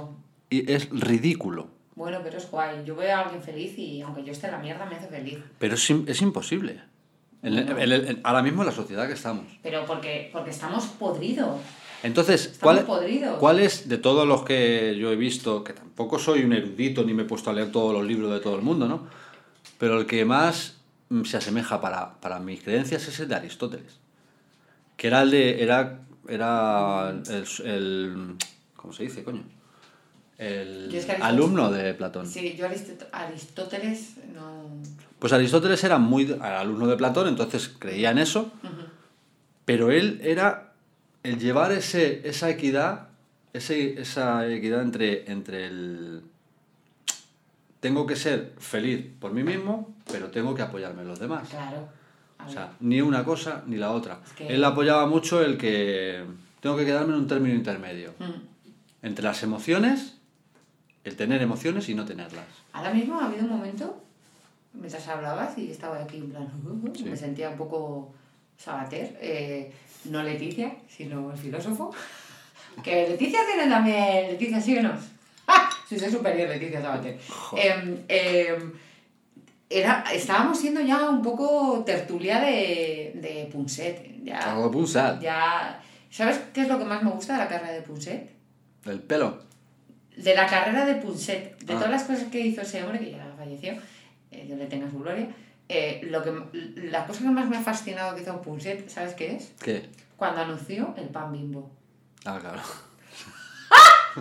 es 0.50 0.88
ridículo. 0.90 1.68
Bueno, 1.94 2.20
pero 2.22 2.38
es 2.38 2.50
guay. 2.50 2.84
Yo 2.84 2.94
veo 2.96 3.14
a 3.16 3.20
alguien 3.22 3.42
feliz 3.42 3.76
y 3.76 4.00
aunque 4.02 4.22
yo 4.24 4.32
esté 4.32 4.46
en 4.46 4.52
la 4.52 4.58
mierda 4.58 4.86
me 4.86 4.96
hace 4.96 5.08
feliz. 5.08 5.38
Pero 5.58 5.74
es, 5.74 5.90
es 5.90 6.22
imposible. 6.22 6.80
En 7.42 7.56
en 7.56 7.68
en- 7.92 8.20
ahora 8.24 8.42
mismo 8.42 8.62
en 8.62 8.66
la 8.66 8.72
sociedad 8.74 9.06
que 9.06 9.14
estamos. 9.14 9.44
Pero 9.62 9.84
porque, 9.86 10.30
porque 10.32 10.50
estamos 10.50 10.86
podridos. 10.86 11.60
Entonces, 12.02 12.58
¿cuál. 12.60 12.86
¿cuál 13.38 13.58
es 13.58 13.88
de 13.88 13.98
todos 13.98 14.26
los 14.26 14.42
que 14.44 14.96
yo 14.98 15.10
he 15.12 15.16
visto, 15.16 15.64
que 15.64 15.72
tampoco 15.72 16.18
soy 16.18 16.44
un 16.44 16.52
erudito 16.52 17.02
ni 17.04 17.12
me 17.14 17.22
he 17.22 17.26
puesto 17.26 17.50
a 17.50 17.52
leer 17.52 17.72
todos 17.72 17.92
los 17.92 18.06
libros 18.06 18.32
de 18.32 18.40
todo 18.40 18.54
el 18.56 18.62
mundo, 18.62 18.86
¿no? 18.86 19.06
Pero 19.78 19.98
el 19.98 20.06
que 20.06 20.24
más 20.24 20.76
mm, 21.08 21.24
se 21.24 21.36
asemeja 21.38 21.80
para, 21.80 22.14
para 22.20 22.38
mis 22.38 22.62
creencias 22.62 23.06
es 23.08 23.18
el 23.20 23.28
de 23.28 23.34
Aristóteles. 23.34 23.98
Que 24.96 25.08
era 25.08 25.22
el 25.22 25.30
de. 25.30 25.62
Era, 25.62 26.00
era 26.28 27.10
el, 27.10 27.44
el- 27.66 28.34
¿Cómo 28.76 28.92
se 28.92 29.02
dice, 29.04 29.24
coño? 29.24 29.42
El 30.38 30.94
es 30.94 31.04
que 31.04 31.12
alumno 31.12 31.70
de 31.72 31.94
Platón. 31.94 32.28
Sí, 32.28 32.54
yo 32.56 32.66
Arist- 32.68 33.06
Aristóteles 33.10 34.18
no... 34.32 34.68
Pues 35.18 35.32
Aristóteles 35.32 35.82
era 35.82 35.98
muy 35.98 36.32
alumno 36.40 36.86
de 36.86 36.96
Platón, 36.96 37.26
entonces 37.26 37.68
creía 37.76 38.12
en 38.12 38.18
eso, 38.18 38.52
pero 39.64 39.90
él 39.90 40.20
era 40.22 40.67
el 41.22 41.38
llevar 41.38 41.72
ese, 41.72 42.26
esa 42.28 42.48
equidad, 42.50 43.08
ese, 43.52 44.00
esa 44.00 44.46
equidad 44.48 44.82
entre, 44.82 45.30
entre 45.30 45.66
el... 45.66 46.22
Tengo 47.80 48.06
que 48.06 48.16
ser 48.16 48.54
feliz 48.58 49.06
por 49.20 49.32
mí 49.32 49.42
mismo, 49.44 49.94
pero 50.10 50.30
tengo 50.30 50.54
que 50.54 50.62
apoyarme 50.62 51.02
en 51.02 51.08
los 51.08 51.18
demás. 51.20 51.48
Claro. 51.48 51.88
O 52.44 52.50
sea, 52.50 52.72
ni 52.80 53.00
una 53.00 53.24
cosa 53.24 53.62
ni 53.66 53.76
la 53.76 53.92
otra. 53.92 54.20
Es 54.24 54.32
que- 54.32 54.48
Él 54.48 54.64
apoyaba 54.64 55.06
mucho 55.06 55.42
el 55.42 55.56
que 55.58 56.24
tengo 56.60 56.76
que 56.76 56.84
quedarme 56.84 57.12
en 57.14 57.20
un 57.20 57.26
término 57.28 57.54
intermedio. 57.54 58.14
Mm. 58.18 59.06
Entre 59.06 59.24
las 59.24 59.42
emociones, 59.42 60.14
El 61.04 61.16
tener 61.16 61.40
emociones 61.40 61.88
y 61.88 61.94
no 61.94 62.04
tenerlas. 62.04 62.44
Ahora 62.72 62.92
mismo 62.92 63.18
ha 63.18 63.26
habido 63.26 63.44
un 63.44 63.50
momento, 63.50 64.02
mientras 64.74 65.06
hablabas 65.08 65.56
y 65.56 65.70
estaba 65.70 66.02
aquí 66.02 66.18
en 66.18 66.30
plan, 66.30 66.48
Sí. 66.94 67.04
me 67.04 67.16
sentía 67.16 67.48
un 67.50 67.56
poco 67.56 68.12
sabater, 68.58 69.16
eh, 69.22 69.72
no 70.06 70.22
Leticia, 70.22 70.74
sino 70.88 71.30
el 71.32 71.38
filósofo. 71.38 71.90
Que 72.82 73.08
Leticia 73.08 73.40
tiene 73.46 73.68
también, 73.70 74.28
Leticia, 74.28 74.60
síguenos. 74.60 75.00
¡Ah! 75.46 75.68
Sí, 75.88 75.98
soy 75.98 76.10
superior, 76.10 76.48
Leticia 76.48 76.80
Sabater. 76.82 77.18
Em, 77.56 78.72
era, 79.70 80.04
estábamos 80.12 80.58
siendo 80.58 80.80
ya 80.80 81.08
un 81.10 81.22
poco 81.22 81.82
tertulia 81.84 82.40
de, 82.40 83.12
de 83.14 83.48
Punset. 83.52 84.22
Ya, 84.24 84.38
Algo 84.38 84.84
ya, 85.20 85.82
¿Sabes 86.10 86.40
qué 86.54 86.62
es 86.62 86.68
lo 86.68 86.78
que 86.78 86.84
más 86.84 87.02
me 87.02 87.10
gusta 87.10 87.34
de 87.34 87.38
la 87.40 87.48
carrera 87.48 87.72
de 87.72 87.82
Punset? 87.82 88.30
El 88.86 89.00
pelo. 89.00 89.38
De 90.16 90.34
la 90.34 90.46
carrera 90.46 90.84
de 90.86 90.94
Punset, 90.96 91.58
de 91.58 91.74
Ah. 91.74 91.76
todas 91.76 91.90
las 91.90 92.04
cosas 92.04 92.24
que 92.24 92.40
hizo 92.40 92.62
ese 92.62 92.82
hombre, 92.82 92.98
que 92.98 93.10
ya 93.12 93.34
falleció, 93.36 93.72
eh, 94.30 94.44
Dios 94.46 94.58
le 94.58 94.66
tenga 94.66 94.90
su 94.90 94.98
gloria, 94.98 95.28
eh, 95.68 96.00
lo 96.04 96.22
que, 96.22 96.32
la 96.90 97.06
cosa 97.06 97.20
que 97.20 97.28
más 97.30 97.48
me 97.48 97.56
ha 97.58 97.62
fascinado 97.62 98.14
que 98.14 98.22
hizo 98.22 98.40
Punset, 98.42 98.88
¿sabes 98.88 99.14
qué 99.14 99.36
es? 99.36 99.52
¿Qué? 99.60 99.88
Cuando 100.16 100.40
anunció 100.42 100.94
el 100.96 101.08
pan 101.08 101.32
bimbo. 101.32 101.70
Ah, 102.24 102.38
claro. 102.40 102.60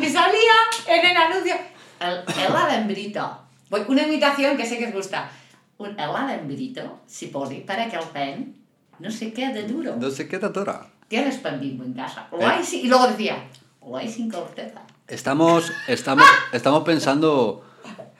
Y 0.00 0.08
salía 0.08 0.52
en 0.86 1.06
el 1.06 1.16
anuncio 1.16 1.54
el 2.00 2.22
heladembrito. 2.38 3.38
Voy, 3.70 3.82
una 3.88 4.02
imitación 4.02 4.56
que 4.56 4.64
sé 4.66 4.78
que 4.78 4.86
os 4.86 4.92
gusta. 4.92 5.30
Un 5.78 5.98
heladembrito 5.98 7.00
si 7.06 7.26
pone 7.28 7.60
para 7.60 7.88
que 7.88 7.96
el 7.96 8.04
pan 8.08 8.54
no 8.98 9.10
se 9.10 9.32
quede 9.32 9.64
duro. 9.66 9.96
No 9.96 10.10
sé 10.10 10.28
qué 10.28 10.38
tatora. 10.38 10.86
Tienes 11.08 11.36
pan 11.38 11.60
bimbo 11.60 11.84
en 11.84 11.94
casa. 11.94 12.28
Lo 12.30 12.40
Eh. 12.40 12.44
hay 12.46 12.64
sin- 12.64 12.84
y 12.84 12.88
luego 12.88 13.06
decía, 13.08 13.44
lo 13.84 13.96
hay 13.96 14.08
sin 14.08 14.30
corteza. 14.30 14.82
Estamos, 15.06 15.72
estamos, 15.88 16.26
estamos 16.52 16.82
pensando. 16.84 17.64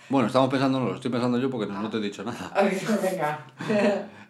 Bueno, 0.08 0.26
estamos 0.28 0.48
pensando, 0.48 0.80
no 0.80 0.86
lo 0.86 0.94
estoy 0.94 1.10
pensando 1.10 1.38
yo 1.38 1.50
porque 1.50 1.70
no, 1.70 1.80
no 1.82 1.90
te 1.90 1.98
he 1.98 2.00
dicho 2.00 2.24
nada. 2.24 2.52
Venga. 3.02 3.46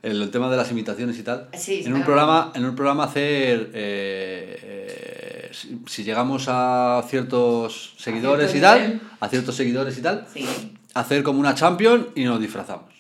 El, 0.03 0.23
el 0.23 0.31
tema 0.31 0.51
de 0.51 0.57
las 0.57 0.71
imitaciones 0.71 1.19
y 1.19 1.23
tal. 1.23 1.49
Sí, 1.55 1.83
en 1.85 1.95
un 1.95 2.03
programa, 2.03 2.53
en 2.55 2.65
un 2.65 2.75
programa 2.75 3.05
hacer 3.05 3.71
eh, 3.75 4.59
eh, 4.63 5.49
si, 5.53 5.81
si 5.87 6.03
llegamos 6.05 6.47
a 6.49 7.03
ciertos 7.09 7.95
seguidores 7.99 8.49
y 8.51 8.53
cierto 8.59 8.69
tal, 8.69 8.81
nivel. 8.83 9.01
a 9.21 9.29
ciertos 9.29 9.55
seguidores 9.55 9.99
y 9.99 10.03
tal, 10.03 10.27
Sí. 10.33 10.47
hacer 10.95 11.23
como 11.23 11.39
una 11.39 11.55
champion 11.55 12.09
y 12.17 12.25
nos 12.25 12.41
disfrazamos. 12.41 12.93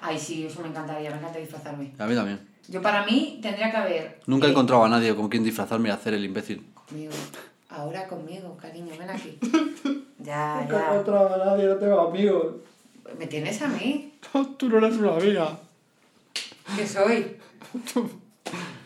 Ay, 0.00 0.18
sí, 0.18 0.44
eso 0.46 0.60
me 0.60 0.68
encantaría, 0.68 1.10
me 1.10 1.16
encanta 1.18 1.38
disfrazarme. 1.38 1.92
A 1.98 2.06
mí 2.06 2.14
también. 2.14 2.40
Yo 2.68 2.82
para 2.82 3.04
mí 3.06 3.38
tendría 3.42 3.70
que 3.70 3.76
haber... 3.76 4.20
Nunca 4.26 4.46
he 4.46 4.48
eh, 4.48 4.52
encontrado 4.52 4.84
a 4.84 4.88
nadie 4.88 5.14
con 5.14 5.28
quien 5.28 5.44
disfrazarme 5.44 5.88
y 5.88 5.92
hacer 5.92 6.14
el 6.14 6.24
imbécil. 6.24 6.66
Conmigo. 6.74 7.12
Ahora 7.68 8.06
conmigo, 8.06 8.56
cariño, 8.56 8.92
ven 8.98 9.10
aquí. 9.10 9.38
Ya, 10.24 10.66
ya. 10.68 10.90
a 10.90 11.44
nadie, 11.44 11.66
no 11.66 11.76
tengo 11.76 12.00
amigos. 12.08 12.46
¿Me 13.18 13.26
tienes 13.26 13.60
a 13.62 13.68
mí? 13.68 14.14
Tú 14.58 14.68
no 14.68 14.78
eres 14.78 14.96
una 14.96 15.12
amiga. 15.16 15.58
¿Qué 16.76 16.86
soy? 16.86 17.36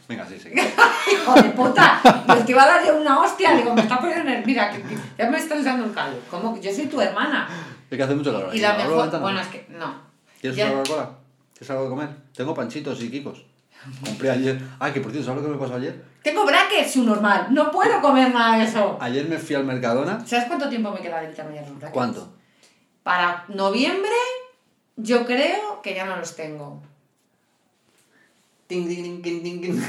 Venga, 0.08 0.26
sí, 0.26 0.38
sí. 0.40 0.48
¡Hijo 1.12 1.34
de 1.34 1.50
puta! 1.50 2.00
Me 2.26 2.36
te 2.42 2.52
iba 2.52 2.62
a 2.62 2.66
dar 2.66 2.84
yo 2.86 2.96
una 2.98 3.20
hostia. 3.20 3.54
Digo, 3.54 3.74
me 3.74 3.82
está 3.82 4.00
poniendo 4.00 4.30
en 4.30 4.38
el... 4.38 4.46
Mira, 4.46 4.70
que, 4.70 4.82
que 4.82 4.96
ya 5.18 5.30
me 5.30 5.36
estás 5.38 5.62
dando 5.64 5.84
un 5.84 5.92
caldo. 5.92 6.18
¿Cómo 6.30 6.54
que 6.54 6.62
yo 6.62 6.72
soy 6.72 6.86
tu 6.86 6.98
hermana? 7.00 7.46
Es 7.90 7.96
que 7.96 8.02
hace 8.02 8.14
mucho 8.14 8.32
calor. 8.32 8.46
Y 8.48 8.50
aquí. 8.52 8.60
la 8.60 8.70
Abro 8.70 8.84
mejor... 8.84 9.02
ventana. 9.02 9.22
Bueno, 9.22 9.40
es 9.40 9.48
que... 9.48 9.66
No. 9.68 9.94
¿Quieres 10.40 10.56
Ya- 10.56 10.66
una 10.72 10.82
Coca-Cola? 10.82 11.10
¿Quieres 11.52 11.70
algo 11.70 11.84
de 11.84 11.90
comer? 11.90 12.08
Tengo 12.34 12.54
panchitos 12.54 13.02
y 13.02 13.10
kikos. 13.10 13.44
Compré 14.04 14.30
ayer. 14.30 14.60
Ay, 14.78 14.92
que 14.92 15.00
por 15.00 15.10
cierto, 15.12 15.26
¿sabes 15.30 15.42
lo 15.42 15.48
que 15.48 15.54
me 15.54 15.60
pasó 15.60 15.76
ayer? 15.76 16.04
Tengo 16.22 16.44
brackets, 16.44 16.92
su 16.92 17.04
normal. 17.04 17.48
No 17.50 17.70
puedo 17.70 18.00
comer 18.00 18.32
nada 18.34 18.58
de 18.58 18.64
eso. 18.64 18.98
Ayer 19.00 19.26
me 19.28 19.38
fui 19.38 19.54
al 19.56 19.64
Mercadona. 19.64 20.24
¿Sabes 20.26 20.46
cuánto 20.46 20.68
tiempo 20.68 20.90
me 20.90 21.00
queda 21.00 21.20
de 21.20 21.30
quitarme 21.30 21.60
los 21.60 21.70
brackets? 21.70 21.92
¿Cuánto? 21.92 22.32
Para 23.02 23.44
noviembre, 23.48 24.10
yo 24.96 25.24
creo 25.24 25.80
que 25.82 25.94
ya 25.94 26.04
no 26.04 26.16
los 26.16 26.34
tengo. 26.36 26.82
Ting, 28.66 28.86
ting, 28.86 29.02
ting, 29.02 29.22
ting, 29.22 29.42
ting, 29.42 29.60
ting. 29.62 29.82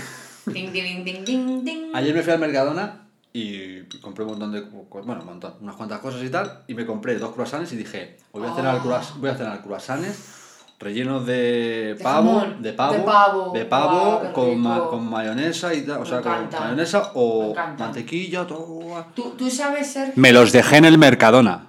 Ding, 0.45 0.71
ding, 0.71 1.03
ding, 1.03 1.25
ding, 1.25 1.63
ding. 1.65 1.91
Ayer 1.93 2.13
me 2.15 2.23
fui 2.23 2.31
al 2.33 2.39
Mercadona 2.39 3.07
y 3.33 3.81
compré 4.01 4.23
un 4.23 4.31
montón 4.31 4.51
de. 4.53 4.61
Bueno, 4.61 5.19
un 5.21 5.25
montón, 5.25 5.55
unas 5.61 5.75
cuantas 5.75 5.99
cosas 5.99 6.23
y 6.23 6.29
tal. 6.29 6.63
Y 6.67 6.73
me 6.73 6.85
compré 6.85 7.15
dos 7.19 7.33
croissants 7.33 7.71
y 7.73 7.75
dije: 7.75 8.17
hoy 8.31 8.41
voy 8.43 8.49
a 8.51 8.55
cenar, 8.55 8.77
Ah. 8.77 8.83
croiss- 8.83 9.15
voy 9.19 9.29
a 9.29 9.35
cenar 9.35 9.61
croissants 9.61 10.38
rellenos 10.79 11.25
de 11.25 11.95
De 11.97 12.03
pavo, 12.03 12.39
jamón, 12.39 12.61
de 12.61 12.73
pavo, 12.73 13.51
de 13.53 13.65
pavo. 13.65 14.21
de 14.23 14.31
con, 14.31 14.57
ma- 14.59 14.87
con 14.87 15.09
mayonesa 15.09 15.73
y 15.73 15.85
tal. 15.85 16.01
O 16.01 16.05
sea, 16.05 16.21
con 16.21 16.49
mayonesa 16.49 17.11
o 17.15 17.53
mantequilla, 17.77 18.47
todo. 18.47 19.05
¿Tú, 19.13 19.31
tú 19.37 19.49
sabes 19.49 19.91
ser 19.91 20.13
Me 20.15 20.31
los 20.31 20.51
dejé 20.51 20.77
en 20.77 20.85
el 20.85 20.97
Mercadona. 20.97 21.67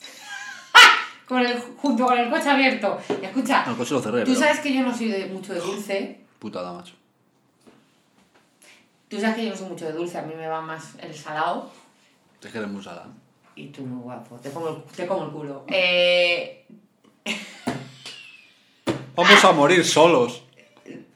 con 1.28 1.40
el, 1.44 1.58
junto 1.58 2.06
con 2.06 2.18
el 2.18 2.30
coche 2.30 2.48
abierto. 2.48 2.98
Escucha, 3.20 3.64
coche 3.76 3.94
lo 3.94 4.00
cerré, 4.00 4.24
tú 4.24 4.32
pero. 4.32 4.40
sabes 4.46 4.60
que 4.60 4.72
yo 4.74 4.82
no 4.82 4.96
soy 4.96 5.08
de, 5.08 5.26
mucho 5.26 5.52
de 5.52 5.60
dulce. 5.60 6.20
Putada, 6.38 6.72
macho. 6.72 6.94
Tú 9.08 9.20
sabes 9.20 9.36
que 9.36 9.44
yo 9.44 9.50
no 9.50 9.56
soy 9.56 9.68
mucho 9.68 9.84
de 9.86 9.92
dulce, 9.92 10.18
a 10.18 10.22
mí 10.22 10.34
me 10.36 10.46
va 10.48 10.60
más 10.60 10.94
el 11.00 11.14
salado. 11.14 11.70
Es 12.42 12.50
que 12.52 12.58
eres 12.58 12.70
muy 12.70 12.82
salada. 12.82 13.08
Y 13.54 13.68
tú 13.68 13.82
muy 13.82 14.02
guapo, 14.02 14.36
te 14.36 14.50
como 14.50 14.68
el, 14.68 14.82
te 14.84 15.06
como 15.06 15.24
el 15.24 15.30
culo. 15.30 15.64
Eh, 15.68 16.66
Vamos 19.14 19.44
a 19.44 19.52
morir 19.52 19.84
solos. 19.84 20.42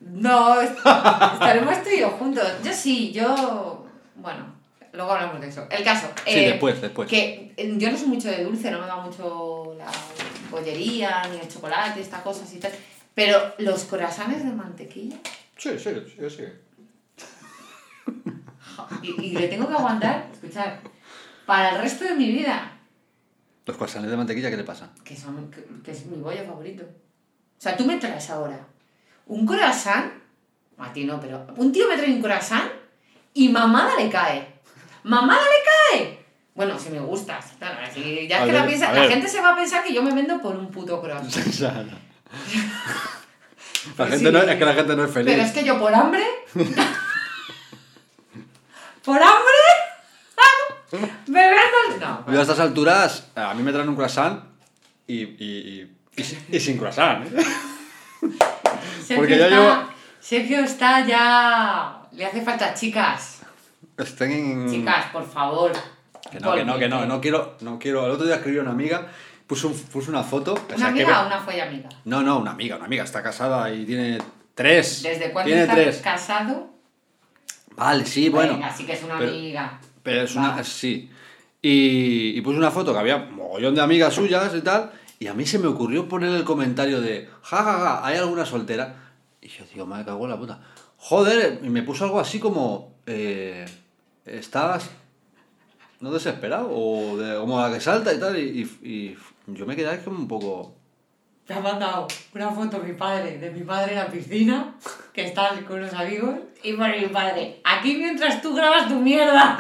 no, 0.01 0.61
est- 0.61 0.77
estaremos 0.77 1.83
tú 1.83 1.91
y 1.95 2.01
yo 2.01 2.11
juntos. 2.11 2.45
Yo 2.65 2.73
sí, 2.73 3.13
yo... 3.13 3.87
Bueno, 4.17 4.55
luego 4.93 5.13
hablamos 5.13 5.41
de 5.41 5.49
eso. 5.49 5.67
El 5.71 5.85
caso. 5.85 6.09
Sí, 6.25 6.31
eh, 6.41 6.49
después, 6.51 6.81
después. 6.81 7.09
Que 7.09 7.53
eh, 7.57 7.75
yo 7.77 7.91
no 7.91 7.97
soy 7.99 8.09
mucho 8.09 8.29
de 8.29 8.45
dulce, 8.45 8.71
no 8.71 8.81
me 8.81 8.87
va 8.87 8.97
mucho 8.97 9.75
la 9.79 9.87
bollería, 10.51 11.23
ni 11.31 11.39
el 11.39 11.49
chocolate, 11.49 12.01
estas 12.01 12.23
cosas 12.23 12.53
y 12.55 12.59
tal. 12.59 12.73
Pero 13.15 13.55
los 13.59 13.85
corazones 13.85 14.45
de 14.45 14.51
mantequilla, 14.53 15.17
Sí, 15.57 15.79
sí, 15.79 15.91
sí, 16.19 16.31
sí. 16.31 16.45
y, 19.03 19.23
y 19.27 19.31
le 19.33 19.49
tengo 19.49 19.69
que 19.69 19.75
aguantar, 19.75 20.27
escuchar, 20.33 20.81
para 21.45 21.71
el 21.77 21.83
resto 21.83 22.05
de 22.05 22.15
mi 22.15 22.31
vida, 22.33 22.73
Los 23.71 23.77
croissants 23.79 24.11
de 24.11 24.17
mantequilla, 24.17 24.51
¿qué 24.51 24.57
le 24.57 24.65
pasa? 24.65 24.91
que, 25.05 25.17
son, 25.17 25.49
que, 25.49 25.65
que 25.85 25.93
es 25.93 26.07
mi 26.07 26.17
bollo 26.21 26.45
favorito. 26.45 26.83
O 26.83 27.61
sea, 27.63 27.77
tú 27.77 27.85
me 27.85 27.99
traes 27.99 28.29
ahora 28.31 28.59
un 29.27 29.47
croissant, 29.47 30.11
a 30.77 30.93
ti 30.93 31.05
no, 31.05 31.21
pero 31.21 31.47
un 31.57 31.71
tío 31.71 31.87
me 31.89 31.97
trae 31.97 32.11
un 32.13 32.21
croissant 32.21 32.69
y 33.33 33.49
mamada 33.49 33.95
le 33.97 34.11
cae. 34.11 34.61
¡Mamada 35.05 35.41
le 35.43 35.99
cae! 36.01 36.19
Bueno, 36.55 36.77
si 36.79 36.91
me. 36.91 36.99
Claro, 36.99 37.79
así, 37.87 38.27
ya 38.29 38.43
A 38.43 38.47
que 38.47 38.53
la, 38.53 38.67
piensa, 38.67 38.93
gente 38.93 39.29
se 39.29 39.41
va 39.41 39.53
a 39.53 39.57
pensar 39.57 39.85
que 39.85 39.95
yo 39.95 40.03
me 40.03 40.13
vendo 40.13 40.41
por 40.43 40.57
un 40.57 40.69
puto 40.71 41.01
croissant. 41.01 41.47
La 43.87 43.95
Pues 43.97 44.11
gente 44.11 44.27
sí. 44.27 44.33
no, 44.33 44.43
es 44.43 44.57
que 44.59 44.65
la 44.65 44.75
gente 44.75 44.97
no 44.97 45.05
es 45.05 45.11
feliz. 45.13 45.33
Pero 45.33 45.43
es 45.47 45.53
que 45.53 45.65
yo 45.65 45.79
por 45.79 45.95
hambre. 45.95 46.25
por 49.05 49.23
hambre. 49.23 49.60
No. 50.93 52.25
Yo 52.33 52.39
a 52.39 52.43
estas 52.43 52.61
alturas, 52.61 53.29
a 53.35 53.55
mí 53.55 53.63
me 53.63 53.73
traen 53.73 53.89
un 53.89 53.97
croissant 53.97 54.43
y, 55.07 55.21
y, 55.23 55.27
y, 55.41 55.97
y 56.17 56.25
sin- 56.25 56.45
y 56.51 56.61
sin 56.61 56.79
croissant. 56.79 57.25
¿eh? 57.27 57.43
Sergio, 59.01 59.17
Porque 59.17 59.39
ya 59.39 59.47
está, 59.47 59.57
llevo- 59.57 59.89
Sergio 60.21 60.61
está 60.61 61.07
ya. 61.07 62.03
Le 62.13 62.27
hace 62.27 62.43
falta 62.43 62.75
chicas. 62.75 63.41
Estén 63.97 64.33
en... 64.33 64.71
Chicas, 64.71 65.07
por 65.13 65.27
favor. 65.29 65.73
Que 66.31 66.41
no, 66.41 66.55
que 66.55 66.65
no, 66.65 66.79
que 66.79 66.89
no, 66.89 67.07
no 67.07 67.21
quiero, 67.21 67.57
no 67.61 67.79
quiero. 67.79 68.07
El 68.07 68.13
otro 68.13 68.27
día 68.27 68.37
escribió 68.37 68.63
una 68.63 68.71
amiga, 68.73 69.09
puso, 69.47 69.69
un- 69.69 69.75
puso 69.79 70.11
una 70.11 70.23
foto. 70.23 70.55
o 70.55 70.57
sea, 70.69 70.77
¿Una 70.77 70.87
que 70.95 71.03
amiga 71.03 71.19
ve- 71.19 71.25
o 71.25 71.27
una 71.27 71.39
folla 71.41 71.65
amiga? 71.67 71.89
No, 72.05 72.23
no, 72.23 72.39
una 72.39 72.53
amiga, 72.53 72.77
una 72.77 72.85
amiga, 72.87 73.05
está 73.05 73.23
casada 73.23 73.73
y 73.73 73.85
tiene 73.85 74.19
tres. 74.55 75.03
¿Desde 75.03 75.33
cuándo 75.33 75.47
Tiene 75.49 75.63
estás 75.63 75.77
tres. 75.77 75.99
casado? 76.03 76.71
Vale, 77.77 78.05
sí, 78.05 78.29
bueno. 78.29 78.55
Venga, 78.55 78.73
sí 78.75 78.85
que 78.85 78.93
es 78.93 79.03
una 79.03 79.19
pero- 79.19 79.31
amiga. 79.31 79.81
Pero 80.11 80.23
es 80.25 80.35
una. 80.37 80.63
Sí. 80.65 81.11
Y, 81.63 82.39
y 82.39 82.41
puse 82.41 82.59
una 82.59 82.71
foto 82.71 82.93
que 82.93 82.99
había 82.99 83.17
un 83.17 83.35
mogollón 83.37 83.75
de 83.75 83.83
amigas 83.83 84.15
suyas 84.15 84.53
y 84.55 84.61
tal. 84.63 84.93
Y 85.19 85.27
a 85.27 85.35
mí 85.35 85.45
se 85.45 85.59
me 85.59 85.67
ocurrió 85.67 86.09
poner 86.09 86.31
el 86.35 86.45
comentario 86.45 87.01
de. 87.01 87.29
Ja, 87.43 87.59
ja, 87.63 87.79
ja, 87.79 88.07
¿hay 88.07 88.17
alguna 88.17 88.47
soltera? 88.47 89.13
Y 89.43 89.49
yo 89.49 89.65
digo, 89.73 89.87
me 89.87 90.05
cago 90.05 90.25
en 90.25 90.31
la 90.31 90.39
puta. 90.39 90.61
Joder, 90.97 91.61
y 91.63 91.69
me 91.69 91.83
puso 91.83 92.05
algo 92.05 92.19
así 92.21 92.39
como. 92.41 92.95
Eh, 93.07 93.67
¿Estás. 94.25 94.89
no 96.01 96.11
desesperado? 96.13 96.69
O 96.71 97.17
de, 97.17 97.37
como 97.39 97.61
la 97.61 97.73
que 97.73 97.81
salta 97.81 98.13
y 98.15 98.19
tal. 98.21 98.39
Y, 98.39 98.61
y- 98.83 98.83
y 98.83 99.17
yo 99.55 99.67
me 99.67 99.77
quedé 99.77 100.03
como 100.03 100.19
un 100.19 100.29
poco. 100.29 100.75
Me 101.51 101.57
ha 101.57 101.61
mandado 101.61 102.07
una 102.33 102.49
foto 102.53 102.79
mi 102.79 102.93
padre, 102.93 103.39
de 103.39 103.51
mi 103.51 103.63
padre 103.63 103.91
en 103.95 103.99
la 103.99 104.07
piscina, 104.07 104.73
que 105.13 105.27
está 105.27 105.51
con 105.67 105.79
unos 105.81 105.93
amigos, 105.95 106.37
y 106.63 106.75
pone 106.75 106.97
mi 107.01 107.07
padre, 107.09 107.61
aquí 107.65 107.97
mientras 107.97 108.41
tú 108.41 108.55
grabas 108.55 108.87
tu 108.87 108.95
mierda. 108.95 109.59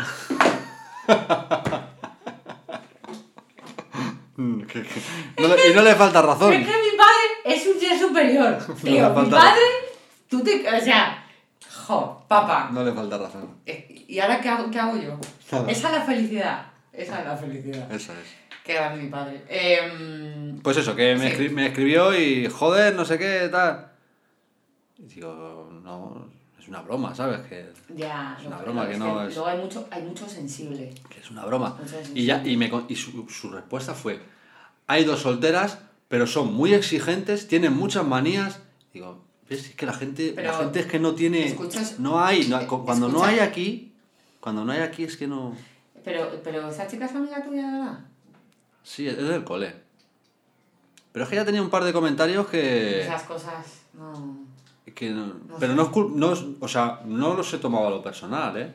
mm, 4.36 4.62
que- 4.62 4.82
que- 4.84 5.00
no 5.42 5.48
le- 5.48 5.68
y 5.68 5.74
no 5.74 5.82
le 5.82 5.94
falta 5.96 6.22
razón. 6.22 6.52
Es 6.52 6.60
que 6.60 6.72
mi 6.72 6.96
padre 6.96 7.26
es 7.56 7.66
un 7.66 7.80
ser 7.80 7.98
superior. 7.98 8.56
Tío, 8.84 9.08
mi 9.08 9.14
falta- 9.14 9.36
padre, 9.36 9.62
tú 10.28 10.44
te... 10.44 10.68
O 10.68 10.80
sea, 10.80 11.24
jo, 11.86 12.24
papá. 12.28 12.70
No 12.72 12.84
le 12.84 12.92
falta 12.92 13.18
razón. 13.18 13.56
Eh, 13.66 14.04
¿Y 14.06 14.20
ahora 14.20 14.40
qué 14.40 14.48
hago, 14.48 14.70
qué 14.70 14.78
hago 14.78 14.96
yo? 14.96 15.18
Nada. 15.50 15.68
Esa 15.70 15.88
es 15.88 15.94
la 15.94 16.02
felicidad. 16.02 16.66
Esa 16.92 17.18
es 17.20 17.26
la 17.26 17.36
felicidad. 17.36 17.90
Eso 17.92 18.12
es. 18.12 18.39
Que 18.64 18.72
era 18.72 18.94
mi 18.94 19.08
padre. 19.08 19.42
Em, 19.48 20.60
Pues 20.60 20.76
eso, 20.76 20.94
que 20.94 21.14
me, 21.16 21.30
Sí. 21.30 21.36
escri- 21.36 21.50
me 21.50 21.66
escribió 21.68 22.14
y 22.18 22.46
joder, 22.48 22.94
no 22.94 23.04
sé 23.04 23.18
qué, 23.18 23.48
tal. 23.50 23.90
Y 24.98 25.04
digo, 25.04 25.70
no, 25.82 26.26
es 26.58 26.68
una 26.68 26.82
broma, 26.82 27.14
¿sabes? 27.14 27.40
Que, 27.48 27.70
ya, 27.96 28.36
Es 28.38 28.46
una 28.46 28.58
broma 28.58 28.86
que 28.86 28.92
es 28.92 28.98
no 28.98 29.22
es- 29.26 29.34
Luego 29.34 29.48
hay 29.48 29.58
mucho, 29.58 29.88
hay 29.90 30.02
mucho 30.02 30.28
sensible. 30.28 30.92
que 31.08 31.20
es 31.20 31.30
una 31.30 31.44
broma. 31.46 31.78
Y, 32.14 32.26
ya, 32.26 32.42
y, 32.46 32.56
me, 32.56 32.70
y 32.88 32.96
su, 32.96 33.26
su 33.30 33.50
respuesta 33.50 33.94
fue, 33.94 34.20
hay 34.86 35.04
dos 35.04 35.20
solteras, 35.20 35.78
pero 36.08 36.26
son 36.26 36.52
muy 36.52 36.74
exigentes, 36.74 37.48
tienen 37.48 37.72
muchas 37.72 38.04
manías. 38.06 38.60
Digo, 38.92 39.24
ves, 39.48 39.70
es 39.70 39.74
que 39.74 39.86
la 39.86 39.94
gente, 39.94 40.32
Pero, 40.36 40.52
la 40.52 40.58
gente 40.58 40.80
es 40.80 40.86
que 40.86 40.98
no 40.98 41.14
tiene... 41.14 41.46
escuchas- 41.46 41.98
no 41.98 42.20
hay, 42.22 42.46
no- 42.48 42.66
cu- 42.66 42.84
cuando 42.84 43.08
no 43.08 43.24
hay 43.24 43.38
aquí, 43.38 43.94
cuando 44.40 44.64
no 44.66 44.72
hay 44.72 44.80
aquí 44.80 45.04
es 45.04 45.16
que 45.16 45.26
no... 45.26 45.56
Pero, 46.04 46.40
pero 46.44 46.68
esa 46.68 46.86
chica 46.86 47.06
es 47.06 47.14
amiga 47.14 47.42
tuya, 47.42 47.62
verdad. 47.70 48.00
Sí, 48.82 49.06
es 49.08 49.16
del 49.16 49.44
cole. 49.44 49.74
Pero 51.12 51.24
es 51.24 51.28
que 51.30 51.36
ya 51.36 51.44
tenía 51.44 51.62
un 51.62 51.70
par 51.70 51.84
de 51.84 51.92
comentarios 51.92 52.46
que... 52.46 53.02
Esas 53.02 53.22
cosas, 53.24 53.82
no. 53.94 54.38
que 54.94 55.10
no- 55.10 55.26
No 55.26 55.56
pero 55.58 55.72
sé. 55.72 55.76
no 55.76 55.82
es 55.82 55.88
cul- 55.88 56.12
no 56.14 56.32
o 56.60 56.68
sea, 56.68 57.00
no 57.04 57.34
los 57.34 57.52
he 57.52 57.58
tomado 57.58 57.88
a 57.88 57.90
lo 57.90 58.02
personal, 58.02 58.56
¿eh? 58.56 58.72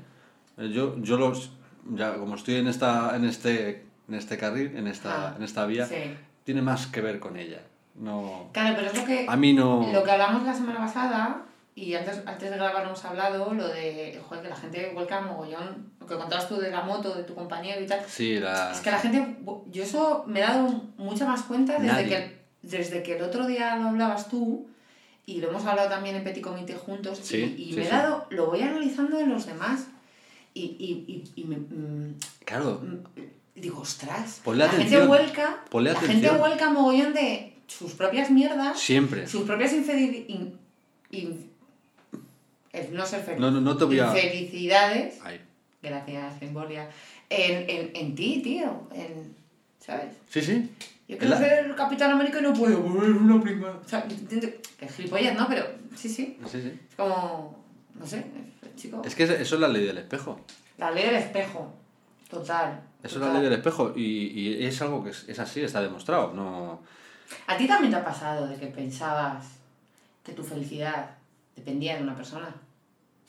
Eh, 0.58 0.70
Yo, 0.74 0.98
yo 1.00 1.18
los... 1.18 1.52
Ya, 1.94 2.16
como 2.16 2.36
estoy 2.36 2.56
en 2.56 2.68
esta 2.68 3.16
en 3.16 3.26
este 3.26 3.86
en 4.08 4.16
este 4.16 4.38
carril, 4.38 4.76
en 4.76 4.88
esta, 4.88 5.30
Ah, 5.30 5.34
en 5.38 5.44
esta 5.44 5.66
vía, 5.66 5.86
Sí. 5.86 5.96
tiene 6.44 6.62
más 6.62 6.88
que 6.88 7.02
ver 7.02 7.20
con 7.20 7.38
ella. 7.38 7.62
No... 7.96 8.50
Claro, 8.54 8.76
pero 8.76 8.88
es 8.92 8.98
lo 8.98 9.06
que. 9.06 9.26
A 9.30 9.36
mí 9.36 9.54
no... 9.54 9.88
Lo 9.94 10.04
que 10.04 10.12
hablamos 10.12 10.44
la 10.44 10.54
semana 10.54 10.80
pasada, 10.80 11.44
y 11.76 11.94
antes, 11.94 12.22
antes 12.26 12.50
de 12.50 12.56
grabar 12.56 12.86
hemos 12.86 13.04
hablado, 13.04 13.54
lo 13.54 13.68
de, 13.68 14.20
joder, 14.28 14.44
que 14.44 14.50
la 14.50 14.56
gente 14.56 14.92
vuelca 14.94 15.20
mogollón, 15.22 15.92
lo 16.00 16.08
que 16.08 16.16
contabas 16.16 16.48
tú 16.48 16.56
de 16.58 16.72
la 16.72 16.82
moto, 16.84 17.14
de 17.14 17.24
tu 17.24 17.36
compañero 17.36 17.82
y 17.82 17.86
tal. 17.86 18.00
Sí, 18.08 18.40
la... 18.40 18.72
Es 18.72 18.80
que 18.80 18.92
la 18.92 19.00
gente, 19.00 19.38
yo 19.72 19.84
eso 19.84 20.24
me 20.28 20.40
he 20.40 20.44
dado 20.44 20.68
mucha 20.98 21.26
más 21.26 21.44
cuenta 21.44 21.74
desde 21.74 21.88
Nadie. 21.88 22.08
que, 22.08 22.38
desde 22.62 23.04
que 23.04 23.18
el 23.18 23.24
otro 23.24 23.46
día 23.46 23.76
lo 23.76 23.90
hablabas 23.90 24.30
tú, 24.30 24.68
y 25.26 25.42
lo 25.42 25.50
hemos 25.50 25.66
hablado 25.66 25.90
también 25.90 26.16
en 26.16 26.24
Petit 26.24 26.42
Comité 26.44 26.76
juntos, 26.76 27.20
Sí, 27.22 27.56
y, 27.58 27.64
y 27.64 27.70
sí, 27.72 27.76
me 27.76 27.82
he 27.82 27.86
sí. 27.86 27.92
dado, 27.92 28.26
lo 28.30 28.46
voy 28.48 28.62
analizando 28.62 29.20
en 29.20 29.30
los 29.30 29.46
demás, 29.46 29.88
y, 30.54 30.62
y, 30.80 31.06
y, 31.36 31.42
y 31.42 31.44
me, 31.44 31.58
mm, 31.58 32.16
Claro, 32.46 32.82
mm, 32.82 33.60
digo, 33.60 33.82
ostras, 33.82 34.40
Ponle 34.46 34.60
la 34.64 34.70
gente 34.70 34.84
atención, 34.86 35.08
vuelca, 35.10 35.64
ponle 35.70 35.92
la 35.92 35.98
atención. 36.00 36.22
gente 36.22 36.38
vuelca 36.40 36.70
mogollón 36.70 37.14
de 37.14 37.58
sus 37.68 37.94
propias 37.94 38.30
mierdas 38.32 38.80
siempre. 38.80 39.28
sus 39.28 39.42
propias 39.44 39.74
infeli- 39.74 40.26
in- 40.30 40.58
in- 41.12 41.52
el 41.55 41.55
no 42.92 43.06
ser 43.06 43.22
feliz. 43.22 43.40
No, 43.40 43.52
no, 43.52 43.62
no 43.62 43.78
te 43.78 43.86
voy 43.86 44.00
a... 44.00 44.08
Infelicidades, 44.08 45.20
Ay. 45.24 45.42
gracias, 45.82 46.42
Embolia, 46.42 46.90
en, 47.30 47.70
en, 47.70 47.92
en 47.96 48.16
ti, 48.16 48.42
tío, 48.44 48.88
en, 48.94 49.36
¿sabes? 49.80 50.14
Sí, 50.30 50.42
sí. 50.42 50.70
Yo 51.08 51.18
quiero 51.20 51.36
La- 51.36 51.40
ser 51.40 51.66
el 51.66 51.76
Capitán 51.76 52.12
América 52.12 52.40
y 52.40 52.42
no 52.42 52.54
puedo, 52.54 52.84
porque 52.84 53.06
es 53.12 53.16
una 53.16 53.40
prima. 53.42 53.80
O 53.84 53.88
sea, 53.88 54.04
que 54.06 54.88
gilipollas, 54.90 55.36
¿no? 55.38 55.48
Pero 55.48 55.66
sí, 55.96 56.10
sí, 56.10 56.38
Sí, 56.52 56.62
sí. 56.62 56.80
es 56.90 56.96
como, 56.96 57.64
no 57.94 58.06
sé, 58.08 58.26
chico, 58.76 59.02
Es 59.06 59.14
que 59.16 59.24
eso 59.24 59.36
es 59.56 59.62
la 59.62 59.68
ley 59.68 59.86
del 59.86 59.98
espejo. 60.00 60.40
la 60.80 60.90
ley 60.92 61.06
del 61.06 61.16
espejo, 61.16 61.72
total. 62.30 62.82
Eso 63.04 63.20
es 63.20 63.22
la 63.28 63.34
ley 63.34 63.44
del 63.44 63.54
espejo 63.54 63.94
y, 63.96 64.02
y 64.34 64.66
es 64.66 64.82
algo 64.82 65.04
que 65.04 65.12
es, 65.12 65.26
es 65.30 65.38
así, 65.38 65.62
está 65.62 65.80
demostrado. 65.82 66.34
No... 66.34 66.82
¿A 67.46 67.56
ti 67.56 67.68
también 67.68 67.92
te 67.92 67.98
ha 68.00 68.04
pasado 68.04 68.48
de 68.48 68.56
que 68.58 68.66
pensabas 68.68 69.46
que 70.24 70.32
tu 70.34 70.44
felicidad 70.44 71.12
dependía 71.56 71.98
de 71.98 72.02
una 72.04 72.16
persona? 72.16 72.50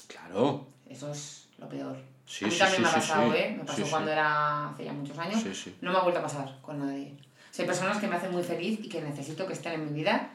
Claro. 0.07 0.67
Eso 0.89 1.11
es 1.13 1.49
lo 1.59 1.69
peor. 1.69 1.97
Sí, 2.27 2.45
a 2.45 2.49
mí 2.49 2.53
sí, 2.55 2.59
también 2.59 2.77
sí, 2.77 2.83
me 2.83 2.89
ha 2.89 2.93
pasado. 2.95 3.35
¿eh? 3.35 3.55
Me 3.59 3.65
pasó 3.65 3.83
cuando 3.89 4.11
era 4.11 4.69
hace 4.71 4.85
ya 4.85 4.93
muchos 4.93 5.17
años. 5.19 5.43
Sí, 5.43 5.55
sí. 5.55 5.77
No 5.81 5.93
me 5.93 5.99
ha 5.99 6.03
vuelto 6.03 6.21
a 6.21 6.23
pasar 6.25 6.59
con 6.61 6.79
nadie. 6.79 7.15
O 7.51 7.55
sea, 7.55 7.63
hay 7.63 7.67
personas 7.69 7.99
que 7.99 8.07
me 8.09 8.17
hacen 8.17 8.33
muy 8.33 8.43
feliz 8.43 8.81
y 8.83 8.89
que 8.89 9.01
necesito 9.01 9.47
que 9.47 9.53
estén 9.55 9.73
en 9.75 9.87
mi 9.87 9.93
vida, 9.93 10.31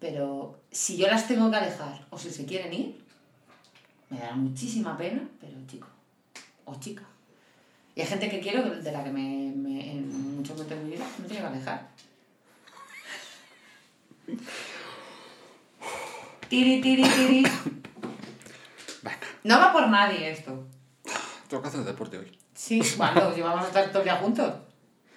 pero 0.00 0.60
si 0.70 0.96
yo 0.96 1.06
las 1.08 1.26
tengo 1.28 1.50
que 1.50 1.56
alejar 1.56 2.04
o 2.10 2.18
si 2.18 2.30
se 2.30 2.44
quieren 2.44 2.72
ir, 2.72 2.98
me 4.10 4.18
da 4.18 4.32
muchísima 4.34 4.96
pena, 4.96 5.22
pero 5.40 5.52
chico 5.66 5.86
o 6.64 6.74
chica. 6.80 7.04
Y 7.94 8.00
hay 8.02 8.06
gente 8.06 8.28
que 8.28 8.40
quiero 8.40 8.62
de 8.68 8.92
la 8.92 9.02
que 9.02 9.10
me, 9.10 9.52
me- 9.56 9.92
en 9.92 10.36
muchos 10.36 10.56
momentos 10.56 10.78
de 10.78 10.84
mi 10.84 10.90
vida 10.92 11.06
me 11.18 11.26
tiene 11.26 11.40
que 11.42 11.46
alejar. 11.48 11.88
Tiri, 16.48 16.80
tiri, 16.80 17.02
tiri. 17.04 17.42
No 19.48 19.58
va 19.58 19.72
por 19.72 19.88
nadie 19.88 20.30
esto. 20.30 20.66
Tengo 21.48 21.62
que 21.62 21.68
hacer 21.68 21.80
deporte 21.84 22.18
hoy. 22.18 22.38
Sí, 22.54 22.80
cuando 22.96 23.32
si 23.34 23.40
vamos 23.40 23.64
a 23.64 23.68
estar 23.68 23.88
todo 23.88 23.98
el 24.00 24.04
día 24.04 24.16
juntos 24.16 24.52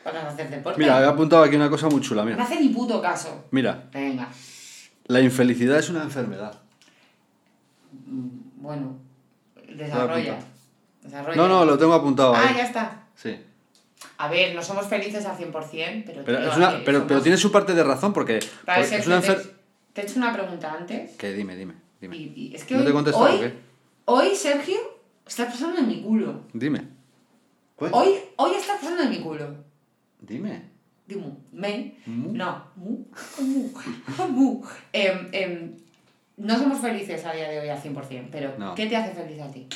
para 0.03 0.27
hacer 0.29 0.49
deporte. 0.49 0.79
Mira, 0.79 1.01
he 1.01 1.05
apuntado 1.05 1.43
aquí 1.43 1.55
una 1.55 1.69
cosa 1.69 1.89
muy 1.89 2.01
chula, 2.01 2.23
no 2.23 2.29
mira. 2.31 2.43
hace 2.43 2.59
ni 2.59 2.69
puto 2.69 3.01
caso. 3.01 3.45
Mira, 3.51 3.89
Venga. 3.91 4.29
la 5.07 5.19
infelicidad 5.19 5.77
es 5.79 5.89
una 5.89 6.03
enfermedad. 6.03 6.59
Mm, 8.05 8.27
Bueno, 8.61 8.95
desarrolla. 9.75 10.39
Desarrolla. 11.01 11.35
No, 11.35 11.47
no, 11.47 11.65
lo 11.65 11.77
tengo 11.77 11.93
apuntado 11.93 12.33
Ah, 12.35 12.47
ahí. 12.47 12.55
ya 12.55 12.63
está. 12.63 13.03
Sí. 13.15 13.37
A 14.17 14.27
ver, 14.29 14.55
no 14.55 14.61
somos 14.63 14.85
felices 14.87 15.25
al 15.25 15.35
100%, 15.37 16.03
pero... 16.05 16.23
Pero, 16.23 16.39
es 16.39 16.55
una, 16.57 16.69
pero, 16.85 16.99
somos- 16.99 17.07
pero 17.07 17.21
tiene 17.21 17.37
su 17.37 17.51
parte 17.51 17.73
de 17.73 17.83
razón 17.83 18.13
porque, 18.13 18.37
es 18.37 19.07
una 19.07 19.15
enfer... 19.17 19.55
Te 19.93 20.01
he 20.01 20.03
hecho 20.05 20.17
una 20.17 20.31
pregunta 20.31 20.71
antes. 20.73 21.11
¿Qué? 21.17 21.33
Dime, 21.33 21.55
dime, 21.55 21.73
dime. 21.99 22.15
Y, 22.15 22.33
y 22.51 22.55
es 22.55 22.63
que 22.63 22.75
¿No 22.75 22.79
hoy, 22.79 22.85
te 22.85 22.91
he 22.91 22.93
contestado 22.93 23.25
hoy, 23.25 23.35
o 23.37 23.39
qué? 23.41 23.70
Hoy, 24.05 24.35
Sergio, 24.35 24.77
está 25.25 25.45
pasando 25.47 25.79
en 25.79 25.87
mi 25.87 26.01
culo. 26.01 26.41
Dime. 26.53 26.87
¿Cuál? 27.75 27.91
Hoy, 27.93 28.13
hoy 28.37 28.51
está 28.55 28.75
pasando 28.75 29.03
en 29.03 29.09
mi 29.09 29.19
culo. 29.21 29.55
Dime. 30.19 30.69
Digo, 31.07 31.35
me. 31.51 31.95
Mu. 32.05 32.31
No, 32.33 32.63
mu. 32.75 33.03
Mu. 33.39 33.69
Mu. 34.29 34.63
Em, 34.93 35.29
em, 35.31 35.77
no 36.37 36.57
somos 36.57 36.79
felices 36.79 37.25
a 37.25 37.33
día 37.33 37.49
de 37.49 37.59
hoy 37.59 37.69
al 37.69 37.81
100%, 37.81 38.29
pero 38.31 38.53
No. 38.57 38.75
¿qué 38.75 38.85
te 38.87 38.95
hace 38.95 39.13
feliz 39.13 39.41
a 39.41 39.51
ti? 39.51 39.67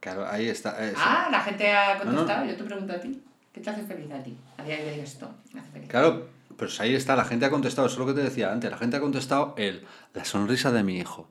Claro, 0.00 0.26
ahí 0.26 0.48
está. 0.48 0.76
eh. 0.86 0.94
Ah, 0.96 1.28
la 1.30 1.40
gente 1.40 1.70
ha 1.70 1.98
No, 1.98 2.04
no. 2.04 2.10
contestado, 2.16 2.46
yo 2.46 2.56
te 2.56 2.64
pregunto 2.64 2.92
a 2.92 3.00
ti. 3.00 3.20
¿Qué 3.52 3.60
te 3.60 3.70
hace 3.70 3.82
feliz 3.82 4.10
a 4.12 4.22
ti? 4.22 4.36
A 4.58 4.62
día 4.62 4.76
de 4.76 4.92
hoy 4.92 5.00
esto 5.00 5.28
me 5.52 5.60
hace 5.60 5.70
feliz. 5.70 5.88
Claro, 5.88 6.28
pues 6.56 6.78
ahí 6.80 6.94
está, 6.94 7.16
la 7.16 7.24
gente 7.24 7.44
ha 7.46 7.50
contestado, 7.50 7.86
eso 7.88 7.94
es 7.94 7.98
lo 7.98 8.06
que 8.06 8.12
te 8.14 8.22
decía 8.22 8.52
antes, 8.52 8.70
la 8.70 8.78
gente 8.78 8.96
ha 8.96 9.00
contestado 9.00 9.54
el, 9.58 9.84
la 10.14 10.24
sonrisa 10.24 10.70
de 10.70 10.82
mi 10.84 10.98
hijo. 10.98 11.28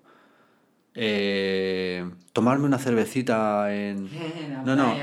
Eh, 0.95 2.09
tomarme 2.33 2.65
una 2.65 2.77
cervecita 2.79 3.73
en... 3.73 4.09
No, 4.65 4.75
no, 4.75 4.95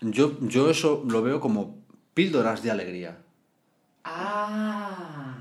yo, 0.00 0.36
yo 0.40 0.70
eso 0.70 1.04
lo 1.06 1.22
veo 1.22 1.40
como 1.40 1.78
píldoras 2.14 2.62
de 2.62 2.70
alegría. 2.70 3.18
Ah. 4.04 5.34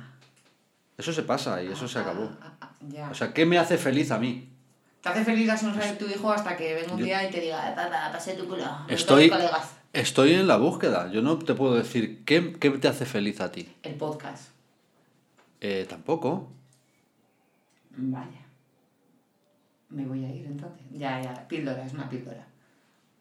Eso 0.97 1.11
se 1.13 1.23
pasa 1.23 1.61
y 1.63 1.67
eso 1.67 1.87
se 1.87 1.99
acabó. 1.99 2.29
Ah, 2.41 2.53
ah, 2.53 2.57
ah, 2.61 2.71
ya. 2.87 3.09
O 3.09 3.13
sea, 3.13 3.33
¿qué 3.33 3.45
me 3.45 3.57
hace 3.57 3.77
feliz 3.77 4.11
a 4.11 4.17
mí? 4.19 4.49
te 5.01 5.09
hace 5.09 5.23
feliz 5.23 5.45
la 5.45 5.55
sonrisa 5.55 5.85
de 5.91 5.97
tu 5.97 6.07
hijo 6.07 6.31
hasta 6.31 6.57
que 6.57 6.73
venga 6.73 6.93
un 6.93 6.97
Yo- 6.99 7.05
día 7.05 7.29
y 7.29 7.31
te 7.31 7.39
diga, 7.39 7.75
papá, 7.75 8.09
pasé 8.11 8.33
tu 8.33 8.47
culo. 8.47 8.63
Estoy, 8.87 9.29
todos 9.29 9.39
los 9.43 9.51
colegas". 9.51 9.75
estoy 9.93 10.33
en 10.33 10.47
la 10.47 10.57
búsqueda. 10.57 11.11
Yo 11.11 11.21
no 11.21 11.37
te 11.37 11.53
puedo 11.53 11.75
decir 11.75 12.23
qué, 12.25 12.53
qué 12.53 12.71
te 12.71 12.87
hace 12.87 13.05
feliz 13.05 13.39
a 13.39 13.51
ti. 13.51 13.71
El 13.83 13.93
podcast. 13.95 14.49
Eh, 15.61 15.85
tampoco. 15.87 16.49
Vaya. 17.91 18.44
Me 19.89 20.05
voy 20.05 20.25
a 20.25 20.33
ir 20.33 20.45
entonces. 20.45 20.85
Ya, 20.91 21.21
ya, 21.21 21.47
píldora, 21.47 21.85
es 21.85 21.93
una 21.93 22.09
píldora. 22.09 22.45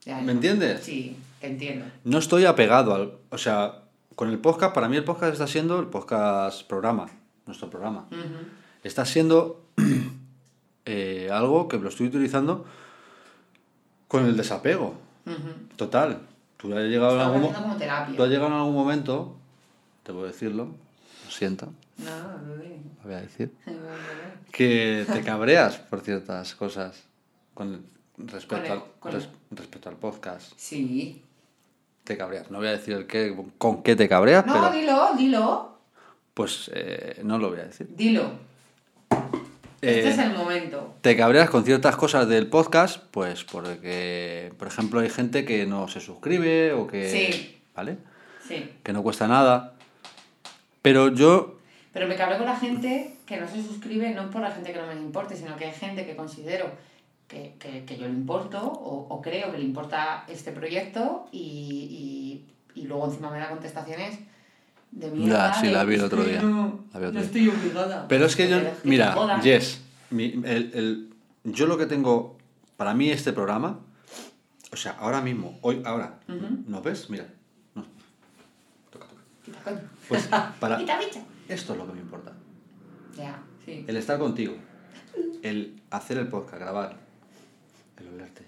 Ya, 0.05 0.21
¿Me 0.21 0.33
entiendes? 0.33 0.83
Sí, 0.83 1.17
te 1.41 1.47
entiendo. 1.47 1.87
No 2.05 2.19
estoy 2.19 2.45
apegado 2.45 2.95
al... 2.95 3.13
O 3.31 3.39
sea, 3.39 3.83
con 4.15 4.31
el 4.31 4.39
podcast, 4.39 4.75
para 4.75 4.89
mí 4.89 4.97
el 4.97 5.05
podcast 5.05 5.33
está 5.33 5.47
siendo 5.47 5.81
el 5.81 5.87
podcast 5.87 6.67
programa, 6.67 7.07
nuestro 7.47 7.71
programa. 7.71 8.07
Está 8.83 9.05
siendo 9.05 9.65
eh, 10.85 11.29
algo 11.33 11.69
que 11.69 11.79
lo 11.79 11.89
estoy 11.89 12.07
utilizando 12.07 12.65
con 14.09 14.27
el 14.27 14.37
desapego. 14.37 14.95
Total. 15.77 16.21
Tú 16.57 16.75
has 16.77 16.85
llegado 16.85 17.17
en 17.17 17.21
algún, 17.21 17.53
como 17.53 17.77
terapia. 17.77 18.17
tú 18.17 18.23
has 18.23 18.29
llegado 18.29 18.49
en 18.49 18.55
algún 18.55 18.75
momento, 18.75 19.37
te 20.03 20.13
puedo 20.13 20.27
decirlo, 20.27 20.67
lo 21.25 21.31
siento, 21.31 21.69
No, 21.99 22.47
bebé. 22.49 22.81
lo 23.03 23.05
voy 23.09 23.15
a 23.15 23.21
decir, 23.21 23.53
que 24.53 25.07
te 25.13 25.23
cabreas 25.23 25.77
por 25.79 26.01
ciertas 26.01 26.55
cosas 26.55 27.05
con 27.55 27.85
respecto, 28.19 28.73
al, 28.73 28.83
con 29.01 29.13
res- 29.13 29.29
respecto 29.51 29.89
al 29.89 29.97
podcast. 29.97 30.53
Sí. 30.57 31.23
Te 32.05 32.17
cabreas. 32.17 32.51
No 32.51 32.59
voy 32.59 32.69
a 32.69 32.73
decir 32.73 32.95
el 32.95 33.07
qué, 33.07 33.35
con 33.59 33.83
qué 33.83 33.97
te 33.97 34.09
cabreas, 34.09 34.45
No, 34.47 34.53
pero 34.55 34.71
dilo, 34.73 35.11
dilo. 35.17 35.79
pues 36.35 36.71
eh, 36.75 37.21
no 37.25 37.39
lo 37.39 37.51
voy 37.51 37.61
a 37.61 37.65
decir. 37.65 37.89
Dilo. 37.97 38.33
Este 39.81 40.01
Eh, 40.01 40.09
es 40.11 40.19
el 40.19 40.33
momento. 40.35 40.95
te 41.03 41.17
cabreas 41.17 41.49
con 41.51 41.65
ciertas 41.65 41.97
cosas 41.97 42.27
del 42.29 42.47
podcast, 42.49 43.03
pues 43.11 43.45
porque, 43.45 44.53
por 44.59 44.67
ejemplo, 44.69 45.01
hay 45.01 45.11
gente 45.11 45.45
que 45.45 45.67
no 45.67 45.89
se 45.89 46.01
suscribe 46.01 46.73
o 46.73 46.87
que... 46.87 47.09
Sí. 47.11 47.61
¿Vale? 47.75 47.99
Sí. 48.47 48.71
Que 48.83 48.93
no 48.93 49.03
cuesta 49.03 49.27
nada. 49.29 49.75
Pero 50.83 51.09
yo... 51.09 51.54
Pero 51.95 52.09
me 52.09 52.17
cabreo 52.17 52.39
con 52.39 52.47
la 52.47 52.57
gente 52.57 53.17
que 53.25 53.41
no 53.41 53.47
se 53.49 53.63
suscribe, 53.63 54.11
no 54.13 54.29
por 54.31 54.43
la 54.43 54.51
gente 54.51 54.73
que 54.73 54.79
no 54.81 54.87
me 54.89 54.95
importe, 54.95 55.37
sino 55.37 55.57
que 55.57 55.67
hay 55.67 55.73
gente 55.73 56.05
que 56.05 56.17
considero 56.17 56.67
que, 57.29 57.55
que, 57.59 57.85
que 57.85 57.97
yo 57.97 58.07
le 58.09 58.13
importo 58.13 58.61
o, 58.63 59.07
o 59.09 59.23
creo 59.23 59.51
que 59.53 59.59
le 59.59 59.65
importa 59.65 60.25
este 60.29 60.51
proyecto 60.53 61.27
y, 61.33 62.45
y, 62.75 62.81
y 62.81 62.87
luego 62.87 63.07
encima 63.07 63.31
me 63.31 63.39
da 63.39 63.49
contestaciones 63.49 64.19
de 64.91 65.11
mierda. 65.11 65.53
Ya, 65.53 65.61
sí, 65.61 65.69
la 65.71 65.85
vi 65.85 65.95
el 65.95 66.01
"Es 66.01 66.07
otro 66.07 66.25
día. 66.25 66.43
No, 66.43 66.81
La 66.93 66.99
vi 66.99 67.07
no 67.07 67.13
día. 67.13 67.21
estoy 67.23 67.49
obligada. 67.49 68.07
Pero 68.09 68.27
es 68.27 68.35
que 68.37 68.49
yo, 68.49 68.59
mira. 68.83 69.41
Jess, 69.41 69.81
mi- 70.11 70.33
el, 70.45 70.71
el- 70.75 71.11
yo 71.45 71.67
lo 71.67 71.79
que 71.79 71.87
tengo, 71.87 72.37
para 72.77 72.93
mí 72.95 73.09
este 73.11 73.33
programa, 73.33 73.79
o 74.73 74.77
sea, 74.77 74.93
ahora 74.99 75.21
mismo, 75.21 75.59
hoy, 75.63 75.81
ahora, 75.85 76.19
Ujú. 76.29 76.65
¿nos 76.67 76.83
ves? 76.83 77.09
Mira, 77.09 77.27
no. 77.77 77.85
Toca, 78.91 79.07
toca. 79.47 79.81
Pues 80.09 80.29
para, 80.61 80.77
Quita, 80.79 80.99
bicho. 80.99 81.21
Esto 81.49 81.73
es 81.73 81.79
lo 81.79 81.87
que 81.87 81.93
me 81.95 82.01
importa. 82.01 82.33
Ya, 83.17 83.43
sí. 83.65 83.85
El 83.87 83.97
estar 83.97 84.19
contigo, 84.19 84.55
el 85.43 85.81
hacer 85.91 86.19
el 86.19 86.29
podcast, 86.29 86.61
grabar, 86.61 86.97
el 87.99 88.09
olerte. 88.09 88.45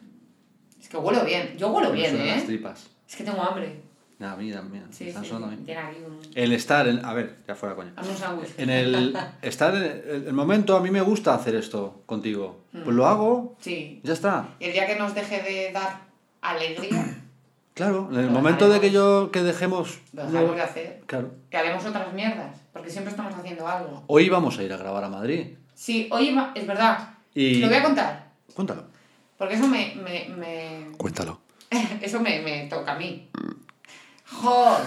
Es 0.80 0.88
que 0.88 0.96
huelo 0.96 1.24
bien. 1.24 1.56
Yo 1.56 1.68
huelo 1.72 1.92
bien, 1.92 2.16
las 2.26 2.42
¿eh? 2.42 2.46
tripas. 2.46 2.90
Es 3.08 3.16
que 3.16 3.24
tengo 3.24 3.42
hambre. 3.42 3.80
Nada, 4.18 4.34
mira, 4.36 4.62
mira, 4.62 4.86
Sí, 4.90 5.08
están 5.08 5.22
sí. 5.24 5.28
sonando 5.28 5.48
a 5.48 5.50
mí. 5.50 5.62
Tiene 5.64 5.80
aquí 5.80 5.98
un... 6.06 6.18
El 6.34 6.52
estar, 6.52 6.88
en, 6.88 7.04
a 7.04 7.12
ver, 7.12 7.36
ya 7.46 7.54
fuera 7.54 7.74
coña. 7.76 7.92
Hazme 7.96 8.12
un 8.12 8.16
sándwich. 8.18 8.48
En 8.56 8.70
el 8.70 9.14
estar 9.42 9.74
en 9.74 9.82
el, 9.82 10.26
el 10.28 10.32
momento, 10.32 10.74
a 10.74 10.80
mí 10.80 10.90
me 10.90 11.02
gusta 11.02 11.34
hacer 11.34 11.54
esto 11.54 12.02
contigo. 12.06 12.62
Mm. 12.72 12.82
Pues 12.82 12.96
lo 12.96 13.06
hago, 13.06 13.56
Sí. 13.60 14.00
ya 14.04 14.14
está. 14.14 14.48
Y 14.58 14.64
el 14.66 14.72
día 14.72 14.86
que 14.86 14.96
nos 14.96 15.14
deje 15.14 15.42
de 15.42 15.70
dar 15.72 16.00
alegría, 16.40 17.24
Claro, 17.76 18.08
en 18.10 18.18
el 18.20 18.24
Lo 18.26 18.32
momento 18.32 18.70
de 18.70 18.80
que 18.80 18.90
yo 18.90 19.30
que 19.30 19.42
dejemos. 19.42 19.98
lo 20.14 20.24
dejaremos 20.24 20.56
de 20.56 20.62
hacer. 20.62 21.00
Claro. 21.04 21.30
Que 21.50 21.58
haremos 21.58 21.84
otras 21.84 22.10
mierdas. 22.14 22.56
Porque 22.72 22.88
siempre 22.88 23.10
estamos 23.10 23.34
haciendo 23.34 23.68
algo. 23.68 24.02
Hoy 24.06 24.30
vamos 24.30 24.58
a 24.58 24.62
ir 24.62 24.72
a 24.72 24.78
grabar 24.78 25.04
a 25.04 25.10
Madrid. 25.10 25.48
Sí, 25.74 26.08
oye, 26.10 26.32
ma- 26.32 26.52
es 26.54 26.66
verdad. 26.66 27.10
Y. 27.34 27.56
Lo 27.56 27.66
voy 27.68 27.76
a 27.76 27.82
contar. 27.82 28.28
Cuéntalo. 28.54 28.84
Porque 29.36 29.56
eso 29.56 29.66
me, 29.68 29.94
me, 29.96 30.26
me, 30.34 30.96
Cuéntalo. 30.96 31.38
Eso 32.00 32.18
me, 32.20 32.40
me 32.40 32.66
toca 32.70 32.92
a 32.94 32.98
mí. 32.98 33.28
Joder, 34.32 34.86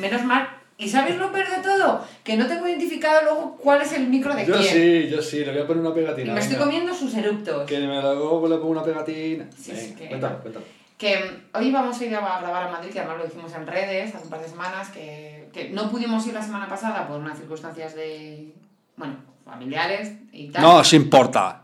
menos 0.00 0.24
mal. 0.24 0.48
¿Y 0.76 0.88
sabes 0.88 1.16
lo 1.16 1.30
peor 1.30 1.48
de 1.48 1.62
todo? 1.62 2.04
Que 2.24 2.36
no 2.36 2.48
tengo 2.48 2.66
identificado 2.66 3.22
luego 3.22 3.56
cuál 3.58 3.80
es 3.82 3.92
el 3.92 4.08
micro 4.08 4.34
de 4.34 4.44
quién. 4.44 4.60
sí, 4.60 5.08
yo 5.08 5.22
sí, 5.22 5.44
le 5.44 5.52
voy 5.52 5.60
a 5.60 5.66
poner 5.68 5.82
una 5.82 5.90
Y 5.90 5.94
pegatina. 5.94 6.34
me 6.34 6.40
estoy 6.40 6.56
comiendo 6.56 6.92
sus 6.92 7.14
eruptos. 7.14 7.64
Que 7.68 7.78
me 7.78 8.02
luego 8.02 8.48
le 8.48 8.56
pongo 8.56 8.70
una 8.70 8.82
pegatina. 8.82 9.46
Sí, 9.56 9.70
sí, 9.76 9.94
que- 9.94 10.08
Cuéntalo, 10.08 10.40
cuéntalo. 10.40 10.64
Que 10.98 11.42
hoy 11.52 11.70
vamos 11.72 12.00
a 12.00 12.04
ir 12.04 12.14
a 12.14 12.40
grabar 12.40 12.68
a 12.68 12.70
Madrid, 12.70 12.92
que 12.92 13.00
además 13.00 13.18
lo 13.18 13.24
dijimos 13.24 13.52
en 13.54 13.66
redes 13.66 14.14
hace 14.14 14.24
un 14.24 14.30
par 14.30 14.40
de 14.40 14.48
semanas, 14.48 14.90
que, 14.90 15.48
que 15.52 15.70
no 15.70 15.90
pudimos 15.90 16.26
ir 16.26 16.34
la 16.34 16.42
semana 16.42 16.68
pasada 16.68 17.06
por 17.08 17.18
unas 17.18 17.38
circunstancias 17.38 17.94
de, 17.94 18.54
bueno, 18.96 19.16
familiares 19.44 20.12
y 20.32 20.48
tal. 20.48 20.62
No 20.62 20.76
os 20.76 20.92
importa. 20.92 21.62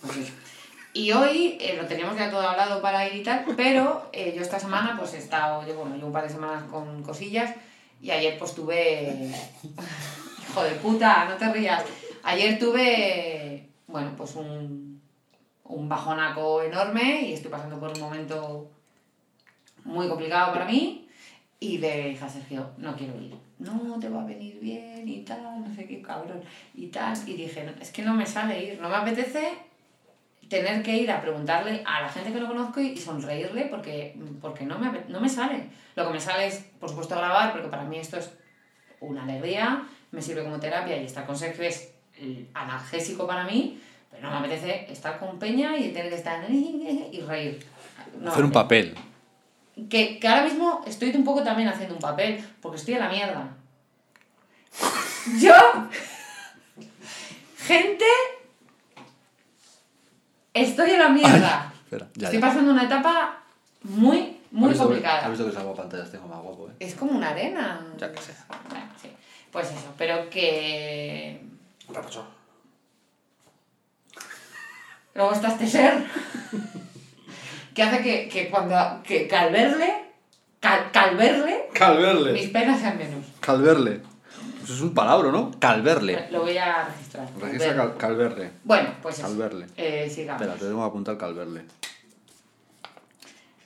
Pues. 0.00 0.32
Y 0.96 1.12
hoy 1.12 1.58
eh, 1.60 1.76
lo 1.76 1.86
teníamos 1.86 2.16
ya 2.16 2.30
todo 2.30 2.40
hablado 2.40 2.80
para 2.80 3.06
ir 3.06 3.16
y 3.16 3.22
tal, 3.22 3.44
pero 3.54 4.08
eh, 4.14 4.32
yo 4.34 4.40
esta 4.40 4.58
semana 4.58 4.96
pues 4.98 5.12
he 5.12 5.18
estado, 5.18 5.66
yo, 5.66 5.74
bueno, 5.74 5.94
llevo 5.94 6.06
un 6.06 6.12
par 6.14 6.22
de 6.22 6.30
semanas 6.30 6.64
con 6.70 7.02
cosillas 7.02 7.54
y 8.00 8.10
ayer 8.10 8.38
pues 8.38 8.54
tuve... 8.54 9.30
Hijo 10.48 10.62
de 10.62 10.70
puta, 10.76 11.26
no 11.26 11.36
te 11.36 11.52
rías. 11.52 11.84
Ayer 12.22 12.58
tuve, 12.58 13.68
bueno, 13.88 14.14
pues 14.16 14.36
un, 14.36 14.95
un 15.68 15.88
bajonaco 15.88 16.62
enorme 16.62 17.22
y 17.22 17.32
estoy 17.32 17.50
pasando 17.50 17.78
por 17.78 17.92
un 17.92 18.00
momento 18.00 18.70
muy 19.84 20.08
complicado 20.08 20.52
para 20.52 20.64
mí 20.64 21.08
y 21.60 21.78
le 21.78 22.08
dije 22.10 22.24
a 22.24 22.28
Sergio, 22.28 22.70
no 22.76 22.96
quiero 22.96 23.20
ir. 23.20 23.36
No, 23.58 23.98
te 23.98 24.08
va 24.08 24.22
a 24.22 24.26
venir 24.26 24.58
bien 24.60 25.08
y 25.08 25.22
tal, 25.22 25.66
no 25.66 25.74
sé 25.74 25.86
qué 25.86 26.02
cabrón 26.02 26.42
y 26.74 26.88
tal. 26.88 27.16
Y 27.26 27.34
dije, 27.34 27.64
"No, 27.64 27.72
es 27.80 27.90
que 27.90 28.02
no 28.02 28.14
me 28.14 28.26
sale 28.26 28.62
ir, 28.62 28.80
no 28.80 28.88
me 28.88 28.96
apetece 28.96 29.54
tener 30.48 30.82
que 30.82 30.96
ir 30.96 31.10
a 31.10 31.20
preguntarle 31.20 31.82
a 31.84 32.02
la 32.02 32.08
gente 32.08 32.32
que 32.32 32.40
no 32.40 32.48
conozco 32.48 32.80
y 32.80 32.96
sonreírle 32.96 33.64
porque, 33.64 34.14
porque 34.40 34.64
no, 34.64 34.78
me, 34.78 35.04
no 35.08 35.20
me 35.20 35.28
sale. 35.28 35.64
Lo 35.96 36.06
que 36.06 36.12
me 36.12 36.20
sale 36.20 36.46
es, 36.46 36.58
por 36.78 36.88
supuesto, 36.90 37.16
grabar, 37.16 37.52
porque 37.52 37.68
para 37.68 37.84
mí 37.84 37.98
esto 37.98 38.18
es 38.18 38.30
una 39.00 39.24
alegría, 39.24 39.82
me 40.12 40.22
sirve 40.22 40.44
como 40.44 40.60
terapia 40.60 41.00
y 41.00 41.06
estar 41.06 41.26
con 41.26 41.36
Sergio 41.36 41.64
es 41.64 41.92
analgésico 42.54 43.26
para 43.26 43.44
mí, 43.44 43.80
pero 44.16 44.30
no 44.30 44.40
me 44.40 44.46
apetece 44.46 44.90
estar 44.92 45.18
con 45.18 45.38
Peña 45.38 45.76
y 45.76 45.88
tener 45.92 46.08
que 46.10 46.16
estar 46.16 46.44
y 46.50 47.20
reír. 47.26 47.66
No 48.20 48.30
Hacer 48.32 48.44
un 48.44 48.52
papel. 48.52 48.96
que, 49.90 50.18
que 50.18 50.28
ahora 50.28 50.44
mismo 50.44 50.82
estoy 50.86 51.14
un 51.14 51.24
poco 51.24 51.42
también 51.42 51.68
haciendo 51.68 51.94
un 51.94 52.00
papel, 52.00 52.42
porque 52.60 52.78
estoy 52.78 52.94
en 52.94 53.00
la 53.00 53.08
mierda. 53.08 53.48
Yo, 55.40 55.52
gente, 57.58 58.04
estoy 60.54 60.90
en 60.90 60.98
la 60.98 61.08
mierda. 61.08 61.72
Espera, 61.84 62.08
ya, 62.14 62.26
estoy 62.28 62.40
ya. 62.40 62.46
pasando 62.46 62.72
una 62.72 62.84
etapa 62.84 63.42
muy, 63.82 64.38
muy 64.50 64.64
¿Has 64.64 64.70
visto 64.70 64.84
que- 64.84 64.94
complicada. 64.94 65.24
¿Has 65.24 65.30
visto 65.30 65.46
que 65.46 65.52
salgo 65.52 65.70
a 65.72 65.76
pantallas? 65.76 66.10
Tengo 66.10 66.26
más 66.28 66.40
guapo, 66.40 66.68
eh? 66.68 66.72
Es 66.80 66.94
como 66.94 67.12
una 67.12 67.30
arena. 67.30 67.84
Ya 67.98 68.12
que 68.12 68.20
sé. 68.20 68.34
Bueno, 68.70 68.86
sí. 69.00 69.08
Pues 69.52 69.68
eso, 69.70 69.94
pero 69.96 70.28
que... 70.30 71.40
¿Qué 71.86 71.92
pasó? 71.94 72.26
Luego 75.16 75.32
está 75.32 75.48
este 75.48 75.66
ser 75.66 76.04
que 77.74 77.82
hace 77.82 78.02
que, 78.02 78.28
que 78.28 78.48
cuando... 78.50 79.02
que, 79.02 79.26
que 79.26 79.36
al 79.36 79.52
verle, 79.52 79.92
cal- 80.60 80.90
que 80.92 80.98
al 80.98 81.16
verle, 81.16 81.56
mis 81.70 81.78
Calverle. 81.78 82.48
penas 82.48 82.80
sean 82.80 82.98
menos. 82.98 83.24
Calverle. 83.40 84.02
Eso 84.62 84.74
es 84.74 84.80
un 84.80 84.94
palabra, 84.94 85.30
¿no? 85.30 85.50
Calverle. 85.58 86.28
Lo 86.30 86.40
voy 86.42 86.56
a 86.58 86.84
registrar. 86.86 87.28
Registra 87.40 87.68
Ver. 87.68 87.76
cal- 87.76 87.96
calverle. 87.96 88.50
Bueno, 88.64 88.90
pues. 89.02 89.18
Calverle. 89.20 89.66
Eh, 89.76 90.10
sigamos. 90.12 90.42
Espera, 90.42 90.58
te 90.58 90.66
tengo 90.66 90.80
que 90.82 90.86
apuntar 90.88 91.16
calverle. 91.18 91.64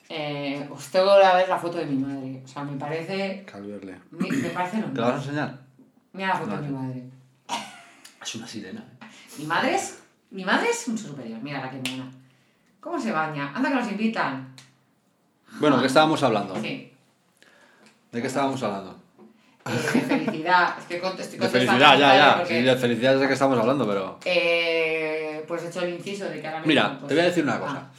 Eh, 0.08 0.66
os 0.70 0.88
tengo 0.90 1.16
que 1.20 1.36
ver 1.36 1.48
la 1.48 1.58
foto 1.58 1.78
de 1.78 1.86
mi 1.86 1.96
madre. 1.96 2.42
O 2.44 2.48
sea, 2.48 2.64
me 2.64 2.76
parece. 2.78 3.44
Calverle. 3.50 3.96
Me, 4.10 4.28
me 4.28 4.48
parece 4.50 4.78
lo 4.78 4.88
¿Te 4.88 5.00
la 5.00 5.06
vas 5.06 5.14
a 5.14 5.18
enseñar? 5.24 5.58
Mira 6.12 6.28
la 6.28 6.34
foto 6.36 6.50
No, 6.50 6.56
de 6.62 6.68
mi 6.68 6.74
madre. 6.76 7.02
Es 8.20 8.34
una 8.34 8.46
sirena. 8.46 8.84
Mi 9.38 9.44
madre 9.46 9.76
es. 9.76 9.99
Mi 10.30 10.44
madre 10.44 10.68
es 10.70 10.86
un 10.88 10.96
superior. 10.98 11.40
Mira 11.42 11.60
la 11.60 11.70
que 11.70 11.76
mona. 11.90 12.10
¿Cómo 12.80 12.98
se 13.00 13.12
baña? 13.12 13.52
Anda 13.54 13.68
que 13.68 13.74
nos 13.74 13.90
invitan. 13.90 14.54
Bueno, 15.58 15.80
¿qué 15.80 15.86
estábamos 15.86 16.22
hablando? 16.22 16.54
Sí. 16.60 16.92
¿De 18.12 18.20
qué 18.20 18.26
estábamos 18.26 18.62
hablando? 18.62 18.96
Eh, 19.66 19.72
de 19.94 20.00
felicidad. 20.00 20.74
Es 20.78 20.84
que 20.86 20.96
estoy 20.96 21.38
De 21.38 21.48
felicidad, 21.48 21.98
ya, 21.98 22.16
ya. 22.16 22.36
porque, 22.38 22.58
Sí, 22.60 22.62
de 22.64 22.76
felicidad 22.76 23.14
es 23.14 23.20
de 23.20 23.26
que 23.26 23.32
estamos 23.34 23.58
hablando, 23.58 23.86
pero. 23.86 24.18
eh, 24.24 25.44
pues 25.46 25.62
he 25.64 25.68
hecho 25.68 25.82
el 25.82 25.94
inciso 25.94 26.24
de 26.26 26.40
que 26.40 26.46
ahora 26.46 26.60
mismo. 26.60 26.68
Mira, 26.68 26.96
pues- 26.98 27.08
te 27.08 27.14
voy 27.14 27.22
a 27.22 27.26
decir 27.26 27.44
una 27.44 27.58
cosa. 27.60 27.76
Ah. 27.76 27.90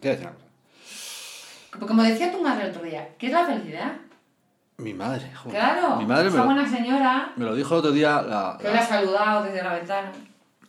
Te 0.00 0.08
voy 0.08 0.08
a 0.08 0.10
decir 0.12 0.26
una 0.26 0.34
cosa. 0.36 1.86
Como 1.86 2.02
decía 2.02 2.30
tu 2.30 2.40
madre 2.42 2.64
el 2.64 2.70
otro 2.70 2.82
día, 2.82 3.08
¿qué 3.18 3.26
es 3.26 3.32
la 3.32 3.44
felicidad? 3.46 3.92
Mi 4.76 4.94
madre, 4.94 5.30
joder. 5.34 5.58
Claro. 5.58 5.96
Mi 5.96 6.06
madre 6.06 6.30
me 6.30 6.36
lo, 6.36 6.44
buena 6.44 6.68
señora 6.68 7.32
me 7.36 7.44
lo 7.44 7.54
dijo 7.54 7.74
el 7.74 7.78
otro 7.80 7.92
día. 7.92 8.22
La, 8.22 8.56
que 8.60 8.64
la- 8.68 8.72
le 8.74 8.78
ha 8.78 8.86
saludado 8.86 9.42
desde 9.44 9.62
la 9.62 9.74
ventana. 9.74 10.12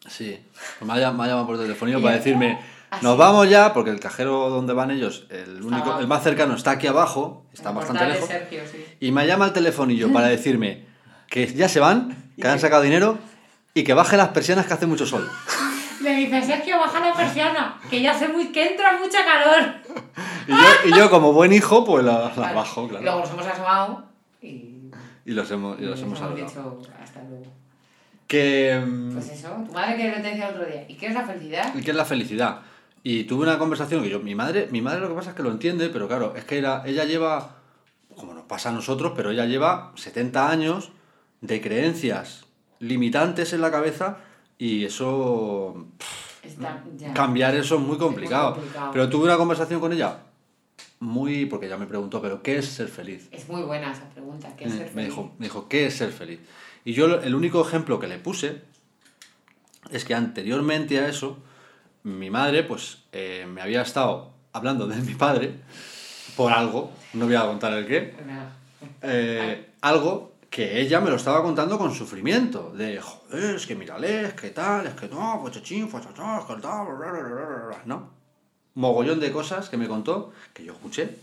Sí, 0.08 0.40
me 0.82 0.94
ha, 0.94 1.12
me 1.12 1.24
ha 1.24 1.28
llamado 1.28 1.48
por 1.48 1.58
telefonía 1.58 1.98
Y 1.98 2.02
para 2.02 2.16
decirme, 2.16 2.60
así. 2.92 3.04
nos 3.06 3.18
vamos 3.18 3.50
ya, 3.50 3.74
porque 3.74 3.90
el 3.90 4.00
cajero 4.00 4.50
donde 4.50 4.74
van 4.74 4.92
ellos, 4.92 5.26
el 5.30 5.62
único, 5.64 6.00
el 6.00 6.08
más 6.08 6.24
cercano 6.24 6.56
está 6.56 6.72
aquí 6.72 6.88
abajo, 6.88 7.46
está 7.54 7.70
El 7.70 7.76
bastante 7.76 8.06
lejos, 8.08 8.28
Sergio, 8.28 8.62
sí. 8.72 8.86
y 9.00 9.12
me 9.12 9.26
llama 9.28 9.46
el 9.46 9.54
telefonillo 9.54 10.12
para 10.14 10.28
decirme 10.28 10.86
que 11.28 11.48
ya 11.48 11.68
se 11.70 11.80
van, 11.80 12.32
que 12.42 12.48
han 12.48 12.60
sacado 12.60 12.82
dinero 12.84 13.18
y 13.74 13.84
que 13.84 13.94
baje 13.94 14.16
las 14.18 14.30
persianas 14.30 14.66
que 14.68 14.74
hace 14.74 14.86
mucho 14.86 15.06
sol. 15.06 15.30
Le 16.02 16.14
dice, 16.16 16.42
Sergio, 16.44 16.78
baja 16.78 17.00
la 17.00 17.14
persiana, 17.14 17.80
que 17.90 18.00
ya 18.02 18.12
hace 18.12 18.28
muy, 18.28 18.52
que 18.52 18.72
entra 18.72 18.98
mucha 19.00 19.20
calor. 19.26 19.76
Y 20.48 20.52
yo, 20.52 20.58
y 20.86 20.96
yo 21.00 21.10
como 21.10 21.34
buen 21.34 21.52
hijo, 21.52 21.84
pues 21.84 22.06
la- 22.06 22.20
las 22.26 22.36
Vale. 22.36 22.54
bajo, 22.54 22.82
Luego 22.82 23.00
claro. 23.02 23.20
nos 23.22 23.32
hemos 23.32 23.48
asomado 23.48 24.06
y, 24.44 24.92
Y 25.26 25.32
los 25.32 25.50
hemos, 25.50 25.80
y 25.80 25.84
y 25.84 25.86
los 25.88 26.00
hemos 26.04 26.20
hemos 26.20 26.36
dicho 26.36 26.80
hasta 27.04 27.24
luego. 27.24 27.46
Que... 28.28 28.82
Pues 29.14 29.30
eso, 29.32 29.50
tu 29.66 29.72
madre 29.72 29.98
que 29.98 30.10
te 30.22 30.30
decía 30.30 30.50
el 30.50 30.56
otro 30.56 30.66
día. 30.66 30.86
¿Y 30.90 30.96
qué 30.96 31.08
es 31.08 31.14
la 31.14 31.24
felicidad? 31.26 31.76
¿Y 31.76 31.82
qué 31.82 31.92
es 31.92 31.98
la 31.98 32.06
felicidad? 32.06 32.62
Y 33.04 33.26
tuve 33.26 33.44
una 33.44 33.60
conversación 33.60 34.02
que 34.02 34.10
yo, 34.10 34.20
mi 34.20 34.34
madre, 34.34 34.68
mi 34.72 34.82
madre 34.82 35.02
lo 35.02 35.10
que 35.10 35.14
pasa 35.16 35.30
es 35.32 35.36
que 35.36 35.44
lo 35.44 35.52
entiende, 35.52 35.90
pero 35.90 36.08
claro, 36.08 36.34
es 36.36 36.44
que 36.44 36.58
era, 36.58 36.82
ella 36.88 37.06
lleva, 37.06 37.58
como 38.16 38.34
nos 38.34 38.46
pasa 38.46 38.70
a 38.70 38.72
nosotros, 38.72 39.14
pero 39.16 39.30
ella 39.30 39.46
lleva 39.46 39.92
70 39.96 40.50
años 40.50 40.92
de 41.42 41.62
creencias 41.62 42.46
limitantes 42.80 43.54
en 43.54 43.62
la 43.62 43.70
cabeza 43.70 44.18
y 44.58 44.86
eso, 44.86 45.86
Está, 46.42 46.84
ya. 46.98 47.14
cambiar 47.14 47.54
eso 47.56 47.76
es 47.76 47.82
muy 47.82 47.98
complicado. 48.00 48.56
complicado. 48.56 48.90
Pero 48.92 49.08
tuve 49.10 49.26
una 49.26 49.38
conversación 49.38 49.80
con 49.80 49.94
ella 49.94 50.18
muy, 51.00 51.46
porque 51.46 51.68
ella 51.68 51.78
me 51.78 51.86
preguntó, 51.86 52.20
pero 52.22 52.42
¿qué 52.42 52.58
es 52.58 52.66
ser 52.66 52.88
feliz? 52.88 53.28
Es 53.32 53.48
muy 53.50 53.62
buena 53.62 53.92
esa 53.92 54.10
pregunta. 54.10 54.50
¿Qué 54.58 54.66
es 54.66 54.72
ser 54.72 54.86
me 54.88 54.90
feliz? 54.94 55.08
dijo, 55.10 55.32
me 55.38 55.46
dijo, 55.46 55.68
¿qué 55.70 55.86
es 55.86 55.96
ser 55.96 56.12
feliz? 56.12 56.40
Y 56.86 56.94
yo 56.94 57.08
el 57.20 57.34
único 57.34 57.68
ejemplo 57.68 58.00
que 58.00 58.08
le 58.08 58.20
puse 58.20 58.62
es 59.90 60.06
que 60.06 60.14
anteriormente 60.14 61.00
a 61.00 61.08
eso, 61.08 61.40
mi 62.04 62.30
madre, 62.30 62.64
pues, 62.64 63.00
eh, 63.12 63.48
me 63.52 63.62
había 63.62 63.82
estado 63.82 64.32
hablando 64.54 64.88
de 64.88 64.96
mi 65.02 65.16
padre 65.16 65.56
por 66.38 66.54
algo, 66.54 66.92
no 67.14 67.26
voy 67.26 67.36
a 67.36 67.42
contar 67.42 67.74
el 67.74 67.88
qué, 67.88 68.14
eh, 69.02 69.72
algo 69.82 70.36
que 70.50 70.80
ella 70.80 71.02
me 71.02 71.10
lo 71.10 71.16
estaba 71.16 71.42
contando 71.42 71.78
con 71.78 71.94
sufrimiento. 71.94 72.72
De, 72.76 73.02
joder, 73.02 73.56
es 73.56 73.66
que 73.66 73.76
mírale, 73.76 74.28
es 74.28 74.34
que 74.34 74.52
tal, 74.52 74.86
es 74.86 74.94
que 74.94 75.08
no, 75.08 75.40
pues 75.42 75.56
chachín, 75.56 75.90
pues 75.90 76.04
chachín, 76.04 76.38
es 76.40 76.46
que 76.46 76.62
tal, 76.62 76.86
bla, 76.86 77.12
bla, 77.12 77.22
bla", 77.22 77.82
¿no? 77.86 78.10
Mogollón 78.76 79.20
de 79.20 79.32
cosas 79.32 79.70
que 79.70 79.78
me 79.78 79.88
contó, 79.88 80.34
que 80.54 80.64
yo 80.64 80.74
escuché. 80.74 81.18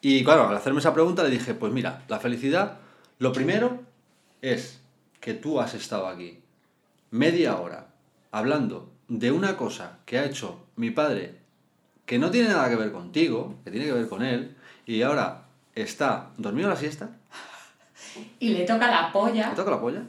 Y 0.00 0.24
claro, 0.24 0.48
al 0.48 0.56
hacerme 0.56 0.80
esa 0.80 0.92
pregunta 0.92 1.22
le 1.22 1.30
dije, 1.30 1.54
pues 1.54 1.72
mira, 1.72 2.02
la 2.08 2.18
felicidad, 2.18 2.78
lo 3.18 3.32
primero 3.32 3.85
es 4.52 4.80
que 5.20 5.34
tú 5.34 5.60
has 5.60 5.74
estado 5.74 6.06
aquí 6.06 6.40
media 7.10 7.56
hora 7.56 7.88
hablando 8.30 8.90
de 9.08 9.30
una 9.32 9.56
cosa 9.56 9.98
que 10.04 10.18
ha 10.18 10.24
hecho 10.24 10.64
mi 10.76 10.90
padre 10.90 11.40
que 12.04 12.18
no 12.18 12.30
tiene 12.30 12.48
nada 12.50 12.68
que 12.68 12.76
ver 12.76 12.92
contigo, 12.92 13.56
que 13.64 13.70
tiene 13.72 13.86
que 13.86 13.92
ver 13.92 14.08
con 14.08 14.22
él, 14.22 14.56
y 14.86 15.02
ahora 15.02 15.46
está 15.74 16.30
dormido 16.36 16.68
a 16.68 16.74
la 16.74 16.78
siesta, 16.78 17.10
Y 18.38 18.50
le 18.50 18.64
toca 18.64 18.88
la 18.90 19.12
polla. 19.12 19.50
te 19.50 19.56
toca 19.56 19.70
la 19.72 19.80
polla, 19.80 20.02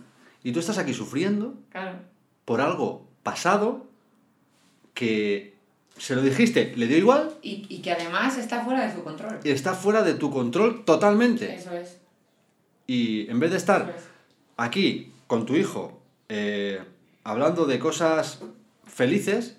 y 0.44 0.52
tú 0.52 0.60
estás 0.60 0.78
aquí 0.78 0.94
sufriendo 0.94 1.56
Claro. 1.72 1.98
por 2.46 2.62
algo 2.62 3.08
pasado 3.24 3.88
que 4.94 5.56
se 5.98 6.16
lo 6.16 6.22
dijiste, 6.22 6.74
le 6.76 6.86
dio 6.88 6.98
igual 6.98 7.32
Y, 7.42 7.66
y 7.70 7.80
que 7.82 7.92
además 7.92 8.38
está 8.38 8.64
fuera 8.64 8.86
de 8.88 8.94
su 8.94 9.04
control. 9.04 9.40
y 9.44 9.50
está 9.50 9.74
fuera 9.74 10.04
de 10.04 10.14
tu 10.14 10.30
control 10.32 10.86
totalmente. 10.86 11.56
Eso 11.56 11.72
es. 11.74 11.98
Y 12.86 13.30
en 13.30 13.40
vez 13.40 13.52
de 13.52 13.58
estar 13.58 13.94
es. 13.98 14.04
Aquí 14.58 15.12
con 15.28 15.46
tu 15.46 15.56
hijo 15.56 16.00
eh, 16.30 16.82
hablando 17.24 17.66
de 17.66 17.80
cosas 17.80 18.40
felices, 18.86 19.58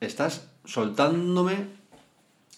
estás 0.00 0.48
soltándome 0.64 1.66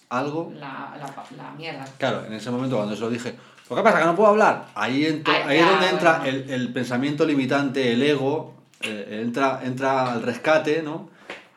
algo. 0.09 0.51
la, 0.55 0.95
la, 0.99 1.25
la 1.35 1.51
mierda. 1.51 1.85
Claro, 1.97 2.25
en 2.25 2.33
ese 2.33 2.49
momento 2.51 2.77
cuando 2.77 2.95
se 2.95 3.01
lo 3.01 3.09
dije, 3.09 3.35
¿lo 3.69 3.75
que 3.75 3.81
pasa? 3.83 3.99
Que 3.99 4.05
no 4.05 4.15
puedo 4.15 4.29
hablar. 4.29 4.67
Ahí, 4.75 5.03
ento- 5.03 5.31
Ay, 5.31 5.43
ahí 5.47 5.57
es 5.59 5.65
donde 5.69 5.89
entra 5.89 6.19
bueno. 6.19 6.37
el, 6.37 6.49
el 6.49 6.73
pensamiento 6.73 7.25
limitante, 7.25 7.91
el 7.93 8.01
ego, 8.01 8.53
eh, 8.81 9.21
entra, 9.23 9.61
entra 9.63 10.11
al 10.13 10.21
rescate, 10.23 10.81
¿no? 10.81 11.09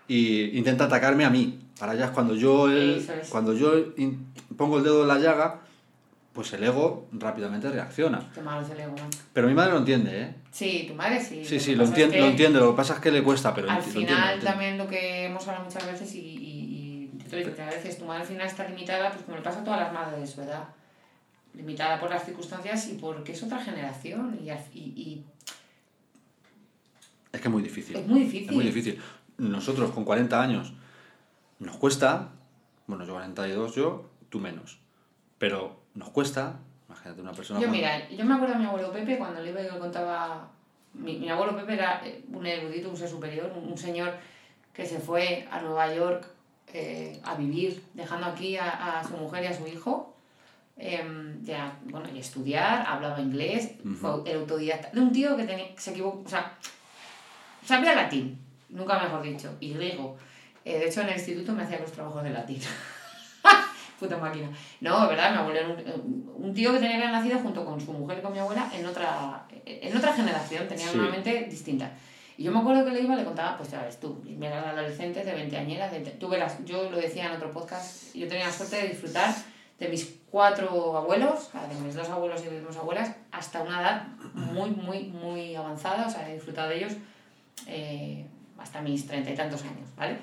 Y 0.08 0.56
intenta 0.58 0.84
atacarme 0.84 1.24
a 1.24 1.30
mí. 1.30 1.60
Ahora 1.80 1.94
ya 1.94 2.06
es 2.06 2.10
cuando 2.10 2.34
yo, 2.34 2.68
el- 2.68 2.96
Eso 2.98 3.12
es. 3.14 3.28
cuando 3.28 3.52
yo 3.54 3.72
in- 3.96 4.26
pongo 4.56 4.78
el 4.78 4.84
dedo 4.84 5.02
en 5.02 5.08
la 5.08 5.18
llaga, 5.18 5.60
pues 6.32 6.52
el 6.52 6.62
ego 6.64 7.08
rápidamente 7.12 7.68
reacciona. 7.70 8.30
Qué 8.32 8.40
malo 8.40 8.62
es 8.64 8.70
el 8.70 8.80
ego. 8.80 8.94
Pero 9.32 9.48
mi 9.48 9.54
madre 9.54 9.72
lo 9.72 9.78
entiende, 9.78 10.22
¿eh? 10.22 10.34
Sí, 10.52 10.84
tu 10.88 10.94
madre 10.94 11.20
sí. 11.22 11.44
Sí, 11.44 11.58
sí, 11.58 11.74
lo 11.74 11.82
es 11.84 11.88
entiende, 11.90 12.14
que 12.14 12.20
lo 12.20 12.26
entiende. 12.28 12.60
Lo 12.60 12.70
que 12.70 12.76
pasa 12.76 12.94
es 12.94 13.00
que 13.00 13.10
le 13.10 13.22
cuesta, 13.22 13.52
pero 13.54 13.68
Al 13.70 13.78
enti- 13.78 13.92
lo 13.94 14.00
entiende, 14.00 14.06
final 14.06 14.20
lo 14.20 14.32
entiende. 14.34 14.46
también 14.46 14.78
lo 14.78 14.88
que 14.88 15.24
hemos 15.26 15.46
hablado 15.48 15.64
muchas 15.64 15.86
veces 15.86 16.14
y, 16.14 16.18
y, 16.20 17.10
y 17.12 17.18
que 17.54 17.62
a 17.62 17.66
veces 17.66 17.98
tu 17.98 18.04
madre 18.04 18.22
al 18.22 18.28
final 18.28 18.46
está 18.46 18.68
limitada, 18.68 19.10
pues 19.10 19.24
como 19.24 19.36
le 19.36 19.42
pasa 19.42 19.60
a 19.60 19.64
todas 19.64 19.80
las 19.80 19.92
madres 19.92 20.20
de 20.20 20.26
su 20.26 20.40
edad. 20.42 20.68
Limitada 21.54 21.98
por 21.98 22.10
las 22.10 22.24
circunstancias 22.24 22.88
y 22.88 22.94
porque 22.94 23.32
es 23.32 23.42
otra 23.42 23.58
generación 23.58 24.38
y, 24.40 24.50
y 24.50 25.24
Es 27.32 27.40
que 27.40 27.48
es 27.48 27.52
muy 27.52 27.62
difícil. 27.62 27.96
es 27.96 28.06
muy 28.06 28.20
difícil. 28.20 28.48
Es 28.48 28.54
muy 28.54 28.64
difícil. 28.64 29.00
Nosotros 29.38 29.90
con 29.90 30.04
40 30.04 30.40
años 30.40 30.72
nos 31.58 31.76
cuesta, 31.76 32.28
bueno, 32.86 33.04
yo 33.04 33.12
42, 33.14 33.74
yo, 33.74 34.10
tú 34.28 34.38
menos. 34.40 34.78
Pero 35.38 35.79
nos 35.94 36.10
cuesta, 36.10 36.56
imagínate 36.88 37.20
una 37.20 37.32
persona 37.32 37.60
Yo 37.60 37.68
mira, 37.68 38.08
yo 38.08 38.24
me 38.24 38.34
acuerdo 38.34 38.54
de 38.54 38.60
mi 38.60 38.66
abuelo 38.66 38.92
Pepe 38.92 39.18
cuando 39.18 39.40
le 39.42 39.50
iba 39.50 39.60
y 39.60 39.64
le 39.64 39.78
contaba... 39.78 40.48
Mi, 40.92 41.18
mi 41.18 41.28
abuelo 41.30 41.56
Pepe 41.56 41.74
era 41.74 42.00
eh, 42.04 42.24
un 42.32 42.46
erudito, 42.46 42.90
un 42.90 42.96
ser 42.96 43.08
superior, 43.08 43.52
un, 43.56 43.70
un 43.72 43.78
señor 43.78 44.12
que 44.72 44.84
se 44.86 44.98
fue 44.98 45.46
a 45.50 45.60
Nueva 45.60 45.92
York 45.94 46.26
eh, 46.72 47.20
a 47.24 47.34
vivir, 47.34 47.82
dejando 47.94 48.26
aquí 48.26 48.56
a, 48.56 49.00
a 49.00 49.04
su 49.04 49.16
mujer 49.16 49.44
y 49.44 49.46
a 49.48 49.54
su 49.56 49.66
hijo. 49.66 50.14
em, 50.76 51.42
ya, 51.44 51.76
bueno, 51.84 52.08
y 52.14 52.18
estudiar, 52.18 52.84
hablaba 52.86 53.20
inglés, 53.20 53.72
fue 54.00 54.22
el 54.24 54.38
autodidacta. 54.38 54.90
De 54.90 55.00
un 55.00 55.12
tío 55.12 55.36
que 55.36 55.44
tenía, 55.44 55.66
se 55.76 55.90
equivocó, 55.90 56.22
o 56.24 56.28
sea, 56.28 56.56
sabía 57.64 57.94
latín, 57.94 58.38
nunca 58.68 58.98
mejor 58.98 59.22
dicho, 59.22 59.54
y 59.60 59.74
griego. 59.74 60.16
Eh, 60.64 60.78
de 60.78 60.88
hecho, 60.88 61.02
en 61.02 61.08
el 61.08 61.16
instituto 61.16 61.52
me 61.52 61.64
hacía 61.64 61.80
los 61.80 61.92
trabajos 61.92 62.22
de 62.22 62.30
latín. 62.30 62.60
Puta 64.00 64.16
máquina. 64.16 64.48
No, 64.80 65.02
es 65.04 65.08
verdad, 65.10 65.30
mi 65.32 65.36
abuelo 65.38 65.60
era 65.60 65.68
un, 65.68 66.32
un 66.36 66.54
tío 66.54 66.72
que 66.72 66.78
tenía 66.78 66.96
que 66.96 67.02
haber 67.04 67.12
nacido 67.18 67.38
junto 67.38 67.64
con 67.64 67.78
su 67.80 67.92
mujer 67.92 68.18
y 68.18 68.22
con 68.22 68.32
mi 68.32 68.38
abuela 68.38 68.68
en 68.74 68.84
otra, 68.86 69.44
en 69.66 69.96
otra 69.96 70.12
generación, 70.14 70.66
tenía 70.66 70.88
Sí. 70.88 70.98
una 70.98 71.10
mente 71.10 71.46
distinta. 71.50 71.90
Y 72.38 72.44
yo 72.44 72.52
me 72.52 72.60
acuerdo 72.60 72.86
que 72.86 72.92
le 72.92 73.02
iba, 73.02 73.14
le 73.14 73.24
contaba, 73.24 73.58
pues 73.58 73.70
ya 73.70 73.82
ves 73.82 74.00
tú, 74.00 74.22
mira 74.24 74.70
adolescentes 74.70 75.26
de 75.26 75.34
20 75.34 75.56
añeras, 75.58 75.92
de, 75.92 76.00
tú 76.00 76.28
verás, 76.28 76.56
yo 76.64 76.90
lo 76.90 76.96
decía 76.96 77.26
en 77.26 77.32
otro 77.32 77.50
podcast, 77.52 78.14
yo 78.14 78.26
tenía 78.26 78.46
la 78.46 78.52
suerte 78.52 78.76
de 78.76 78.88
disfrutar 78.88 79.34
de 79.78 79.88
mis 79.88 80.16
cuatro 80.30 80.96
abuelos, 80.96 81.50
de 81.52 81.74
mis 81.84 81.94
dos 81.94 82.08
abuelos 82.08 82.42
y 82.46 82.48
mis 82.50 82.62
dos 82.64 82.76
abuelas, 82.78 83.14
hasta 83.32 83.60
una 83.60 83.82
edad 83.82 84.06
muy, 84.32 84.70
muy, 84.70 85.02
muy 85.08 85.54
avanzada, 85.54 86.06
o 86.06 86.10
sea, 86.10 86.30
he 86.30 86.34
disfrutado 86.34 86.70
de 86.70 86.78
ellos 86.78 86.92
eh, 87.66 88.24
hasta 88.58 88.80
mis 88.80 89.06
treinta 89.06 89.30
y 89.30 89.34
tantos 89.34 89.60
años, 89.62 89.88
¿vale? 89.96 90.16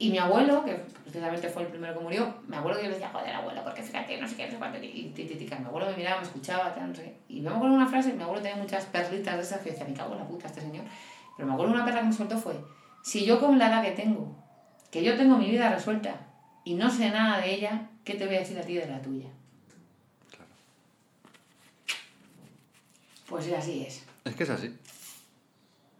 Y 0.00 0.10
mi 0.10 0.18
abuelo, 0.18 0.64
que 0.64 0.74
precisamente 1.02 1.48
fue 1.48 1.62
el 1.62 1.68
primero 1.68 1.92
que 1.92 2.04
murió, 2.04 2.32
me 2.46 2.56
acuerdo 2.56 2.78
que 2.78 2.84
yo 2.84 2.90
le 2.90 2.94
decía, 2.94 3.10
joder, 3.12 3.34
abuelo, 3.34 3.64
porque 3.64 3.82
fíjate, 3.82 4.20
no 4.20 4.28
sé 4.28 4.36
qué, 4.36 4.46
no 4.46 4.52
sé 4.52 4.58
cuánto, 4.58 4.78
y 4.78 5.12
mi 5.12 5.66
abuelo 5.66 5.90
me 5.90 5.96
miraba, 5.96 6.20
me 6.20 6.26
escuchaba, 6.26 6.72
tal, 6.72 6.90
no 6.90 6.94
sé. 6.94 7.16
Y 7.28 7.40
me 7.40 7.50
acuerdo 7.50 7.74
una 7.74 7.88
frase, 7.88 8.12
mi 8.12 8.22
abuelo 8.22 8.40
tenía 8.40 8.56
muchas 8.56 8.84
perlitas 8.86 9.36
de 9.36 9.42
esas 9.42 9.60
que 9.60 9.70
decía, 9.70 9.86
me 9.86 9.94
cago 9.94 10.12
en 10.12 10.20
la 10.20 10.28
puta 10.28 10.46
este 10.46 10.60
señor. 10.60 10.84
Pero 11.36 11.48
me 11.48 11.54
acuerdo 11.54 11.74
una 11.74 11.84
perla 11.84 12.00
que 12.02 12.06
me 12.06 12.12
soltó 12.12 12.38
fue, 12.38 12.54
si 13.02 13.24
yo 13.24 13.40
con 13.40 13.58
la 13.58 13.68
edad 13.68 13.82
que 13.82 13.90
tengo, 13.90 14.36
que 14.92 15.02
yo 15.02 15.16
tengo 15.16 15.36
mi 15.36 15.50
vida 15.50 15.68
resuelta 15.68 16.14
y 16.64 16.74
no 16.74 16.90
sé 16.90 17.10
nada 17.10 17.40
de 17.40 17.54
ella, 17.54 17.88
¿qué 18.04 18.14
te 18.14 18.26
voy 18.26 18.36
a 18.36 18.40
decir 18.40 18.58
a 18.58 18.62
ti 18.62 18.74
de 18.74 18.86
la 18.86 19.02
tuya? 19.02 19.28
Pues 23.28 23.44
sí, 23.44 23.54
así 23.54 23.84
es. 23.84 24.04
Es 24.24 24.36
que 24.36 24.44
es 24.44 24.50
así. 24.50 24.76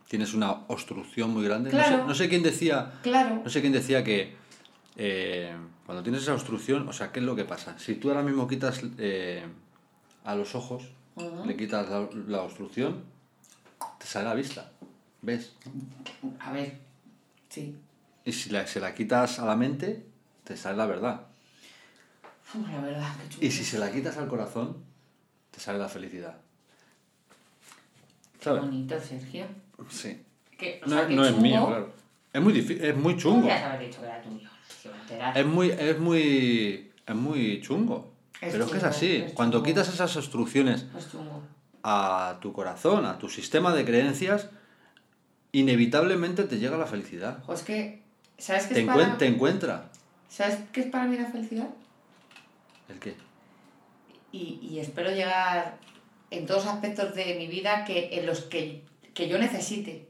Tienes 0.09 0.33
una 0.35 0.53
obstrucción 0.69 1.31
muy 1.35 1.45
grande. 1.45 1.71
No, 1.71 1.85
sé, 1.85 1.97
no 1.99 2.15
sé 2.15 2.29
quién 2.29 2.43
decía, 2.43 2.93
Claro. 3.03 3.43
no 3.45 3.51
sé 3.51 3.61
quién 3.61 3.73
decía 3.75 4.03
que 4.03 4.35
eh, 4.97 5.55
cuando 5.85 6.03
tienes 6.03 6.23
esa 6.23 6.33
obstrucción, 6.35 6.89
o 6.89 6.93
sea, 6.93 7.13
¿qué 7.13 7.21
es 7.21 7.27
lo 7.27 7.37
que 7.37 7.45
pasa? 7.45 7.79
Si 7.79 7.95
tú 7.97 8.09
ahora 8.09 8.23
mismo 8.23 8.49
quitas 8.49 8.81
eh, 8.99 9.45
a 10.25 10.35
los 10.35 10.55
ojos, 10.55 10.85
le 11.45 11.57
quitas 11.57 11.89
la, 11.91 12.09
la 12.27 12.43
obstrucción, 12.43 13.03
te 13.99 14.07
sale 14.07 14.25
la 14.27 14.35
vista. 14.35 14.71
¿Ves? 15.21 15.53
A 16.41 16.53
ver, 16.53 16.79
sí. 17.49 17.77
Y 18.25 18.33
si 18.33 18.51
la, 18.51 18.67
se 18.67 18.81
la 18.81 18.95
quitas 18.95 19.39
a 19.41 19.45
la 19.47 19.57
mente, 19.57 20.07
te 20.45 20.57
sale 20.57 20.77
la 20.77 20.87
verdad. 20.87 21.27
Uf, 22.55 22.67
la 22.71 22.81
verdad, 22.81 23.13
qué 23.23 23.29
chulo. 23.35 23.47
Y 23.47 23.51
si 23.51 23.65
se 23.65 23.79
la 23.79 23.91
quitas 23.93 24.17
al 24.17 24.29
corazón, 24.29 24.77
te 25.51 25.61
sale 25.61 25.79
la 25.79 25.89
felicidad. 25.89 26.37
Qué 28.41 28.51
bonito, 28.51 28.99
Sergio. 29.01 29.47
Sí. 29.89 30.21
Que, 30.57 30.81
o 30.85 30.89
No, 30.89 30.97
sea, 30.99 31.09
no 31.09 31.25
es 31.25 31.37
mío, 31.37 31.67
claro. 31.67 31.93
Es 32.33 32.43
muy 32.43 32.53
difícil, 32.53 32.85
es 32.85 32.97
muy 32.97 33.17
chungo. 33.17 33.41
Podrías 33.43 33.63
haber 33.65 33.87
dicho 33.87 34.01
que 34.01 34.07
era 34.07 34.23
tuyo. 34.23 34.49
Si. 34.69 34.89
Es 35.35 35.47
muy, 35.47 35.71
es 35.71 35.99
muy, 35.99 36.91
es 37.07 37.15
muy 37.15 37.61
chungo. 37.63 38.13
Es 38.41 38.53
Pero 38.53 38.65
es 38.67 38.71
que 38.71 38.77
es 38.79 38.85
así. 38.85 39.17
es 39.17 39.33
Cuando 39.33 39.63
quitas 39.63 39.89
esas 39.89 40.15
obstrucciones 40.17 40.87
a 41.83 42.39
tu 42.41 42.53
corazón, 42.53 43.05
a 43.07 43.19
tu 43.19 43.29
sistema 43.29 43.73
de 43.75 43.85
creencias, 43.85 44.49
inevitablemente 45.53 46.45
te 46.45 46.59
llega 46.59 46.77
la 46.77 46.87
felicidad. 46.87 47.43
Jo, 47.47 47.55
es 47.55 47.63
que, 47.63 48.03
¿sabes 48.37 48.67
qué 48.67 48.75
Te, 48.75 48.81
es 48.81 48.87
encuen- 48.87 48.95
para... 49.07 49.19
te 49.19 49.27
encuentra. 49.27 49.91
¿Sabes 50.29 50.59
qué 50.73 50.81
es 50.83 50.87
para 50.87 51.07
mí 51.07 51.17
la 51.17 51.27
felicidad? 51.27 51.69
¿El 52.89 52.99
qué? 52.99 53.15
Y, 54.33 54.59
y 54.63 54.79
espero 54.81 55.11
llegar 55.11 55.79
en 56.31 56.47
todos 56.47 56.65
los 56.67 56.75
aspectos 56.75 57.15
de 57.15 57.35
mi 57.37 57.47
vida 57.47 57.85
que, 57.87 58.11
en 58.19 58.27
los 58.27 58.41
que, 58.43 58.83
que 59.19 59.29
yo 59.29 59.37
necesite. 59.37 60.07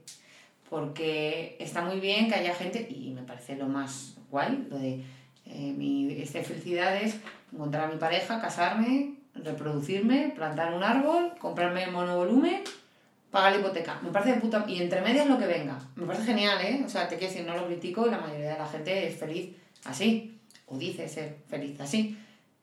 Porque 0.68 1.56
está 1.59 1.80
muy 1.80 1.98
bien 1.98 2.28
que 2.28 2.34
haya 2.34 2.54
gente, 2.54 2.86
y 2.90 3.11
me 3.12 3.22
parece 3.22 3.56
lo 3.56 3.66
más 3.66 4.18
guay, 4.30 4.66
lo 4.68 4.78
de 4.78 5.02
eh, 5.46 5.72
mi 5.74 6.12
esta 6.20 6.42
felicidad 6.44 6.94
es 6.94 7.16
encontrar 7.50 7.84
a 7.84 7.92
mi 7.92 7.98
pareja, 7.98 8.38
casarme, 8.38 9.14
reproducirme, 9.34 10.34
plantar 10.36 10.74
un 10.74 10.84
árbol, 10.84 11.32
comprarme 11.40 11.86
monovolumen, 11.86 12.62
pagar 13.30 13.52
la 13.52 13.61
hipoteca. 13.61 13.98
Me 14.02 14.11
parece 14.11 14.34
de 14.34 14.40
puta... 14.42 14.66
Y 14.68 14.82
entre 14.82 15.00
medias 15.00 15.26
lo 15.26 15.38
que 15.38 15.46
venga. 15.46 15.78
Me 15.96 16.04
parece 16.04 16.26
genial, 16.26 16.61
¿eh? 16.61 16.82
O 16.84 16.88
sea, 16.90 17.09
te 17.09 17.16
quiero 17.16 17.32
decir, 17.32 17.46
no 17.46 17.56
lo 17.56 17.66
critico 17.66 18.06
y 18.06 18.11
la 18.11 18.18
mayoría 18.18 18.52
de 18.52 18.59
la 18.59 18.66
gente 18.66 19.06
es 19.06 19.16
feliz 19.16 19.56
así. 19.84 20.38
O 20.66 20.76
dice 20.76 21.09
ser 21.09 21.38
feliz 21.48 21.80
así. 21.80 22.18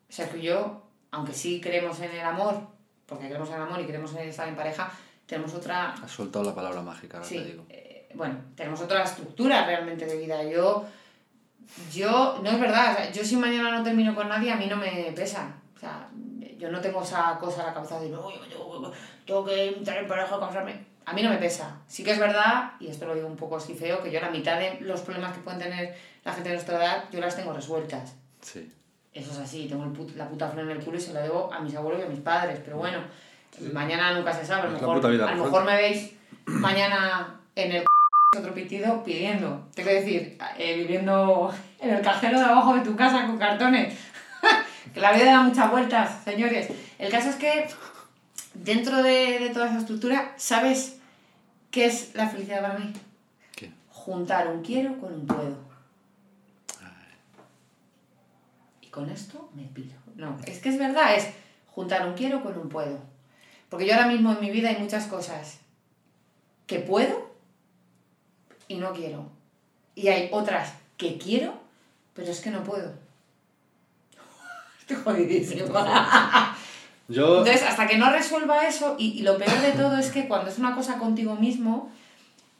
O 0.07 0.13
sea, 0.13 0.29
que 0.29 0.39
yo, 0.43 0.83
aunque 1.09 1.33
sí 1.33 1.59
creemos 1.59 1.99
en 2.01 2.11
el 2.11 2.23
amor, 2.23 2.67
porque 3.07 3.25
creemos 3.25 3.49
en 3.49 3.55
el 3.55 3.61
amor 3.63 3.81
y 3.81 3.85
queremos 3.85 4.13
estar 4.13 4.47
en 4.47 4.55
pareja, 4.55 4.91
tenemos 5.25 5.53
otra 5.53 5.93
Has 5.93 6.11
soltado 6.11 6.45
la 6.45 6.53
palabra 6.55 6.81
mágica, 6.81 7.17
ahora 7.17 7.29
Sí, 7.29 7.37
te 7.39 7.45
digo. 7.45 7.65
eh, 7.69 8.09
bueno, 8.15 8.35
tenemos 8.55 8.79
otra 8.81 9.03
estructura 9.03 9.65
realmente 9.65 10.05
de 10.05 10.17
vida. 10.17 10.43
Yo, 10.43 10.85
yo, 11.91 12.39
no 12.43 12.49
es 12.49 12.59
verdad, 12.59 12.93
o 12.93 12.95
sea, 12.97 13.11
yo 13.11 13.23
si 13.23 13.35
mañana 13.35 13.71
no 13.77 13.83
termino 13.83 14.13
con 14.15 14.29
nadie, 14.29 14.51
a 14.51 14.55
mí 14.55 14.67
no 14.67 14.77
me 14.77 15.11
pesa. 15.15 15.53
O 15.75 15.79
sea, 15.79 16.07
yo 16.57 16.69
no 16.71 16.79
tengo 16.79 17.01
esa 17.03 17.37
cosa 17.39 17.61
en 17.61 17.67
la 17.67 17.73
cabeza 17.73 17.99
de, 17.99 18.09
no, 18.09 18.31
yo 18.31 18.39
tengo, 18.47 18.91
tengo 19.25 19.45
que 19.45 19.67
entrar 19.69 19.97
en 19.97 20.07
pareja, 20.07 20.39
casarme. 20.39 20.85
A 21.05 21.13
mí 21.13 21.21
no 21.21 21.29
me 21.29 21.37
pesa. 21.37 21.77
Sí 21.87 22.03
que 22.03 22.11
es 22.11 22.19
verdad, 22.19 22.71
y 22.79 22.87
esto 22.87 23.05
lo 23.05 23.13
digo 23.13 23.27
un 23.27 23.35
poco 23.35 23.57
así 23.57 23.75
feo, 23.75 24.01
que 24.01 24.11
yo 24.11 24.19
la 24.19 24.29
mitad 24.29 24.57
de 24.59 24.77
los 24.81 25.01
problemas 25.01 25.33
que 25.33 25.41
pueden 25.41 25.59
tener 25.59 25.95
la 26.23 26.33
gente 26.33 26.49
de 26.49 26.55
nuestra 26.55 26.77
edad, 26.77 27.03
yo 27.11 27.19
las 27.19 27.35
tengo 27.35 27.53
resueltas. 27.53 28.15
Sí. 28.41 28.71
Eso 29.13 29.31
es 29.31 29.37
así, 29.37 29.67
tengo 29.67 29.83
el 29.83 29.91
put- 29.93 30.15
la 30.15 30.27
puta 30.27 30.49
flor 30.49 30.65
en 30.65 30.71
el 30.77 30.83
culo 30.83 30.97
y 30.97 31.01
se 31.01 31.13
la 31.13 31.21
debo 31.21 31.51
a 31.53 31.59
mis 31.59 31.75
abuelos 31.75 32.01
y 32.01 32.05
a 32.05 32.09
mis 32.09 32.19
padres, 32.21 32.59
pero 32.65 32.77
bueno, 32.77 32.99
Mañana 33.73 34.13
nunca 34.13 34.33
se 34.33 34.45
sabe, 34.45 34.63
a 34.63 34.65
lo 34.65 34.71
mejor, 34.71 35.11
vida, 35.11 35.29
a 35.29 35.35
lo 35.35 35.45
mejor 35.45 35.63
me 35.63 35.75
veis 35.75 36.11
mañana 36.45 37.39
en 37.55 37.71
el 37.71 37.85
otro 38.37 38.53
pitido 38.53 39.03
pidiendo. 39.03 39.67
Te 39.73 39.83
quiero 39.83 39.99
decir, 39.99 40.37
eh, 40.57 40.75
viviendo 40.75 41.53
en 41.79 41.89
el 41.91 42.01
cajero 42.01 42.39
de 42.39 42.45
abajo 42.45 42.75
de 42.75 42.81
tu 42.81 42.95
casa 42.95 43.25
con 43.25 43.37
cartones. 43.37 43.93
que 44.93 44.99
la 44.99 45.13
vida 45.13 45.25
da 45.25 45.41
muchas 45.41 45.71
vueltas, 45.71 46.23
señores. 46.23 46.69
El 46.99 47.11
caso 47.11 47.29
es 47.29 47.35
que 47.35 47.67
dentro 48.53 49.01
de, 49.03 49.39
de 49.39 49.49
toda 49.49 49.67
esa 49.67 49.79
estructura, 49.79 50.33
¿sabes 50.37 50.99
qué 51.71 51.85
es 51.85 52.13
la 52.13 52.27
felicidad 52.27 52.61
para 52.61 52.79
mí? 52.79 52.93
¿Qué? 53.55 53.71
Juntar 53.89 54.47
un 54.47 54.61
quiero 54.61 54.99
con 54.99 55.13
un 55.13 55.27
puedo. 55.27 55.63
Y 58.81 58.87
con 58.87 59.09
esto 59.09 59.49
me 59.53 59.63
pido. 59.63 59.95
No, 60.15 60.37
es 60.45 60.59
que 60.59 60.69
es 60.69 60.77
verdad, 60.77 61.15
es 61.15 61.29
juntar 61.67 62.07
un 62.07 62.13
quiero 62.13 62.41
con 62.41 62.57
un 62.57 62.69
puedo. 62.69 63.14
Porque 63.75 63.87
yo 63.87 63.93
ahora 63.95 64.07
mismo 64.07 64.31
en 64.31 64.39
mi 64.39 64.51
vida 64.51 64.69
hay 64.69 64.77
muchas 64.77 65.05
cosas 65.07 65.59
que 66.65 66.79
puedo 66.79 67.29
y 68.69 68.75
no 68.75 68.93
quiero. 68.93 69.29
Y 69.95 70.07
hay 70.07 70.29
otras 70.31 70.75
que 70.95 71.17
quiero, 71.17 71.59
pero 72.13 72.31
es 72.31 72.39
que 72.39 72.51
no 72.51 72.63
puedo. 72.63 72.93
Estoy 74.79 74.95
jodidísima. 74.95 76.55
Yo, 77.09 77.39
Entonces, 77.39 77.63
hasta 77.63 77.85
que 77.85 77.97
no 77.97 78.09
resuelva 78.13 78.65
eso, 78.65 78.95
y, 78.97 79.07
y 79.19 79.23
lo 79.23 79.37
peor 79.37 79.59
de 79.59 79.73
todo 79.73 79.97
es 79.97 80.09
que 80.09 80.29
cuando 80.29 80.49
es 80.49 80.57
una 80.57 80.73
cosa 80.73 80.97
contigo 80.97 81.35
mismo, 81.35 81.91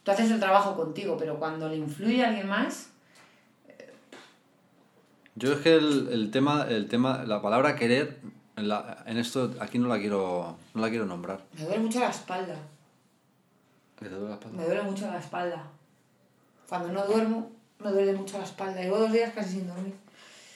tú 0.04 0.12
haces 0.12 0.30
el 0.32 0.42
trabajo 0.42 0.76
contigo, 0.76 1.16
pero 1.18 1.40
cuando 1.40 1.70
le 1.70 1.78
influye 1.78 2.26
a 2.26 2.28
alguien 2.28 2.50
más, 2.50 2.90
yo 5.36 5.54
es 5.54 5.60
que 5.60 5.76
el, 5.76 6.10
el 6.12 6.30
tema, 6.30 6.66
el 6.68 6.90
tema, 6.90 7.24
la 7.26 7.42
palabra 7.42 7.78
querer, 7.78 8.20
en, 8.58 8.68
la- 8.68 9.04
en 9.06 9.18
esto 9.18 9.54
aquí 9.60 9.78
no 9.80 9.88
la 9.88 10.00
quiero, 10.00 10.58
no 10.74 10.82
la 10.82 10.90
quiero 10.90 11.06
nombrar. 11.06 11.42
me 11.58 11.64
duele 11.66 11.80
mucho 11.80 12.00
la 12.00 12.10
espalda. 12.10 12.56
¿Que 14.00 14.06
te 14.06 14.12
duele 14.16 14.30
la 14.30 14.34
espalda? 14.36 14.58
Me 14.58 14.66
duele 14.66 14.84
mucho 14.84 15.08
la 15.08 15.20
espalda. 15.20 15.64
Cuando 16.68 16.90
no 16.92 17.06
duermo, 17.06 17.52
me 17.80 17.92
duele 17.92 18.14
mucho 18.14 18.38
la 18.38 18.44
espalda. 18.44 18.82
Llevo 18.82 18.98
dos 19.00 19.12
días 19.12 19.32
casi 19.34 19.52
sin 19.54 19.68
dormir. 19.68 19.94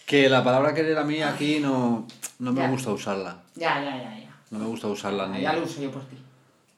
Que 0.05 0.27
la 0.29 0.43
palabra 0.43 0.73
querer 0.73 0.97
a 0.97 1.03
mí 1.03 1.21
aquí 1.21 1.59
no, 1.59 2.07
no 2.39 2.51
me 2.51 2.61
Ya. 2.61 2.69
gusta 2.69 2.91
usarla. 2.91 3.41
Ya, 3.55 3.81
ya, 3.83 3.95
ya, 3.97 4.19
ya. 4.19 4.35
No 4.51 4.59
me 4.59 4.65
gusta 4.65 4.87
usarla 4.87 5.27
ni. 5.27 5.41
Ya 5.41 5.53
lo 5.53 5.63
uso 5.63 5.81
yo 5.81 5.91
por 5.91 6.03
ti. 6.05 6.17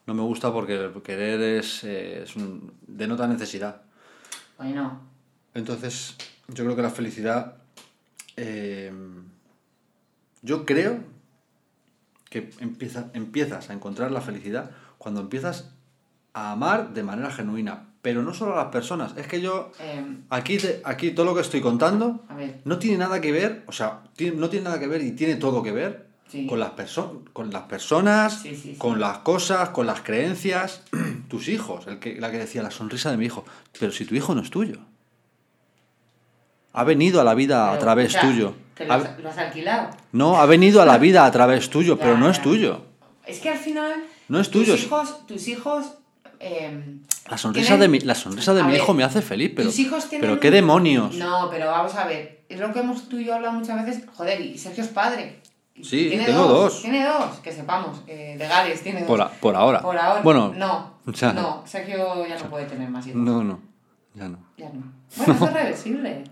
No 0.06 0.14
me 0.14 0.22
gusta 0.22 0.52
porque 0.52 0.90
querer 1.02 1.40
es, 1.40 1.82
eh, 1.84 2.22
es 2.24 2.36
un, 2.36 2.72
denota 2.86 3.26
necesidad. 3.26 3.80
Bueno, 4.58 5.00
Entonces, 5.54 6.16
yo 6.48 6.64
creo 6.64 6.76
que 6.76 6.82
la 6.82 6.90
felicidad. 6.90 7.54
eh, 8.36 8.92
yo 10.42 10.64
creo 10.66 11.00
que 12.30 12.50
empieza, 12.60 13.10
empiezas 13.14 13.70
a 13.70 13.72
encontrar 13.72 14.10
la 14.10 14.20
felicidad 14.20 14.70
cuando 14.98 15.20
empiezas 15.20 15.72
a 16.34 16.52
amar 16.52 16.92
de 16.94 17.02
manera 17.02 17.30
genuina. 17.30 17.88
Pero 18.02 18.22
no 18.24 18.34
solo 18.34 18.54
a 18.54 18.56
las 18.64 18.72
personas. 18.72 19.14
Es 19.16 19.28
que 19.28 19.40
yo. 19.40 19.70
eh, 19.78 20.04
Aquí, 20.30 20.56
te- 20.58 20.80
aquí 20.84 21.12
todo 21.12 21.24
lo 21.26 21.34
que 21.36 21.40
estoy 21.42 21.60
contando 21.60 22.24
no 22.64 22.78
tiene 22.78 22.98
nada 22.98 23.20
que 23.20 23.30
ver. 23.30 23.62
O 23.68 23.72
sea, 23.72 24.00
tiene- 24.16 24.36
no 24.38 24.48
tiene 24.50 24.64
nada 24.64 24.80
que 24.80 24.88
ver 24.88 25.02
y 25.02 25.12
tiene 25.12 25.36
todo 25.36 25.62
que 25.62 25.70
ver 25.70 26.08
Sí. 26.26 26.46
con, 26.48 26.58
las 26.58 26.70
perso- 26.72 27.22
con 27.32 27.52
las 27.52 27.62
personas, 27.64 28.40
Sí, 28.40 28.56
sí, 28.56 28.72
sí. 28.72 28.74
con 28.76 28.98
las 28.98 29.18
cosas, 29.18 29.68
con 29.68 29.86
las 29.86 30.00
creencias. 30.00 30.82
Tus 31.28 31.46
hijos. 31.48 31.86
El 31.86 32.00
que, 32.00 32.18
la 32.20 32.30
que 32.32 32.38
decía 32.38 32.62
la 32.64 32.70
sonrisa 32.72 33.10
de 33.12 33.18
mi 33.18 33.26
hijo. 33.26 33.44
Pero 33.78 33.92
si 33.92 34.04
tu 34.04 34.16
hijo 34.16 34.34
no 34.34 34.40
es 34.40 34.50
tuyo. 34.50 34.80
Ha 36.72 36.84
venido 36.84 37.20
a 37.20 37.24
la 37.24 37.34
vida 37.34 37.70
a 37.72 37.78
través 37.78 38.08
o 38.08 38.12
sea, 38.12 38.20
tuyo. 38.22 38.54
Que 38.74 38.84
lo 38.86 38.92
Ha- 38.92 38.96
has, 38.96 39.18
lo 39.20 39.28
has 39.28 39.38
alquilado. 39.38 39.90
no, 40.12 40.40
ha 40.40 40.46
venido 40.46 40.80
a 40.82 40.86
la 40.86 40.98
vida 40.98 41.24
a 41.26 41.30
través 41.30 41.68
tuyo, 41.70 41.98
pero 41.98 42.16
no 42.16 42.28
es 42.30 42.40
tuyo. 42.40 42.84
Es 43.26 43.38
que 43.40 43.50
al 43.50 43.58
final. 43.58 43.92
No 44.28 44.40
es 44.40 44.50
tus 44.50 44.64
tuyo. 44.64 44.74
Hijos, 44.76 45.26
tus 45.26 45.46
hijos. 45.48 45.94
eh, 46.40 46.96
La 47.30 47.38
sonrisa 47.38 47.76
de 47.76 47.86
mi, 47.88 48.00
la 48.00 48.14
sonrisa 48.14 48.52
de 48.54 48.62
A 48.62 48.64
mi 48.64 48.72
ver, 48.72 48.80
hijo 48.80 48.94
me 48.94 49.04
hace 49.04 49.22
feliz, 49.22 49.52
pero, 49.54 49.68
tus 49.68 49.78
hijos 49.78 50.08
tienen 50.08 50.22
pero 50.22 50.32
un- 50.34 50.40
qué 50.40 50.50
demonios. 50.50 51.14
No, 51.16 51.48
pero 51.50 51.66
vamos 51.66 51.94
a 51.94 52.04
ver. 52.06 52.42
Es 52.48 52.58
lo 52.58 52.72
que 52.72 52.80
hemos 52.80 53.08
tú 53.08 53.18
y 53.18 53.24
yo 53.26 53.34
hablado 53.34 53.54
muchas 53.54 53.84
veces. 53.84 54.04
Joder, 54.14 54.40
y 54.40 54.58
Sergio 54.58 54.82
es 54.82 54.90
padre. 54.90 55.40
Sí, 55.82 56.08
tiene 56.10 56.24
tengo 56.26 56.44
dos. 56.46 56.82
Tiene 56.82 57.04
dos, 57.04 57.38
que 57.42 57.52
sepamos. 57.52 58.02
Eh, 58.06 58.34
legales, 58.38 58.82
tiene 58.82 59.00
dos. 59.00 59.06
Por, 59.08 59.22
a- 59.22 59.28
por 59.30 59.54
ahora. 59.54 59.80
Por 59.80 59.96
ahora. 59.96 60.20
Bueno, 60.22 60.52
No. 60.56 60.92
ya 61.12 61.32
no, 61.32 61.62
Sergio 61.66 62.26
ya 62.26 62.36
no 62.38 62.50
puede 62.50 62.66
tener 62.66 62.88
más 62.88 63.06
hijos. 63.06 63.20
no, 63.20 63.42
no. 63.44 63.60
Ya 64.14 64.28
no. 64.28 64.38
Ya 64.56 64.68
no. 64.70 64.82
Bueno, 65.16 65.34
es 65.46 65.52
reversible. 65.54 66.24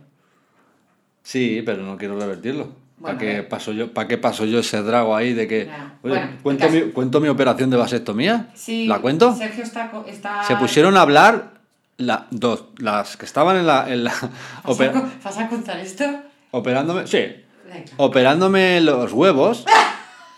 Sí, 1.22 1.62
pero 1.64 1.82
no 1.82 1.96
quiero 1.96 2.18
revertirlo. 2.18 2.68
¿Para 3.00 3.16
qué, 3.16 3.42
paso 3.42 3.72
yo, 3.72 3.92
¿Para 3.94 4.06
qué 4.08 4.18
paso 4.18 4.44
yo 4.44 4.58
ese 4.58 4.82
drago 4.82 5.16
ahí 5.16 5.32
de 5.32 5.48
que... 5.48 5.66
Ya. 5.66 5.94
Oye, 6.02 6.12
Bueno, 6.14 6.30
¿cuento, 6.42 6.68
mi, 6.68 6.80
¿cuento 6.92 7.20
mi 7.20 7.28
operación 7.28 7.70
de 7.70 7.78
vasectomía? 7.78 8.48
Sí. 8.54 8.86
¿La 8.86 8.98
cuento? 8.98 9.34
Sergio 9.34 9.64
está. 9.64 10.42
Se 10.44 10.56
pusieron 10.56 10.96
a 10.98 11.00
hablar 11.02 11.52
la, 11.96 12.26
dos, 12.30 12.64
las 12.76 13.16
que 13.16 13.24
estaban 13.24 13.56
en 13.56 13.66
la... 13.66 13.90
En 13.90 14.04
la 14.04 14.12
¿Vas, 14.64 14.80
a, 14.80 14.92
co- 14.92 15.08
vas 15.24 15.38
a 15.38 15.48
contar 15.48 15.80
esto? 15.80 16.04
operándome... 16.50 17.06
Sí. 17.06 17.18
Venga. 17.72 17.90
Operándome 17.96 18.80
los 18.82 19.12
huevos. 19.12 19.64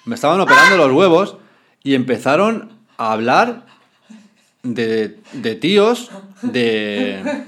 Me 0.05 0.15
estaban 0.15 0.39
operando 0.41 0.77
los 0.77 0.93
huevos 0.93 1.37
y 1.83 1.95
empezaron 1.95 2.71
a 2.97 3.13
hablar 3.13 3.65
de, 4.63 5.19
de 5.33 5.55
tíos 5.57 6.11
de, 6.43 7.45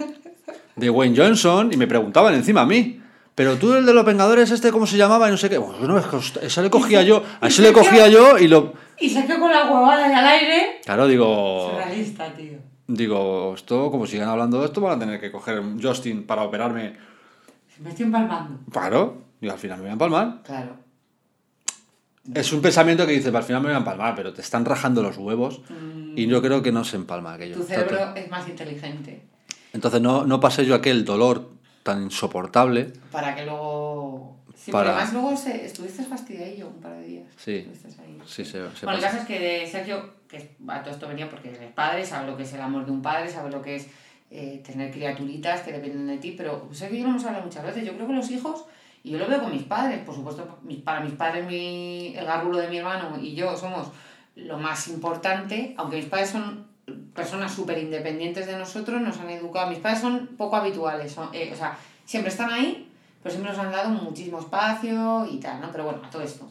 de 0.75 0.91
Wayne 0.91 1.17
Johnson 1.17 1.71
y 1.73 1.77
me 1.77 1.87
preguntaban 1.87 2.35
encima 2.35 2.63
a 2.63 2.67
mí. 2.67 3.01
Pero 3.35 3.57
tú 3.57 3.75
el 3.75 3.85
de 3.85 3.93
los 3.93 4.05
Vengadores, 4.05 4.51
este, 4.53 4.71
¿cómo 4.71 4.87
se 4.87 4.97
llamaba? 4.97 5.27
Y 5.29 5.33
no 5.33 5.37
sé 5.37 5.51
qué. 5.51 5.59
Bueno, 5.59 5.97
host- 6.13 6.39
ese 6.43 6.63
le 6.63 6.71
cogía 6.71 7.03
yo, 7.03 7.23
a 7.41 7.49
ese 7.49 7.63
le 7.63 7.73
cogía 7.73 8.09
yo 8.09 8.39
y 8.39 8.47
lo... 8.47 8.75
Y 9.01 9.11
Sergio 9.11 9.41
con 9.41 9.51
la 9.51 9.65
huevada 9.65 10.09
y 10.09 10.13
al 10.13 10.27
aire. 10.27 10.81
Claro, 10.85 11.09
digo... 11.09 11.71
Surrealista, 11.71 12.33
tío. 12.33 12.59
Digo, 12.87 13.55
esto, 13.57 13.91
como 13.91 14.07
sigan 14.07 14.29
hablando 14.29 14.61
de 14.61 14.67
esto, 14.67 14.81
van 14.81 14.97
a 14.97 14.99
tener 15.01 15.21
que 15.21 15.33
coger 15.33 15.63
Justin 15.83 16.25
para 16.27 16.43
operarme. 16.43 16.95
Me 17.81 17.91
estoy 17.91 18.07
empalmando. 18.07 18.61
Claro, 18.71 19.23
y 19.41 19.49
al 19.49 19.59
final 19.59 19.79
me 19.79 19.83
voy 19.85 19.91
a 19.91 19.93
empalmar. 19.95 20.43
Claro. 20.45 20.77
Es 22.33 22.53
un 22.53 22.63
pensamiento 22.63 23.05
que 23.07 23.13
dices, 23.13 23.35
al 23.35 23.43
final 23.43 23.63
me 23.63 23.69
voy 23.69 23.75
a 23.75 23.79
empalmar, 23.79 24.15
pero 24.15 24.33
te 24.33 24.43
están 24.43 24.65
rajando 24.65 25.03
los 25.03 25.17
huevos 25.17 25.61
y 26.15 26.27
yo 26.27 26.41
creo 26.41 26.63
que 26.63 26.71
no 26.73 26.85
se 26.85 26.97
empalma 26.97 27.35
aquello. 27.35 27.57
Mm. 27.57 27.61
Tu 27.61 27.67
cerebro 27.67 28.15
es 28.15 28.31
más 28.31 28.49
inteligente. 28.49 29.25
Entonces 29.73 30.01
no, 30.01 30.25
no 30.25 30.39
pasé 30.39 30.65
yo 30.65 30.75
aquel 30.75 31.05
dolor 31.05 31.51
tan 31.85 32.03
insoportable. 32.03 32.93
Para 33.13 33.37
que 33.37 33.45
luego. 33.45 34.37
Sí, 34.57 34.73
Para- 34.73 34.91
además 34.91 35.13
luego 35.13 35.37
se- 35.37 35.65
estuviste 35.67 36.03
fastidiadillo 36.05 36.69
un 36.69 36.81
par 36.81 36.93
de 36.95 37.03
días. 37.07 37.25
Sí. 37.37 37.57
Estuviste 37.71 38.03
ahí. 38.03 38.19
Sí, 38.27 38.45
se, 38.45 38.53
se 38.75 38.87
Bueno, 38.87 38.99
el 38.99 39.05
caso 39.05 39.19
es 39.19 39.27
que 39.27 39.39
de 39.39 39.67
Sergio, 39.67 40.15
que 40.27 40.57
a 40.69 40.83
todo 40.83 40.95
esto 40.95 41.07
venía 41.07 41.29
porque 41.29 41.51
eres 41.51 41.73
padre, 41.73 42.05
sabe 42.05 42.27
lo 42.31 42.37
que 42.37 42.45
es 42.45 42.53
el 42.55 42.61
amor 42.63 42.87
de 42.87 42.91
un 42.93 43.03
padre, 43.03 43.29
sabe 43.29 43.51
lo 43.51 43.61
que 43.63 43.77
es 43.77 43.87
eh, 44.31 44.63
tener 44.67 44.91
criaturitas 44.91 45.61
que 45.61 45.73
dependen 45.73 46.07
de 46.07 46.17
ti, 46.19 46.35
pero 46.37 46.69
Sergio 46.73 46.97
y 46.97 47.01
yo 47.01 47.05
lo 47.07 47.11
hemos 47.11 47.25
hablado 47.27 47.45
muchas 47.45 47.63
veces. 47.65 47.85
Yo 47.85 47.95
creo 47.95 48.07
que 48.07 48.15
los 48.15 48.31
hijos, 48.31 48.65
y 49.03 49.11
yo 49.11 49.19
lo 49.19 49.29
veo 49.29 49.41
con 49.43 49.53
mis 49.53 49.65
padres, 49.65 50.01
por 50.01 50.15
supuesto, 50.15 50.59
para 50.85 51.01
mis 51.01 51.13
padres, 51.15 51.47
mi, 51.47 52.15
el 52.17 52.25
garrulo 52.25 52.59
de 52.59 52.69
mi 52.69 52.79
hermano 52.79 53.19
y 53.21 53.35
yo 53.35 53.55
somos 53.57 53.89
lo 54.37 54.59
más 54.59 54.89
importante, 54.89 55.75
aunque 55.77 55.97
mis 55.97 56.07
padres 56.07 56.31
son 56.31 56.67
personas 57.15 57.53
súper 57.55 57.79
independientes 57.79 58.47
de 58.47 58.57
nosotros, 58.57 59.01
nos 59.01 59.19
han 59.19 59.31
educado, 59.31 59.71
mis 59.71 59.79
padres 59.79 60.01
son 60.01 60.27
poco 60.37 60.57
habituales, 60.57 61.17
eh, 61.33 61.51
o 61.53 61.57
sea, 61.57 61.77
siempre 62.05 62.31
están 62.31 62.51
ahí, 62.53 62.91
pero 63.23 63.33
siempre 63.35 63.53
nos 63.53 63.61
han 63.61 63.73
dado 63.73 63.91
muchísimo 63.91 64.39
espacio 64.41 65.27
y 65.31 65.39
tal, 65.39 65.61
¿no? 65.61 65.71
Pero 65.73 65.85
bueno, 65.85 66.01
a 66.05 66.11
todo 66.11 66.23
esto 66.23 66.51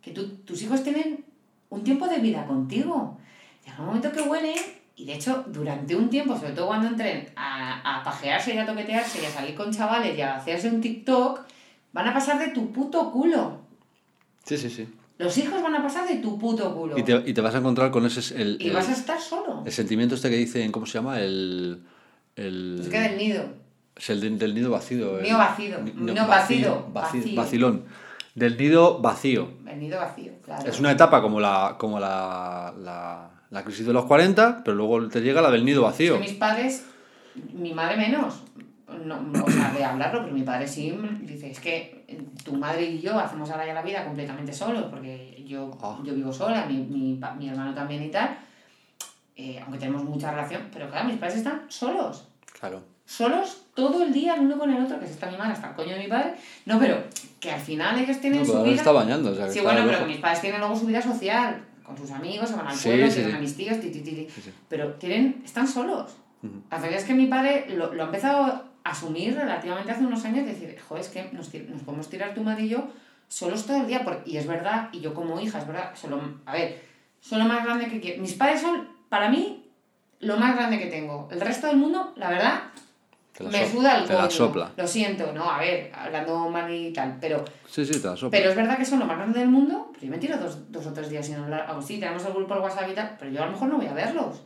que 0.00 0.12
tú- 0.12 0.36
tus 0.46 0.62
hijos 0.62 0.82
tienen 0.82 1.24
un 1.70 1.84
tiempo 1.84 2.06
de 2.08 2.18
vida 2.18 2.46
contigo. 2.46 3.18
Llega 3.66 3.78
un 3.80 3.86
momento 3.86 4.10
que 4.12 4.22
huelen, 4.22 4.56
y 4.96 5.04
de 5.04 5.14
hecho, 5.14 5.44
durante 5.48 5.94
un 5.94 6.08
tiempo, 6.08 6.34
sobre 6.36 6.52
todo 6.52 6.68
cuando 6.68 6.88
entren 6.88 7.28
a, 7.36 7.98
a 7.98 8.02
pajearse 8.04 8.54
y 8.54 8.58
a 8.58 8.64
toquetearse 8.64 9.20
y 9.22 9.26
a 9.26 9.30
salir 9.30 9.54
con 9.54 9.70
chavales 9.72 10.16
y 10.16 10.22
a 10.22 10.36
hacerse 10.36 10.68
un 10.70 10.80
TikTok, 10.80 11.40
van 11.92 12.08
a 12.08 12.14
pasar 12.14 12.38
de 12.38 12.48
tu 12.48 12.72
puto 12.72 13.10
culo. 13.12 13.58
Sí, 14.44 14.56
sí, 14.56 14.70
sí. 14.70 14.88
Los 15.18 15.36
hijos 15.38 15.60
van 15.62 15.74
a 15.74 15.82
pasar 15.82 16.06
de 16.08 16.16
tu 16.16 16.38
puto 16.38 16.74
culo. 16.74 16.96
Y 16.96 17.02
te, 17.02 17.12
y 17.26 17.34
te 17.34 17.40
vas 17.40 17.54
a 17.54 17.58
encontrar 17.58 17.90
con 17.90 18.06
ese... 18.06 18.40
El, 18.40 18.56
Y 18.60 18.68
el- 18.68 18.74
vas 18.74 18.88
a 18.88 18.92
estar 18.92 19.20
solo. 19.20 19.62
el 19.66 19.72
sentimiento 19.72 20.14
este 20.14 20.30
que 20.30 20.36
dicen, 20.36 20.70
¿cómo 20.72 20.86
se 20.86 20.92
llama? 20.94 21.20
El... 21.20 21.82
el 22.36 22.80
Se 22.84 22.90
queda 22.90 23.06
el 23.06 23.18
nido. 23.18 23.44
Es 23.96 24.10
el 24.10 24.20
de- 24.20 24.30
del 24.30 24.54
nido 24.54 24.70
vacío. 24.70 25.20
Nido 25.20 25.38
vacío. 25.38 25.78
No, 25.96 26.26
vacío, 26.28 26.86
vaci- 26.92 26.92
vacío. 26.92 27.34
Vacilón. 27.36 27.84
Del 28.36 28.56
nido 28.56 29.00
vacío. 29.00 29.48
El 29.66 29.80
nido 29.80 29.98
vacío, 29.98 30.32
claro. 30.44 30.68
Es 30.70 30.78
una 30.78 30.92
etapa 30.92 31.20
como 31.20 31.40
la, 31.40 31.74
como 31.76 31.98
la, 31.98 32.72
la, 32.80 33.30
la 33.50 33.64
crisis 33.64 33.84
de 33.84 33.92
los 33.92 34.04
40, 34.04 34.62
pero 34.64 34.76
luego 34.76 35.08
te 35.08 35.20
llega 35.20 35.42
la 35.42 35.50
del 35.50 35.64
nido 35.64 35.80
Es 35.82 35.90
vacío. 35.90 36.14
que 36.14 36.20
mis 36.20 36.34
padres, 36.34 36.84
mi 37.54 37.74
madre 37.74 37.96
menos, 37.96 38.42
no, 39.04 39.20
no, 39.20 39.44
o 39.44 39.50
sea, 39.50 39.72
de 39.72 39.84
hablarlo, 39.84 40.22
pero 40.22 40.34
mi 40.34 40.42
padre 40.42 40.66
sí 40.66 40.96
dice, 41.22 41.50
es 41.50 41.60
que 41.60 42.04
tu 42.44 42.54
madre 42.54 42.84
y 42.84 43.00
yo 43.00 43.18
hacemos 43.18 43.50
ahora 43.50 43.66
ya 43.66 43.74
la 43.74 43.82
vida 43.82 44.04
completamente 44.04 44.52
solos, 44.52 44.84
porque 44.90 45.44
yo, 45.46 45.70
Ah. 45.82 45.98
yo 46.04 46.14
vivo 46.14 46.32
sola, 46.32 46.64
mi, 46.66 46.78
mi, 46.78 47.20
mi 47.38 47.48
hermano 47.48 47.74
también 47.74 48.02
y 48.02 48.10
tal, 48.10 48.38
eh, 49.36 49.60
aunque 49.62 49.78
tenemos 49.78 50.04
mucha 50.04 50.30
relación, 50.30 50.62
pero 50.72 50.88
claro, 50.90 51.06
mis 51.08 51.16
padres 51.18 51.36
están 51.38 51.62
solos, 51.68 52.26
Claro. 52.58 52.82
solos 53.06 53.62
todo 53.74 54.02
el 54.02 54.12
día 54.12 54.34
el 54.34 54.40
uno 54.40 54.58
con 54.58 54.70
el 54.72 54.82
otro, 54.82 54.98
que 54.98 55.06
se 55.06 55.12
está 55.12 55.30
mi 55.30 55.36
madre 55.36 55.52
hasta 55.52 55.68
el 55.68 55.74
coño 55.74 55.92
de 55.94 55.98
mi 56.00 56.08
padre, 56.08 56.34
no, 56.66 56.78
pero 56.80 57.04
que 57.38 57.50
al 57.52 57.60
final 57.60 57.98
ellos 57.98 58.20
tienen 58.20 58.40
No, 58.40 58.44
su 58.46 58.62
vida... 58.64 58.74
está 58.76 58.90
bañando. 58.92 59.30
O 59.30 59.34
sea, 59.34 59.46
que 59.46 59.52
Sí, 59.52 59.58
está 59.60 59.70
bueno, 59.72 59.86
pero 59.86 60.00
que 60.00 60.06
mis 60.06 60.18
padres 60.18 60.40
tienen 60.40 60.60
luego 60.60 60.74
su 60.76 60.86
vida 60.86 61.00
social, 61.00 61.62
con 61.84 61.96
sus 61.96 62.10
amigos, 62.10 62.48
se 62.50 62.56
van 62.56 62.66
al 62.66 62.76
pueblo, 62.76 63.06
sí, 63.06 63.12
tienen 63.14 63.30
sí. 63.30 63.36
a 63.36 63.40
mis 63.40 63.56
tíos, 63.56 63.80
ti, 63.80 64.26
pero 64.68 64.92
tienen, 64.94 65.40
están 65.44 65.66
solos. 65.68 66.16
La 66.70 66.78
verdad 66.78 66.98
es 66.98 67.04
que 67.04 67.14
mi 67.14 67.26
padre 67.26 67.66
lo, 67.70 67.94
lo 67.94 68.02
ha 68.02 68.06
empezado 68.06 68.64
asumir 68.90 69.34
relativamente 69.34 69.92
hace 69.92 70.04
unos 70.04 70.24
años, 70.24 70.46
decir, 70.46 70.78
joder, 70.88 71.04
es 71.04 71.10
que 71.10 71.22
nos, 71.32 71.52
nos 71.54 71.82
podemos 71.82 72.08
tirar 72.08 72.34
tu 72.34 72.42
madre 72.42 72.64
y 72.64 72.68
yo 72.68 72.88
solos 73.28 73.66
todo 73.66 73.78
el 73.78 73.86
día, 73.86 74.04
y 74.24 74.36
es 74.36 74.46
verdad, 74.46 74.88
y 74.92 75.00
yo 75.00 75.14
como 75.14 75.38
hija, 75.40 75.58
es 75.58 75.66
verdad, 75.66 75.92
solo, 75.94 76.20
a 76.46 76.52
ver, 76.52 76.82
son 77.20 77.38
lo 77.40 77.44
más 77.44 77.64
grande 77.64 77.88
que 77.88 78.00
quiero. 78.00 78.22
Mis 78.22 78.34
padres 78.34 78.60
son, 78.60 78.88
para 79.08 79.28
mí, 79.28 79.66
lo 80.20 80.36
más 80.36 80.56
grande 80.56 80.78
que 80.78 80.86
tengo. 80.86 81.28
El 81.30 81.40
resto 81.40 81.66
del 81.66 81.76
mundo, 81.76 82.12
la 82.16 82.30
verdad, 82.30 82.62
la 83.38 83.50
me 83.50 83.70
suda 83.70 83.98
el 83.98 84.06
Te 84.06 84.14
la 84.14 84.30
sopla. 84.30 84.72
Lo 84.76 84.86
siento, 84.86 85.32
no, 85.32 85.48
a 85.48 85.58
ver, 85.58 85.92
hablando 85.94 86.48
mal 86.48 86.72
y 86.72 86.92
tal, 86.92 87.18
pero, 87.20 87.44
Sí, 87.66 87.84
sí, 87.84 88.00
te 88.00 88.08
la 88.08 88.16
sopla. 88.16 88.30
pero 88.38 88.50
es 88.50 88.56
verdad 88.56 88.78
que 88.78 88.84
son 88.84 88.98
lo 88.98 89.04
más 89.04 89.18
grande 89.18 89.38
del 89.40 89.48
mundo, 89.48 89.90
pero 89.92 90.06
yo 90.06 90.10
me 90.10 90.18
tiro 90.18 90.36
dos, 90.38 90.72
dos 90.72 90.86
o 90.86 90.92
tres 90.92 91.10
días 91.10 91.26
sin 91.26 91.36
hablar. 91.36 91.66
Aún 91.68 91.82
sí, 91.82 91.98
tenemos 92.00 92.24
el 92.24 92.32
grupo 92.32 92.54
de 92.54 92.60
WhatsApp 92.60 92.88
y 92.90 92.94
tal, 92.94 93.16
pero 93.18 93.30
yo 93.30 93.42
a 93.42 93.46
lo 93.46 93.52
mejor 93.52 93.68
no 93.68 93.76
voy 93.76 93.86
a 93.86 93.92
verlos. 93.92 94.42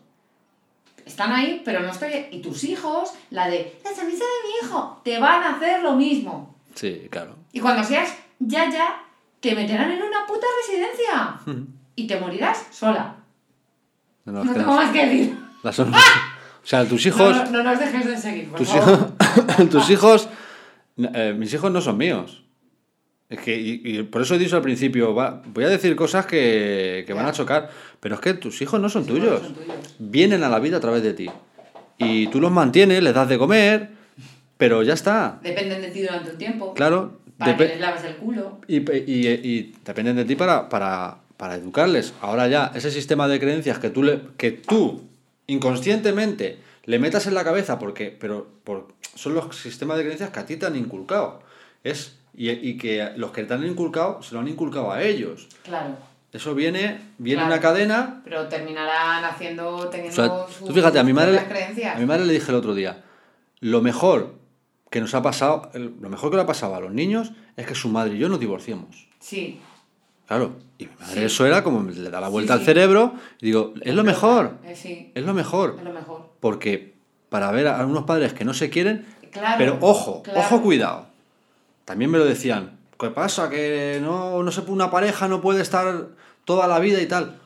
Están 1.07 1.32
ahí, 1.32 1.62
pero 1.64 1.80
no 1.80 1.90
estoy... 1.90 2.26
Y 2.30 2.40
tus 2.40 2.64
hijos, 2.64 3.12
la 3.30 3.48
de, 3.48 3.78
la 3.84 3.90
sonrisa 3.94 4.24
de 4.24 4.48
mi 4.48 4.66
hijo, 4.68 5.00
te 5.05 5.18
van 5.18 5.42
a 5.42 5.57
hacer 5.57 5.82
lo 5.82 5.92
mismo. 5.94 6.55
Sí, 6.74 7.09
claro. 7.11 7.36
Y 7.53 7.61
cuando 7.61 7.82
seas 7.84 8.14
ya 8.38 8.70
ya, 8.70 9.03
te 9.40 9.55
meterán 9.55 9.90
en 9.90 10.03
una 10.03 10.26
puta 10.26 10.46
residencia. 10.66 11.40
Y 11.96 12.07
te 12.07 12.18
morirás 12.18 12.66
sola. 12.70 13.16
No, 14.24 14.32
no, 14.32 14.44
No 14.44 14.53
tengo 14.55 14.72
más 14.74 14.90
que 14.90 15.07
decir. 15.07 15.38
la 15.62 15.72
son- 15.72 15.92
O 16.64 16.66
sea, 16.66 16.84
tus 16.84 17.05
hijos... 17.07 17.36
No, 17.36 17.44
no, 17.44 17.50
no 17.50 17.62
nos 17.64 17.78
dejes 17.80 18.07
de 18.07 18.16
seguir, 18.16 18.48
por 18.48 18.59
Tus 18.59 18.68
favor. 18.68 19.12
hijos, 19.20 19.68
tus 19.70 19.90
hijos 19.90 20.28
eh, 20.96 21.34
mis 21.36 21.53
hijos 21.55 21.72
no 21.72 21.80
son 21.80 21.96
míos. 21.96 22.41
Es 23.33 23.41
que, 23.41 23.57
y, 23.59 23.80
y 23.85 24.03
por 24.03 24.20
eso 24.22 24.35
he 24.35 24.39
dicho 24.39 24.57
al 24.57 24.62
principio, 24.62 25.14
va- 25.14 25.43
voy 25.47 25.64
a 25.64 25.68
decir 25.68 25.97
cosas 25.97 26.26
que, 26.26 27.05
que 27.07 27.12
van 27.14 27.24
a 27.26 27.33
chocar, 27.33 27.70
pero 27.99 28.16
es 28.16 28.20
que 28.20 28.35
tus 28.35 28.61
hijos 28.61 28.78
no 28.80 28.89
son 28.91 29.07
tuyos. 29.07 29.41
no 29.41 29.47
son 29.49 29.55
tuyos. 29.55 29.76
Vienen 29.99 30.45
a 30.45 30.49
la 30.51 30.59
vida 30.59 30.76
a 30.76 30.80
través 30.80 31.03
de 31.03 31.14
ti. 31.14 31.30
Y 31.99 32.26
tú 32.26 32.41
los 32.41 32.51
mantienes, 32.53 33.03
les 33.03 33.14
das 33.14 33.28
de 33.28 33.39
comer, 33.39 33.89
pero 34.59 34.83
ya 34.83 34.93
está. 34.95 35.39
Dependen 35.43 35.80
de 35.80 35.89
ti 35.89 36.03
durante 36.03 36.30
un 36.33 36.39
tiempo. 36.39 36.74
Claro. 36.74 37.20
Para 37.39 37.57
que 37.57 37.64
les 37.68 37.80
laves 37.80 38.05
el 38.05 38.16
culo. 38.16 38.61
y, 38.68 38.76
y- 38.78 39.28
y 39.43 39.74
dependen 39.85 40.16
de 40.16 40.24
ti 40.26 40.37
para, 40.37 40.68
para, 40.68 41.16
para 41.39 41.55
educarles. 41.57 42.12
Ahora 42.20 42.49
ya, 42.49 42.70
ese 42.74 42.91
sistema 42.91 43.28
de 43.28 43.41
creencias 43.41 43.78
que 43.78 43.89
tú, 43.91 44.03
le, 44.03 44.20
que 44.37 44.51
tú 44.53 45.05
inconscientemente 45.47 46.59
le 46.85 46.99
metas 46.99 47.26
en 47.26 47.35
la 47.35 47.45
cabeza, 47.45 47.78
porque, 47.78 48.11
pero 48.18 48.47
por, 48.64 48.89
son 49.14 49.35
los 49.35 49.57
sistemas 49.57 49.97
de 49.97 50.03
creencias 50.05 50.30
que 50.30 50.41
a 50.41 50.47
ti 50.47 50.57
te 50.57 50.66
han 50.66 50.76
inculcado. 50.76 51.41
Es, 51.85 52.18
y, 52.35 52.51
y 52.51 52.76
que 52.78 53.12
los 53.16 53.30
que 53.33 53.45
te 53.45 53.55
han 53.55 53.64
inculcado 53.66 54.22
se 54.22 54.35
lo 54.35 54.41
han 54.41 54.49
inculcado 54.49 54.91
a 54.93 55.03
ellos. 55.03 55.49
Claro. 55.62 55.97
Eso 56.33 56.55
viene, 56.55 57.01
viene 57.18 57.43
Claro. 57.43 57.53
una 57.55 57.61
cadena. 57.61 58.20
Pero 58.24 58.49
terminarán 58.49 59.22
haciendo, 59.24 59.76
O 59.76 59.89
teniendo 59.89 60.14
sea, 60.16 60.47
sus 60.59 60.66
tú 60.68 60.72
fíjate, 60.72 60.99
a 60.99 61.03
mi 61.05 61.12
madre, 61.12 61.45
creencias. 61.47 61.95
a 61.97 61.99
mi 61.99 62.07
madre 62.07 62.24
le 62.24 62.33
dije 62.33 62.51
el 62.51 62.57
otro 62.57 62.74
día, 62.74 63.03
lo 63.61 63.83
mejor 63.83 64.35
que 64.91 65.01
nos 65.01 65.14
ha 65.14 65.20
pasado, 65.22 65.70
lo 65.74 66.09
mejor 66.09 66.30
que 66.30 66.37
le 66.37 66.43
ha 66.43 66.47
pasado 66.47 66.74
a 66.74 66.80
los 66.80 66.93
niños 66.93 67.33
es 67.57 67.66
que 67.66 67.74
su 67.74 67.89
madre 67.91 68.14
y 68.14 68.18
yo 68.18 68.28
nos 68.30 68.41
divorciemos. 68.41 69.09
Sí. 69.20 69.61
Claro, 70.26 70.57
y 70.78 70.87
mi 70.87 70.93
madre 70.99 71.14
Sí. 71.20 71.24
eso 71.24 71.45
era 71.47 71.62
como 71.62 71.83
le 71.91 72.09
da 72.11 72.20
la 72.20 72.28
vuelta 72.28 72.55
Sí, 72.55 72.55
al 72.55 72.61
sí. 72.61 72.64
cerebro 72.66 73.14
y 73.41 73.47
digo, 73.47 73.74
es 73.83 73.95
lo 73.95 74.03
mejor, 74.05 74.57
Eh, 74.64 75.12
es 75.14 75.24
lo 75.24 75.35
mejor, 75.35 75.76
es 75.78 75.85
lo 75.85 75.93
mejor. 75.93 76.30
porque 76.41 76.95
para 77.28 77.51
ver 77.51 77.68
a 77.68 77.85
unos 77.85 78.05
padres 78.05 78.33
que 78.33 78.45
no 78.47 78.55
se 78.55 78.70
quieren, 78.70 79.05
Claro, 79.30 79.57
pero 79.59 79.78
ojo, 79.83 80.22
claro. 80.22 80.41
ojo 80.41 80.62
cuidado. 80.62 81.07
También 81.85 82.11
me 82.11 82.18
lo 82.18 82.24
decían, 82.24 82.78
¿qué 82.99 83.11
pasa? 83.11 83.51
Que 83.51 83.99
no, 84.03 84.43
no 84.43 84.53
se 84.53 84.61
una 84.62 84.91
pareja 84.91 85.28
no 85.28 85.41
puede 85.41 85.62
estar 85.62 86.09
toda 86.45 86.66
la 86.68 86.78
vida 86.78 87.01
y 87.01 87.07
tal. 87.07 87.39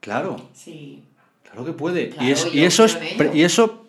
Claro, 0.00 0.36
Sí. 0.54 1.02
claro 1.44 1.64
que 1.64 1.72
puede. 1.72 2.10
Claro, 2.10 2.24
y, 2.28 2.30
es- 2.32 2.54
y 2.54 2.64
eso 2.64 2.84
es 2.84 2.98
y 3.34 3.42
eso 3.42 3.86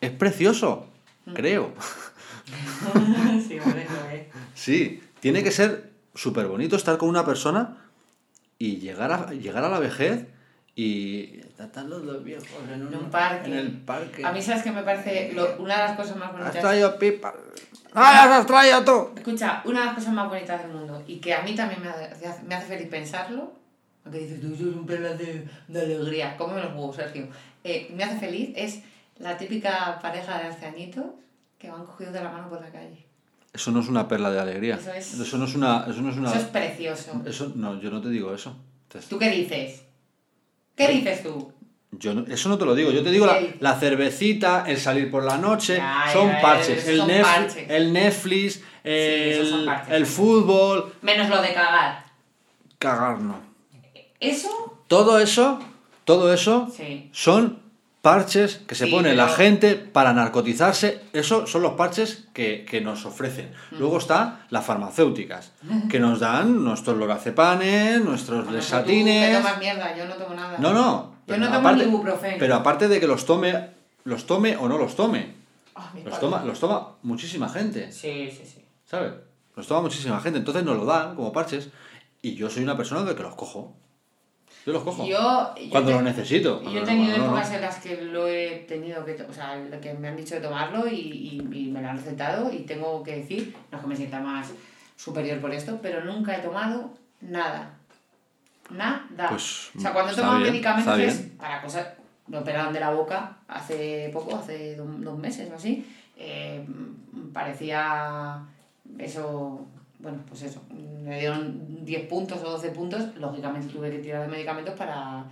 es 0.00 0.10
precioso, 0.10 0.86
Mm. 1.26 1.32
creo. 1.34 1.72
sí, 3.48 3.58
hombre, 3.60 3.86
es. 4.12 4.26
Sí, 4.54 5.02
tiene 5.20 5.42
que 5.42 5.50
ser 5.50 5.90
súper 6.14 6.46
bonito 6.46 6.76
estar 6.76 6.98
con 6.98 7.08
una 7.08 7.24
persona 7.24 7.76
y 8.58 8.76
llegar 8.76 9.12
a, 9.12 9.32
llegar 9.32 9.64
a 9.64 9.68
la 9.68 9.78
vejez 9.78 10.26
y 10.74 11.40
estar 11.58 11.84
los 11.84 12.04
dos 12.04 12.24
viejos 12.24 12.46
en 12.66 12.80
En 12.82 12.94
un 12.94 13.10
parque. 13.10 13.46
En 13.50 13.54
el 13.58 13.70
parque. 13.72 14.24
A 14.24 14.32
mí, 14.32 14.42
¿sabes 14.42 14.62
qué 14.62 14.72
me 14.72 14.82
parece? 14.82 15.32
Lo- 15.34 15.56
una 15.58 15.76
de 15.76 15.82
las 15.88 15.96
cosas 15.96 16.16
más 16.16 16.30
Has 16.30 16.38
bonitas. 16.38 16.60
traído 16.60 16.98
pipa. 16.98 17.34
¡Ah, 17.94 18.26
las 18.26 18.40
has 18.40 18.46
traído 18.46 18.84
tú! 18.84 19.10
Escucha, 19.16 19.62
una 19.64 19.80
de 19.80 19.86
las 19.86 19.94
cosas 19.94 20.12
más 20.14 20.28
bonitas 20.28 20.62
del 20.62 20.72
mundo 20.72 21.02
y 21.06 21.16
que 21.18 21.34
a 21.34 21.42
mí 21.42 21.54
también 21.54 21.80
me 21.82 21.88
hace, 21.88 22.42
me 22.46 22.54
hace 22.54 22.66
feliz 22.66 22.88
pensarlo, 22.88 23.52
aunque 24.04 24.20
dices, 24.20 24.40
tú 24.40 24.46
eres 24.48 24.60
un 24.62 24.86
pelo 24.86 25.16
de, 25.16 25.46
de 25.68 25.80
alegría, 25.80 26.36
cómeme 26.36 26.62
los 26.62 26.72
huevos, 26.74 26.96
Sergio. 26.96 27.28
Eh, 27.64 27.92
me 27.94 28.04
hace 28.04 28.18
feliz 28.18 28.50
es 28.56 28.80
la 29.18 29.36
típica 29.36 29.98
pareja 30.00 30.38
de 30.38 30.44
ancianitos 30.48 31.04
que 31.58 31.70
van 31.70 31.84
cogidos 31.84 32.12
de 32.14 32.24
la 32.24 32.30
mano 32.30 32.48
por 32.48 32.60
la 32.60 32.70
calle. 32.70 33.04
Eso 33.52 33.70
no 33.70 33.80
es 33.80 33.88
una 33.88 34.08
perla 34.08 34.30
de 34.30 34.40
alegría. 34.40 34.76
Eso 34.76 34.92
es- 34.94 35.20
Eso 35.20 35.36
no 35.38 35.44
es 35.44 35.54
una. 35.54 35.84
Eso 35.88 36.00
no 36.00 36.10
es 36.10 36.16
una. 36.16 36.30
Eso 36.30 36.38
es 36.38 36.44
precioso. 36.46 37.22
eso- 37.26 37.52
no, 37.54 37.78
yo 37.80 37.90
no 37.90 38.00
te 38.00 38.08
digo 38.08 38.34
eso. 38.34 38.56
Te- 38.88 39.00
¿Tú 39.00 39.18
qué 39.18 39.28
dices? 39.30 39.82
¿Qué 40.74 40.88
dices 40.88 41.22
tú? 41.22 41.52
Yo 41.92 42.14
no- 42.14 42.24
eso 42.32 42.48
no 42.48 42.56
te 42.58 42.64
lo 42.64 42.74
digo. 42.74 42.90
Yo 42.90 43.02
te 43.02 43.10
digo 43.10 43.26
la, 43.26 43.38
la 43.60 43.74
cervecita, 43.78 44.64
el 44.66 44.78
salir 44.78 45.10
por 45.10 45.24
la 45.24 45.36
noche, 45.36 45.76
Ya, 45.76 46.06
son 46.12 46.28
ya, 46.32 46.40
parches. 46.40 46.88
El, 46.88 46.98
son 46.98 47.06
Netflix, 47.08 47.36
parches. 47.36 47.70
el 47.70 47.92
Netflix, 47.92 48.60
el, 48.84 49.64
parches. 49.66 49.94
el 49.94 50.06
fútbol. 50.06 50.92
Menos 51.02 51.28
lo 51.28 51.42
de 51.42 51.52
cagar. 51.52 52.04
Cagar 52.78 53.18
no. 53.20 53.36
¿Eso? 54.20 54.78
Todo 54.88 55.18
eso, 55.18 55.58
todo 56.04 56.32
eso 56.32 56.68
Sí. 56.76 57.10
son 57.12 57.60
parches 58.00 58.60
que 58.66 58.74
se 58.74 58.86
Sí, 58.86 58.90
pone 58.90 59.14
la 59.14 59.26
pero- 59.26 59.36
gente 59.36 59.74
para 59.76 60.12
narcotizarse. 60.12 61.02
Eso 61.12 61.46
son 61.46 61.62
los 61.62 61.74
parches 61.74 62.24
que, 62.32 62.64
que 62.68 62.80
nos 62.80 63.04
ofrecen. 63.06 63.52
Mm. 63.70 63.76
Luego 63.78 63.98
está 63.98 64.46
las 64.50 64.64
farmacéuticas, 64.64 65.52
que 65.88 66.00
nos 66.00 66.18
dan 66.20 66.64
nuestros 66.64 66.96
lorazepanes, 66.96 68.02
nuestros 68.02 68.44
Bueno, 68.44 68.56
lesatines. 68.58 69.36
Tú 69.36 69.42
tomas 69.42 69.58
mierda, 69.60 69.96
yo 69.96 70.06
no 70.06 70.14
tomo 70.14 70.34
nada. 70.34 70.58
No, 70.58 70.72
no. 70.72 71.11
Yo 71.22 71.34
pero 71.34 71.38
no 71.40 71.46
tomo 71.46 71.58
aparte- 71.68 71.84
ni 71.84 71.90
ibuprofeno. 71.90 72.36
Pero 72.38 72.54
aparte 72.54 72.88
de 72.88 73.00
que 73.00 73.06
los 73.06 73.24
tome, 73.26 73.68
los 74.04 74.26
tome 74.26 74.56
o 74.56 74.68
no 74.68 74.78
los 74.78 74.96
tome. 74.96 75.34
Ah, 75.74 75.90
Los 76.04 76.20
toma, 76.20 76.44
los 76.44 76.60
toma 76.60 76.96
muchísima 77.02 77.48
gente, 77.48 77.90
Sí, 77.90 78.30
sí, 78.30 78.42
sí. 78.44 78.62
¿sabes? 78.84 79.12
Los 79.56 79.66
toma 79.66 79.80
muchísima 79.82 80.20
gente. 80.20 80.38
Entonces 80.38 80.64
nos 80.64 80.76
lo 80.76 80.84
dan 80.84 81.14
como 81.16 81.32
parches. 81.32 81.70
Y 82.20 82.34
yo 82.34 82.50
soy 82.50 82.62
una 82.62 82.76
persona 82.76 83.02
de 83.04 83.14
que 83.16 83.22
los 83.22 83.34
cojo. 83.34 83.74
Yo 84.66 84.72
los 84.72 84.82
cojo. 84.82 85.04
Yo, 85.06 85.54
yo 85.56 85.70
cuando 85.70 85.88
te- 85.90 85.94
los 85.94 86.02
necesito. 86.04 86.60
Y 86.64 86.72
yo 86.74 86.80
he 86.82 86.84
tenido 86.84 87.16
no, 87.16 87.24
no. 87.24 87.30
épocas 87.30 87.52
en 87.52 87.60
las 87.62 87.78
que 87.80 88.02
lo 88.02 88.28
he 88.28 88.64
tenido 88.68 89.04
que, 89.04 89.14
o 89.22 89.32
sea, 89.32 89.60
que 89.80 89.94
me 89.94 90.08
han 90.08 90.16
dicho 90.16 90.34
de 90.34 90.40
tomarlo 90.42 90.86
y, 90.86 90.94
y, 90.94 91.48
y 91.52 91.66
me 91.70 91.80
lo 91.80 91.88
han 91.88 91.96
recetado 91.96 92.52
y 92.52 92.58
tengo 92.60 93.02
que 93.02 93.16
decir, 93.16 93.56
no 93.70 93.78
es 93.78 93.82
que 93.82 93.88
me 93.88 93.96
sienta 93.96 94.20
más 94.20 94.48
superior 94.96 95.40
por 95.40 95.52
esto, 95.52 95.78
pero 95.82 96.04
nunca 96.04 96.36
he 96.36 96.42
tomado 96.42 96.92
nada. 97.22 97.78
Nada. 98.72 99.28
Pues, 99.28 99.70
o 99.76 99.80
sea, 99.80 99.92
cuando 99.92 100.10
he 100.10 100.14
está 100.14 100.22
tomado 100.22 100.38
bien, 100.40 100.52
medicamentos 100.52 100.98
es 100.98 101.14
para 101.38 101.60
cosas, 101.62 101.86
me 102.26 102.38
operaron 102.38 102.72
de 102.72 102.80
la 102.80 102.90
boca 102.90 103.36
hace 103.48 104.10
poco, 104.12 104.36
hace 104.36 104.76
do- 104.76 104.84
dos 104.84 105.18
meses 105.18 105.50
o 105.50 105.54
así, 105.56 105.86
eh, 106.16 106.64
parecía 107.32 108.42
eso, 108.98 109.66
bueno, 109.98 110.18
pues 110.28 110.42
eso, 110.42 110.62
me 111.04 111.18
dieron 111.20 111.84
10 111.84 112.06
puntos 112.08 112.40
o 112.42 112.50
12 112.50 112.70
puntos, 112.70 113.14
lógicamente 113.16 113.72
tuve 113.72 113.90
que 113.90 113.98
tirar 113.98 114.22
de 114.22 114.28
medicamentos 114.28 114.74
para, 114.74 115.24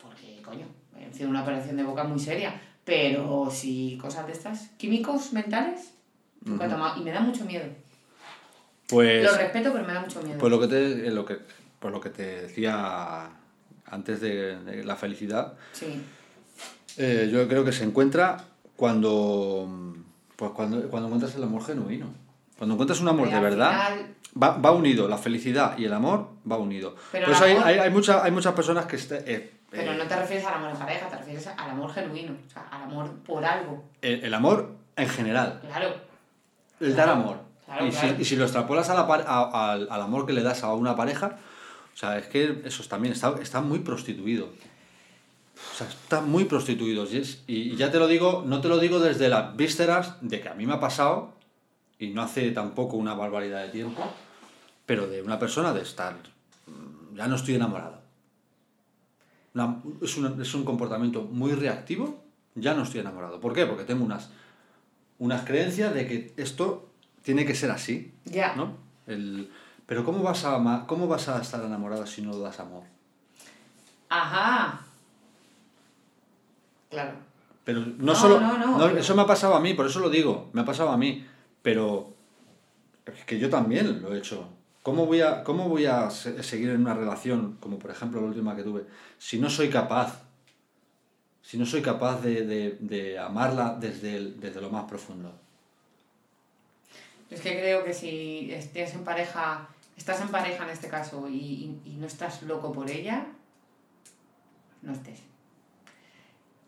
porque 0.00 0.40
coño, 0.42 0.66
he 0.98 1.12
sido 1.12 1.28
una 1.30 1.42
operación 1.42 1.76
de 1.76 1.82
boca 1.84 2.04
muy 2.04 2.18
seria, 2.18 2.60
pero 2.84 3.48
si 3.50 3.98
cosas 4.00 4.26
de 4.26 4.32
estas, 4.32 4.68
químicos 4.76 5.32
mentales, 5.32 5.92
nunca 6.44 6.66
he 6.66 6.68
tomado, 6.68 7.00
y 7.00 7.04
me 7.04 7.10
da 7.12 7.20
mucho 7.20 7.44
miedo. 7.44 7.66
Pues, 8.88 9.22
Lo 9.24 9.36
respeto, 9.36 9.72
pero 9.72 9.84
me 9.86 9.92
da 9.94 10.00
mucho 10.00 10.20
miedo. 10.22 10.38
pues 10.38 10.50
lo 10.50 10.60
que 10.60 10.68
te, 10.68 11.10
lo 11.10 11.24
que, 11.24 11.38
pues 11.84 11.92
lo 11.92 12.00
que 12.00 12.08
te 12.08 12.22
decía 12.40 13.28
antes 13.84 14.18
de, 14.22 14.56
de 14.60 14.84
la 14.84 14.96
felicidad, 14.96 15.52
Sí, 15.72 16.00
eh, 16.96 17.28
yo 17.30 17.46
creo 17.46 17.62
que 17.62 17.72
se 17.72 17.84
encuentra 17.84 18.38
cuando, 18.74 19.68
pues 20.34 20.50
cuando, 20.52 20.80
cuando 20.88 21.08
encuentras 21.08 21.34
el 21.34 21.42
amor 21.42 21.62
genuino. 21.62 22.06
Cuando 22.56 22.72
encuentras 22.72 23.02
un 23.02 23.08
amor 23.08 23.28
de 23.28 23.38
verdad, 23.38 23.88
final- 23.98 24.14
va, 24.42 24.56
va 24.56 24.70
unido. 24.70 25.08
La 25.08 25.18
felicidad 25.18 25.76
y 25.76 25.84
el 25.84 25.92
amor 25.92 26.30
va 26.50 26.56
unido. 26.56 26.96
Pero 27.12 27.26
Por 27.26 27.34
eso 27.34 27.44
amor- 27.44 27.64
hay, 27.66 27.78
hay, 27.80 27.90
mucha- 27.90 28.24
hay 28.24 28.30
muchas 28.30 28.54
personas 28.54 28.86
que... 28.86 28.96
este- 28.96 29.22
eh, 29.30 29.52
pero 29.70 29.92
eh, 29.92 29.96
no 29.98 30.04
te 30.06 30.16
refieres 30.16 30.46
al 30.46 30.54
amor 30.54 30.70
en 30.70 30.76
pareja, 30.78 31.06
te 31.10 31.16
refieres 31.18 31.46
al 31.48 31.68
amor 31.70 31.92
genuino, 31.92 32.32
o 32.32 32.50
sea, 32.50 32.62
al 32.70 32.84
amor 32.84 33.10
por 33.26 33.44
algo. 33.44 33.84
el, 34.00 34.24
el 34.24 34.32
amor 34.32 34.70
en 34.96 35.08
general. 35.10 35.60
Claro, 35.66 35.88
El 36.80 36.96
dar 36.96 37.10
amor. 37.10 37.40
Claro, 37.66 37.86
y, 37.86 37.90
claro. 37.90 38.14
Si, 38.16 38.22
y 38.22 38.24
si 38.24 38.36
lo 38.36 38.44
extrapolas 38.44 38.88
a 38.88 38.94
la 38.94 39.00
a- 39.02 39.72
al, 39.72 39.88
al 39.90 40.00
amor 40.00 40.24
que 40.24 40.32
le 40.32 40.42
das 40.42 40.64
a 40.64 40.72
una 40.72 40.96
pareja, 40.96 41.36
o 41.94 41.96
sea, 41.96 42.18
es 42.18 42.26
que 42.26 42.62
eso 42.64 42.82
también 42.84 43.12
está, 43.14 43.34
está 43.40 43.60
muy 43.60 43.78
prostituido. 43.80 44.46
O 44.46 45.76
sea, 45.76 45.86
está 45.88 46.20
muy 46.20 46.44
prostituido. 46.44 47.06
Y, 47.10 47.18
es- 47.18 47.42
y- 47.46 47.76
ya 47.76 47.90
te 47.92 47.98
lo 47.98 48.08
digo, 48.08 48.42
no 48.46 48.60
te 48.60 48.68
lo 48.68 48.78
digo 48.78 48.98
desde 48.98 49.28
las 49.28 49.56
vísceras 49.56 50.16
de 50.20 50.40
que 50.40 50.48
a 50.48 50.54
mí 50.54 50.66
me 50.66 50.74
ha 50.74 50.80
pasado, 50.80 51.32
y 51.98 52.08
no 52.08 52.22
hace 52.22 52.50
tampoco 52.50 52.96
una 52.96 53.14
barbaridad 53.14 53.62
de 53.62 53.68
tiempo, 53.70 54.02
pero 54.86 55.06
de 55.06 55.22
una 55.22 55.38
persona 55.38 55.72
de 55.72 55.82
estar, 55.82 56.14
mm, 56.66 57.16
ya 57.16 57.28
no 57.28 57.36
estoy 57.36 57.54
enamorado. 57.54 58.02
una- 59.54 59.80
es, 60.02 60.16
un, 60.16 60.42
es 60.42 60.52
un 60.54 60.64
comportamiento 60.64 61.22
muy 61.22 61.52
reactivo, 61.52 62.20
ya 62.56 62.74
no 62.74 62.82
estoy 62.82 63.00
enamorado. 63.00 63.40
¿Por 63.40 63.52
qué? 63.54 63.66
Porque 63.66 63.84
tengo 63.84 64.04
unas, 64.04 64.30
unas 65.20 65.44
creencias 65.44 65.94
de 65.94 66.08
que 66.08 66.32
esto 66.36 66.88
tiene 67.22 67.46
que 67.46 67.54
ser 67.54 67.70
así, 67.70 68.12
Ya. 68.24 68.56
¿no? 68.56 68.76
El, 69.06 69.48
pero 69.86 70.04
¿cómo 70.04 70.22
vas, 70.22 70.44
a 70.44 70.84
¿cómo 70.86 71.06
vas 71.08 71.28
a 71.28 71.40
estar 71.40 71.62
enamorado 71.64 72.06
si 72.06 72.22
no 72.22 72.38
das 72.38 72.60
amor? 72.60 72.84
Ajá. 74.08 74.80
Claro. 76.90 77.12
Pero 77.64 77.80
no, 77.80 77.94
No, 77.98 78.14
solo... 78.14 78.40
no, 78.40 78.58
no, 78.58 78.78
no, 78.78 78.86
Eso 78.98 79.14
me 79.16 79.22
ha 79.22 79.26
pasado 79.26 79.54
a 79.54 79.60
mí, 79.60 79.74
por 79.74 79.86
eso 79.86 80.00
lo 80.00 80.10
digo, 80.10 80.50
me 80.52 80.60
ha 80.60 80.64
pasado 80.64 80.90
a 80.90 80.96
mí. 80.96 81.26
Pero 81.62 82.12
es 83.06 83.24
que 83.24 83.38
yo 83.38 83.48
también 83.50 84.02
lo 84.02 84.14
he 84.14 84.18
hecho. 84.18 84.48
¿Cómo 84.82 85.06
voy 85.06 85.22
a, 85.22 85.42
cómo 85.42 85.68
voy 85.68 85.86
a 85.86 86.10
se- 86.10 86.42
seguir 86.42 86.68
en 86.70 86.82
una 86.82 86.92
relación, 86.94 87.56
como 87.58 87.78
por 87.78 87.90
ejemplo 87.90 88.20
la 88.20 88.26
última 88.26 88.54
que 88.54 88.62
tuve, 88.62 88.84
si 89.18 89.38
no 89.38 89.48
soy 89.48 89.70
capaz, 89.70 90.20
si 91.42 91.56
no 91.56 91.64
soy 91.64 91.80
capaz 91.80 92.20
de, 92.20 92.44
de- 92.44 92.76
de 92.80 93.18
amarla 93.18 93.76
desde, 93.80 94.16
el- 94.16 94.38
desde 94.40 94.60
lo 94.60 94.68
más 94.68 94.84
profundo? 94.84 95.32
Es 97.30 97.40
que 97.40 97.58
creo 97.58 97.82
que 97.82 97.94
si 97.94 98.52
estés 98.52 98.92
en 98.94 99.04
pareja, 99.04 99.66
estás 99.96 100.20
en 100.20 100.28
pareja 100.28 100.64
en 100.64 100.70
este 100.70 100.88
caso 100.88 101.28
y, 101.28 101.34
y- 101.36 101.80
y 101.84 101.96
no 101.96 102.06
estás 102.06 102.42
loco 102.42 102.72
por 102.72 102.90
ella, 102.90 103.26
no 104.82 104.92
estés. 104.92 105.20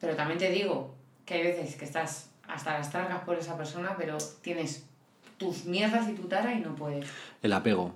Pero 0.00 0.14
también 0.14 0.38
te 0.38 0.50
digo 0.50 0.94
que 1.24 1.34
hay 1.34 1.42
veces 1.42 1.76
que 1.76 1.84
estás 1.84 2.30
hasta 2.48 2.78
las 2.78 2.90
trancas 2.90 3.22
por 3.24 3.36
esa 3.36 3.56
persona, 3.56 3.94
pero 3.98 4.18
tienes 4.42 4.86
tus 5.38 5.64
mierdas 5.64 6.08
y 6.08 6.12
tu 6.14 6.28
tara 6.28 6.54
y 6.54 6.60
no 6.60 6.74
puedes. 6.74 7.06
El 7.42 7.52
apego. 7.52 7.94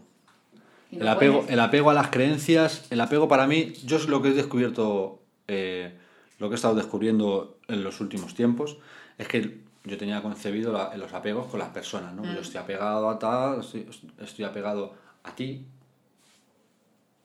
No 0.91 1.03
El 1.03 1.09
apego, 1.09 1.37
puedes. 1.39 1.53
el 1.53 1.61
apego 1.61 1.91
a 1.91 1.95
las 1.95 2.09
creencias, 2.09 2.87
el 2.91 3.01
apego 3.01 3.29
para 3.29 3.47
mí, 3.47 3.73
yo 3.85 3.97
es 3.97 4.09
lo 4.09 4.21
que 4.23 4.29
he 4.31 4.33
descubierto, 4.35 5.23
eh, 5.47 5.97
lo 6.39 6.49
que 6.49 6.55
he 6.55 6.57
estado 6.57 6.75
descubriendo 6.75 7.59
en 7.69 7.85
los 7.85 8.01
últimos 8.01 8.35
tiempos, 8.35 8.79
es 9.17 9.29
que 9.29 9.61
yo 9.85 9.97
tenía 9.97 10.21
concebido 10.21 10.73
la- 10.73 10.95
los 10.97 11.13
apegos 11.15 11.47
con 11.47 11.61
las 11.61 11.69
personas, 11.69 12.13
¿no? 12.15 12.23
Mm. 12.25 12.35
Yo 12.35 12.41
estoy 12.41 12.61
apegado 12.61 13.09
a 13.09 13.19
tal, 13.19 13.61
estoy, 13.61 13.89
estoy 14.19 14.45
apegado 14.45 14.95
a 15.25 15.35
ti, 15.35 15.67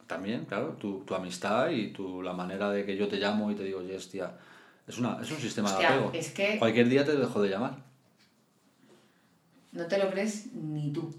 también, 0.07 0.45
claro, 0.45 0.75
tu, 0.79 0.99
tu 0.99 1.15
amistad 1.15 1.69
y 1.69 1.87
tu, 1.87 2.21
la 2.21 2.33
manera 2.33 2.69
de 2.69 2.85
que 2.85 2.95
yo 2.95 3.07
te 3.07 3.17
llamo 3.17 3.51
y 3.51 3.55
te 3.55 3.63
digo, 3.63 3.81
yes, 3.81 4.09
tía, 4.09 4.37
es, 4.87 4.97
una, 4.99 5.19
es 5.21 5.31
un 5.31 5.37
sistema 5.37 5.69
Hostia, 5.69 5.89
de 5.89 5.95
apego. 5.95 6.11
es 6.13 6.29
que- 6.31 6.59
Cualquier 6.59 6.89
día 6.89 7.03
te 7.03 7.15
dejo 7.15 7.41
de 7.41 7.49
llamar. 7.49 7.77
No 9.71 9.85
te 9.87 9.97
lo 9.97 10.09
crees 10.11 10.53
ni 10.53 10.91
tú. 10.93 11.13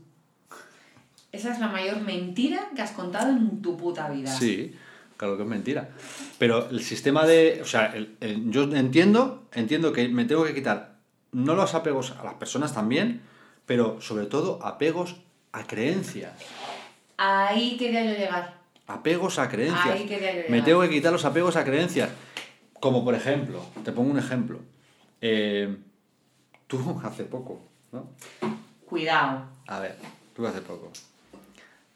Esa 1.32 1.52
es 1.52 1.58
la 1.58 1.68
mayor 1.68 2.00
mentira 2.00 2.70
que 2.74 2.80
has 2.80 2.92
contado 2.92 3.30
en 3.30 3.60
tu 3.60 3.76
puta 3.76 4.08
vida. 4.08 4.30
Sí, 4.30 4.74
claro 5.16 5.36
que 5.36 5.42
es 5.42 5.48
mentira. 5.48 5.90
Pero 6.38 6.70
el 6.70 6.82
sistema 6.82 7.26
de. 7.26 7.58
O 7.60 7.66
sea, 7.66 7.86
el- 7.94 8.16
el- 8.20 8.50
yo 8.50 8.62
entiendo, 8.62 9.46
entiendo 9.52 9.92
que 9.92 10.08
me 10.08 10.24
tengo 10.24 10.44
que 10.44 10.54
quitar 10.54 10.96
no 11.32 11.54
los 11.54 11.74
apegos 11.74 12.12
a 12.12 12.24
las 12.24 12.34
personas 12.34 12.72
también, 12.72 13.20
pero 13.66 14.00
sobre 14.00 14.24
todo 14.24 14.64
apegos 14.64 15.16
a 15.52 15.66
creencias. 15.66 16.32
Ahí 17.16 17.76
quería 17.76 18.04
yo 18.04 18.10
llegar. 18.12 18.54
Apegos 18.86 19.38
a 19.38 19.48
creencias. 19.48 19.86
Ahí 19.86 20.06
quería 20.06 20.32
yo 20.32 20.42
Me 20.42 20.48
llegar. 20.48 20.64
tengo 20.64 20.80
que 20.82 20.90
quitar 20.90 21.12
los 21.12 21.24
apegos 21.24 21.56
a 21.56 21.64
creencias. 21.64 22.10
Como 22.80 23.04
por 23.04 23.14
ejemplo, 23.14 23.62
te 23.84 23.92
pongo 23.92 24.10
un 24.10 24.18
ejemplo. 24.18 24.60
Eh, 25.20 25.76
tú 26.66 27.00
hace 27.04 27.24
poco, 27.24 27.60
¿no? 27.92 28.08
Cuidado. 28.88 29.44
A 29.66 29.80
ver, 29.80 29.96
tú 30.34 30.46
hace 30.46 30.60
poco. 30.60 30.90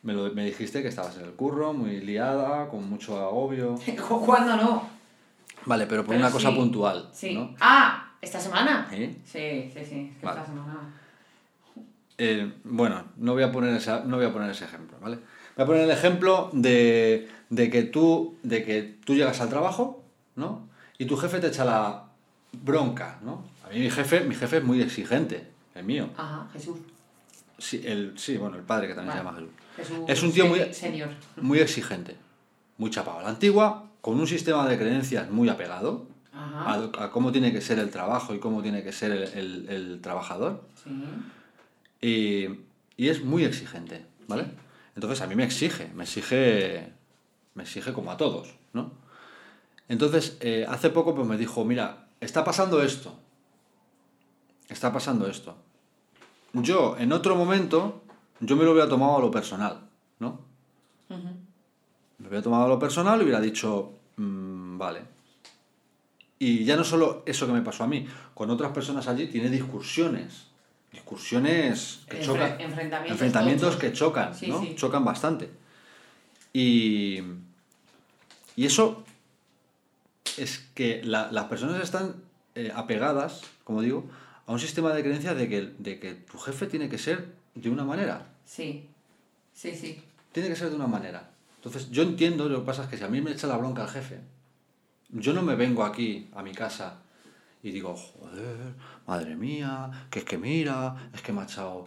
Me, 0.02 0.14
lo, 0.14 0.32
me 0.32 0.46
dijiste 0.46 0.80
que 0.82 0.88
estabas 0.88 1.16
en 1.18 1.24
el 1.24 1.32
curro, 1.32 1.74
muy 1.74 2.00
liada, 2.00 2.68
con 2.68 2.88
mucho 2.88 3.18
agobio. 3.20 3.74
¿Cuándo 4.24 4.56
no? 4.56 4.88
Vale, 5.66 5.86
pero 5.86 6.02
por 6.02 6.14
Pero 6.14 6.20
una 6.26 6.32
cosa 6.32 6.54
puntual. 6.54 7.10
Sí. 7.12 7.34
¿no? 7.34 7.54
Ah, 7.60 8.14
¿esta 8.22 8.40
semana? 8.40 8.86
¿Sí? 8.90 9.14
Sí, 9.26 9.70
sí, 9.74 9.84
sí. 9.84 10.12
Vale. 10.22 10.40
Esta 10.40 10.52
semana. 10.52 10.94
Eh, 12.22 12.52
bueno, 12.64 13.04
no 13.16 13.32
voy, 13.32 13.42
a 13.42 13.50
poner 13.50 13.74
esa, 13.74 14.04
no 14.04 14.18
voy 14.18 14.26
a 14.26 14.32
poner 14.32 14.50
ese 14.50 14.66
ejemplo, 14.66 14.98
¿vale? 15.00 15.16
Voy 15.56 15.64
a 15.64 15.66
poner 15.66 15.82
el 15.84 15.90
ejemplo 15.90 16.50
de, 16.52 17.30
de 17.48 17.70
que 17.70 17.82
tú, 17.84 18.36
de 18.42 18.62
que 18.62 18.82
tú 19.06 19.14
llegas 19.14 19.40
al 19.40 19.48
trabajo, 19.48 20.04
¿no? 20.36 20.68
Y 20.98 21.06
tu 21.06 21.16
jefe 21.16 21.38
te 21.40 21.46
echa 21.46 21.64
la 21.64 22.04
bronca, 22.62 23.18
¿no? 23.22 23.42
A 23.64 23.70
mí 23.72 23.78
mi 23.80 23.90
jefe, 23.90 24.20
mi 24.20 24.34
jefe 24.34 24.58
es 24.58 24.64
muy 24.64 24.82
exigente, 24.82 25.46
el 25.74 25.84
mío. 25.84 26.10
Ajá, 26.14 26.46
Jesús. 26.52 26.76
Sí, 27.56 27.80
el, 27.86 28.12
sí 28.18 28.36
bueno, 28.36 28.56
el 28.56 28.64
padre 28.64 28.88
que 28.88 28.94
también 28.94 29.16
Vale. 29.24 29.30
se 29.30 29.40
llama 29.40 29.50
Jesús. 29.78 29.96
Jesús 29.96 30.04
Es 30.08 30.22
un 30.22 30.32
tío 30.32 30.46
muy- 30.46 30.74
Señor. 30.74 31.08
Muy 31.40 31.58
exigente, 31.60 32.16
muy 32.76 32.90
chapado 32.90 33.22
la 33.22 33.30
antigua, 33.30 33.86
con 34.02 34.20
un 34.20 34.26
sistema 34.26 34.68
de 34.68 34.76
creencias 34.78 35.30
muy 35.30 35.48
apegado 35.48 36.04
a 36.34 37.08
cómo 37.12 37.32
tiene 37.32 37.50
que 37.50 37.62
ser 37.62 37.78
el 37.78 37.88
trabajo 37.90 38.34
y 38.34 38.38
cómo 38.40 38.60
tiene 38.62 38.82
que 38.82 38.92
ser 38.92 39.10
el- 39.10 39.22
el- 39.38 39.66
el 39.70 40.00
trabajador. 40.02 40.62
Sí. 40.84 40.90
Y, 42.01 42.46
y 42.96 43.09
es 43.09 43.24
muy 43.24 43.44
exigente, 43.44 44.07
¿vale? 44.26 44.46
Entonces 44.94 45.20
a 45.20 45.26
mí 45.26 45.34
me 45.34 45.44
exige, 45.44 45.90
me 45.94 46.05
exige, 46.05 46.92
me 47.55 47.62
exige 47.62 47.92
como 47.92 48.11
a 48.11 48.16
todos, 48.16 48.55
¿no? 48.72 48.92
Entonces, 49.88 50.36
eh, 50.40 50.64
hace 50.68 50.90
poco 50.90 51.14
pues 51.14 51.26
me 51.26 51.36
dijo, 51.36 51.64
mira, 51.64 52.07
está 52.20 52.44
pasando 52.44 52.82
esto, 52.82 53.18
está 54.68 54.92
pasando 54.92 55.26
esto. 55.26 55.57
Yo, 56.53 56.96
en 56.98 57.12
otro 57.12 57.34
momento, 57.36 58.03
yo 58.40 58.57
me 58.57 58.64
lo 58.64 58.72
hubiera 58.72 58.88
tomado 58.88 59.16
a 59.16 59.20
lo 59.20 59.30
personal, 59.30 59.80
¿no? 60.18 60.40
Ujú. 61.09 61.28
Me 62.18 62.28
hubiera 62.28 62.42
tomado 62.42 62.64
a 62.66 62.68
lo 62.68 62.78
personal 62.78 63.20
y 63.20 63.24
hubiera 63.24 63.40
dicho, 63.40 63.92
"Mm, 64.16 64.78
vale. 64.78 65.03
Y 66.38 66.64
ya 66.64 66.76
no 66.76 66.84
solo 66.84 67.22
eso 67.26 67.46
que 67.46 67.53
me 67.53 67.62
pasó 67.62 67.84
a 67.84 67.86
mí, 67.86 68.07
con 68.34 68.48
otras 68.51 68.72
personas 68.72 69.09
allí 69.09 69.26
tiene 69.26 69.51
discusiones. 69.51 70.49
Discusiones 70.93 72.01
que 72.09 72.20
Enfre- 72.20 72.24
chocan. 72.26 72.61
enfrentamientos 72.61 73.76
que 73.76 73.93
chocan, 73.93 74.34
Sí, 74.34 74.49
¿no? 74.49 74.61
sí. 74.61 74.74
Chocan 74.76 75.05
bastante. 75.05 75.51
Y, 76.53 77.20
y 78.57 78.66
eso 78.66 79.05
es 80.36 80.59
que 80.74 81.03
la- 81.05 81.30
las 81.30 81.45
personas 81.45 81.82
están 81.82 82.16
eh, 82.57 82.72
apegadas, 82.74 83.43
como 83.64 83.80
digo, 83.82 84.11
a 84.47 84.53
un 84.53 84.59
sistema 84.59 84.93
de 84.93 85.03
creencias 85.03 85.36
de 85.36 85.49
que, 85.49 85.72
de 85.78 86.01
que 86.01 86.14
tu 86.14 86.38
jefe 86.38 86.66
tiene 86.66 86.88
que 86.88 86.99
ser 86.99 87.32
de 87.55 87.70
una 87.70 87.84
manera. 87.84 88.26
Sí. 88.45 88.88
Sí, 89.55 89.74
sí. 89.76 90.03
Tiene 90.32 90.49
que 90.49 90.57
ser 90.57 90.70
de 90.70 90.76
una 90.76 90.88
manera. 90.88 91.30
Entonces, 91.57 91.91
yo 91.91 92.03
entiendo, 92.03 92.49
lo 92.49 92.61
que 92.61 92.66
pasa 92.66 92.84
es 92.84 92.88
que 92.88 92.97
si 92.97 93.05
a 93.05 93.09
mí 93.09 93.20
me 93.20 93.30
echa 93.32 93.47
la 93.47 93.57
bronca 93.57 93.84
el 93.84 93.88
jefe, 93.91 94.18
yo 95.11 95.32
no 95.32 95.43
me 95.43 95.55
vengo 95.55 95.84
aquí 95.84 96.28
a 96.34 96.43
mi 96.43 96.53
casa 96.53 96.99
y 97.62 97.70
digo, 97.70 97.95
joder, 97.95 98.57
madre 99.11 99.34
mía, 99.36 99.90
que 100.11 100.20
es 100.20 100.24
que 100.24 100.38
mira, 100.38 101.11
es 101.12 101.20
que 101.22 101.32
me 101.32 101.40
ha 101.40 101.44
echado... 101.44 101.86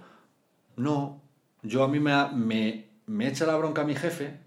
No, 0.76 1.22
yo 1.62 1.84
a 1.84 1.88
mí 1.88 2.00
me, 2.00 2.14
me, 2.34 2.86
me 3.08 3.28
echa 3.30 3.46
la 3.46 3.56
bronca 3.56 3.82
a 3.82 3.86
mi 3.86 3.96
jefe, 3.96 4.38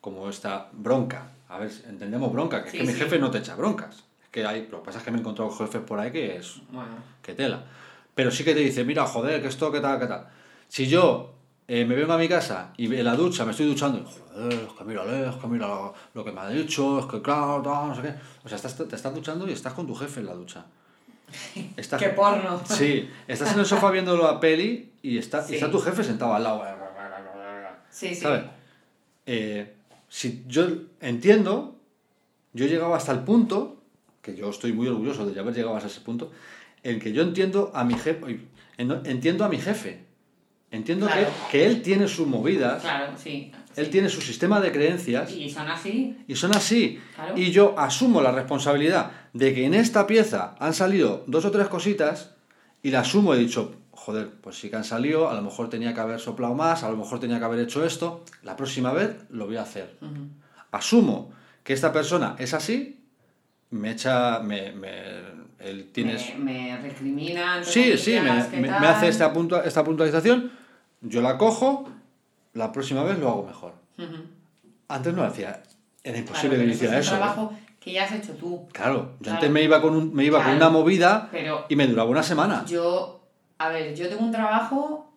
como 0.00 0.28
esta 0.28 0.68
bronca. 0.72 1.30
A 1.48 1.58
ver, 1.58 1.70
entendemos 1.88 2.32
bronca, 2.32 2.62
que 2.62 2.68
es 2.68 2.72
Sí, 2.72 2.78
que 2.78 2.84
mi 2.84 2.92
sí. 2.94 3.00
jefe 3.00 3.18
no 3.18 3.30
te 3.30 3.38
echa 3.38 3.54
broncas. 3.54 4.04
Es 4.22 4.28
que 4.30 4.46
hay, 4.46 4.68
lo 4.70 4.78
que 4.80 4.86
pasa 4.86 4.98
es 4.98 5.04
que 5.04 5.10
me 5.10 5.18
he 5.18 5.20
encontrado 5.20 5.50
jefes 5.50 5.82
por 5.82 5.98
ahí 6.00 6.10
que 6.10 6.36
es 6.36 6.60
Bueno. 6.70 6.94
que 7.22 7.34
tela. 7.34 7.64
Pero 8.14 8.30
sí 8.30 8.44
que 8.44 8.54
te 8.54 8.60
dice, 8.60 8.82
mira, 8.84 9.04
joder, 9.06 9.42
que 9.42 9.48
esto, 9.48 9.70
que 9.70 9.80
tal, 9.80 9.98
que 10.00 10.06
tal. 10.06 10.26
Si 10.68 10.86
yo 10.86 11.34
eh, 11.68 11.84
me 11.84 11.94
vengo 11.96 12.12
a 12.14 12.18
mi 12.18 12.28
casa 12.28 12.72
y 12.78 12.86
en 12.94 13.04
la 13.04 13.14
ducha 13.14 13.44
me 13.44 13.50
estoy 13.50 13.66
duchando, 13.66 13.98
y, 13.98 14.04
joder, 14.04 14.52
es 14.52 14.72
que 14.72 14.84
mírale, 14.84 15.28
es 15.28 15.34
que 15.36 15.46
mira 15.48 15.66
lo, 15.68 15.92
lo 16.14 16.24
que 16.24 16.32
me 16.32 16.40
ha 16.40 16.48
dicho, 16.48 17.00
es 17.00 17.06
que 17.06 17.20
claro, 17.20 17.60
tal, 17.62 17.88
no 17.88 17.94
sé 17.94 18.02
qué. 18.02 18.14
O 18.44 18.48
sea, 18.48 18.56
estás, 18.56 18.74
te 18.76 18.96
estás 18.96 19.14
duchando 19.14 19.46
y 19.48 19.52
estás 19.52 19.74
con 19.74 19.86
tu 19.86 19.94
jefe 19.94 20.20
en 20.20 20.26
la 20.26 20.34
ducha. 20.34 20.64
Estás, 21.76 22.00
¡Qué 22.00 22.08
porno! 22.10 22.62
Sí, 22.66 23.08
estás 23.28 23.52
en 23.54 23.60
el 23.60 23.66
sofá 23.66 23.90
viendo 23.92 24.16
la 24.16 24.38
peli 24.40 24.92
y 25.02 25.18
está, 25.18 25.42
Sí. 25.42 25.52
y 25.52 25.56
está 25.56 25.70
tu 25.70 25.78
jefe 25.80 26.02
sentado 26.04 26.34
al 26.34 26.42
lado. 26.42 26.62
Sí, 27.90 28.08
sí. 28.14 28.16
¿Sabes? 28.22 28.42
Eh, 29.26 29.74
si 30.08 30.44
yo 30.46 30.66
entiendo, 31.00 31.76
yo 32.52 32.64
he 32.64 32.68
llegado 32.68 32.94
hasta 32.94 33.12
el 33.12 33.20
punto, 33.20 33.80
que 34.22 34.34
yo 34.36 34.50
estoy 34.50 34.72
muy 34.72 34.86
orgulloso 34.88 35.26
de 35.26 35.38
haber 35.38 35.54
llegado 35.54 35.76
hasta 35.76 35.88
ese 35.88 36.00
punto, 36.00 36.30
en 36.82 36.98
que 37.00 37.12
yo 37.12 37.22
entiendo 37.22 37.70
a 37.74 37.84
mi 37.84 37.94
jefe, 37.94 38.40
entiendo 38.78 39.44
a 39.44 39.48
mi 39.48 39.58
jefe, 39.58 40.04
entiendo 40.70 41.06
Claro. 41.06 41.26
que, 41.50 41.58
que 41.58 41.66
él 41.66 41.82
tiene 41.82 42.08
sus 42.08 42.26
movidas, 42.26 42.80
Claro, 42.82 43.12
sí. 43.16 43.52
Él 43.76 43.86
sí. 43.86 43.90
tiene 43.90 44.08
su 44.08 44.20
sistema 44.20 44.60
de 44.60 44.72
creencias 44.72 45.30
Y 45.32 45.48
son 45.50 45.68
así. 45.68 46.16
y 46.26 46.34
son 46.36 46.54
así. 46.54 47.00
Claro. 47.14 47.36
Y 47.38 47.50
yo 47.50 47.78
asumo 47.78 48.20
la 48.22 48.32
responsabilidad 48.32 49.10
de 49.32 49.54
que 49.54 49.64
en 49.64 49.74
esta 49.74 50.06
pieza 50.06 50.54
han 50.58 50.74
salido 50.74 51.24
dos 51.26 51.44
o 51.44 51.50
tres 51.50 51.68
cositas 51.68 52.34
y 52.82 52.90
la 52.90 53.00
asumo. 53.00 53.34
He 53.34 53.38
dicho, 53.38 53.74
joder, 53.92 54.28
pues 54.40 54.58
sí 54.58 54.70
que 54.70 54.76
han 54.76 54.84
salido, 54.84 55.28
a 55.30 55.34
lo 55.34 55.42
mejor 55.42 55.68
tenía 55.70 55.94
que 55.94 56.00
haber 56.00 56.18
soplado 56.20 56.54
más, 56.54 56.82
a 56.82 56.90
lo 56.90 56.96
mejor 56.96 57.20
tenía 57.20 57.38
que 57.38 57.44
haber 57.44 57.60
hecho 57.60 57.84
esto. 57.84 58.24
La 58.42 58.56
próxima 58.56 58.92
vez 58.92 59.16
lo 59.30 59.46
voy 59.46 59.56
a 59.56 59.62
hacer. 59.62 59.96
Asumo 60.72 61.32
que 61.64 61.72
esta 61.72 61.92
persona 61.92 62.36
es 62.38 62.54
así, 62.54 63.00
me 63.70 63.90
echa, 63.92 64.40
me, 64.40 64.72
me- 64.72 65.40
él 65.60 65.90
tiene... 65.92 66.14
Me, 66.38 66.44
me 66.44 66.78
recriminan. 66.80 67.64
Sí, 67.64 67.96
sí, 67.98 68.16
me, 68.18 68.70
hace 68.70 69.08
esta, 69.08 69.32
puntua- 69.32 69.62
esta 69.64 69.84
puntualización, 69.84 70.50
yo 71.02 71.20
la 71.20 71.36
cojo, 71.36 71.88
la 72.54 72.72
próxima 72.72 73.02
vez 73.04 73.18
lo 73.18 73.28
hago 73.28 73.46
mejor. 73.46 73.72
Ujú. 73.98 74.24
Antes 74.88 75.14
no 75.14 75.22
hacía. 75.24 75.48
Era 76.02 76.14
Claro, 76.14 76.18
imposible 76.18 76.56
que 76.56 76.62
pero 76.62 76.68
yo 76.68 76.74
hiciera 76.74 76.98
es 76.98 77.06
eso. 77.06 77.14
un 77.14 77.16
¿eh? 77.16 77.20
trabajo 77.20 77.52
que 77.78 77.92
ya 77.92 78.04
has 78.04 78.12
hecho 78.12 78.32
tú. 78.34 78.66
Claro, 78.72 79.12
yo 79.12 79.18
Claro. 79.22 79.34
antes 79.36 79.50
me 79.50 79.62
iba 79.62 79.80
con, 79.80 79.94
un- 79.94 80.14
me 80.14 80.24
iba 80.24 80.38
con 80.38 80.44
Claro. 80.44 80.56
una 80.58 80.68
movida 80.70 81.28
Pero 81.30 81.66
y 81.68 81.76
me 81.76 81.86
duraba 81.86 82.10
una 82.10 82.22
semana. 82.22 82.64
yo, 82.66 83.20
a 83.58 83.68
ver, 83.68 83.94
yo 83.94 84.08
tengo 84.08 84.22
un 84.24 84.32
trabajo, 84.32 85.12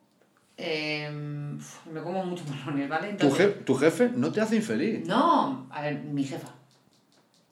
eh, 0.58 1.10
me 1.92 2.02
como 2.02 2.24
muchos 2.26 2.48
marrones, 2.50 2.88
¿vale? 2.90 3.08
Tu, 3.14 3.26
Entonces, 3.26 3.48
je- 3.48 3.64
tu 3.66 3.76
jefe 3.76 4.12
no 4.16 4.32
te 4.32 4.42
hace 4.42 4.56
infeliz. 4.58 5.08
No, 5.08 5.68
a 5.72 5.82
ver, 5.82 5.96
mi 6.00 6.24
jefa. 6.24 6.50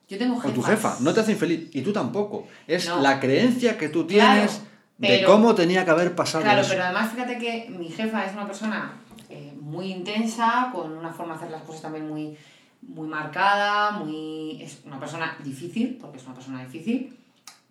Yo 0.07 0.17
tengo 0.17 0.35
O 0.35 0.39
jefas. 0.41 0.53
tu 0.55 0.61
jefa 0.61 0.97
no 0.99 1.13
te 1.13 1.21
hace 1.21 1.31
infeliz. 1.31 1.69
Y 1.73 1.81
tú 1.81 1.93
tampoco. 1.93 2.47
Es 2.67 2.87
No. 2.89 3.01
la 3.01 3.19
creencia 3.19 3.77
que 3.77 3.87
tú 3.89 4.05
Claro, 4.05 4.33
tienes 4.33 4.61
de 4.97 5.07
pero- 5.07 5.27
cómo 5.31 5.55
tenía 5.55 5.85
que 5.85 5.91
haber 5.91 6.13
pasado 6.15 6.43
Claro, 6.43 6.61
eso. 6.61 6.69
pero 6.71 6.83
además 6.83 7.11
fíjate 7.13 7.37
que 7.37 7.69
mi 7.69 7.89
jefa 7.89 8.25
es 8.25 8.33
una 8.33 8.45
persona 8.45 9.00
eh, 9.31 9.53
muy 9.59 9.91
intensa, 9.91 10.69
con 10.73 10.91
una 10.91 11.11
forma 11.13 11.33
de 11.33 11.39
hacer 11.39 11.51
las 11.51 11.63
cosas 11.63 11.81
también 11.83 12.07
muy, 12.07 12.37
muy 12.81 13.07
marcada, 13.07 13.91
muy 13.91 14.61
es 14.61 14.81
una 14.85 14.99
persona 14.99 15.37
difícil, 15.43 15.97
porque 15.99 16.17
es 16.17 16.25
una 16.25 16.33
persona 16.35 16.63
difícil, 16.63 17.17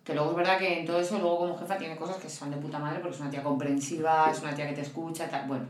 que 0.03 0.13
luego 0.15 0.31
es 0.31 0.35
verdad 0.37 0.57
que 0.57 0.79
en 0.79 0.85
todo 0.85 0.99
eso, 0.99 1.19
luego 1.19 1.37
como 1.39 1.57
jefa 1.57 1.77
tiene 1.77 1.95
cosas 1.95 2.17
que 2.17 2.29
son 2.29 2.49
de 2.51 2.57
puta 2.57 2.79
madre, 2.79 2.99
porque 2.99 3.15
es 3.15 3.21
una 3.21 3.29
tía 3.29 3.43
comprensiva, 3.43 4.29
es 4.31 4.41
una 4.41 4.55
tía 4.55 4.67
que 4.67 4.73
te 4.75 4.81
escucha, 4.81 5.29
tal, 5.29 5.47
bueno. 5.47 5.65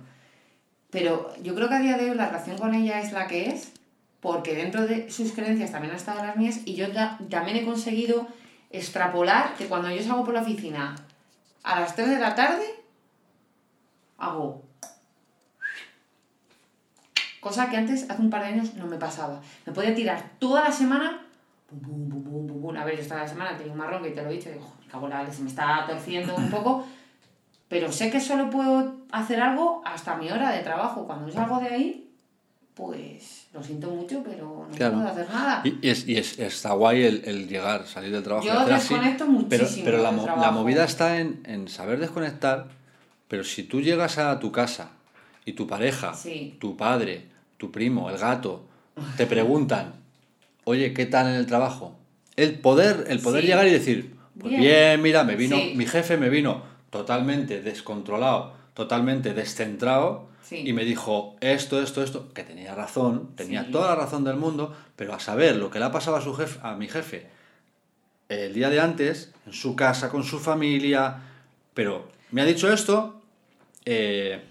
Pero 0.90 1.34
yo 1.42 1.54
creo 1.56 1.68
que 1.70 1.76
a 1.76 1.80
día 1.80 1.98
de 1.98 2.10
hoy 2.12 2.16
la 2.18 2.28
relación 2.28 2.58
con 2.58 2.74
ella 2.74 3.00
es 3.02 3.12
la 3.14 3.28
que 3.28 3.50
es, 3.50 3.72
porque 4.20 4.56
dentro 4.56 4.86
de 4.88 5.10
sus 5.12 5.32
creencias 5.34 5.72
también 5.72 5.92
han 5.92 5.98
estado 5.98 6.24
las 6.24 6.36
mías, 6.38 6.60
y 6.66 6.76
yo 6.76 6.92
ta- 6.92 7.18
también 7.30 7.58
he 7.58 7.66
conseguido 7.66 8.28
extrapolar 8.70 9.56
que 9.56 9.66
cuando 9.68 9.90
yo 9.90 10.02
salgo 10.02 10.24
por 10.24 10.34
la 10.34 10.42
oficina 10.42 10.96
a 11.64 11.80
las 11.80 11.96
3 11.96 12.10
de 12.10 12.20
la 12.20 12.36
tarde, 12.36 12.66
hago 14.18 14.64
cosa 17.42 17.70
que 17.70 17.76
antes, 17.76 18.10
hace 18.10 18.22
un 18.22 18.30
par 18.30 18.42
de 18.44 18.48
años, 18.50 18.74
no 18.76 18.86
me 18.88 18.96
pasaba. 18.98 19.42
Me 19.66 19.74
podía 19.74 19.94
tirar 19.94 20.24
toda 20.40 20.62
la 20.64 20.72
semana. 20.72 21.26
pum, 21.70 22.10
pum, 22.10 22.48
pum. 22.62 22.78
A 22.78 22.86
ver, 22.86 22.96
yo 22.96 23.02
esta 23.02 23.28
semana 23.28 23.58
tenía 23.58 23.74
un 23.74 23.78
marrón 23.80 24.04
que 24.04 24.12
te 24.12 24.22
lo 24.22 24.30
he 24.30 24.34
dicho, 24.34 24.50
y 24.50 24.54
digo, 24.54 24.66
"Joder, 24.66 24.86
me 24.86 24.92
cago 24.92 25.06
en 25.08 25.14
la 25.28 25.32
se 25.34 25.42
me 25.42 25.50
está 25.50 25.86
torciendo 25.88 26.36
un 26.36 26.50
poco. 26.50 26.86
Pero 27.70 27.92
sé 27.92 28.10
que 28.12 28.20
solo 28.20 28.50
puedo 28.50 28.98
hacer 29.12 29.40
algo 29.40 29.82
hasta 29.86 30.16
mi 30.18 30.30
hora 30.30 30.52
de 30.52 30.60
trabajo. 30.64 31.06
Cuando 31.08 31.28
yo 31.28 31.34
salgo 31.34 31.60
de 31.62 31.68
ahí, 31.70 32.10
pues 32.74 33.48
lo 33.54 33.64
siento 33.64 33.90
mucho, 33.90 34.22
pero 34.24 34.68
no 34.70 34.76
Claro. 34.76 34.96
puedo 34.96 35.08
hacer 35.08 35.30
nada. 35.30 35.62
Y, 35.64 35.88
es, 35.88 36.08
y 36.08 36.18
es- 36.18 36.40
está 36.40 36.74
guay 36.74 37.04
el, 37.04 37.22
el 37.26 37.48
llegar, 37.48 37.86
salir 37.88 38.12
del 38.12 38.24
trabajo. 38.24 38.46
Yo 38.46 38.60
así, 38.60 38.72
desconecto 38.94 39.26
pero, 39.50 39.64
muchísimo 39.64 39.86
pero 39.86 39.98
la, 40.04 40.12
la 40.12 40.52
movida 40.52 40.84
está 40.84 41.20
en, 41.20 41.42
en 41.46 41.68
saber 41.68 42.00
desconectar, 42.00 42.68
pero 43.28 43.44
si 43.44 43.64
tú 43.64 43.82
llegas 43.82 44.18
a 44.18 44.40
tu 44.40 44.52
casa 44.52 44.90
y 45.46 45.54
tu 45.54 45.68
pareja, 45.68 46.14
Sí. 46.14 46.58
tu 46.60 46.76
padre, 46.78 47.31
tu 47.62 47.72
primo, 47.72 48.10
el 48.10 48.18
gato, 48.18 48.64
te 49.18 49.28
preguntan, 49.28 49.94
oye, 50.64 50.94
¿qué 50.96 51.06
tal 51.06 51.28
en 51.28 51.36
el 51.36 51.46
trabajo? 51.46 51.96
El 52.36 52.58
poder, 52.60 53.06
el 53.08 53.20
poder 53.20 53.42
Sí. 53.44 53.48
llegar 53.50 53.68
y 53.68 53.72
decir, 53.72 54.16
pues 54.40 54.50
bien, 54.50 54.62
Bien. 54.64 55.02
mira, 55.04 55.24
me 55.24 55.36
vino, 55.36 55.58
Sí. 55.58 55.74
mi 55.76 55.86
jefe 55.86 56.18
me 56.18 56.30
vino 56.30 56.64
totalmente 56.90 57.62
descontrolado, 57.62 58.54
totalmente 58.74 59.36
descentrado, 59.36 60.28
Sí. 60.44 60.64
y 60.66 60.74
me 60.74 60.84
dijo 60.86 61.36
esto, 61.40 61.80
esto, 61.84 62.02
esto, 62.02 62.34
que 62.34 62.44
tenía 62.44 62.74
razón, 62.74 63.30
tenía 63.36 63.70
toda 63.70 63.90
la 63.90 63.96
razón 63.96 64.24
del 64.24 64.38
mundo, 64.38 64.76
pero 64.96 65.14
a 65.14 65.20
saber 65.20 65.56
lo 65.58 65.70
que 65.70 65.78
le 65.78 65.86
ha 65.86 65.92
pasado 65.92 66.18
a, 66.18 66.22
su 66.22 66.34
jefe, 66.34 66.60
a 66.64 66.74
mi 66.76 66.88
jefe 66.88 67.28
el 68.28 68.54
día 68.56 68.70
de 68.72 68.80
antes, 68.80 69.32
en 69.46 69.54
su 69.54 69.76
casa, 69.76 70.10
con 70.10 70.24
su 70.24 70.40
familia, 70.40 71.18
pero 71.76 72.08
me 72.32 72.42
ha 72.42 72.46
dicho 72.46 72.74
esto, 72.74 73.22
eh, 73.86 74.42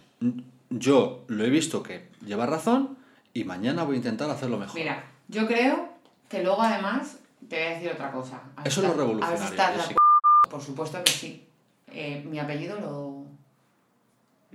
yo 0.71 1.25
lo 1.27 1.45
he 1.45 1.51
visto 1.51 1.83
que 1.83 2.09
lleva 2.25 2.47
razón 2.47 3.00
y 3.35 3.45
mañana 3.45 3.85
voy 3.85 3.95
a 3.95 3.99
intentar 3.99 4.29
hacerlo 4.31 4.59
mejor. 4.59 4.75
Mira, 4.79 5.05
yo 5.29 5.47
creo 5.47 5.89
que 6.29 6.43
luego 6.43 6.63
además 6.63 7.19
te 7.49 7.57
voy 7.57 7.67
a 7.67 7.71
decir 7.77 7.91
otra 7.93 8.11
cosa. 8.13 8.43
A 8.57 8.63
Eso 8.65 8.83
es 8.83 8.89
lo 8.89 8.95
revolucionario, 8.95 9.47
Jessy. 9.49 9.55
acuerdo. 9.61 9.97
Por 10.51 10.61
supuesto 10.63 11.03
que 11.05 11.11
sí. 11.13 11.47
Eh, 11.93 12.25
mi 12.29 12.39
apellido 12.39 12.79
lo, 12.81 13.27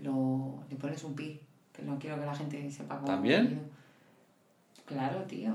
lo. 0.03 0.63
Le 0.69 0.75
pones 0.75 1.03
un 1.03 1.15
pi, 1.15 1.39
que 1.73 1.81
no 1.83 1.97
quiero 1.99 2.19
que 2.19 2.25
la 2.25 2.35
gente 2.35 2.69
sepa 2.71 2.95
cómo. 2.95 3.07
¿También? 3.07 3.69
Claro, 4.85 5.21
tío. 5.23 5.51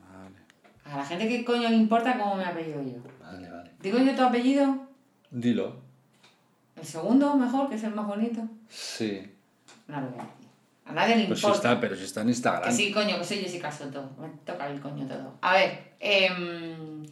Vale, 0.00 0.36
A 0.84 0.98
la 0.98 1.04
gente 1.04 1.28
que 1.28 1.44
coño 1.44 1.68
le 1.68 1.76
importa 1.76 2.16
cómo 2.18 2.36
me 2.36 2.44
apellido 2.44 2.82
yo. 2.82 2.98
vale, 3.20 3.50
vale. 3.50 3.70
Digo 3.80 3.98
yo 3.98 4.14
tu 4.14 4.22
apellido, 4.22 4.86
Dilo. 5.30 5.76
el 6.76 6.84
segundo 6.86 7.34
mejor, 7.36 7.68
que 7.68 7.74
es 7.74 7.84
el 7.84 7.94
más 7.94 8.06
bonito. 8.06 8.40
Sí. 8.68 9.30
No 9.88 10.00
lo 10.00 10.08
voy 10.10 10.20
a 10.20 10.22
decir. 10.22 10.43
A 10.86 10.92
nadie 10.92 11.16
le 11.16 11.26
Pues 11.26 11.38
importa. 11.40 11.54
sí 11.60 11.66
está, 11.68 11.80
pero 11.80 11.96
si 11.96 12.04
está 12.04 12.20
en 12.20 12.28
Instagram. 12.28 12.64
Que 12.68 12.72
sí, 12.76 12.92
coño, 12.92 13.18
que 13.18 13.24
soy 13.24 13.38
Jessica 13.38 13.72
Soto. 13.72 14.10
Me 14.20 14.28
toca 14.44 14.66
el 14.68 14.80
coño 14.80 15.06
todo. 15.06 15.38
A 15.40 15.54
ver, 15.54 15.94
em, 16.00 17.06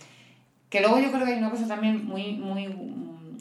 que 0.69 0.81
luego 0.81 0.99
yo 0.99 1.11
creo 1.11 1.25
que 1.25 1.33
hay 1.33 1.39
una 1.39 1.51
cosa 1.51 1.67
también 1.67 2.05
muy, 2.05 2.33
muy... 2.35 2.69
mm, 2.69 3.39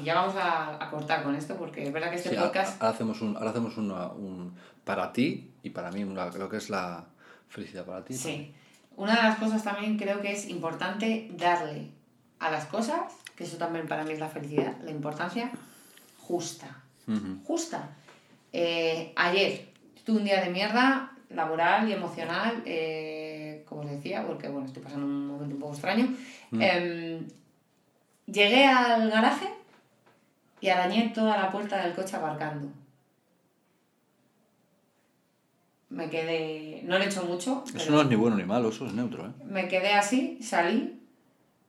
y 0.00 0.04
ya 0.04 0.14
vamos 0.14 0.34
a, 0.36 0.82
a 0.84 0.90
cortar 0.90 1.22
con 1.22 1.34
esto, 1.36 1.56
porque 1.56 1.84
es 1.86 1.92
verdad 1.92 2.10
que 2.10 2.16
este 2.16 2.30
Sí, 2.30 2.36
podcast... 2.36 2.82
ahora 2.82 2.94
hacemos 2.94 3.20
un, 3.22 3.36
ahora 3.36 3.50
hacemos 3.50 3.76
una- 3.76 4.08
un 4.08 4.54
para 4.84 5.12
ti 5.12 5.50
y 5.62 5.70
para 5.70 5.90
mí, 5.92 6.02
una- 6.04 6.30
creo 6.30 6.48
que 6.48 6.56
es 6.56 6.68
la 6.68 7.04
felicidad 7.48 7.84
para 7.84 8.04
ti. 8.04 8.14
Sí. 8.14 8.52
Una 8.96 9.14
de 9.16 9.22
las 9.22 9.38
cosas 9.38 9.62
también 9.62 9.96
creo 9.98 10.20
que 10.20 10.32
es 10.32 10.48
importante 10.48 11.28
darle 11.36 11.90
a 12.40 12.50
las 12.50 12.64
cosas, 12.66 13.00
que 13.36 13.44
eso 13.44 13.56
también 13.56 13.86
para 13.88 14.04
mí 14.04 14.12
es 14.12 14.18
la 14.20 14.28
felicidad, 14.28 14.74
la 14.82 14.90
importancia 14.90 15.50
justa. 16.18 16.82
Justa. 17.44 17.90
Eh, 18.56 19.12
ayer 19.16 19.66
tuve 20.04 20.18
un 20.18 20.24
día 20.24 20.40
de 20.40 20.48
mierda 20.48 21.10
laboral 21.30 21.88
y 21.88 21.92
emocional, 21.92 22.62
eh, 22.64 23.64
como 23.68 23.80
os 23.80 23.90
decía, 23.90 24.24
porque 24.24 24.48
bueno, 24.48 24.68
estoy 24.68 24.80
pasando 24.80 25.06
un 25.06 25.26
momento 25.26 25.56
un 25.56 25.60
poco 25.60 25.72
extraño. 25.72 26.14
Mm. 26.52 26.62
Em, 26.62 27.28
llegué 28.26 28.64
al 28.64 29.10
garaje 29.10 29.48
y 30.60 30.68
arañé 30.68 31.10
toda 31.12 31.36
la 31.36 31.50
puerta 31.50 31.84
del 31.84 31.94
coche 31.96 32.14
aparcando. 32.14 32.68
Me 35.88 36.08
quedé. 36.08 36.82
No 36.84 36.96
le 36.96 37.06
he 37.06 37.08
hecho 37.08 37.24
mucho. 37.24 37.64
Eso 37.74 37.90
no 37.90 38.02
es 38.02 38.06
ni 38.06 38.14
bueno 38.14 38.36
ni 38.36 38.44
malo, 38.44 38.68
eso 38.68 38.86
es 38.86 38.92
neutro, 38.92 39.26
¿eh? 39.26 39.32
me 39.44 39.66
quedé 39.66 39.94
así, 39.94 40.38
salí. 40.40 41.00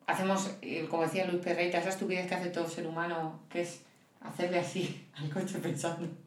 Hacemos, 0.06 0.56
como 0.92 1.02
decía 1.02 1.26
Luis 1.26 1.44
Perreita, 1.44 1.80
esa 1.80 1.90
estupidez 1.90 2.28
que 2.28 2.36
hace 2.36 2.50
todo 2.52 2.70
ser 2.70 2.86
humano, 2.86 3.40
que 3.50 3.62
es 3.62 3.82
hacerle 4.22 4.60
así 4.60 5.04
al 5.16 5.32
coche 5.32 5.58
pensando 5.58 6.25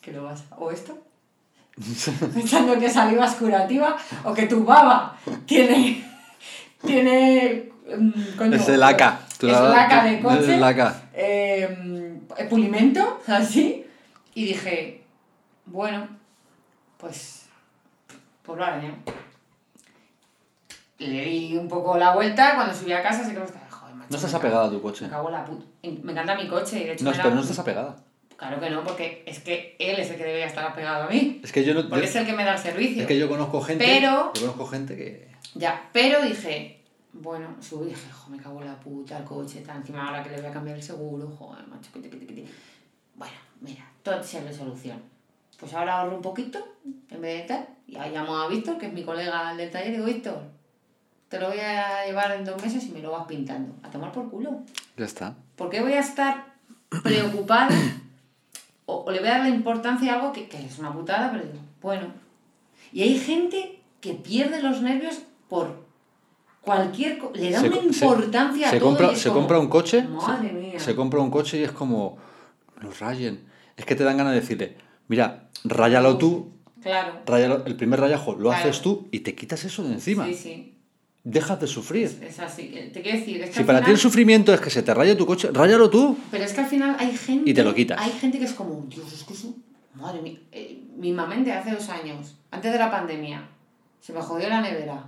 que 0.00 0.12
lo 0.12 0.24
vas 0.24 0.44
a... 0.50 0.56
O 0.56 0.70
esto, 0.70 0.98
pensando 2.34 2.78
que 2.78 2.90
saliva 2.90 3.26
es 3.26 3.34
curativa, 3.34 3.96
o 4.24 4.34
que 4.34 4.46
tu 4.46 4.64
baba 4.64 5.16
tiene... 5.46 6.04
tiene 6.84 7.70
mm, 7.96 8.36
coño, 8.36 8.56
Es 8.56 8.68
el 8.68 8.82
AK. 8.82 9.00
Es 9.42 9.42
laca 9.42 10.04
de 10.04 10.20
coche. 10.20 10.54
Es 10.54 10.60
laca. 10.60 11.02
eh, 11.14 12.20
pulimento, 12.48 13.20
así. 13.26 13.86
Y 14.34 14.44
dije, 14.46 15.04
bueno, 15.66 16.06
pues, 16.98 17.46
pues 18.42 18.58
lo 18.58 18.64
arañé. 18.64 18.94
Le 20.98 21.24
di 21.24 21.56
un 21.56 21.68
poco 21.68 21.96
la 21.96 22.14
vuelta, 22.14 22.54
cuando 22.54 22.74
subí 22.74 22.92
a 22.92 23.02
casa, 23.02 23.24
sé 23.24 23.32
que 23.32 23.38
me 23.38 23.44
estaba, 23.46 23.66
joder, 23.70 23.94
macho. 23.94 24.10
No 24.10 24.16
estás 24.16 24.34
apegada 24.34 24.66
a 24.66 24.70
tu 24.70 24.82
coche. 24.82 25.06
Me 25.06 25.10
cago 25.10 25.28
en 25.28 25.34
la 25.34 25.44
puta. 25.44 25.64
Me 25.82 26.12
encanta 26.12 26.34
mi 26.34 26.46
coche 26.46 26.80
y 26.80 26.84
de 26.84 26.92
hecho 26.92 27.04
No, 27.04 27.12
pero 27.12 27.34
no 27.34 27.40
estás 27.40 27.58
apegada. 27.58 27.96
Claro 28.40 28.58
que 28.58 28.70
no, 28.70 28.82
porque 28.82 29.22
es 29.26 29.38
que 29.40 29.76
él 29.78 29.98
es 30.00 30.08
el 30.10 30.16
que 30.16 30.24
debería 30.24 30.46
estar 30.46 30.64
apegado 30.64 31.04
a 31.04 31.08
mí. 31.10 31.42
Es 31.44 31.52
que 31.52 31.62
yo 31.62 31.74
no. 31.74 31.82
Porque 31.90 32.04
yo- 32.06 32.08
es 32.08 32.16
el 32.16 32.24
que 32.24 32.32
me 32.32 32.42
da 32.42 32.54
el 32.54 32.58
servicio. 32.58 33.02
es 33.02 33.06
que 33.06 33.18
yo 33.18 33.28
conozco 33.28 33.60
gente. 33.60 33.84
Pero- 33.84 34.32
Yo 34.34 34.40
conozco 34.40 34.66
gente 34.66 34.96
que. 34.96 35.28
Ya, 35.54 35.90
pero 35.92 36.22
dije, 36.22 36.80
bueno, 37.12 37.48
subí 37.60 37.88
y 37.88 37.90
dije, 37.90 38.10
jo, 38.10 38.30
me 38.30 38.38
cago 38.38 38.62
en 38.62 38.68
la 38.68 38.80
puta, 38.80 39.18
el 39.18 39.24
coche, 39.24 39.60
tal, 39.60 39.76
encima 39.76 40.06
ahora 40.06 40.22
que 40.22 40.30
le 40.30 40.36
voy 40.40 40.46
a 40.46 40.52
cambiar 40.52 40.76
el 40.76 40.82
seguro, 40.82 41.30
joder, 41.38 41.66
macho, 41.66 41.90
que 41.92 42.00
te, 42.00 42.08
que 42.08 42.16
te, 42.16 42.26
que 42.26 42.32
te. 42.32 42.44
Bueno, 43.14 43.34
mira, 43.60 43.86
todo 44.02 44.22
siempre 44.22 44.54
solución. 44.54 45.02
Pues 45.58 45.74
ahora 45.74 46.00
ahorro 46.00 46.16
un 46.16 46.22
poquito, 46.22 46.66
en 47.10 47.20
vez 47.20 47.42
de 47.42 47.48
tal, 47.48 47.68
y 47.86 47.96
ahí 47.96 48.10
llamo 48.12 48.38
a 48.38 48.48
Víctor, 48.48 48.78
que 48.78 48.86
es 48.86 48.92
mi 48.94 49.04
colega 49.04 49.54
del 49.54 49.70
taller, 49.70 49.88
y 49.88 49.92
digo, 49.96 50.06
Víctor, 50.06 50.40
te 51.28 51.38
lo 51.38 51.48
voy 51.50 51.60
a 51.60 52.06
llevar 52.06 52.32
en 52.32 52.46
dos 52.46 52.62
meses 52.62 52.82
y 52.86 52.90
me 52.92 53.02
lo 53.02 53.10
vas 53.10 53.26
pintando. 53.26 53.74
A 53.82 53.90
tomar 53.90 54.10
por 54.12 54.30
culo. 54.30 54.60
Ya 54.96 55.04
está. 55.04 55.34
¿Por 55.56 55.68
qué 55.68 55.82
voy 55.82 55.92
a 55.92 56.00
estar 56.00 56.54
preocupada 57.02 57.68
o, 58.90 59.04
o 59.04 59.10
le 59.10 59.20
voy 59.20 59.28
a 59.28 59.32
dar 59.32 59.40
la 59.42 59.48
importancia 59.48 60.12
a 60.12 60.16
algo 60.16 60.32
que, 60.32 60.48
que 60.48 60.64
es 60.64 60.78
una 60.78 60.92
putada, 60.92 61.30
pero 61.30 61.44
digo, 61.44 61.58
bueno. 61.82 62.06
Y 62.92 63.02
hay 63.02 63.18
gente 63.18 63.80
que 64.00 64.14
pierde 64.14 64.62
los 64.62 64.82
nervios 64.82 65.20
por 65.48 65.84
cualquier 66.62 67.18
cosa. 67.18 67.32
Le 67.36 67.50
da 67.50 67.60
Se 67.60 67.68
una 67.68 67.76
se- 67.92 68.04
importancia 68.04 68.68
a 68.68 68.70
se 68.70 68.78
todo. 68.78 68.88
compra, 68.88 69.14
se 69.14 69.28
como, 69.28 69.40
compra 69.40 69.58
un 69.60 69.68
coche. 69.68 70.02
Madre 70.02 70.48
se, 70.48 70.54
mía. 70.54 70.80
se 70.80 70.94
compra 70.96 71.20
un 71.20 71.30
coche 71.30 71.58
y 71.60 71.62
es 71.64 71.72
como. 71.72 72.18
Los 72.80 72.98
rayen. 73.00 73.44
Es 73.76 73.84
que 73.84 73.94
te 73.94 74.04
dan 74.04 74.16
ganas 74.16 74.32
de 74.34 74.40
decirle, 74.40 74.76
mira, 75.08 75.48
ráyalo 75.64 76.16
tú, 76.18 76.52
Claro. 76.82 77.12
ráyalo- 77.26 77.62
el 77.66 77.76
primer 77.76 78.00
rayajo 78.00 78.32
lo 78.32 78.48
Claro. 78.50 78.56
haces 78.68 78.80
tú 78.82 79.08
y 79.10 79.20
te 79.20 79.34
quitas 79.34 79.64
eso 79.64 79.82
de 79.84 79.92
encima. 79.92 80.24
Sí, 80.26 80.34
sí. 80.34 80.74
Dejas 81.22 81.60
de 81.60 81.66
sufrir. 81.66 82.18
Es 82.22 82.38
así. 82.40 82.72
Eh, 82.74 82.90
Te 82.94 83.02
quiero 83.02 83.18
decir, 83.18 83.42
es 83.42 83.50
que 83.50 83.56
Si 83.56 83.64
para 83.64 83.80
ti 83.80 83.84
final- 83.84 83.94
el 83.96 84.00
sufrimiento 84.00 84.54
es 84.54 84.60
que 84.60 84.70
se 84.70 84.82
te 84.82 84.94
raye 84.94 85.14
tu 85.16 85.26
coche, 85.26 85.50
ráyalo 85.52 85.90
tú. 85.90 86.16
Pero 86.30 86.44
es 86.44 86.52
que 86.54 86.60
al 86.60 86.66
final 86.66 86.96
hay 86.98 87.14
gente. 87.16 87.50
Y 87.50 87.52
te 87.54 87.62
lo 87.62 87.74
quitas. 87.74 88.00
Hay 88.00 88.10
gente 88.12 88.38
que 88.38 88.46
es 88.46 88.52
como, 88.54 88.84
Dios, 88.88 89.12
es 89.12 89.24
que 89.24 89.34
eso. 89.34 89.54
Madre 89.94 90.22
mía. 90.22 90.38
Eh, 90.52 90.82
mismamente 90.96 91.52
hace 91.52 91.72
dos 91.72 91.88
años, 91.90 92.36
antes 92.50 92.72
de 92.72 92.78
la 92.78 92.90
pandemia, 92.90 93.46
Se 94.00 94.14
me 94.14 94.20
jodió 94.22 94.48
la 94.48 94.62
nevera. 94.62 95.04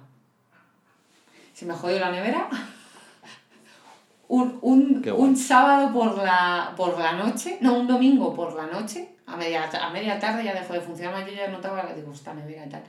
Se 1.54 1.64
me 1.64 1.72
jodió 1.72 1.98
la 1.98 2.10
nevera. 2.10 2.48
Un, 4.28 4.58
un, 4.62 5.02
un 5.16 5.36
sábado 5.36 5.92
por 5.92 6.16
la, 6.16 6.72
por 6.76 6.98
la 6.98 7.12
noche, 7.12 7.58
no, 7.60 7.74
un 7.80 7.86
domingo 7.86 8.34
por 8.34 8.54
la 8.54 8.66
noche, 8.66 9.10
a 9.26 9.36
media, 9.36 9.68
a 9.68 9.90
media 9.90 10.18
tarde 10.18 10.42
ya 10.44 10.54
dejó 10.54 10.72
de 10.72 10.80
funcionar, 10.80 11.26
yo 11.26 11.34
ya 11.34 11.48
notaba, 11.48 11.92
digo, 11.94 12.12
esta 12.12 12.32
nevera 12.32 12.64
y 12.64 12.68
tal. 12.70 12.82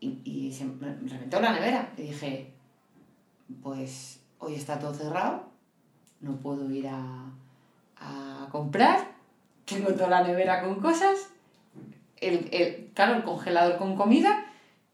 Y, 0.00 0.20
y 0.24 0.52
se 0.52 0.64
me 0.64 0.94
reventó 1.08 1.40
la 1.40 1.52
nevera. 1.52 1.92
Y 1.96 2.02
dije, 2.02 2.52
pues 3.62 4.20
hoy 4.38 4.54
está 4.54 4.78
todo 4.78 4.94
cerrado, 4.94 5.44
no 6.20 6.36
puedo 6.36 6.70
ir 6.70 6.88
a, 6.88 7.32
a 7.96 8.48
comprar, 8.50 9.12
tengo 9.64 9.92
toda 9.92 10.08
la 10.08 10.22
nevera 10.22 10.62
con 10.62 10.80
cosas, 10.80 11.30
el, 12.20 12.48
el, 12.52 12.90
claro, 12.94 13.16
el 13.16 13.24
congelador 13.24 13.78
con 13.78 13.96
comida, 13.96 14.44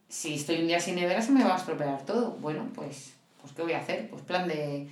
si 0.09 0.35
estoy 0.35 0.61
un 0.61 0.69
día 0.69 0.81
sin 0.81 0.97
nevera 0.97 1.21
se 1.21 1.33
me 1.33 1.45
va 1.45 1.55
a 1.55 1.59
estropear 1.59 2.05
todo. 2.05 2.33
Bueno, 2.33 2.67
pues, 2.75 3.15
pues 3.41 3.53
¿qué 3.53 3.63
voy 3.63 3.73
a 3.73 3.81
hacer? 3.81 4.09
Pues 4.11 4.23
plan 4.23 4.49
de, 4.49 4.89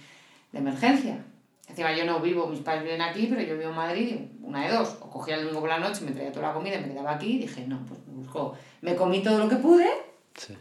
de 0.52 0.58
emergencia. 0.58 1.24
Encima 1.72 1.90
yo 1.96 2.04
no 2.04 2.20
vivo, 2.20 2.46
mis 2.48 2.60
padres 2.60 2.84
viven 2.84 3.00
aquí, 3.00 3.28
pero 3.30 3.40
yo 3.40 3.56
vivo 3.56 3.70
en 3.70 3.76
Madrid, 3.76 4.16
una 4.42 4.66
de 4.66 4.74
dos, 4.74 4.98
o 5.00 5.08
cogía 5.08 5.36
el 5.36 5.40
domingo 5.40 5.60
por 5.60 5.70
la 5.70 5.78
noche, 5.78 6.04
me 6.04 6.10
traía 6.10 6.30
toda 6.30 6.48
la 6.48 6.52
comida 6.52 6.74
y 6.76 6.82
me 6.82 6.88
quedaba 6.88 7.12
aquí, 7.12 7.36
y 7.36 7.38
dije, 7.38 7.66
no, 7.66 7.80
pues 7.86 7.98
me 8.06 8.12
busco, 8.12 8.54
me 8.82 8.94
comí 8.94 9.22
todo 9.22 9.38
lo 9.38 9.48
que 9.48 9.56
pude, 9.56 9.88
Sí. 10.34 10.54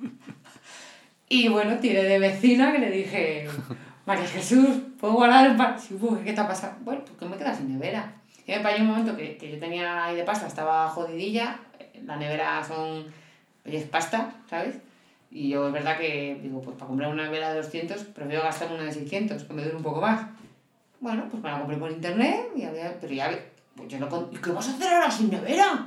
y 1.28 1.48
bueno, 1.48 1.76
tiré 1.78 2.04
de 2.04 2.18
vecina 2.18 2.72
que 2.72 2.78
le 2.78 2.90
dije, 2.90 3.48
María 4.06 4.26
Jesús, 4.26 4.78
¿puedo 4.98 5.12
guardar 5.12 5.50
el 5.50 5.56
pan? 5.56 5.78
Sí, 5.78 5.98
pues, 6.00 6.24
¿qué 6.24 6.32
te 6.32 6.40
ha 6.40 6.48
pasado? 6.48 6.76
Bueno, 6.80 7.02
pues 7.04 7.18
que 7.18 7.26
me 7.26 7.36
quedas 7.36 7.58
sin 7.58 7.70
nevera. 7.70 8.10
Y 8.46 8.52
me 8.52 8.60
pasó 8.60 8.80
un 8.80 8.86
momento 8.86 9.14
que, 9.14 9.36
que 9.36 9.50
yo 9.52 9.58
tenía 9.58 10.06
ahí 10.06 10.16
de 10.16 10.24
pasta, 10.24 10.46
estaba 10.46 10.88
jodidilla, 10.88 11.60
la 12.06 12.16
nevera 12.16 12.64
son, 12.64 13.04
es 13.66 13.84
pasta, 13.84 14.32
¿sabes? 14.48 14.76
Y 15.30 15.50
yo 15.50 15.66
es 15.66 15.72
verdad 15.72 15.98
que 15.98 16.38
digo, 16.42 16.60
pues 16.62 16.76
para 16.76 16.88
comprar 16.88 17.10
una 17.12 17.24
nevera 17.24 17.50
de 17.50 17.56
200, 17.62 18.02
prefiero 18.04 18.42
gastar 18.42 18.72
una 18.72 18.84
de 18.84 18.92
600, 18.92 19.44
que 19.44 19.52
me 19.52 19.62
dure 19.62 19.76
un 19.76 19.82
poco 19.82 20.00
más. 20.00 20.26
Bueno, 21.00 21.26
pues 21.30 21.42
me 21.42 21.50
la 21.50 21.58
compré 21.58 21.76
por 21.76 21.90
internet, 21.90 22.46
y 22.56 22.62
había, 22.64 22.98
pero 23.00 23.12
ya, 23.14 23.30
pues 23.76 23.88
yo 23.88 23.98
no... 23.98 24.08
con- 24.08 24.28
¿Y 24.32 24.36
qué 24.36 24.50
vas 24.50 24.68
a 24.68 24.72
hacer 24.72 24.92
ahora 24.94 25.10
sin 25.10 25.30
nevera? 25.30 25.86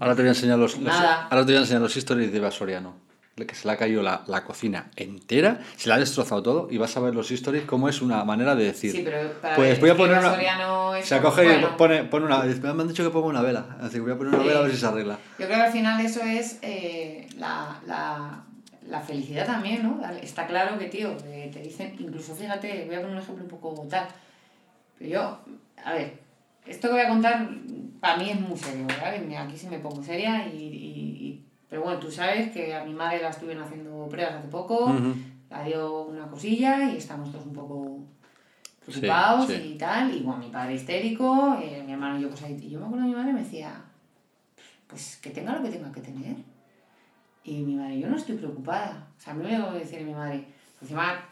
Ahora 0.00 0.14
te 0.16 0.22
voy 0.22 0.28
a 0.28 0.32
enseñar 0.32 0.58
los, 0.58 0.74
los- 0.76 0.82
Nada. 0.82 1.24
ahora 1.30 1.40
te 1.46 1.52
voy 1.52 1.56
a 1.56 1.60
enseñar 1.60 1.82
los 1.82 1.96
stories 1.96 2.32
de 2.32 2.38
Eva 2.38 2.50
Soriano. 2.50 2.94
Que 3.36 3.54
se 3.54 3.66
le 3.66 3.72
ha 3.72 3.76
caído 3.78 4.02
la, 4.02 4.22
la 4.26 4.44
cocina 4.44 4.90
entera, 4.96 5.60
se 5.76 5.88
la 5.88 5.94
ha 5.94 5.98
destrozado 5.98 6.42
todo 6.42 6.68
y 6.70 6.76
vas 6.76 6.94
a 6.98 7.00
ver 7.00 7.14
los 7.14 7.30
stories 7.30 7.64
como 7.64 7.88
es 7.88 8.02
una 8.02 8.22
manera 8.24 8.54
de 8.54 8.64
decir. 8.64 8.92
Sí, 8.92 9.00
pero 9.02 9.32
para 9.40 9.56
pues 9.56 9.70
ver, 9.70 9.80
voy 9.80 9.90
a 9.90 9.96
poner 9.96 10.18
una. 10.18 10.98
Es 10.98 11.06
Se 11.06 11.16
como- 11.16 11.28
acoge 11.28 11.44
y 11.44 11.48
bueno. 11.48 11.76
pone, 11.78 12.04
pone 12.04 12.26
una. 12.26 12.42
Me 12.42 12.68
han 12.82 12.88
dicho 12.88 13.02
que 13.02 13.08
ponga 13.08 13.28
una 13.28 13.40
vela. 13.40 13.78
Así 13.80 13.94
que 13.94 14.00
voy 14.00 14.12
a 14.12 14.18
poner 14.18 14.34
una 14.34 14.42
Sí. 14.42 14.48
vela 14.48 14.60
a 14.60 14.62
ver 14.64 14.72
si 14.72 14.76
se 14.76 14.86
arregla. 14.86 15.18
Yo 15.38 15.46
creo 15.46 15.56
que 15.58 15.62
al 15.64 15.72
final 15.72 16.04
eso 16.04 16.20
es 16.22 16.58
eh, 16.60 17.28
la, 17.38 17.80
la, 17.86 18.44
la 18.86 19.00
felicidad 19.00 19.46
también, 19.46 19.84
¿no? 19.84 20.02
Está 20.20 20.46
claro 20.46 20.78
que, 20.78 20.86
tío, 20.86 21.12
te 21.16 21.60
dicen, 21.62 21.96
incluso 21.98 22.34
fíjate, 22.34 22.84
voy 22.84 22.96
a 22.96 23.00
poner 23.00 23.16
un 23.16 23.22
ejemplo 23.22 23.44
un 23.44 23.50
poco 23.50 23.86
tal. 23.88 24.06
Pero 24.98 25.10
yo, 25.10 25.38
a 25.82 25.94
ver, 25.94 26.18
esto 26.66 26.88
que 26.88 26.92
voy 26.94 27.02
a 27.04 27.08
contar 27.08 27.48
para 28.00 28.18
mí 28.18 28.28
es 28.30 28.38
muy 28.40 28.58
serio. 28.58 28.86
Me- 29.26 29.38
Aquí 29.38 29.56
sí 29.56 29.66
me 29.68 29.78
pongo 29.78 30.02
seria 30.02 30.46
y- 30.46 30.56
y- 30.58 30.99
Pero 31.70 31.82
bueno, 31.82 32.00
tú 32.00 32.10
sabes 32.10 32.50
que 32.50 32.74
a 32.74 32.84
mi 32.84 32.92
madre 32.92 33.22
la 33.22 33.28
estuvieron 33.30 33.62
haciendo 33.62 34.08
pruebas 34.08 34.34
hace 34.34 34.48
poco, 34.48 34.86
Ujú. 34.86 35.14
la 35.48 35.62
dio 35.64 36.02
una 36.02 36.26
cosilla 36.26 36.90
y 36.92 36.96
estamos 36.96 37.30
todos 37.30 37.46
un 37.46 37.52
poco 37.54 37.98
preocupados 38.84 39.46
Sí, 39.46 39.56
sí. 39.56 39.72
y 39.74 39.78
tal. 39.78 40.12
Y 40.14 40.20
bueno, 40.22 40.40
mi 40.40 40.50
padre 40.50 40.74
histérico, 40.74 41.56
eh, 41.62 41.82
mi 41.86 41.92
hermano 41.92 42.18
y 42.18 42.22
yo 42.22 42.28
pues 42.28 42.42
ahí. 42.42 42.58
Y 42.60 42.70
yo 42.70 42.80
me 42.80 42.86
acuerdo 42.86 43.04
que 43.04 43.10
mi 43.10 43.16
madre 43.16 43.32
me 43.32 43.42
decía, 43.44 43.72
pues 44.88 45.18
que 45.22 45.30
tenga 45.30 45.52
lo 45.54 45.62
que 45.62 45.70
tenga 45.70 45.92
que 45.92 46.00
tener. 46.00 46.36
Y 47.44 47.62
mi 47.62 47.76
madre, 47.76 48.00
yo 48.00 48.08
no 48.08 48.16
estoy 48.16 48.36
preocupada. 48.36 49.06
O 49.16 49.20
sea, 49.20 49.32
a 49.32 49.36
mí 49.36 49.44
me 49.46 49.58
va 49.58 49.70
a 49.70 49.74
decir 49.74 50.02
mi 50.02 50.12
madre, 50.12 50.44
encima, 50.82 51.24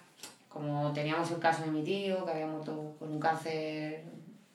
como 0.49 0.93
teníamos 0.93 1.29
el 1.33 1.39
caso 1.41 1.65
de 1.65 1.71
mi 1.73 1.83
tío, 1.83 2.25
que 2.25 2.31
había 2.31 2.47
muerto 2.47 2.95
con 2.99 3.11
un 3.11 3.19
cáncer 3.21 4.05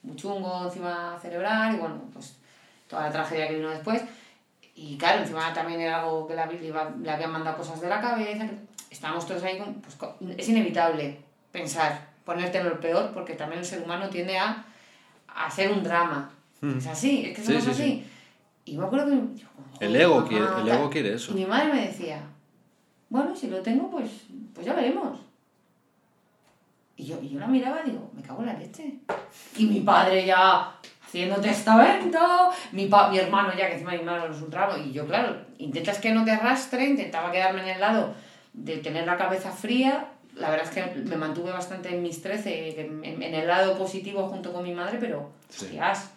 muy 0.01 0.15
chungo 0.15 0.65
encima 0.65 1.17
cerebral, 1.21 1.75
y 1.75 1.79
bueno, 1.79 2.01
pues 2.13 2.37
toda 2.87 3.03
la 3.03 3.11
tragedia 3.11 3.47
que 3.49 3.55
vino 3.55 3.69
después. 3.69 4.01
Y 4.75 4.97
claro, 4.97 5.21
encima 5.21 5.53
también 5.53 5.79
era 5.81 5.99
algo 6.01 6.25
que 6.27 6.33
le, 6.35 6.41
había- 6.41 6.59
le 6.59 6.67
iba- 6.67 6.93
le 7.01 7.11
habían 7.11 7.31
mandado 7.31 7.57
cosas 7.57 7.79
de 7.81 7.89
la 7.89 8.01
cabeza. 8.01 8.47
estábamos 8.89 9.25
todos 9.25 9.43
ahí 9.43 9.57
con, 9.57 9.73
pues, 9.75 9.95
con- 9.95 10.15
Es 10.37 10.47
inevitable 10.49 11.19
pensar, 11.51 12.09
ponerte 12.25 12.57
en 12.59 12.69
lo 12.69 12.79
peor, 12.79 13.11
porque 13.13 13.33
también 13.33 13.59
el 13.59 13.65
ser 13.65 13.81
humano 13.83 14.09
tiende 14.09 14.37
a, 14.37 14.65
a 15.27 15.45
hacer 15.47 15.71
un 15.71 15.83
drama. 15.83 16.31
Mm. 16.61 16.77
Es 16.77 16.87
así, 16.87 17.25
es 17.27 17.37
que 17.37 17.43
somos 17.45 17.63
sí, 17.63 17.69
así. 17.71 17.83
sí. 17.83 18.05
Y 18.65 18.77
me 18.77 18.85
acuerdo 18.85 19.05
que... 19.07 19.39
yo, 19.41 19.47
El 19.79 19.95
ego 19.95 20.15
mamá, 20.17 20.27
quiere- 20.29 20.45
el 20.61 20.69
ego 20.69 20.89
quiere 20.89 21.13
eso. 21.15 21.31
Y 21.31 21.35
mi 21.35 21.45
madre 21.45 21.73
me 21.73 21.87
decía, 21.87 22.21
bueno, 23.09 23.35
si 23.35 23.47
lo 23.47 23.61
tengo, 23.61 23.89
pues, 23.91 24.09
pues 24.53 24.65
ya 24.65 24.73
veremos. 24.73 25.19
Y 26.95 27.05
yo, 27.05 27.19
y 27.21 27.29
yo 27.29 27.39
la 27.39 27.47
miraba 27.47 27.81
y 27.85 27.89
digo, 27.91 28.09
me 28.15 28.21
cago 28.21 28.41
en 28.41 28.45
la 28.47 28.53
leche. 28.53 28.99
Y 29.57 29.65
mi 29.65 29.79
padre 29.81 30.25
ya 30.25 30.75
haciendo 31.13 31.39
testamento, 31.39 32.17
mi, 32.71 32.87
pa- 32.87 33.07
mi 33.11 33.19
hermano 33.19 33.53
ya, 33.55 33.67
que 33.67 33.73
encima 33.73 33.91
mi 33.91 33.97
hermano 33.99 34.27
no 34.27 34.33
es 34.35 34.41
un 34.41 34.51
rabo, 34.51 34.75
y 34.77 34.91
yo, 34.91 35.05
claro, 35.05 35.37
intentas 35.59 35.99
que 35.99 36.09
no 36.11 36.25
te 36.25 36.31
arrastre, 36.31 36.85
intentaba 36.85 37.31
quedarme 37.31 37.61
en 37.61 37.69
el 37.69 37.79
lado 37.79 38.15
de 38.53 38.77
tener 38.77 39.05
la 39.05 39.15
cabeza 39.15 39.51
fría. 39.51 40.07
La 40.35 40.49
verdad 40.49 40.65
es 40.67 40.71
que 40.73 41.01
me 41.01 41.15
mantuve 41.15 41.51
bastante 41.51 41.89
en 41.93 42.01
mis 42.01 42.19
13, 42.23 42.81
en, 42.81 43.21
en 43.21 43.35
el 43.35 43.45
lado 43.47 43.77
positivo 43.77 44.27
junto 44.27 44.51
con 44.51 44.63
mi 44.63 44.73
madre, 44.73 44.97
pero, 44.99 45.29
Sí. 45.49 45.65
hostias, 45.65 46.09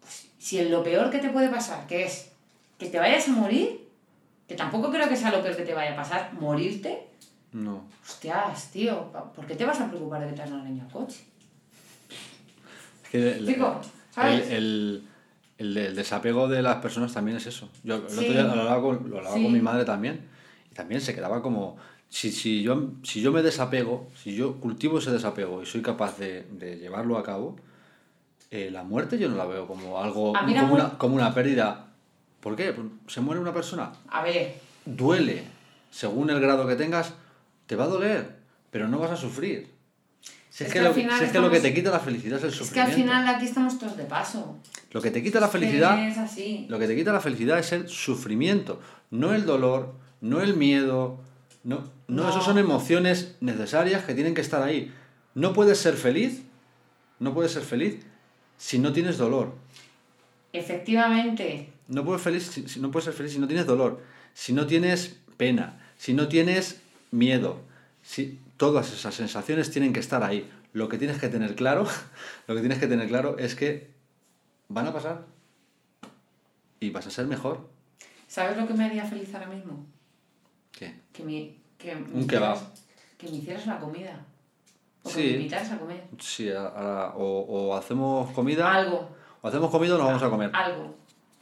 pues, 0.00 0.28
si 0.38 0.58
en 0.58 0.70
lo 0.70 0.82
peor 0.82 1.08
que 1.10 1.18
te 1.18 1.30
puede 1.30 1.48
pasar, 1.48 1.86
que 1.86 2.04
es 2.04 2.30
que 2.78 2.90
te 2.90 2.98
vayas 2.98 3.26
a 3.28 3.32
morir, 3.32 3.88
que 4.46 4.54
tampoco 4.54 4.90
creo 4.90 5.08
que 5.08 5.16
sea 5.16 5.30
lo 5.30 5.42
peor 5.42 5.56
que 5.56 5.62
te 5.64 5.72
vaya 5.72 5.94
a 5.94 5.96
pasar, 5.96 6.34
morirte, 6.34 7.08
No. 7.52 7.84
hostias, 8.06 8.70
tío, 8.70 9.10
¿por 9.34 9.46
qué 9.46 9.54
te 9.54 9.64
vas 9.64 9.80
a 9.80 9.88
preocupar 9.88 10.20
de 10.20 10.28
que 10.28 10.34
te 10.36 10.42
has 10.42 10.50
dañado 10.50 10.86
el 10.86 10.92
coche? 10.92 11.24
El, 13.12 13.46
Chico, 13.46 13.80
¿sabes? 14.10 14.50
el- 14.50 15.02
el- 15.58 15.76
el 15.76 15.96
desapego 15.96 16.46
de 16.48 16.62
las 16.62 16.76
personas 16.76 17.12
también 17.12 17.36
es 17.36 17.46
eso. 17.46 17.68
Yo 17.82 17.96
el 17.96 18.08
Sí. 18.08 18.18
otro 18.20 18.32
día 18.32 18.42
lo 18.44 18.50
hablaba, 18.52 18.80
con, 18.82 19.10
lo 19.10 19.18
hablaba 19.18 19.36
Sí. 19.36 19.42
con 19.42 19.52
mi 19.52 19.60
madre 19.60 19.84
también 19.84 20.20
y 20.70 20.74
también 20.74 21.00
se 21.00 21.14
quedaba 21.14 21.42
como, 21.42 21.76
si, 22.08 22.30
si, 22.30 22.62
yo, 22.62 22.90
si 23.02 23.20
yo 23.20 23.32
me 23.32 23.42
desapego, 23.42 24.08
si 24.22 24.34
yo 24.34 24.56
cultivo 24.60 24.98
ese 24.98 25.10
desapego 25.10 25.62
y 25.62 25.66
soy 25.66 25.82
capaz 25.82 26.16
de, 26.18 26.44
de 26.52 26.76
llevarlo 26.78 27.18
a 27.18 27.22
cabo, 27.22 27.56
eh, 28.50 28.70
la 28.70 28.82
muerte 28.82 29.18
yo 29.18 29.28
no 29.28 29.36
la 29.36 29.44
veo 29.46 29.66
como 29.66 30.00
algo, 30.02 30.32
como, 30.32 30.72
una, 30.74 30.90
como 30.98 31.14
una 31.16 31.34
pérdida. 31.34 31.86
¿Por 32.40 32.54
qué? 32.56 32.72
Pues, 32.72 32.86
Se 33.08 33.20
muere 33.20 33.40
una 33.40 33.52
persona, 33.52 33.92
A 34.08 34.22
ver, 34.22 34.54
duele, 34.86 35.42
según 35.90 36.30
el 36.30 36.40
grado 36.40 36.66
que 36.66 36.76
tengas, 36.76 37.12
te 37.66 37.74
va 37.76 37.84
a 37.84 37.88
doler, 37.88 38.36
pero 38.70 38.86
no 38.88 38.98
vas 38.98 39.10
a 39.10 39.16
sufrir. 39.16 39.68
Si 40.58 40.64
es, 40.64 40.68
Es 40.70 40.72
que, 40.72 40.80
que 40.80 40.84
lo, 40.88 40.92
si 40.92 41.00
es 41.24 41.30
que 41.30 41.38
lo 41.38 41.50
que 41.52 41.60
te 41.60 41.72
quita 41.72 41.90
la 41.92 42.00
felicidad 42.00 42.38
es 42.38 42.42
el 42.44 42.50
es 42.50 42.56
que 42.58 42.64
sufrimiento. 42.64 42.90
al 42.90 42.96
final 43.00 43.28
aquí 43.28 43.44
estamos 43.44 43.78
todos 43.78 43.96
de 43.96 44.02
paso. 44.04 44.56
Lo 44.90 45.00
que 45.00 45.12
te 45.12 45.22
quita 45.22 45.38
la 45.38 45.46
felicidad, 45.46 46.04
Es 46.04 46.18
así. 46.18 46.66
lo 46.68 46.80
que 46.80 46.88
te 46.88 46.96
quita 46.96 47.12
la 47.12 47.20
felicidad 47.20 47.60
es 47.60 47.70
el 47.70 47.88
sufrimiento, 47.88 48.80
no 49.12 49.34
el 49.34 49.46
dolor, 49.46 49.94
no 50.20 50.40
el 50.40 50.56
miedo, 50.56 51.20
no, 51.62 51.76
no, 52.08 52.24
No. 52.24 52.28
esas 52.30 52.44
son 52.44 52.58
emociones 52.58 53.36
necesarias 53.40 54.04
que 54.04 54.14
tienen 54.14 54.34
que 54.34 54.40
estar 54.40 54.60
ahí. 54.60 54.92
No 55.36 55.52
puedes 55.52 55.78
ser 55.78 55.94
feliz, 55.94 56.42
no 57.20 57.34
puedes 57.34 57.52
ser 57.52 57.62
feliz 57.62 58.00
si 58.56 58.80
no 58.80 58.92
tienes 58.92 59.16
dolor. 59.16 59.54
Efectivamente, 60.52 61.68
No 61.86 62.04
puedes, 62.04 62.20
feliz, 62.22 62.44
si, 62.46 62.68
si- 62.68 62.80
no 62.80 62.90
puedes 62.90 63.04
ser 63.04 63.14
feliz 63.14 63.32
si 63.32 63.38
no 63.38 63.46
tienes 63.46 63.64
dolor, 63.66 64.02
si 64.34 64.52
no 64.52 64.66
tienes 64.66 65.16
pena, 65.36 65.78
si 65.96 66.14
no 66.14 66.26
tienes 66.26 66.80
miedo. 67.12 67.60
Si, 68.02 68.40
todas 68.58 68.92
esas 68.92 69.14
sensaciones 69.14 69.70
tienen 69.70 69.94
que 69.94 70.00
estar 70.00 70.22
ahí. 70.22 70.50
Lo 70.74 70.90
que 70.90 70.98
tienes 70.98 71.18
que 71.18 71.28
tener 71.28 71.54
claro, 71.54 71.86
lo 72.46 72.54
que 72.54 72.60
tienes 72.60 72.78
que 72.78 72.86
tener 72.86 73.08
claro 73.08 73.38
es 73.38 73.54
que 73.54 73.90
van 74.68 74.86
a 74.86 74.92
pasar 74.92 75.24
y 76.80 76.90
vas 76.90 77.06
a 77.06 77.10
ser 77.10 77.26
mejor. 77.26 77.66
¿sabes 78.26 78.58
lo 78.58 78.66
que 78.68 78.74
me 78.74 78.84
haría 78.84 79.04
feliz 79.06 79.34
ahora 79.34 79.46
mismo? 79.46 79.86
¿Qué? 80.70 80.94
Que 81.14 81.24
me, 81.24 81.54
que 81.78 81.94
me 81.94 82.12
Un 82.12 82.20
hicieras-. 82.24 82.62
Que 83.16 83.28
me 83.30 83.36
hicieras 83.38 83.66
la 83.66 83.78
comida. 83.78 84.26
O 85.02 85.08
que 85.08 85.16
me 85.16 85.30
invitaras 85.30 85.72
a 85.72 85.78
comer. 85.78 86.04
Sí, 86.18 86.50
ahora 86.50 87.14
o, 87.16 87.24
o 87.70 87.74
hacemos 87.74 88.30
comida, 88.32 88.70
Algo, 88.70 89.08
o 89.40 89.48
hacemos 89.48 89.70
comida 89.70 89.94
o 89.94 89.98
nos 89.98 90.06
vamos 90.08 90.22
a 90.22 90.28
comer. 90.28 90.50
algo. 90.52 90.94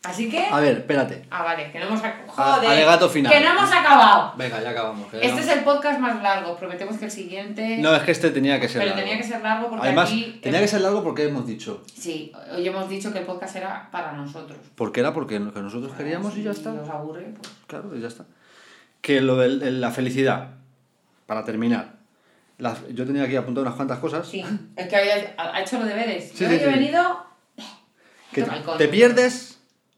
Así 0.06 0.28
que... 0.30 0.46
A 0.46 0.60
ver, 0.60 0.78
espérate. 0.78 1.24
Ah, 1.30 1.42
vale, 1.42 1.70
que 1.72 1.78
no 1.80 1.86
hemos... 1.86 2.00
ac- 2.02 2.14
A- 2.36 2.54
Joder, 2.54 2.70
alegato 2.70 3.08
final. 3.08 3.32
que 3.32 3.40
no 3.40 3.50
hemos 3.50 3.70
acabado. 3.72 4.32
Venga, 4.36 4.62
ya 4.62 4.70
acabamos. 4.70 5.12
Este 5.12 5.32
no- 5.32 5.38
es 5.38 5.48
el 5.48 5.60
podcast 5.64 5.98
más 5.98 6.22
largo. 6.22 6.56
Prometemos 6.56 6.96
que 6.96 7.06
el 7.06 7.10
siguiente... 7.10 7.78
No, 7.78 7.94
es 7.94 8.02
que 8.02 8.12
este 8.12 8.30
tenía 8.30 8.60
que 8.60 8.68
ser 8.68 8.82
pero 8.82 8.94
largo. 8.94 9.02
tenía 9.04 9.18
que 9.22 9.28
ser 9.28 9.42
largo 9.42 9.68
porque 9.68 9.86
Además, 9.86 10.08
aquí... 10.08 10.38
tenía 10.42 10.60
que 10.60 10.68
ser 10.68 10.80
largo 10.80 11.02
porque 11.02 11.24
hemos 11.24 11.46
dicho. 11.46 11.82
Sí, 11.92 12.32
hoy 12.54 12.66
hemos 12.66 12.88
dicho 12.88 13.12
que 13.12 13.18
el 13.18 13.24
podcast 13.26 13.56
era 13.56 13.88
para 13.90 14.12
nosotros. 14.12 14.58
Porque 14.74 15.00
era 15.00 15.12
porque 15.12 15.38
nosotros 15.40 15.92
queríamos 15.96 16.36
y 16.36 16.42
ya 16.44 16.52
está. 16.52 16.72
os 16.72 16.88
aburre, 16.88 17.34
pues... 17.40 17.52
Claro, 17.66 17.96
y 17.96 18.00
ya 18.00 18.08
está. 18.08 18.24
Que 19.00 19.20
lo 19.20 19.36
de 19.36 19.48
la 19.72 19.90
felicidad, 19.90 20.50
para 21.26 21.44
terminar. 21.44 21.94
la- 22.58 22.76
yo 22.92 23.04
tenía 23.06 23.24
aquí 23.24 23.36
apuntado 23.36 23.62
unas 23.66 23.74
cuantas 23.76 23.98
cosas. 23.98 24.26
Sí, 24.26 24.44
es 24.76 24.88
que 24.88 24.96
había, 24.96 25.34
ha 25.36 25.60
hecho 25.60 25.78
los 25.78 25.88
deberes. 25.88 26.30
Sí, 26.34 26.44
Yo 26.44 26.48
sí, 26.48 26.54
he 26.54 26.58
sí. 26.58 26.64
venido... 26.64 27.26
Que 28.32 28.42
te 28.76 28.88
pierdes 28.88 29.45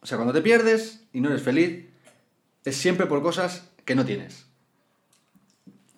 O 0.00 0.06
sea, 0.06 0.16
cuando 0.16 0.32
te 0.32 0.40
pierdes 0.42 1.04
y 1.12 1.20
no 1.20 1.28
eres 1.30 1.42
feliz, 1.42 1.86
es 2.64 2.76
siempre 2.76 3.06
por 3.06 3.22
cosas 3.22 3.64
que 3.84 3.94
no 3.94 4.04
tienes. 4.04 4.46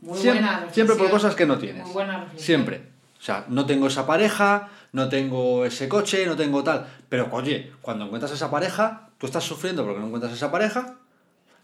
Muy 0.00 0.18
Siem- 0.18 0.32
buena 0.32 0.66
siempre 0.72 0.96
por 0.96 1.10
cosas 1.10 1.34
que 1.34 1.46
no 1.46 1.58
tienes. 1.58 1.84
Muy 1.84 1.92
buena. 1.92 2.26
Siempre. 2.36 2.88
O 3.18 3.22
sea, 3.22 3.44
no 3.48 3.66
tengo 3.66 3.86
esa 3.88 4.06
pareja, 4.06 4.70
no 4.92 5.08
tengo 5.10 5.66
ese 5.66 5.88
coche, 5.88 6.24
no 6.26 6.36
tengo 6.36 6.64
tal. 6.64 6.86
Pero, 7.10 7.28
oye, 7.32 7.72
cuando 7.82 8.06
encuentras 8.06 8.32
esa 8.32 8.50
pareja, 8.50 9.10
tú 9.18 9.26
estás 9.26 9.44
sufriendo 9.44 9.84
porque 9.84 10.00
no 10.00 10.06
encuentras 10.06 10.32
esa 10.32 10.50
pareja, 10.50 10.96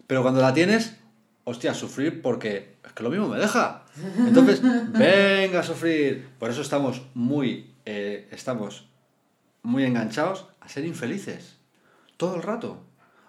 pero 0.05 0.21
cuando 0.21 0.39
la 0.41 0.53
tienes, 0.53 0.97
hostia, 1.45 1.73
sufrir 1.73 2.21
porque 2.21 2.75
es 2.85 2.91
que 2.93 3.01
lo 3.03 3.09
mismo 3.09 3.27
me 3.27 3.39
deja. 3.39 3.85
Entonces, 4.19 4.61
venga 4.91 5.61
a 5.61 5.63
sufrir. 5.63 6.29
Por 6.37 6.51
eso 6.51 6.61
estamos 6.61 7.01
muy, 7.15 7.73
eh, 7.85 8.27
estamos 8.31 8.87
muy 9.63 9.83
enganchados 9.83 10.45
a 10.61 10.69
ser 10.69 10.85
infelices. 10.85 11.56
Todo 12.17 12.35
el 12.35 12.43
rato. 12.43 12.77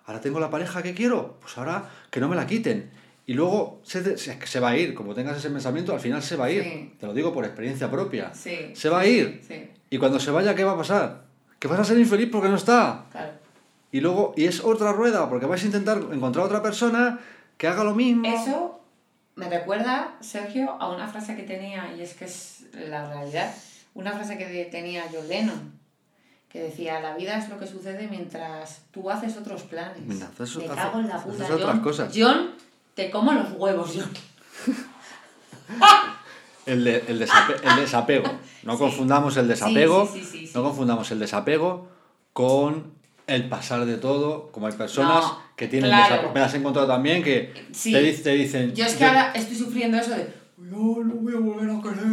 Ahora 0.06 0.20
tengo 0.20 0.40
la 0.40 0.50
pareja 0.50 0.82
que 0.82 0.94
quiero, 0.94 1.38
pues 1.40 1.56
ahora 1.58 1.88
que 2.10 2.20
no 2.20 2.28
me 2.28 2.36
la 2.36 2.46
quiten. 2.46 2.90
Y 3.26 3.34
luego 3.34 3.80
se, 3.84 4.16
se, 4.16 4.46
se 4.46 4.60
va 4.60 4.70
a 4.70 4.76
ir, 4.78 4.94
como 4.94 5.14
tengas 5.14 5.36
ese 5.36 5.50
pensamiento, 5.50 5.92
al 5.92 6.00
final 6.00 6.22
se 6.22 6.36
va 6.36 6.46
a 6.46 6.50
ir. 6.50 6.62
Sí. 6.62 6.94
Te 6.98 7.06
lo 7.06 7.12
digo 7.12 7.32
por 7.32 7.44
experiencia 7.44 7.90
propia. 7.90 8.32
Sí. 8.34 8.70
Se 8.74 8.88
va 8.88 9.00
a 9.00 9.06
ir. 9.06 9.42
Sí, 9.46 9.70
Y 9.90 9.98
cuando 9.98 10.18
se 10.18 10.30
vaya, 10.30 10.54
¿qué 10.54 10.64
va 10.64 10.72
a 10.72 10.76
pasar? 10.78 11.24
Que 11.58 11.68
vas 11.68 11.78
a 11.80 11.84
ser 11.84 11.98
infeliz 11.98 12.30
porque 12.32 12.48
no 12.48 12.56
está. 12.56 13.04
claro. 13.12 13.32
Y 13.90 14.00
luego, 14.00 14.34
y 14.36 14.44
es 14.44 14.60
otra 14.64 14.92
rueda, 14.92 15.28
porque 15.30 15.46
vais 15.46 15.62
a 15.62 15.66
intentar 15.66 15.98
encontrar 16.12 16.44
otra 16.46 16.62
persona 16.62 17.20
que 17.56 17.66
haga 17.68 17.84
lo 17.84 17.94
mismo. 17.94 18.26
Eso 18.26 18.80
me 19.34 19.48
recuerda, 19.48 20.16
Sergio, 20.20 20.70
a 20.80 20.90
una 20.94 21.08
frase 21.08 21.36
que 21.36 21.42
tenía, 21.42 21.94
y 21.96 22.02
es 22.02 22.12
que 22.14 22.26
es 22.26 22.66
la 22.72 23.08
realidad, 23.12 23.54
una 23.94 24.12
frase 24.12 24.36
que 24.36 24.68
tenía 24.70 25.04
John 25.12 25.26
Lennon, 25.28 25.77
que 26.48 26.62
decía, 26.62 27.00
la 27.00 27.14
vida 27.16 27.36
es 27.38 27.48
lo 27.48 27.58
que 27.58 27.66
sucede 27.66 28.08
mientras 28.08 28.82
tú 28.90 29.10
haces 29.10 29.36
otros 29.36 29.62
planes. 29.64 29.98
Mientras 30.04 30.30
haces- 30.40 30.56
me 30.56 30.66
cago 30.66 30.98
en 31.00 31.08
la 31.08 31.16
haces 31.16 31.32
puta, 31.32 31.44
otras 31.54 31.60
John. 31.70 31.80
cosas. 31.80 32.12
John, 32.16 32.50
te 32.94 33.10
como 33.10 33.32
los 33.32 33.52
huevos, 33.52 33.92
John. 33.94 34.10
El, 36.66 36.84
de- 36.84 37.02
el, 37.08 37.18
desape- 37.20 37.56
el 37.62 37.76
desapego. 37.80 38.28
No 38.62 38.72
Sí. 38.74 38.78
confundamos 38.78 39.36
el 39.38 39.48
desapego. 39.48 40.06
Sí, 40.12 40.22
sí. 40.22 40.50
No 40.54 40.62
confundamos 40.62 41.10
el 41.10 41.18
desapego 41.18 41.88
con 42.34 42.92
el 43.26 43.48
pasar 43.48 43.86
de 43.86 43.96
todo. 43.96 44.50
Como 44.52 44.66
hay 44.66 44.74
personas 44.74 45.24
No, 45.24 45.38
que 45.56 45.66
tienen 45.68 45.88
claro. 45.90 46.04
desapego. 46.10 46.34
Me 46.34 46.40
las 46.40 46.52
he 46.52 46.56
encontrado 46.58 46.86
también 46.88 47.22
que 47.22 47.54
te, 47.72 47.90
dic- 48.02 48.22
te 48.22 48.30
dicen. 48.30 48.74
Yo 48.74 48.84
es 48.84 48.94
que 48.94 49.00
yo- 49.00 49.06
ahora 49.08 49.32
estoy 49.34 49.56
sufriendo 49.56 49.96
eso 49.96 50.10
de, 50.10 50.30
no, 50.58 51.02
no 51.04 51.14
voy 51.14 51.34
a 51.34 51.38
volver 51.38 51.70
a 51.70 51.80
querer, 51.80 52.07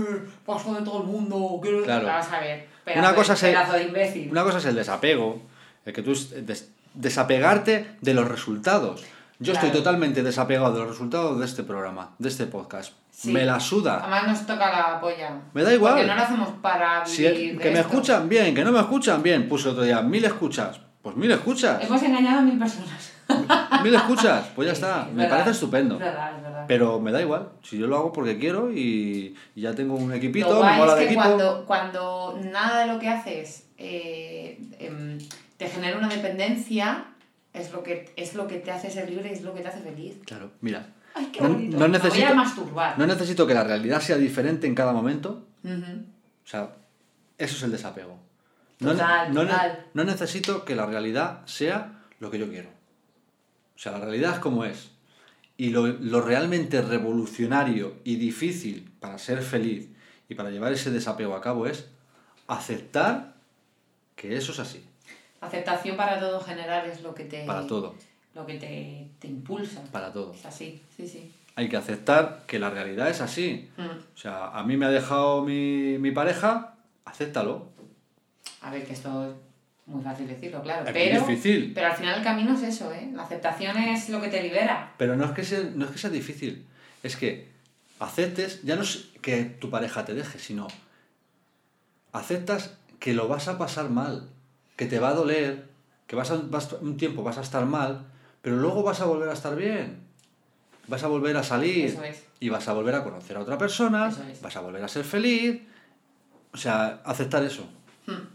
paso 0.46 0.74
de 0.76 0.82
todo 0.84 1.02
el 1.02 1.08
mundo, 1.08 1.60
quiero... 1.62 1.84
Claro. 1.84 2.06
Vamos 2.08 2.28
a 2.32 2.40
ver, 2.40 2.68
pedazo, 2.84 3.00
Una 3.00 3.16
cosa 3.16 3.34
de, 3.34 3.38
es 3.38 3.44
el- 3.44 3.52
pedazo 3.54 3.74
de 3.74 3.84
imbécil. 3.84 4.32
Una 4.32 4.44
cosa 4.44 4.58
es 4.60 4.66
el 4.66 4.76
desapego, 4.76 5.42
el 5.86 5.94
que 5.94 6.02
tú 6.02 6.12
es- 6.12 6.46
des- 6.46 6.70
desapegarte 6.94 7.96
de 8.02 8.14
los 8.14 8.28
resultados. 8.28 9.04
Yo 9.40 9.52
estoy 9.54 9.70
Claro. 9.70 9.84
totalmente 9.84 10.24
desapegado 10.24 10.72
de 10.74 10.80
los 10.80 10.88
resultados 10.90 11.38
de 11.40 11.46
este 11.46 11.64
programa, 11.64 12.12
de 12.20 12.30
este 12.30 12.46
podcast. 12.46 12.94
Sí. 13.12 13.32
Me 13.34 13.44
la 13.46 13.60
suda. 13.60 14.00
Además 14.02 14.28
nos 14.28 14.46
toca 14.48 14.70
la 14.72 15.00
polla. 15.02 15.32
Me 15.54 15.64
da 15.64 15.74
igual. 15.74 15.94
Porque 15.96 16.08
no 16.08 16.16
lo 16.16 16.22
hacemos 16.22 16.50
para 16.62 17.06
Si 17.06 17.24
vivir 17.24 17.50
el- 17.52 17.58
de 17.58 17.64
que 17.64 17.72
me 17.72 17.80
esto. 17.80 17.90
escuchan 17.92 18.30
bien, 18.30 18.56
que 18.56 18.64
no 18.64 18.72
me 18.72 18.80
escuchan 18.80 19.22
bien. 19.24 19.48
Puse 19.50 19.70
otro 19.70 19.84
día 19.84 20.02
mil 20.02 20.24
escuchas. 20.24 20.80
Pues 21.02 21.16
mil 21.18 21.30
escuchas. 21.32 21.84
Hemos 21.84 22.02
engañado 22.04 22.40
a 22.40 22.42
mil 22.44 22.58
personas. 22.58 23.12
Mil 23.84 23.94
escuchas. 23.96 24.48
Pues 24.56 24.68
ya 24.68 24.74
está. 24.74 25.10
me 25.14 25.28
parece 25.28 25.52
estupendo. 25.52 25.96
Es 25.96 26.02
verdad, 26.02 26.36
es 26.38 26.44
verdad. 26.44 26.66
Pero 26.68 27.00
me 27.00 27.12
da 27.12 27.22
igual. 27.22 27.50
Si 27.64 27.78
yo 27.78 27.88
lo 27.88 27.96
hago 27.98 28.14
porque 28.14 28.38
quiero 28.38 28.72
y, 28.72 29.36
ya 29.56 29.74
tengo 29.74 29.96
un 29.96 30.14
equipito, 30.14 30.54
Lo 30.54 30.64
me 30.64 30.78
mola 30.78 30.94
es 30.94 31.00
de 31.00 31.06
que 31.06 31.14
equipo. 31.14 31.24
cuando, 31.24 31.66
cuando 31.66 32.40
nada 32.52 32.82
de 32.86 32.94
lo 32.94 33.00
que 33.00 33.10
haces 33.10 33.68
eh, 33.78 34.60
em, 34.80 35.18
te 35.58 35.68
genera 35.68 35.98
una 35.98 36.08
dependencia, 36.10 37.06
es 37.54 37.72
lo, 37.72 37.84
que, 37.84 38.12
es 38.16 38.36
lo 38.36 38.48
que 38.48 38.58
te 38.58 38.72
hace 38.72 38.90
ser 38.90 39.10
libre 39.10 39.30
y 39.30 39.34
es 39.34 39.42
lo 39.44 39.54
que 39.54 39.62
te 39.62 39.68
hace 39.70 39.80
feliz. 39.82 40.16
Claro, 40.26 40.52
mira. 40.62 40.88
Ay, 41.14 41.28
qué 41.32 41.42
No- 41.42 41.50
bonito. 41.50 41.78
no 41.78 41.88
Me 41.88 41.98
voy 41.98 42.08
necesito- 42.10 42.32
a 42.32 42.36
masturbar. 42.36 43.00
No 43.00 43.08
necesito 43.08 43.48
que 43.48 43.54
la 43.54 43.64
realidad 43.64 44.02
sea 44.02 44.18
diferente 44.18 44.68
en 44.68 44.76
cada 44.76 44.92
momento. 44.94 45.46
O 45.64 46.48
sea, 46.48 46.70
eso 47.38 47.56
es 47.56 47.64
el 47.64 47.72
desapego. 47.72 48.18
No, 48.80 48.92
Total, 48.92 49.34
no, 49.34 49.42
total. 49.44 49.86
no 49.94 50.04
necesito 50.04 50.66
que 50.66 50.76
la 50.76 50.86
realidad 50.86 51.40
sea 51.46 51.94
lo 52.20 52.30
que 52.30 52.38
yo 52.40 52.50
quiero. 52.50 52.70
O 53.76 53.80
sea, 53.80 53.94
la 53.94 54.00
realidad 54.00 54.34
es 54.34 54.40
como 54.40 54.66
es. 54.66 54.92
Y 55.58 55.70
lo, 55.70 55.88
lo 55.88 56.22
realmente 56.22 56.82
revolucionario 56.82 57.96
y 58.04 58.18
difícil 58.18 58.92
para 59.00 59.18
ser 59.18 59.42
feliz 59.42 59.90
y 60.28 60.36
para 60.36 60.50
llevar 60.50 60.74
ese 60.74 60.92
desapego 60.92 61.36
a 61.36 61.42
cabo 61.42 61.68
es 61.68 61.88
aceptar 62.48 63.36
que 64.16 64.36
eso 64.38 64.52
es 64.52 64.60
así, 64.60 64.84
Aceptación 65.42 65.96
para 65.96 66.20
todo 66.20 66.40
en 66.40 66.46
general 66.46 66.90
es 66.90 67.02
lo 67.04 67.14
que 67.14 67.26
te, 67.26 67.46
para 67.46 67.68
todo, 67.68 67.94
Lo 68.34 68.46
que 68.46 68.56
te, 68.56 69.08
te 69.20 69.28
impulsa. 69.28 69.84
para 69.92 70.12
todo. 70.12 70.34
Es 70.34 70.46
así, 70.46 70.82
sí, 70.96 71.08
sí. 71.08 71.32
Hay 71.56 71.70
que 71.70 71.78
aceptar 71.78 72.44
que 72.48 72.58
la 72.58 72.70
realidad 72.70 73.10
es 73.10 73.22
así. 73.22 73.70
Mm. 73.78 73.84
O 73.84 74.18
sea, 74.18 74.48
a 74.50 74.64
mí 74.64 74.76
me 74.76 74.88
ha 74.88 74.90
dejado 74.90 75.44
mi, 75.44 75.98
mi 76.00 76.12
pareja, 76.12 76.76
acéptalo. 77.06 77.68
A 78.62 78.72
ver, 78.72 78.86
que 78.86 78.94
esto 78.94 79.26
es 79.26 79.34
muy 79.88 80.04
fácil 80.04 80.28
decirlo, 80.28 80.62
claro. 80.64 80.86
Es 80.88 80.94
pero, 80.94 81.20
difícil. 81.28 81.72
pero 81.74 81.88
al 81.88 81.94
final 81.96 82.18
el 82.18 82.24
camino 82.24 82.54
es 82.56 82.64
eso, 82.64 82.92
¿eh? 82.92 83.10
La 83.14 83.24
aceptación 83.24 83.78
es 83.78 84.10
lo 84.10 84.20
que 84.22 84.30
te 84.30 84.42
libera. 84.42 84.94
Pero 84.98 85.16
no 85.16 85.26
es 85.26 85.32
que 85.32 85.44
sea, 85.44 85.60
no 85.76 85.86
es 85.86 85.92
que 85.92 85.98
sea 86.00 86.10
difícil, 86.10 86.66
es 87.04 87.16
que 87.16 87.50
aceptes, 88.00 88.64
ya 88.64 88.76
no 88.76 88.82
es 88.82 89.10
que 89.22 89.44
tu 89.46 89.70
pareja 89.70 90.04
te 90.06 90.14
deje, 90.16 90.40
sino 90.40 90.68
aceptas 92.14 92.78
que 93.00 93.14
lo 93.14 93.28
vas 93.28 93.48
a 93.48 93.58
pasar 93.58 93.90
mal, 93.90 94.30
que 94.76 94.86
te 94.86 95.00
va 95.00 95.10
a 95.10 95.14
doler, 95.14 95.68
que 96.08 96.16
vas 96.16 96.32
a, 96.32 96.38
vas- 96.38 96.74
un 96.82 96.98
tiempo 96.98 97.24
vas 97.24 97.38
a 97.38 97.42
estar 97.42 97.66
mal, 97.66 98.08
pero 98.42 98.56
luego 98.58 98.84
vas 98.84 99.02
a 99.02 99.06
volver 99.06 99.30
a 99.30 99.34
estar 99.34 99.56
bien. 99.56 100.04
Vas 100.88 101.04
a 101.04 101.08
volver 101.08 101.36
a 101.36 101.44
salir 101.44 101.86
Eso 101.86 102.04
es. 102.04 102.24
y 102.40 102.50
vas 102.50 102.68
a 102.68 102.74
volver 102.74 102.94
a 102.94 103.04
conocer 103.04 103.36
a 103.38 103.40
otra 103.40 103.58
persona, 103.58 104.08
Eso 104.10 104.22
es. 104.24 104.40
vas 104.42 104.56
a 104.56 104.62
volver 104.62 104.84
a 104.84 104.88
ser 104.88 105.04
feliz. 105.04 105.62
O 106.54 106.58
sea, 106.58 107.02
aceptar 107.04 107.44
eso. 107.44 107.68
Hmm. 108.06 108.35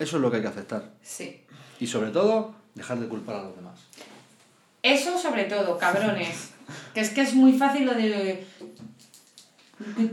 Eso 0.00 0.16
es 0.16 0.22
lo 0.22 0.30
que 0.30 0.38
hay 0.38 0.42
que 0.42 0.48
aceptar. 0.48 0.90
Sí. 1.02 1.42
Y 1.78 1.86
sobre 1.86 2.10
todo, 2.10 2.54
dejar 2.74 2.98
de 2.98 3.06
culpar 3.06 3.36
a 3.36 3.42
los 3.44 3.54
demás. 3.56 3.78
Eso 4.82 5.16
sobre 5.18 5.44
todo, 5.44 5.78
cabrones. 5.78 6.50
que 6.94 7.00
es 7.00 7.10
que 7.10 7.20
es 7.20 7.34
muy 7.34 7.52
fácil 7.52 7.86
lo 7.86 7.94
de... 7.94 8.44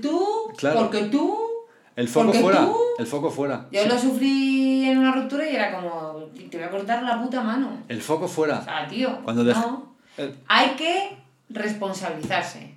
Tú, 0.01 0.26
Claro. 0.57 0.80
porque 0.81 1.03
tú... 1.05 1.38
El 1.95 2.07
foco 2.07 2.27
Porque 2.27 2.39
fuera, 2.41 2.59
tú- 2.65 2.77
el 2.99 3.07
foco 3.07 3.31
fuera. 3.31 3.65
Yo 3.72 3.85
lo 3.88 3.97
sufrí 3.97 4.85
en 4.85 4.99
una 4.99 5.11
ruptura 5.14 5.49
y 5.49 5.55
era 5.55 5.72
como, 5.73 6.26
te 6.51 6.55
voy 6.57 6.68
a 6.68 6.69
cortar 6.69 7.01
la 7.01 7.19
puta 7.19 7.41
mano. 7.41 7.76
El 7.88 8.01
foco 8.03 8.26
O 8.26 8.27
fuera. 8.27 8.64
sea, 8.64 8.88
tío, 8.88 9.19
Cuando 9.23 9.43
no. 9.43 9.95
el- 10.18 10.35
Hay 10.47 10.76
que 10.76 11.18
responsabilizarse. 11.49 12.76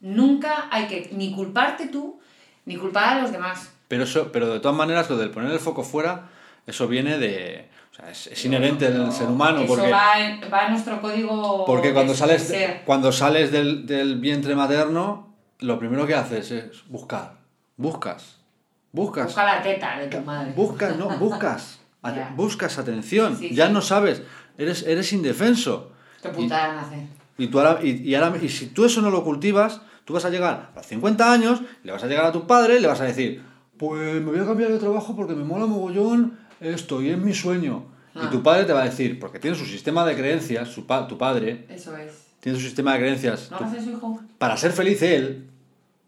Nunca 0.00 0.68
hay 0.70 0.86
que 0.86 1.10
ni 1.12 1.34
culparte 1.34 1.88
tú, 1.88 2.18
ni 2.64 2.76
culpar 2.76 3.18
a 3.18 3.22
los 3.22 3.30
demás. 3.30 3.68
pero, 3.88 4.04
eso, 4.04 4.32
pero 4.32 4.50
de 4.54 4.60
todas 4.60 4.76
maneras, 4.76 5.10
lo 5.10 5.18
del 5.18 5.30
poner 5.30 5.50
el 5.52 5.58
foco 5.60 5.82
fuera, 5.84 6.30
eso 6.66 6.88
viene 6.88 7.18
de. 7.18 7.68
O 7.90 7.94
sea, 7.94 8.10
es, 8.10 8.26
es 8.26 8.44
inherente 8.44 8.88
No, 8.88 9.04
del 9.04 9.12
ser 9.12 9.28
humano. 9.28 9.60
Eso 9.60 9.74
Porque, 9.74 9.90
va, 9.90 10.18
en, 10.18 10.40
va 10.52 10.64
en 10.64 10.70
nuestro 10.72 11.00
código 11.00 11.64
porque 11.66 11.92
cuando 11.92 12.14
sales, 12.14 12.42
ser. 12.42 12.82
cuando 12.86 13.12
sales 13.12 13.52
del, 13.52 13.86
del 13.86 14.18
vientre 14.18 14.54
materno, 14.54 15.34
lo 15.58 15.78
primero 15.78 16.06
que 16.06 16.14
haces 16.14 16.50
es 16.50 16.88
buscar. 16.88 17.34
Buscas. 17.76 18.38
Buscas. 18.92 19.26
Busca 19.26 19.44
la 19.44 19.62
teta 19.62 19.98
de 19.98 20.06
tu 20.08 20.20
madre. 20.20 20.52
Buscas, 20.54 20.96
no, 20.96 21.10
buscas. 21.18 21.80
Buscas 22.36 22.78
atención. 22.78 23.36
Sí, 23.36 23.54
ya 23.54 23.68
sí. 23.68 23.72
no 23.72 23.80
sabes. 23.80 24.22
Eres, 24.58 24.82
eres 24.84 25.12
indefenso. 25.12 25.92
Qué 26.20 26.30
putada 26.30 26.74
nacer. 26.74 27.06
Y, 27.38 27.46
tú 27.46 27.60
ahora, 27.60 27.78
y, 27.82 27.90
y 28.02 28.14
ahora, 28.14 28.36
y 28.40 28.48
si 28.48 28.66
tú 28.68 28.84
eso 28.84 29.00
no 29.00 29.10
lo 29.10 29.24
cultivas, 29.24 29.80
tú 30.04 30.14
vas 30.14 30.24
a 30.24 30.30
llegar 30.30 30.70
a 30.72 30.76
los 30.76 30.86
50 30.86 31.32
años, 31.32 31.62
le 31.82 31.92
vas 31.92 32.02
a 32.02 32.06
llegar 32.06 32.24
a 32.24 32.32
tu 32.32 32.46
padre 32.46 32.76
y 32.76 32.80
le 32.80 32.88
vas 32.88 33.00
a 33.00 33.04
decir, 33.04 33.42
pues 33.78 34.20
me 34.20 34.30
voy 34.30 34.40
a 34.40 34.44
cambiar 34.44 34.70
de 34.70 34.78
trabajo 34.78 35.16
porque 35.16 35.34
me 35.34 35.44
mola 35.44 35.66
mogollón 35.66 36.38
esto 36.62 37.02
y 37.02 37.10
es 37.10 37.18
mi 37.18 37.34
sueño. 37.34 37.84
Ah. 38.14 38.24
Y 38.24 38.30
tu 38.30 38.42
padre 38.42 38.64
te 38.64 38.72
va 38.72 38.82
a 38.82 38.84
decir, 38.84 39.18
porque 39.18 39.38
tiene 39.38 39.56
su 39.56 39.64
sistema 39.64 40.04
de 40.04 40.14
creencias, 40.14 40.68
su 40.68 40.86
pa- 40.86 41.06
tu 41.08 41.16
padre 41.16 41.64
Eso 41.68 41.96
es. 41.96 42.12
tiene 42.40 42.58
su 42.58 42.64
sistema 42.64 42.92
de 42.94 42.98
creencias, 43.00 43.50
¿No 43.50 43.58
tu- 43.58 43.64
haces 43.64 43.82
eso, 43.82 43.90
hijo? 43.92 44.20
para 44.38 44.56
ser 44.56 44.72
feliz 44.72 45.00
él, 45.02 45.46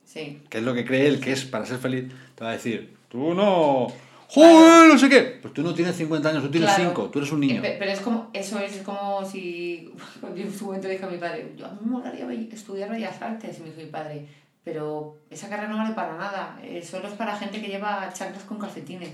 Sí. 0.05 0.43
que 0.51 0.59
es 0.59 0.65
lo 0.65 0.75
que 0.75 0.85
cree 0.85 1.07
él 1.07 1.19
que 1.21 1.33
es 1.33 1.45
para 1.45 1.65
ser 1.67 1.79
feliz, 1.79 2.13
te 2.35 2.45
va 2.45 2.51
a 2.51 2.53
decir, 2.53 2.95
tú 3.09 3.33
no, 3.35 3.87
joder, 4.29 4.89
no 4.93 4.99
sé 4.99 5.09
qué. 5.09 5.39
Pues 5.41 5.55
tú 5.55 5.63
no 5.63 5.73
tienes 5.75 5.97
50 5.97 6.29
años, 6.29 6.43
tú 6.43 6.51
tienes 6.51 6.69
Claro. 6.75 6.91
5, 6.91 7.11
tú 7.11 7.19
eres 7.21 7.33
un 7.33 7.41
niño. 7.41 7.57
Eh, 7.57 7.61
pe- 7.63 7.77
Pero 7.79 7.91
es 7.91 8.01
como, 8.01 8.29
eso 8.35 8.59
es, 8.59 8.77
es 8.77 8.83
como 8.83 9.25
si 9.25 9.91
yo 10.37 10.43
en 10.43 10.53
su 10.53 10.67
momento 10.67 10.89
dije 10.89 11.05
a 11.05 11.09
mi 11.09 11.17
padre, 11.19 11.53
yo 11.57 11.67
a 11.67 11.71
mí 11.71 11.79
me 11.85 11.91
molaría 11.93 12.27
estudiar 12.53 12.91
Bellas 12.91 13.21
Artes, 13.23 13.59
y 13.59 13.63
me 13.63 13.69
dijo 13.71 13.81
mi 13.81 13.87
padre, 13.87 14.27
pero 14.63 15.17
esa 15.31 15.49
carrera 15.49 15.69
no 15.69 15.79
vale 15.79 15.95
para 15.95 16.17
nada, 16.17 16.59
eh, 16.63 16.83
solo 16.83 17.09
es 17.09 17.15
para 17.15 17.37
gente 17.37 17.61
que 17.61 17.69
lleva 17.69 18.11
chanclas 18.13 18.45
con 18.45 18.59
calcetines. 18.59 19.11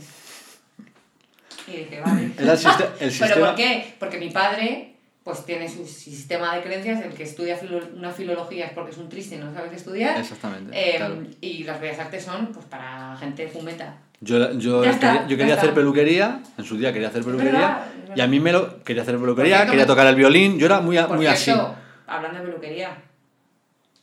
Y 1.66 1.72
dije, 1.76 2.00
vale. 2.00 2.30
El, 2.38 2.48
el 2.48 2.58
¿Pero 2.98 3.10
sistema... 3.10 3.46
por 3.46 3.54
qué? 3.56 3.94
Porque 3.98 4.18
mi 4.18 4.30
padre 4.30 4.86
pues 5.22 5.44
tiene 5.44 5.68
su 5.68 5.86
sistema 5.86 6.56
de 6.56 6.62
creencias, 6.62 7.04
el 7.04 7.12
que 7.12 7.24
estudia 7.24 7.56
filo- 7.56 7.86
una 7.94 8.10
filología 8.10 8.66
es 8.66 8.72
porque 8.72 8.90
es 8.92 8.96
un 8.98 9.08
triste 9.08 9.34
y 9.36 9.38
no 9.38 9.52
sabe 9.52 9.68
qué 9.68 9.76
estudiar. 9.76 10.18
Exactamente. 10.18 10.72
Eh, 10.74 10.96
claro. 10.96 11.22
Y 11.42 11.64
las 11.64 11.80
bellas 11.80 11.98
artes 11.98 12.24
son 12.24 12.46
pues 12.46 12.64
para 12.66 13.16
gente 13.18 13.46
fumeta. 13.48 13.98
Yo, 14.22 14.52
yo 14.58 14.82
está, 14.84 15.12
quería, 15.12 15.26
yo 15.28 15.36
quería 15.36 15.54
hacer 15.54 15.72
peluquería, 15.74 16.42
en 16.58 16.64
su 16.64 16.76
día 16.76 16.92
quería 16.92 17.08
hacer 17.08 17.22
peluquería, 17.24 17.52
verdad, 17.52 17.86
y 18.16 18.20
a 18.20 18.26
mí 18.26 18.38
me 18.40 18.52
lo 18.52 18.82
quería 18.82 19.02
hacer 19.02 19.18
peluquería, 19.18 19.60
Por 19.60 19.70
quería 19.70 19.86
tocar 19.86 20.06
el 20.06 20.14
violín, 20.14 20.58
yo 20.58 20.66
era 20.66 20.80
muy, 20.80 20.96
a- 20.98 21.06
Por 21.06 21.16
muy 21.18 21.26
así. 21.26 21.44
cierto, 21.44 21.74
hablando 22.06 22.38
de 22.40 22.46
peluquería, 22.46 22.96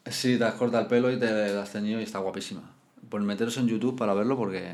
Sí, 0.10 0.38
te 0.38 0.44
has 0.46 0.54
cortado 0.54 0.84
el 0.84 0.88
pelo 0.88 1.12
y 1.12 1.20
te 1.20 1.54
lo 1.54 1.62
has 1.62 1.72
teñido 1.72 2.00
y 2.00 2.04
está 2.04 2.20
guapísima. 2.20 2.62
Pues 3.10 3.24
meteros 3.24 3.58
en 3.58 3.68
YouTube 3.68 3.98
para 3.98 4.14
verlo 4.14 4.38
porque 4.38 4.74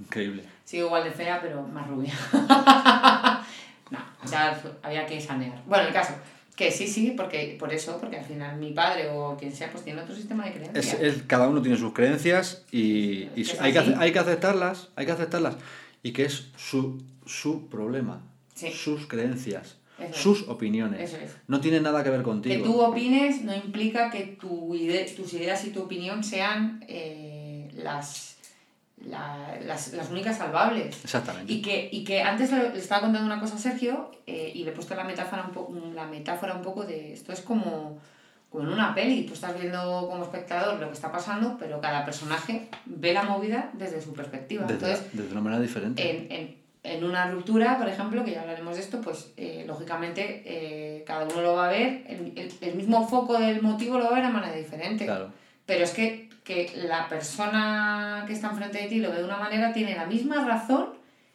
increíble. 0.00 0.44
sigo 0.64 0.86
igual 0.86 1.04
de 1.04 1.10
fea, 1.10 1.40
pero 1.40 1.62
más 1.62 1.86
rubia. 1.88 2.12
no, 3.90 3.98
ya 4.30 4.60
había 4.82 5.06
que 5.06 5.20
sanear. 5.20 5.62
Bueno, 5.66 5.86
el 5.88 5.92
caso, 5.92 6.14
que 6.56 6.70
sí, 6.70 6.86
sí, 6.86 7.14
porque 7.16 7.56
por 7.58 7.72
eso, 7.72 7.98
porque 8.00 8.18
al 8.18 8.24
final 8.24 8.56
mi 8.58 8.72
padre 8.72 9.08
o 9.10 9.36
quien 9.36 9.52
sea, 9.54 9.70
pues 9.70 9.84
tiene 9.84 10.00
otro 10.02 10.14
sistema 10.14 10.44
de 10.44 10.50
Es, 10.50 10.56
creencias. 10.56 11.00
es- 11.00 11.22
cada 11.26 11.48
uno 11.48 11.62
tiene 11.62 11.76
sus 11.76 11.92
creencias 11.92 12.64
y, 12.70 13.28
y 13.36 13.42
Es 13.42 13.60
hay, 13.60 13.72
que, 13.72 13.78
hay 13.98 14.12
que 14.12 14.18
aceptarlas, 14.18 14.88
hay 14.96 15.06
que 15.06 15.12
aceptarlas. 15.12 15.56
Y 16.02 16.12
que 16.12 16.24
es 16.24 16.48
su, 16.56 17.02
su 17.26 17.68
problema, 17.68 18.22
Sí. 18.54 18.70
sus 18.70 19.06
creencias, 19.06 19.76
Eso 19.98 20.08
es. 20.10 20.16
sus 20.16 20.48
opiniones. 20.48 21.00
Eso 21.00 21.16
es. 21.22 21.30
No 21.48 21.60
tiene 21.60 21.80
nada 21.80 22.02
que 22.04 22.10
ver 22.10 22.20
Que 22.20 22.24
contigo. 22.24 22.64
tú 22.64 22.80
opines 22.80 23.42
no 23.42 23.54
implica 23.54 24.10
que 24.10 24.36
tu 24.38 24.74
ide- 24.74 25.06
tus 25.16 25.32
ideas 25.32 25.64
y 25.64 25.70
tu 25.70 25.82
opinión 25.82 26.22
sean 26.22 26.84
eh, 26.88 27.70
las, 27.74 28.31
la- 29.06 29.58
las, 29.64 29.92
las 29.92 30.10
únicas 30.10 30.36
salvables. 30.38 31.02
Exactamente. 31.04 31.52
Y 31.52 31.62
que, 31.62 31.88
y 31.92 32.04
que 32.04 32.22
antes 32.22 32.50
le, 32.52 32.76
estaba 32.78 33.02
contando 33.02 33.26
una 33.26 33.40
cosa 33.40 33.56
a 33.56 33.58
Sergio 33.58 34.10
eh, 34.26 34.52
y 34.54 34.64
le 34.64 34.70
he 34.70 34.74
puesto 34.74 34.94
la 34.94 35.04
metáfora, 35.04 35.44
un 35.44 35.52
po- 35.52 35.72
la 35.94 36.06
metáfora 36.06 36.54
un 36.54 36.62
poco 36.62 36.84
de 36.84 37.12
esto 37.12 37.32
es 37.32 37.40
como, 37.40 37.98
como 38.50 38.64
en 38.64 38.72
una 38.72 38.94
peli, 38.94 39.24
tú 39.24 39.34
estás 39.34 39.58
viendo 39.58 40.08
como 40.10 40.22
espectador 40.24 40.78
lo 40.80 40.86
que 40.88 40.94
está 40.94 41.10
pasando, 41.10 41.56
pero 41.58 41.80
cada 41.80 42.04
personaje 42.04 42.68
ve 42.86 43.12
la 43.12 43.22
movida 43.24 43.70
desde 43.74 44.00
su 44.00 44.12
perspectiva. 44.12 44.62
Desde, 44.64 44.74
Entonces, 44.74 45.06
desde 45.12 45.32
una 45.32 45.40
manera 45.40 45.62
diferente. 45.62 46.08
en, 46.10 46.30
en, 46.32 46.62
en 46.84 47.04
una 47.04 47.30
ruptura, 47.30 47.78
por 47.78 47.88
ejemplo, 47.88 48.24
que 48.24 48.32
ya 48.32 48.40
hablaremos 48.42 48.74
de 48.76 48.82
esto, 48.82 49.00
pues 49.00 49.32
eh, 49.36 49.64
lógicamente 49.66 50.42
eh, 50.44 51.04
cada 51.06 51.24
uno 51.26 51.40
lo 51.40 51.54
va 51.54 51.68
a 51.68 51.70
ver, 51.70 52.04
el, 52.08 52.32
el- 52.36 52.52
el 52.60 52.74
mismo 52.74 53.06
foco 53.08 53.38
del 53.38 53.62
motivo 53.62 53.98
lo 53.98 54.04
va 54.04 54.10
a 54.10 54.14
ver 54.14 54.26
de 54.26 54.32
manera 54.32 54.54
diferente. 54.56 55.04
Claro. 55.04 55.30
Pero 55.64 55.84
es 55.84 55.92
que, 55.92 56.28
que 56.44 56.72
la 56.88 57.08
persona 57.08 58.24
que 58.26 58.32
está 58.32 58.48
enfrente 58.50 58.78
de 58.78 58.88
ti 58.88 58.98
lo 58.98 59.10
ve 59.10 59.18
de 59.18 59.24
una 59.24 59.36
manera, 59.36 59.72
tiene 59.72 59.94
la 59.94 60.06
misma 60.06 60.44
razón 60.46 60.86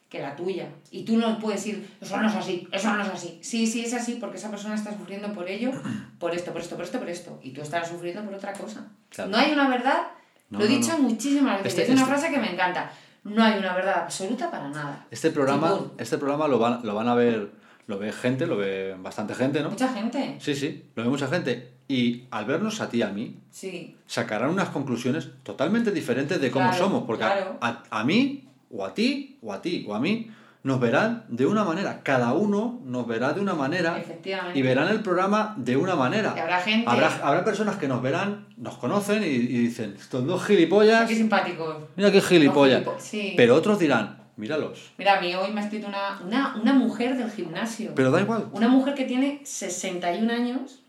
que 0.09 0.21
la 0.21 0.35
tuya. 0.35 0.67
Y 0.91 1.03
tú 1.03 1.17
no 1.17 1.37
puedes 1.39 1.63
decir, 1.63 1.89
eso 1.99 2.17
no 2.17 2.27
es 2.27 2.35
así, 2.35 2.67
eso 2.71 2.93
no 2.93 3.01
es 3.03 3.09
así. 3.09 3.39
Sí, 3.41 3.67
sí 3.67 3.83
es 3.85 3.93
así 3.93 4.15
porque 4.19 4.37
esa 4.37 4.49
persona 4.49 4.75
está 4.75 4.91
sufriendo 4.97 5.33
por 5.33 5.49
ello, 5.49 5.71
por 6.19 6.33
esto, 6.33 6.51
por 6.53 6.61
esto, 6.61 6.75
por 6.75 6.85
esto, 6.85 6.99
por 6.99 7.09
esto. 7.09 7.39
Y 7.43 7.51
tú 7.51 7.61
estarás 7.61 7.89
sufriendo 7.89 8.23
por 8.23 8.33
otra 8.33 8.53
cosa. 8.53 8.85
Claro. 9.09 9.31
No 9.31 9.37
hay 9.37 9.51
una 9.51 9.67
verdad, 9.69 10.07
No, 10.49 10.59
lo 10.59 10.65
he 10.65 10.69
no, 10.69 10.75
dicho 10.75 10.91
no. 10.93 10.99
muchísimas 10.99 11.57
veces, 11.63 11.71
Este- 11.79 11.83
es 11.83 11.89
una 11.89 12.01
este- 12.01 12.11
frase 12.13 12.31
que 12.33 12.39
me 12.39 12.51
encanta. 12.53 12.91
No 13.23 13.43
hay 13.43 13.59
una 13.59 13.73
verdad 13.75 14.03
absoluta 14.03 14.49
para 14.49 14.69
nada. 14.69 15.05
Este 15.11 15.31
programa, 15.31 15.67
Tipo, 15.73 15.95
este 15.97 16.17
programa 16.17 16.47
lo 16.47 16.59
van, 16.59 16.79
lo 16.83 16.95
van 16.95 17.09
a 17.09 17.15
ver, 17.15 17.51
lo 17.87 17.99
ve 17.99 18.13
gente, 18.13 18.47
lo 18.47 18.55
ve 18.55 18.95
bastante 18.99 19.35
gente, 19.35 19.61
¿no? 19.61 19.69
mucha 19.71 19.89
gente. 19.89 20.37
Sí, 20.39 20.55
sí, 20.55 20.85
lo 20.95 21.03
ve 21.03 21.09
mucha 21.09 21.27
gente. 21.27 21.73
Y 21.87 22.23
al 22.31 22.45
vernos 22.45 22.81
a 22.81 22.89
ti 22.89 22.97
y 22.97 23.01
a 23.01 23.09
mí, 23.09 23.37
Sí, 23.49 23.95
sacarán 24.05 24.49
unas 24.49 24.69
conclusiones 24.69 25.29
totalmente 25.43 25.91
diferentes 25.91 26.39
de 26.41 26.51
cómo 26.51 26.69
Claro, 26.69 26.83
somos. 26.85 27.03
Porque 27.05 27.23
a- 27.23 27.33
claro. 27.33 27.57
a, 27.61 27.83
a 27.89 28.03
mí, 28.03 28.43
o 28.69 28.85
a 28.85 28.93
ti, 28.93 29.37
o 29.41 29.53
a 29.53 29.61
ti, 29.61 29.85
o 29.87 29.95
a 29.95 29.99
mí, 29.99 30.29
nos 30.63 30.81
verán 30.81 31.23
de 31.29 31.45
una 31.45 31.63
manera. 31.63 32.01
Cada 32.03 32.33
uno 32.33 32.81
nos 32.83 33.07
verá 33.07 33.31
de 33.31 33.39
una 33.39 33.53
manera 33.53 33.97
efectivamente. 33.97 34.59
y 34.59 34.61
verán 34.61 34.89
el 34.89 34.99
programa 35.01 35.55
de 35.57 35.77
una 35.77 35.95
manera. 35.95 36.33
Y 36.35 36.39
habrá 36.41 36.59
gente. 36.59 36.89
Habrá, 36.89 37.07
habrá 37.23 37.45
personas 37.45 37.77
que 37.77 37.87
nos 37.87 38.01
verán, 38.01 38.47
nos 38.57 38.75
conocen 38.77 39.23
y, 39.23 39.27
y 39.27 39.37
dicen, 39.59 39.95
estos 39.97 40.25
dos 40.25 40.43
gilipollas, 40.45 41.07
Qué 41.07 41.15
simpáticos. 41.15 41.77
mira 41.95 42.11
qué 42.11 42.19
gilipollas. 42.19 42.81
Gilipo- 42.83 42.99
sí. 42.99 43.33
Pero 43.37 43.55
otros 43.55 43.79
dirán, 43.79 44.17
míralos. 44.35 44.91
Mira, 44.97 45.19
a 45.19 45.21
mí 45.21 45.33
hoy 45.35 45.53
me 45.53 45.61
ha 45.61 45.63
escrito 45.63 45.87
una, 45.87 46.19
una, 46.25 46.55
una 46.61 46.73
mujer 46.73 47.15
del 47.15 47.31
gimnasio. 47.31 47.93
Pero 47.95 48.11
da 48.11 48.19
igual. 48.19 48.49
Una 48.51 48.67
mujer 48.67 48.93
que 48.93 49.05
tiene 49.05 49.39
61 49.45 50.29
años, 50.33 50.83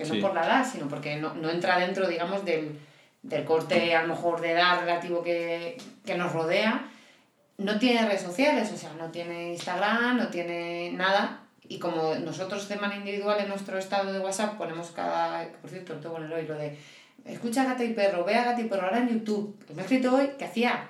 que 0.00 0.08
no 0.08 0.14
Sí. 0.14 0.20
por 0.20 0.34
la 0.34 0.46
edad, 0.46 0.66
sino 0.70 0.88
porque 0.88 1.16
no, 1.16 1.34
no 1.34 1.50
entra 1.50 1.78
dentro, 1.78 2.08
digamos, 2.08 2.44
del, 2.44 2.78
del 3.22 3.44
corte 3.44 3.94
a 3.94 4.02
lo 4.02 4.08
mejor 4.08 4.40
de 4.40 4.52
edad 4.52 4.80
relativo 4.80 5.22
que, 5.22 5.76
que 6.04 6.16
nos 6.16 6.32
rodea. 6.32 6.86
No 7.58 7.78
tiene 7.78 8.06
redes 8.06 8.22
sociales, 8.22 8.72
o 8.72 8.76
sea, 8.76 8.94
no 8.94 9.10
tiene 9.10 9.50
Instagram, 9.50 10.16
no 10.16 10.28
tiene 10.28 10.92
nada. 10.92 11.42
Y 11.68 11.78
como 11.78 12.14
nosotros 12.14 12.66
de 12.68 12.76
manera 12.76 12.98
individual 13.00 13.38
en 13.40 13.48
nuestro 13.48 13.78
estado 13.78 14.12
de 14.12 14.20
WhatsApp 14.20 14.56
ponemos 14.56 14.90
cada... 14.92 15.46
Por 15.60 15.70
cierto, 15.70 15.94
lo 15.94 16.00
tengo 16.00 16.14
que 16.14 16.20
poner 16.22 16.38
hoy 16.38 16.46
lo 16.46 16.54
de... 16.54 16.78
Escucha 17.26 17.62
a 17.62 17.66
Gata 17.66 17.84
y 17.84 17.92
Perro, 17.92 18.24
ve 18.24 18.34
a 18.34 18.44
Gata 18.44 18.62
y 18.62 18.64
Perro 18.64 18.84
ahora 18.86 18.98
en 18.98 19.10
YouTube. 19.10 19.54
Pues 19.66 19.76
me 19.76 19.82
ha 19.82 19.84
escrito 19.84 20.14
hoy 20.14 20.30
que 20.38 20.46
hacía 20.46 20.88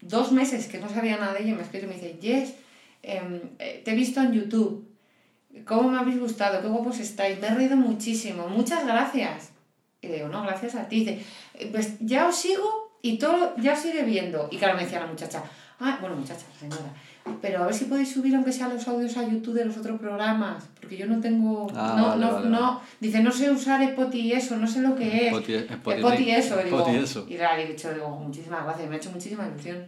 dos 0.00 0.32
meses 0.32 0.66
que 0.68 0.78
no 0.78 0.88
sabía 0.88 1.18
nada 1.18 1.34
de 1.34 1.42
ella. 1.42 1.54
Me 1.54 1.62
escrito 1.62 1.84
y 1.84 1.88
me 1.90 1.94
dice, 1.96 2.16
Yes, 2.18 2.54
em, 3.02 3.40
eh, 3.58 3.82
te 3.84 3.90
he 3.90 3.94
visto 3.94 4.20
en 4.22 4.32
YouTube. 4.32 4.88
¿Cómo 5.66 5.90
me 5.90 5.98
habéis 5.98 6.18
gustado? 6.18 6.60
Qué 6.62 6.68
guapos 6.68 6.98
estáis. 6.98 7.38
Me 7.40 7.48
he 7.48 7.54
reído 7.54 7.76
muchísimo. 7.76 8.48
Muchas 8.48 8.84
gracias. 8.86 9.50
Y 10.00 10.08
le 10.08 10.14
digo, 10.16 10.28
no, 10.28 10.42
gracias 10.42 10.74
a 10.74 10.88
ti. 10.88 11.00
Dice, 11.00 11.22
"Eh, 11.54 11.68
pues 11.70 11.98
ya 12.00 12.26
os 12.26 12.36
sigo 12.36 12.98
y 13.02 13.18
todo, 13.18 13.54
ya 13.58 13.74
os 13.74 13.78
sigue 13.78 14.02
viendo. 14.02 14.48
Y 14.50 14.56
claro, 14.56 14.74
me 14.76 14.82
decía 14.84 15.00
la 15.00 15.06
muchacha, 15.06 15.42
ah, 15.80 15.98
bueno, 16.00 16.16
muchacha, 16.16 16.44
señora, 16.58 16.92
pero 17.40 17.62
a 17.62 17.66
ver 17.66 17.74
si 17.74 17.84
podéis 17.84 18.12
subir 18.12 18.34
aunque 18.34 18.52
sea 18.52 18.68
los 18.68 18.86
audios 18.88 19.16
a 19.16 19.22
YouTube 19.28 19.54
de 19.54 19.64
los 19.64 19.76
otros 19.76 19.98
programas, 20.00 20.64
porque 20.80 20.96
yo 20.96 21.06
no 21.06 21.20
tengo, 21.20 21.68
Ah, 21.74 21.94
no, 21.96 22.06
vale, 22.08 22.20
no, 22.24 22.32
vale, 22.32 22.48
no, 22.48 22.80
dice, 23.00 23.20
no 23.22 23.30
sé 23.30 23.50
usar 23.50 23.80
Spotify 23.82 24.20
y 24.28 24.32
eso, 24.32 24.56
no 24.56 24.66
sé 24.66 24.80
lo 24.80 24.94
que 24.96 25.28
es. 25.28 25.32
Spoti- 25.32 25.66
Spotify- 25.68 25.98
Spotify 25.98 26.30
eso, 26.32 26.56
digo, 26.62 26.86
eso. 26.88 27.26
y 27.28 27.36
le 27.36 27.62
he 27.62 27.66
dicho, 27.68 27.92
digo, 27.92 28.08
muchísimas 28.10 28.64
gracias, 28.64 28.88
me 28.88 28.94
ha 28.94 28.98
hecho 28.98 29.10
muchísima 29.10 29.46
ilusión. 29.46 29.84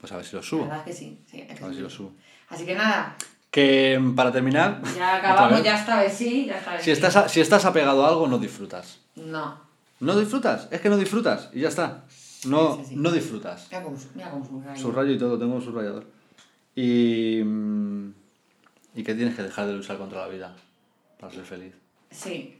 Pues 0.00 0.12
a 0.12 0.16
ver 0.16 0.24
si 0.26 0.32
lo 0.36 0.40
La 0.42 0.46
subo. 0.46 0.60
verdad 0.64 0.78
es 0.80 0.84
que 0.84 0.92
sí, 0.92 1.18
sí, 1.30 1.42
A 1.42 1.66
ver 1.66 1.74
si 1.74 1.80
lo 1.80 1.88
subo. 1.90 2.12
Así 2.50 2.66
que 2.66 2.74
nada, 2.74 3.16
Que 3.54 4.02
para 4.16 4.32
terminar, 4.32 4.82
ya 4.96 5.14
acabamos, 5.18 5.62
ya 5.62 5.78
esta 5.78 6.00
vez 6.00 6.12
sí, 6.12 6.46
ya 6.46 6.58
esta 6.58 6.72
vez 6.72 6.80
si 6.80 6.86
sí. 6.86 6.90
estás, 6.90 7.14
a- 7.14 7.28
si 7.28 7.40
estás 7.40 7.64
apegado 7.64 8.04
a 8.04 8.08
algo, 8.08 8.26
no 8.26 8.38
disfrutas. 8.38 8.98
No, 9.14 9.60
No 10.00 10.18
disfrutas, 10.18 10.66
es 10.72 10.80
que 10.80 10.88
no 10.88 10.96
disfrutas 10.96 11.50
y 11.52 11.60
ya 11.60 11.68
está. 11.68 12.02
No, 12.46 12.74
Sí, 12.74 12.80
sí, 12.82 12.88
sí. 12.88 12.96
no 12.96 13.12
disfrutas. 13.12 13.68
mira 13.70 13.82
cómo, 13.84 13.96
mira 14.16 14.30
cómo 14.32 14.44
subraya. 14.44 14.76
Subrayo 14.82 15.12
y 15.12 15.18
todo, 15.18 15.38
tengo 15.38 15.54
un 15.54 15.62
subrayador. 15.62 16.04
Y, 16.74 17.42
mm, 17.44 18.12
y 18.96 19.04
que 19.04 19.14
tienes 19.14 19.36
que 19.36 19.44
dejar 19.44 19.68
de 19.68 19.74
luchar 19.74 19.98
contra 19.98 20.22
la 20.22 20.26
vida 20.26 20.52
para 21.20 21.32
ser 21.32 21.44
feliz. 21.44 21.74
Sí, 22.10 22.58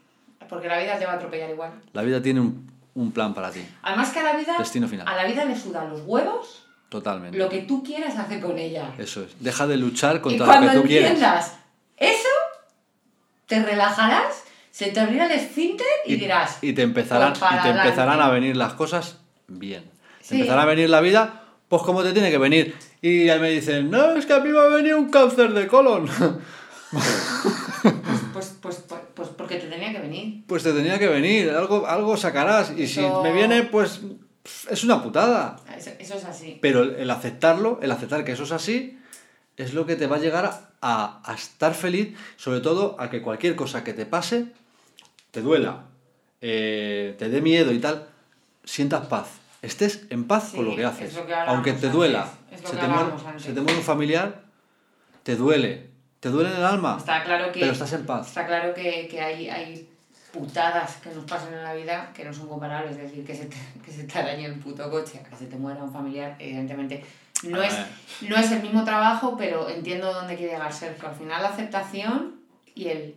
porque 0.48 0.68
la 0.68 0.78
vida 0.78 0.96
te 0.96 1.06
va 1.06 1.14
a 1.14 1.16
atropellar 1.16 1.50
igual. 1.50 1.72
La 1.92 2.02
vida 2.02 2.22
tiene 2.22 2.38
un, 2.40 2.70
un 2.94 3.10
plan 3.10 3.34
para 3.34 3.50
ti, 3.50 3.66
Además 3.82 4.10
que 4.12 4.20
a 4.20 4.22
la 4.22 4.36
vida, 4.36 4.54
Destino 4.58 4.86
final. 4.86 5.08
a 5.08 5.16
la 5.16 5.24
vida 5.24 5.44
le 5.44 5.58
suda 5.58 5.86
los 5.88 6.02
huevos 6.06 6.63
totalmente. 6.98 7.36
lo 7.36 7.48
que 7.48 7.62
tú 7.62 7.82
quieras 7.82 8.16
hacer 8.16 8.40
con 8.40 8.56
ella. 8.56 8.92
Eso 8.98 9.22
es. 9.24 9.30
Deja 9.40 9.66
de 9.66 9.76
luchar 9.76 10.16
Y 10.16 10.20
contra 10.20 10.46
cuando 10.46 10.66
lo 10.66 10.72
que 10.72 10.78
tú 10.80 10.86
quieres. 10.86 11.10
entiendas 11.10 11.54
eso, 11.96 12.28
te 13.46 13.62
relajarás, 13.62 14.44
se 14.70 14.90
te 14.90 15.00
abrirá 15.00 15.26
el 15.26 15.32
esfínter 15.32 15.86
y, 16.06 16.16
dirás, 16.16 16.58
y 16.62 16.72
te 16.72 16.82
empezarán, 16.82 17.32
pues 17.32 17.50
y 17.52 17.62
te 17.62 17.68
empezarán 17.70 18.20
a 18.20 18.28
venir 18.30 18.56
las 18.56 18.74
cosas 18.74 19.18
bien. 19.48 19.82
Te 20.20 20.24
Sí. 20.24 20.34
empezará 20.36 20.62
a 20.62 20.66
venir 20.66 20.88
la 20.88 21.00
vida, 21.00 21.42
pues 21.68 21.82
como 21.82 22.02
te 22.02 22.12
tiene 22.12 22.30
que 22.30 22.38
venir. 22.38 22.74
Y 23.02 23.26
me 23.40 23.50
dicen, 23.50 23.90
no, 23.90 24.12
es 24.12 24.24
que 24.26 24.32
a 24.32 24.40
mí 24.40 24.48
me 24.50 24.58
ha 24.58 24.66
venido 24.68 24.96
un 24.98 25.10
cáncer 25.10 25.52
de 25.52 25.66
colon. 25.66 26.08
pues, 28.32 28.56
pues, 28.62 28.76
pues, 28.88 29.00
pues 29.14 29.28
porque 29.30 29.56
te 29.56 29.66
tenía 29.66 29.92
que 29.92 29.98
venir. 30.00 30.44
pues 30.46 30.62
te 30.62 30.72
tenía 30.72 30.98
que 30.98 31.08
venir, 31.08 31.50
algo, 31.50 31.86
algo 31.86 32.16
sacarás. 32.16 32.72
Y 32.76 32.86
si 32.86 33.00
me 33.22 33.32
viene, 33.32 33.64
pues 33.64 34.00
es 34.70 34.84
una 34.84 35.02
putada. 35.02 35.56
Eso, 35.76 35.90
eso 35.98 36.14
es 36.14 36.24
así. 36.24 36.58
Pero 36.60 36.82
el, 36.82 37.10
aceptarlo, 37.10 37.78
el 37.82 37.90
aceptar 37.90 38.24
que 38.24 38.32
eso 38.32 38.42
es 38.44 38.52
así, 38.52 38.98
es 39.56 39.72
lo 39.74 39.86
que 39.86 39.96
te 39.96 40.06
va 40.06 40.16
a 40.16 40.18
llegar 40.20 40.44
a, 40.80 41.20
a 41.24 41.34
estar 41.34 41.74
feliz, 41.74 42.16
sobre 42.36 42.60
todo 42.60 42.96
a 42.98 43.08
que 43.10 43.22
cualquier 43.22 43.56
cosa 43.56 43.84
que 43.84 43.92
te 43.94 44.04
pase, 44.06 44.46
te 45.30 45.40
duela, 45.42 45.84
eh, 46.40 47.14
te 47.18 47.28
dé 47.28 47.40
miedo 47.40 47.72
y 47.72 47.78
tal, 47.78 48.06
sientas 48.64 49.06
paz. 49.06 49.28
Estés 49.62 50.02
en 50.10 50.24
paz 50.24 50.50
Sí, 50.50 50.56
con 50.56 50.66
lo 50.66 50.76
que 50.76 50.82
es 50.82 50.88
haces. 50.88 51.14
lo 51.14 51.24
que 51.26 51.32
hablábamos 51.32 51.54
Aunque 51.54 51.70
te 51.70 51.76
antes, 51.76 51.92
duela, 51.92 52.28
es 52.50 52.60
lo 52.62 52.68
se 52.68 52.74
que 52.74 52.80
te, 52.82 52.88
muere, 52.88 53.10
se 53.38 53.52
te 53.54 53.60
muere 53.62 53.78
un 53.78 53.84
familiar, 53.84 54.42
te 55.22 55.36
duele. 55.36 55.90
Te 56.20 56.28
duele 56.30 56.50
en 56.50 56.56
el 56.56 56.64
alma, 56.64 56.96
Está 56.98 57.22
claro 57.22 57.52
que, 57.52 57.60
pero 57.60 57.72
estás 57.72 57.92
en 57.94 58.04
paz. 58.06 58.28
está 58.28 58.46
claro 58.46 58.72
que, 58.74 59.08
que 59.08 59.20
hay, 59.20 59.48
hay 59.48 59.88
putadas 60.34 60.96
que 60.96 61.10
nos 61.10 61.24
pasan 61.24 61.54
en 61.54 61.62
la 61.62 61.74
vida 61.74 62.10
que 62.14 62.24
no 62.24 62.32
son 62.34 62.48
comparables. 62.48 62.92
Es 62.96 63.02
decir, 63.02 63.24
que 63.24 63.34
se 63.34 63.46
te, 63.46 63.56
que 63.84 63.92
se 63.92 64.04
te 64.04 64.18
arañe 64.18 64.44
el 64.46 64.58
puto 64.58 64.90
coche, 64.90 65.22
que 65.30 65.36
se 65.36 65.46
te 65.46 65.56
muera 65.56 65.82
un 65.82 65.92
familiar, 65.92 66.36
evidentemente. 66.38 67.04
No 67.44 67.62
es, 67.62 67.74
no 68.28 68.36
es 68.36 68.50
el 68.52 68.62
mismo 68.62 68.84
trabajo, 68.84 69.36
pero 69.36 69.68
entiendo 69.68 70.12
dónde 70.12 70.36
quiere 70.36 70.52
llegar 70.54 70.72
Sergio. 70.72 71.08
Al 71.08 71.14
final 71.14 71.42
la 71.42 71.48
aceptación 71.50 72.36
y 72.74 72.88
el, 72.88 73.14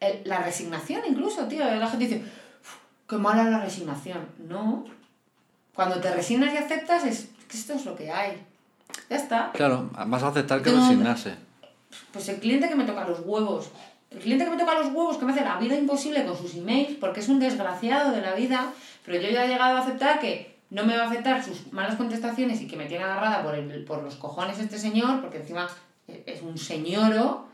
el- 0.00 0.20
la 0.24 0.38
resignación 0.40 1.00
incluso, 1.08 1.46
tío. 1.48 1.64
La 1.64 1.88
gente 1.88 2.06
dice, 2.06 2.18
"Uf, 2.22 2.74
qué 3.08 3.16
mala 3.16 3.44
la 3.44 3.60
resignación. 3.60 4.28
No. 4.38 4.84
Cuando 5.74 6.00
te 6.00 6.12
resignas 6.12 6.52
y 6.52 6.58
aceptas 6.58 7.04
es 7.04 7.28
que 7.48 7.56
esto 7.56 7.72
es 7.74 7.84
lo 7.86 7.96
que 7.96 8.10
hay. 8.12 8.42
Ya 9.10 9.16
está. 9.16 9.50
Claro, 9.54 9.90
vas 10.06 10.22
a 10.22 10.28
aceptar 10.28 10.62
que 10.62 10.70
resignarse. 10.70 11.34
Pues 12.12 12.28
el 12.28 12.38
cliente 12.40 12.68
que 12.68 12.74
me 12.76 12.84
toca 12.84 13.06
los 13.08 13.20
huevos. 13.24 13.70
El 14.10 14.18
cliente 14.20 14.44
que 14.44 14.50
me 14.52 14.56
toca 14.56 14.74
los 14.74 14.86
huevos, 14.86 15.16
que 15.18 15.24
me 15.24 15.32
hace 15.32 15.42
la 15.44 15.58
vida 15.58 15.74
imposible 15.76 16.24
con 16.24 16.36
sus 16.36 16.54
emails, 16.54 16.96
porque 17.00 17.20
es 17.20 17.28
un 17.28 17.40
desgraciado 17.40 18.12
de 18.12 18.20
la 18.20 18.34
vida, 18.34 18.72
pero 19.04 19.20
yo 19.20 19.28
ya 19.30 19.44
he 19.44 19.48
llegado 19.48 19.76
a 19.76 19.80
aceptar 19.80 20.20
que 20.20 20.54
no 20.70 20.84
me 20.84 20.96
va 20.96 21.04
a 21.04 21.06
afectar 21.08 21.42
sus 21.44 21.72
malas 21.72 21.96
contestaciones 21.96 22.60
y 22.60 22.66
que 22.68 22.76
me 22.76 22.86
tiene 22.86 23.04
agarrada 23.04 23.42
por, 23.42 23.54
el, 23.54 23.84
por 23.84 24.02
los 24.02 24.14
cojones 24.16 24.58
este 24.58 24.78
señor, 24.78 25.20
porque 25.20 25.38
encima 25.38 25.68
es 26.06 26.42
un 26.42 26.56
señoro, 26.58 27.46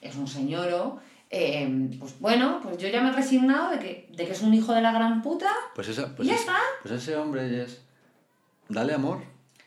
es 0.00 0.16
un 0.16 0.26
señoro, 0.26 0.98
eh, 1.30 1.88
pues 1.98 2.18
bueno, 2.20 2.60
pues 2.62 2.78
yo 2.78 2.88
ya 2.88 3.00
me 3.00 3.08
he 3.10 3.12
resignado 3.12 3.70
de 3.70 3.78
que, 3.78 4.08
de 4.14 4.26
que 4.26 4.32
es 4.32 4.42
un 4.42 4.54
hijo 4.54 4.72
de 4.72 4.80
la 4.82 4.92
gran 4.92 5.22
puta. 5.22 5.50
Pues, 5.74 5.88
esa, 5.88 6.14
pues, 6.14 6.26
¿Y 6.26 6.30
ya 6.30 6.34
ese- 6.36 6.44
está? 6.44 6.58
pues 6.82 6.94
ese 6.94 7.16
hombre 7.16 7.62
es. 7.62 7.82
Dale 8.68 8.94
amor. 8.94 9.22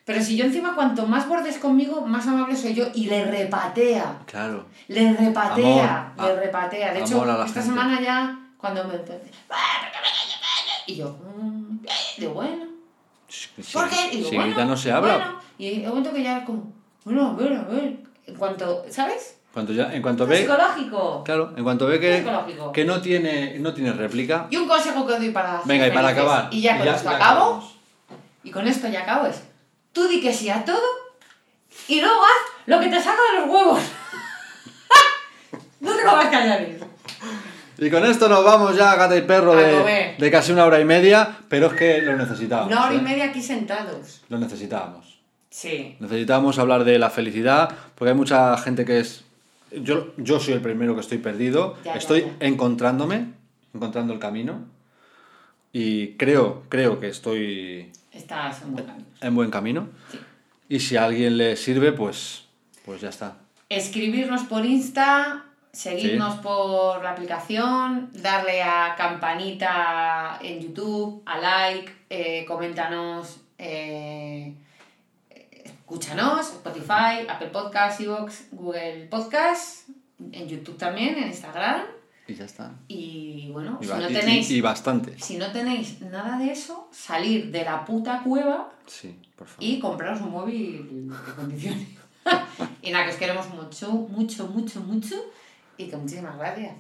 Pero 0.10 0.24
si 0.24 0.36
yo 0.36 0.46
encima 0.46 0.74
cuanto 0.74 1.06
más 1.06 1.28
bordes 1.28 1.60
conmigo, 1.60 2.02
más 2.02 2.26
amable 2.26 2.56
soy 2.56 2.74
yo 2.74 2.88
y 2.96 3.06
le 3.06 3.26
repatea. 3.26 4.22
Claro. 4.26 4.66
Le 4.88 5.14
repatea, 5.14 6.14
Amor, 6.18 6.32
le 6.32 6.40
repatea. 6.40 6.94
De 6.96 7.02
hecho, 7.02 7.24
esta 7.24 7.46
gente. 7.46 7.62
semana 7.62 8.02
ya, 8.02 8.40
cuando 8.58 8.86
me 8.86 8.96
y 10.88 10.96
yo, 10.96 11.10
mm, 11.12 11.86
digo, 12.18 12.34
bueno, 12.34 12.66
¿por 13.72 13.88
qué? 13.88 13.96
Y 14.12 14.16
digo, 14.18 14.30
si 14.32 14.36
bueno, 14.36 14.58
ya 14.58 14.66
no 14.66 14.76
se 14.76 14.92
habla. 14.92 15.16
bueno. 15.16 15.40
Y 15.60 15.68
hay 15.68 15.80
un 15.84 15.90
momento 15.90 16.12
que 16.12 16.24
ya 16.24 16.44
como, 16.44 16.74
bueno, 17.06 17.28
a 17.28 17.34
ver, 17.34 17.54
a 17.54 17.62
ver. 17.66 17.98
En 18.26 18.34
cuanto, 18.34 18.86
¿sabes? 18.90 19.38
Cuanto 19.54 19.74
ya, 19.74 19.94
en 19.94 20.02
cuanto 20.02 20.26
ve. 20.26 20.40
Psicológico. 20.40 21.24
Claro, 21.24 21.54
en 21.56 21.64
cuanto 21.64 21.86
ve 21.86 22.00
que, 22.00 22.26
que 22.74 22.84
no 22.84 23.00
tiene, 23.00 23.60
no 23.60 23.76
tiene 23.76 23.94
réplica. 23.94 24.48
Y 24.50 24.58
un 24.58 24.68
consejo 24.68 25.06
que 25.06 25.20
doy 25.20 25.30
para 25.30 25.62
Venga, 25.66 25.86
y 25.86 25.92
para 25.92 26.08
acabar. 26.08 26.48
Y 26.50 26.62
ya 26.62 26.80
con 26.80 26.88
esto 26.88 27.04
ya 27.04 27.16
acabo. 27.16 27.42
acabamos. 27.44 27.76
Y 28.44 28.50
con 28.50 28.68
esto 28.68 28.88
ya 28.88 29.02
acabo 29.02 29.28
es, 29.28 29.44
tú 29.94 30.08
di 30.08 30.22
que 30.22 30.34
sí 30.34 30.50
a 30.50 30.64
todo 30.66 30.82
y 31.88 32.02
luego 32.02 32.22
haz 32.24 32.68
lo 32.68 32.80
que 32.80 32.88
te 32.88 33.02
saca 33.02 33.20
de 33.34 33.40
los 33.40 33.50
huevos. 33.50 33.80
no 35.80 35.96
te 35.96 36.04
comas 36.04 36.28
callaris. 36.28 36.78
Y 37.78 37.90
con 37.90 38.06
esto 38.06 38.28
nos 38.28 38.44
vamos 38.44 38.76
ya, 38.76 38.96
gata 38.96 39.16
y 39.16 39.22
perro, 39.22 39.56
de, 39.56 40.16
de 40.18 40.32
casi 40.32 40.52
una 40.52 40.66
hora 40.66 40.82
y 40.82 40.86
media, 40.86 41.38
pero 41.48 41.68
es 41.68 41.74
que 41.74 42.02
lo 42.02 42.18
necesitábamos. 42.18 42.72
Una 42.74 42.86
hora 42.86 42.94
y 42.94 42.98
¿eh? 42.98 43.02
media 43.02 43.26
aquí 43.26 43.42
sentados. 43.42 44.22
Lo 44.28 44.38
necesitábamos. 44.38 45.20
Sí. 45.50 45.96
Necesitamos 46.00 46.60
hablar 46.60 46.84
de 46.84 47.00
la 47.00 47.10
felicidad, 47.10 47.70
porque 47.96 48.10
hay 48.12 48.18
mucha 48.18 48.58
gente 48.58 48.84
que 48.84 49.00
es... 49.00 49.24
Yo, 49.72 50.08
yo 50.18 50.40
soy 50.42 50.56
el 50.56 50.62
primero 50.62 50.94
que 50.96 51.02
estoy 51.02 51.20
perdido, 51.20 51.78
Ya, 51.86 51.94
ya, 51.94 51.98
estoy 52.00 52.22
ya. 52.22 52.48
encontrándome, 52.48 53.28
encontrando 53.74 54.12
el 54.14 54.20
camino, 54.20 54.66
y 55.72 56.18
creo, 56.18 56.64
creo 56.68 57.00
que 57.00 57.08
estoy 57.08 57.92
Estás 58.12 58.62
en 58.64 58.74
buen 58.74 58.86
camino. 58.86 59.08
en 59.22 59.36
buen 59.36 59.52
camino. 59.52 59.90
Sí. 60.12 60.20
Y 60.70 60.80
si 60.80 60.98
a 60.98 61.06
alguien 61.06 61.38
le 61.38 61.56
sirve, 61.56 61.92
pues, 61.92 62.46
pues 62.86 63.02
ya 63.02 63.10
está. 63.10 63.38
Escribirnos 63.70 64.44
por 64.44 64.66
Insta, 64.66 65.46
seguirnos 65.72 66.36
por 66.40 67.04
la 67.04 67.12
aplicación, 67.12 68.12
darle 68.14 68.62
a 68.62 68.96
campanita 68.96 70.40
en 70.42 70.62
YouTube, 70.62 71.24
a 71.26 71.40
like, 71.40 71.92
eh, 72.10 72.46
coméntanos, 72.46 73.42
eh, 73.58 74.54
escúchanos, 75.64 76.50
Spotify, 76.50 77.26
Apple 77.28 77.48
Podcasts, 77.48 78.00
Evox, 78.02 78.48
Google 78.52 79.08
Podcasts, 79.10 79.86
en 80.32 80.48
YouTube 80.48 80.78
también, 80.78 81.18
en 81.18 81.28
Instagram. 81.30 81.82
Y 82.30 82.36
ya 82.36 82.46
está. 82.46 82.72
Y 82.88 83.50
bueno, 83.52 83.80
Y, 83.82 83.86
si 83.86 83.92
no 83.94 84.08
tenéis... 84.08 84.52
y- 84.52 84.56
y 84.58 84.62
bastante. 84.62 85.20
Si 85.20 85.38
no 85.38 85.52
tenéis 85.52 86.00
nada 86.02 86.38
de 86.38 86.52
eso, 86.52 86.88
salir 86.92 87.52
de 87.52 87.64
la 87.66 87.84
puta 87.86 88.22
cueva 88.24 88.72
Sí, 88.86 89.18
por 89.36 89.48
favor. 89.48 89.64
y 89.64 89.80
compraros 89.80 90.22
un 90.22 90.32
móvil 90.32 91.10
de 91.10 91.34
condiciones. 91.36 91.88
y 92.82 92.92
nada, 92.92 93.06
que 93.06 93.12
os 93.12 93.18
queremos 93.18 93.50
mucho, 93.54 93.92
mucho, 93.92 94.48
mucho, 94.48 94.80
mucho. 94.82 95.16
Y 95.78 95.88
que 95.90 95.98
muchísimas 95.98 96.38
gracias. 96.38 96.76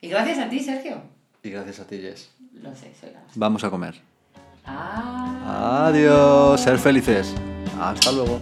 Y 0.00 0.08
gracias 0.08 0.38
a 0.38 0.48
ti, 0.50 0.60
Sergio. 0.60 1.00
Y 1.42 1.50
gracias 1.50 1.80
a 1.80 1.86
ti, 1.86 1.98
Jess. 1.98 2.30
Lo 2.54 2.74
sé, 2.74 2.92
soy 3.00 3.10
la. 3.12 3.22
Vamos 3.36 3.64
a 3.64 3.70
comer. 3.70 4.00
Ah. 4.66 5.86
Adiós, 5.88 6.60
ser 6.60 6.78
felices. 6.78 7.34
Hasta 7.80 8.12
luego. 8.12 8.40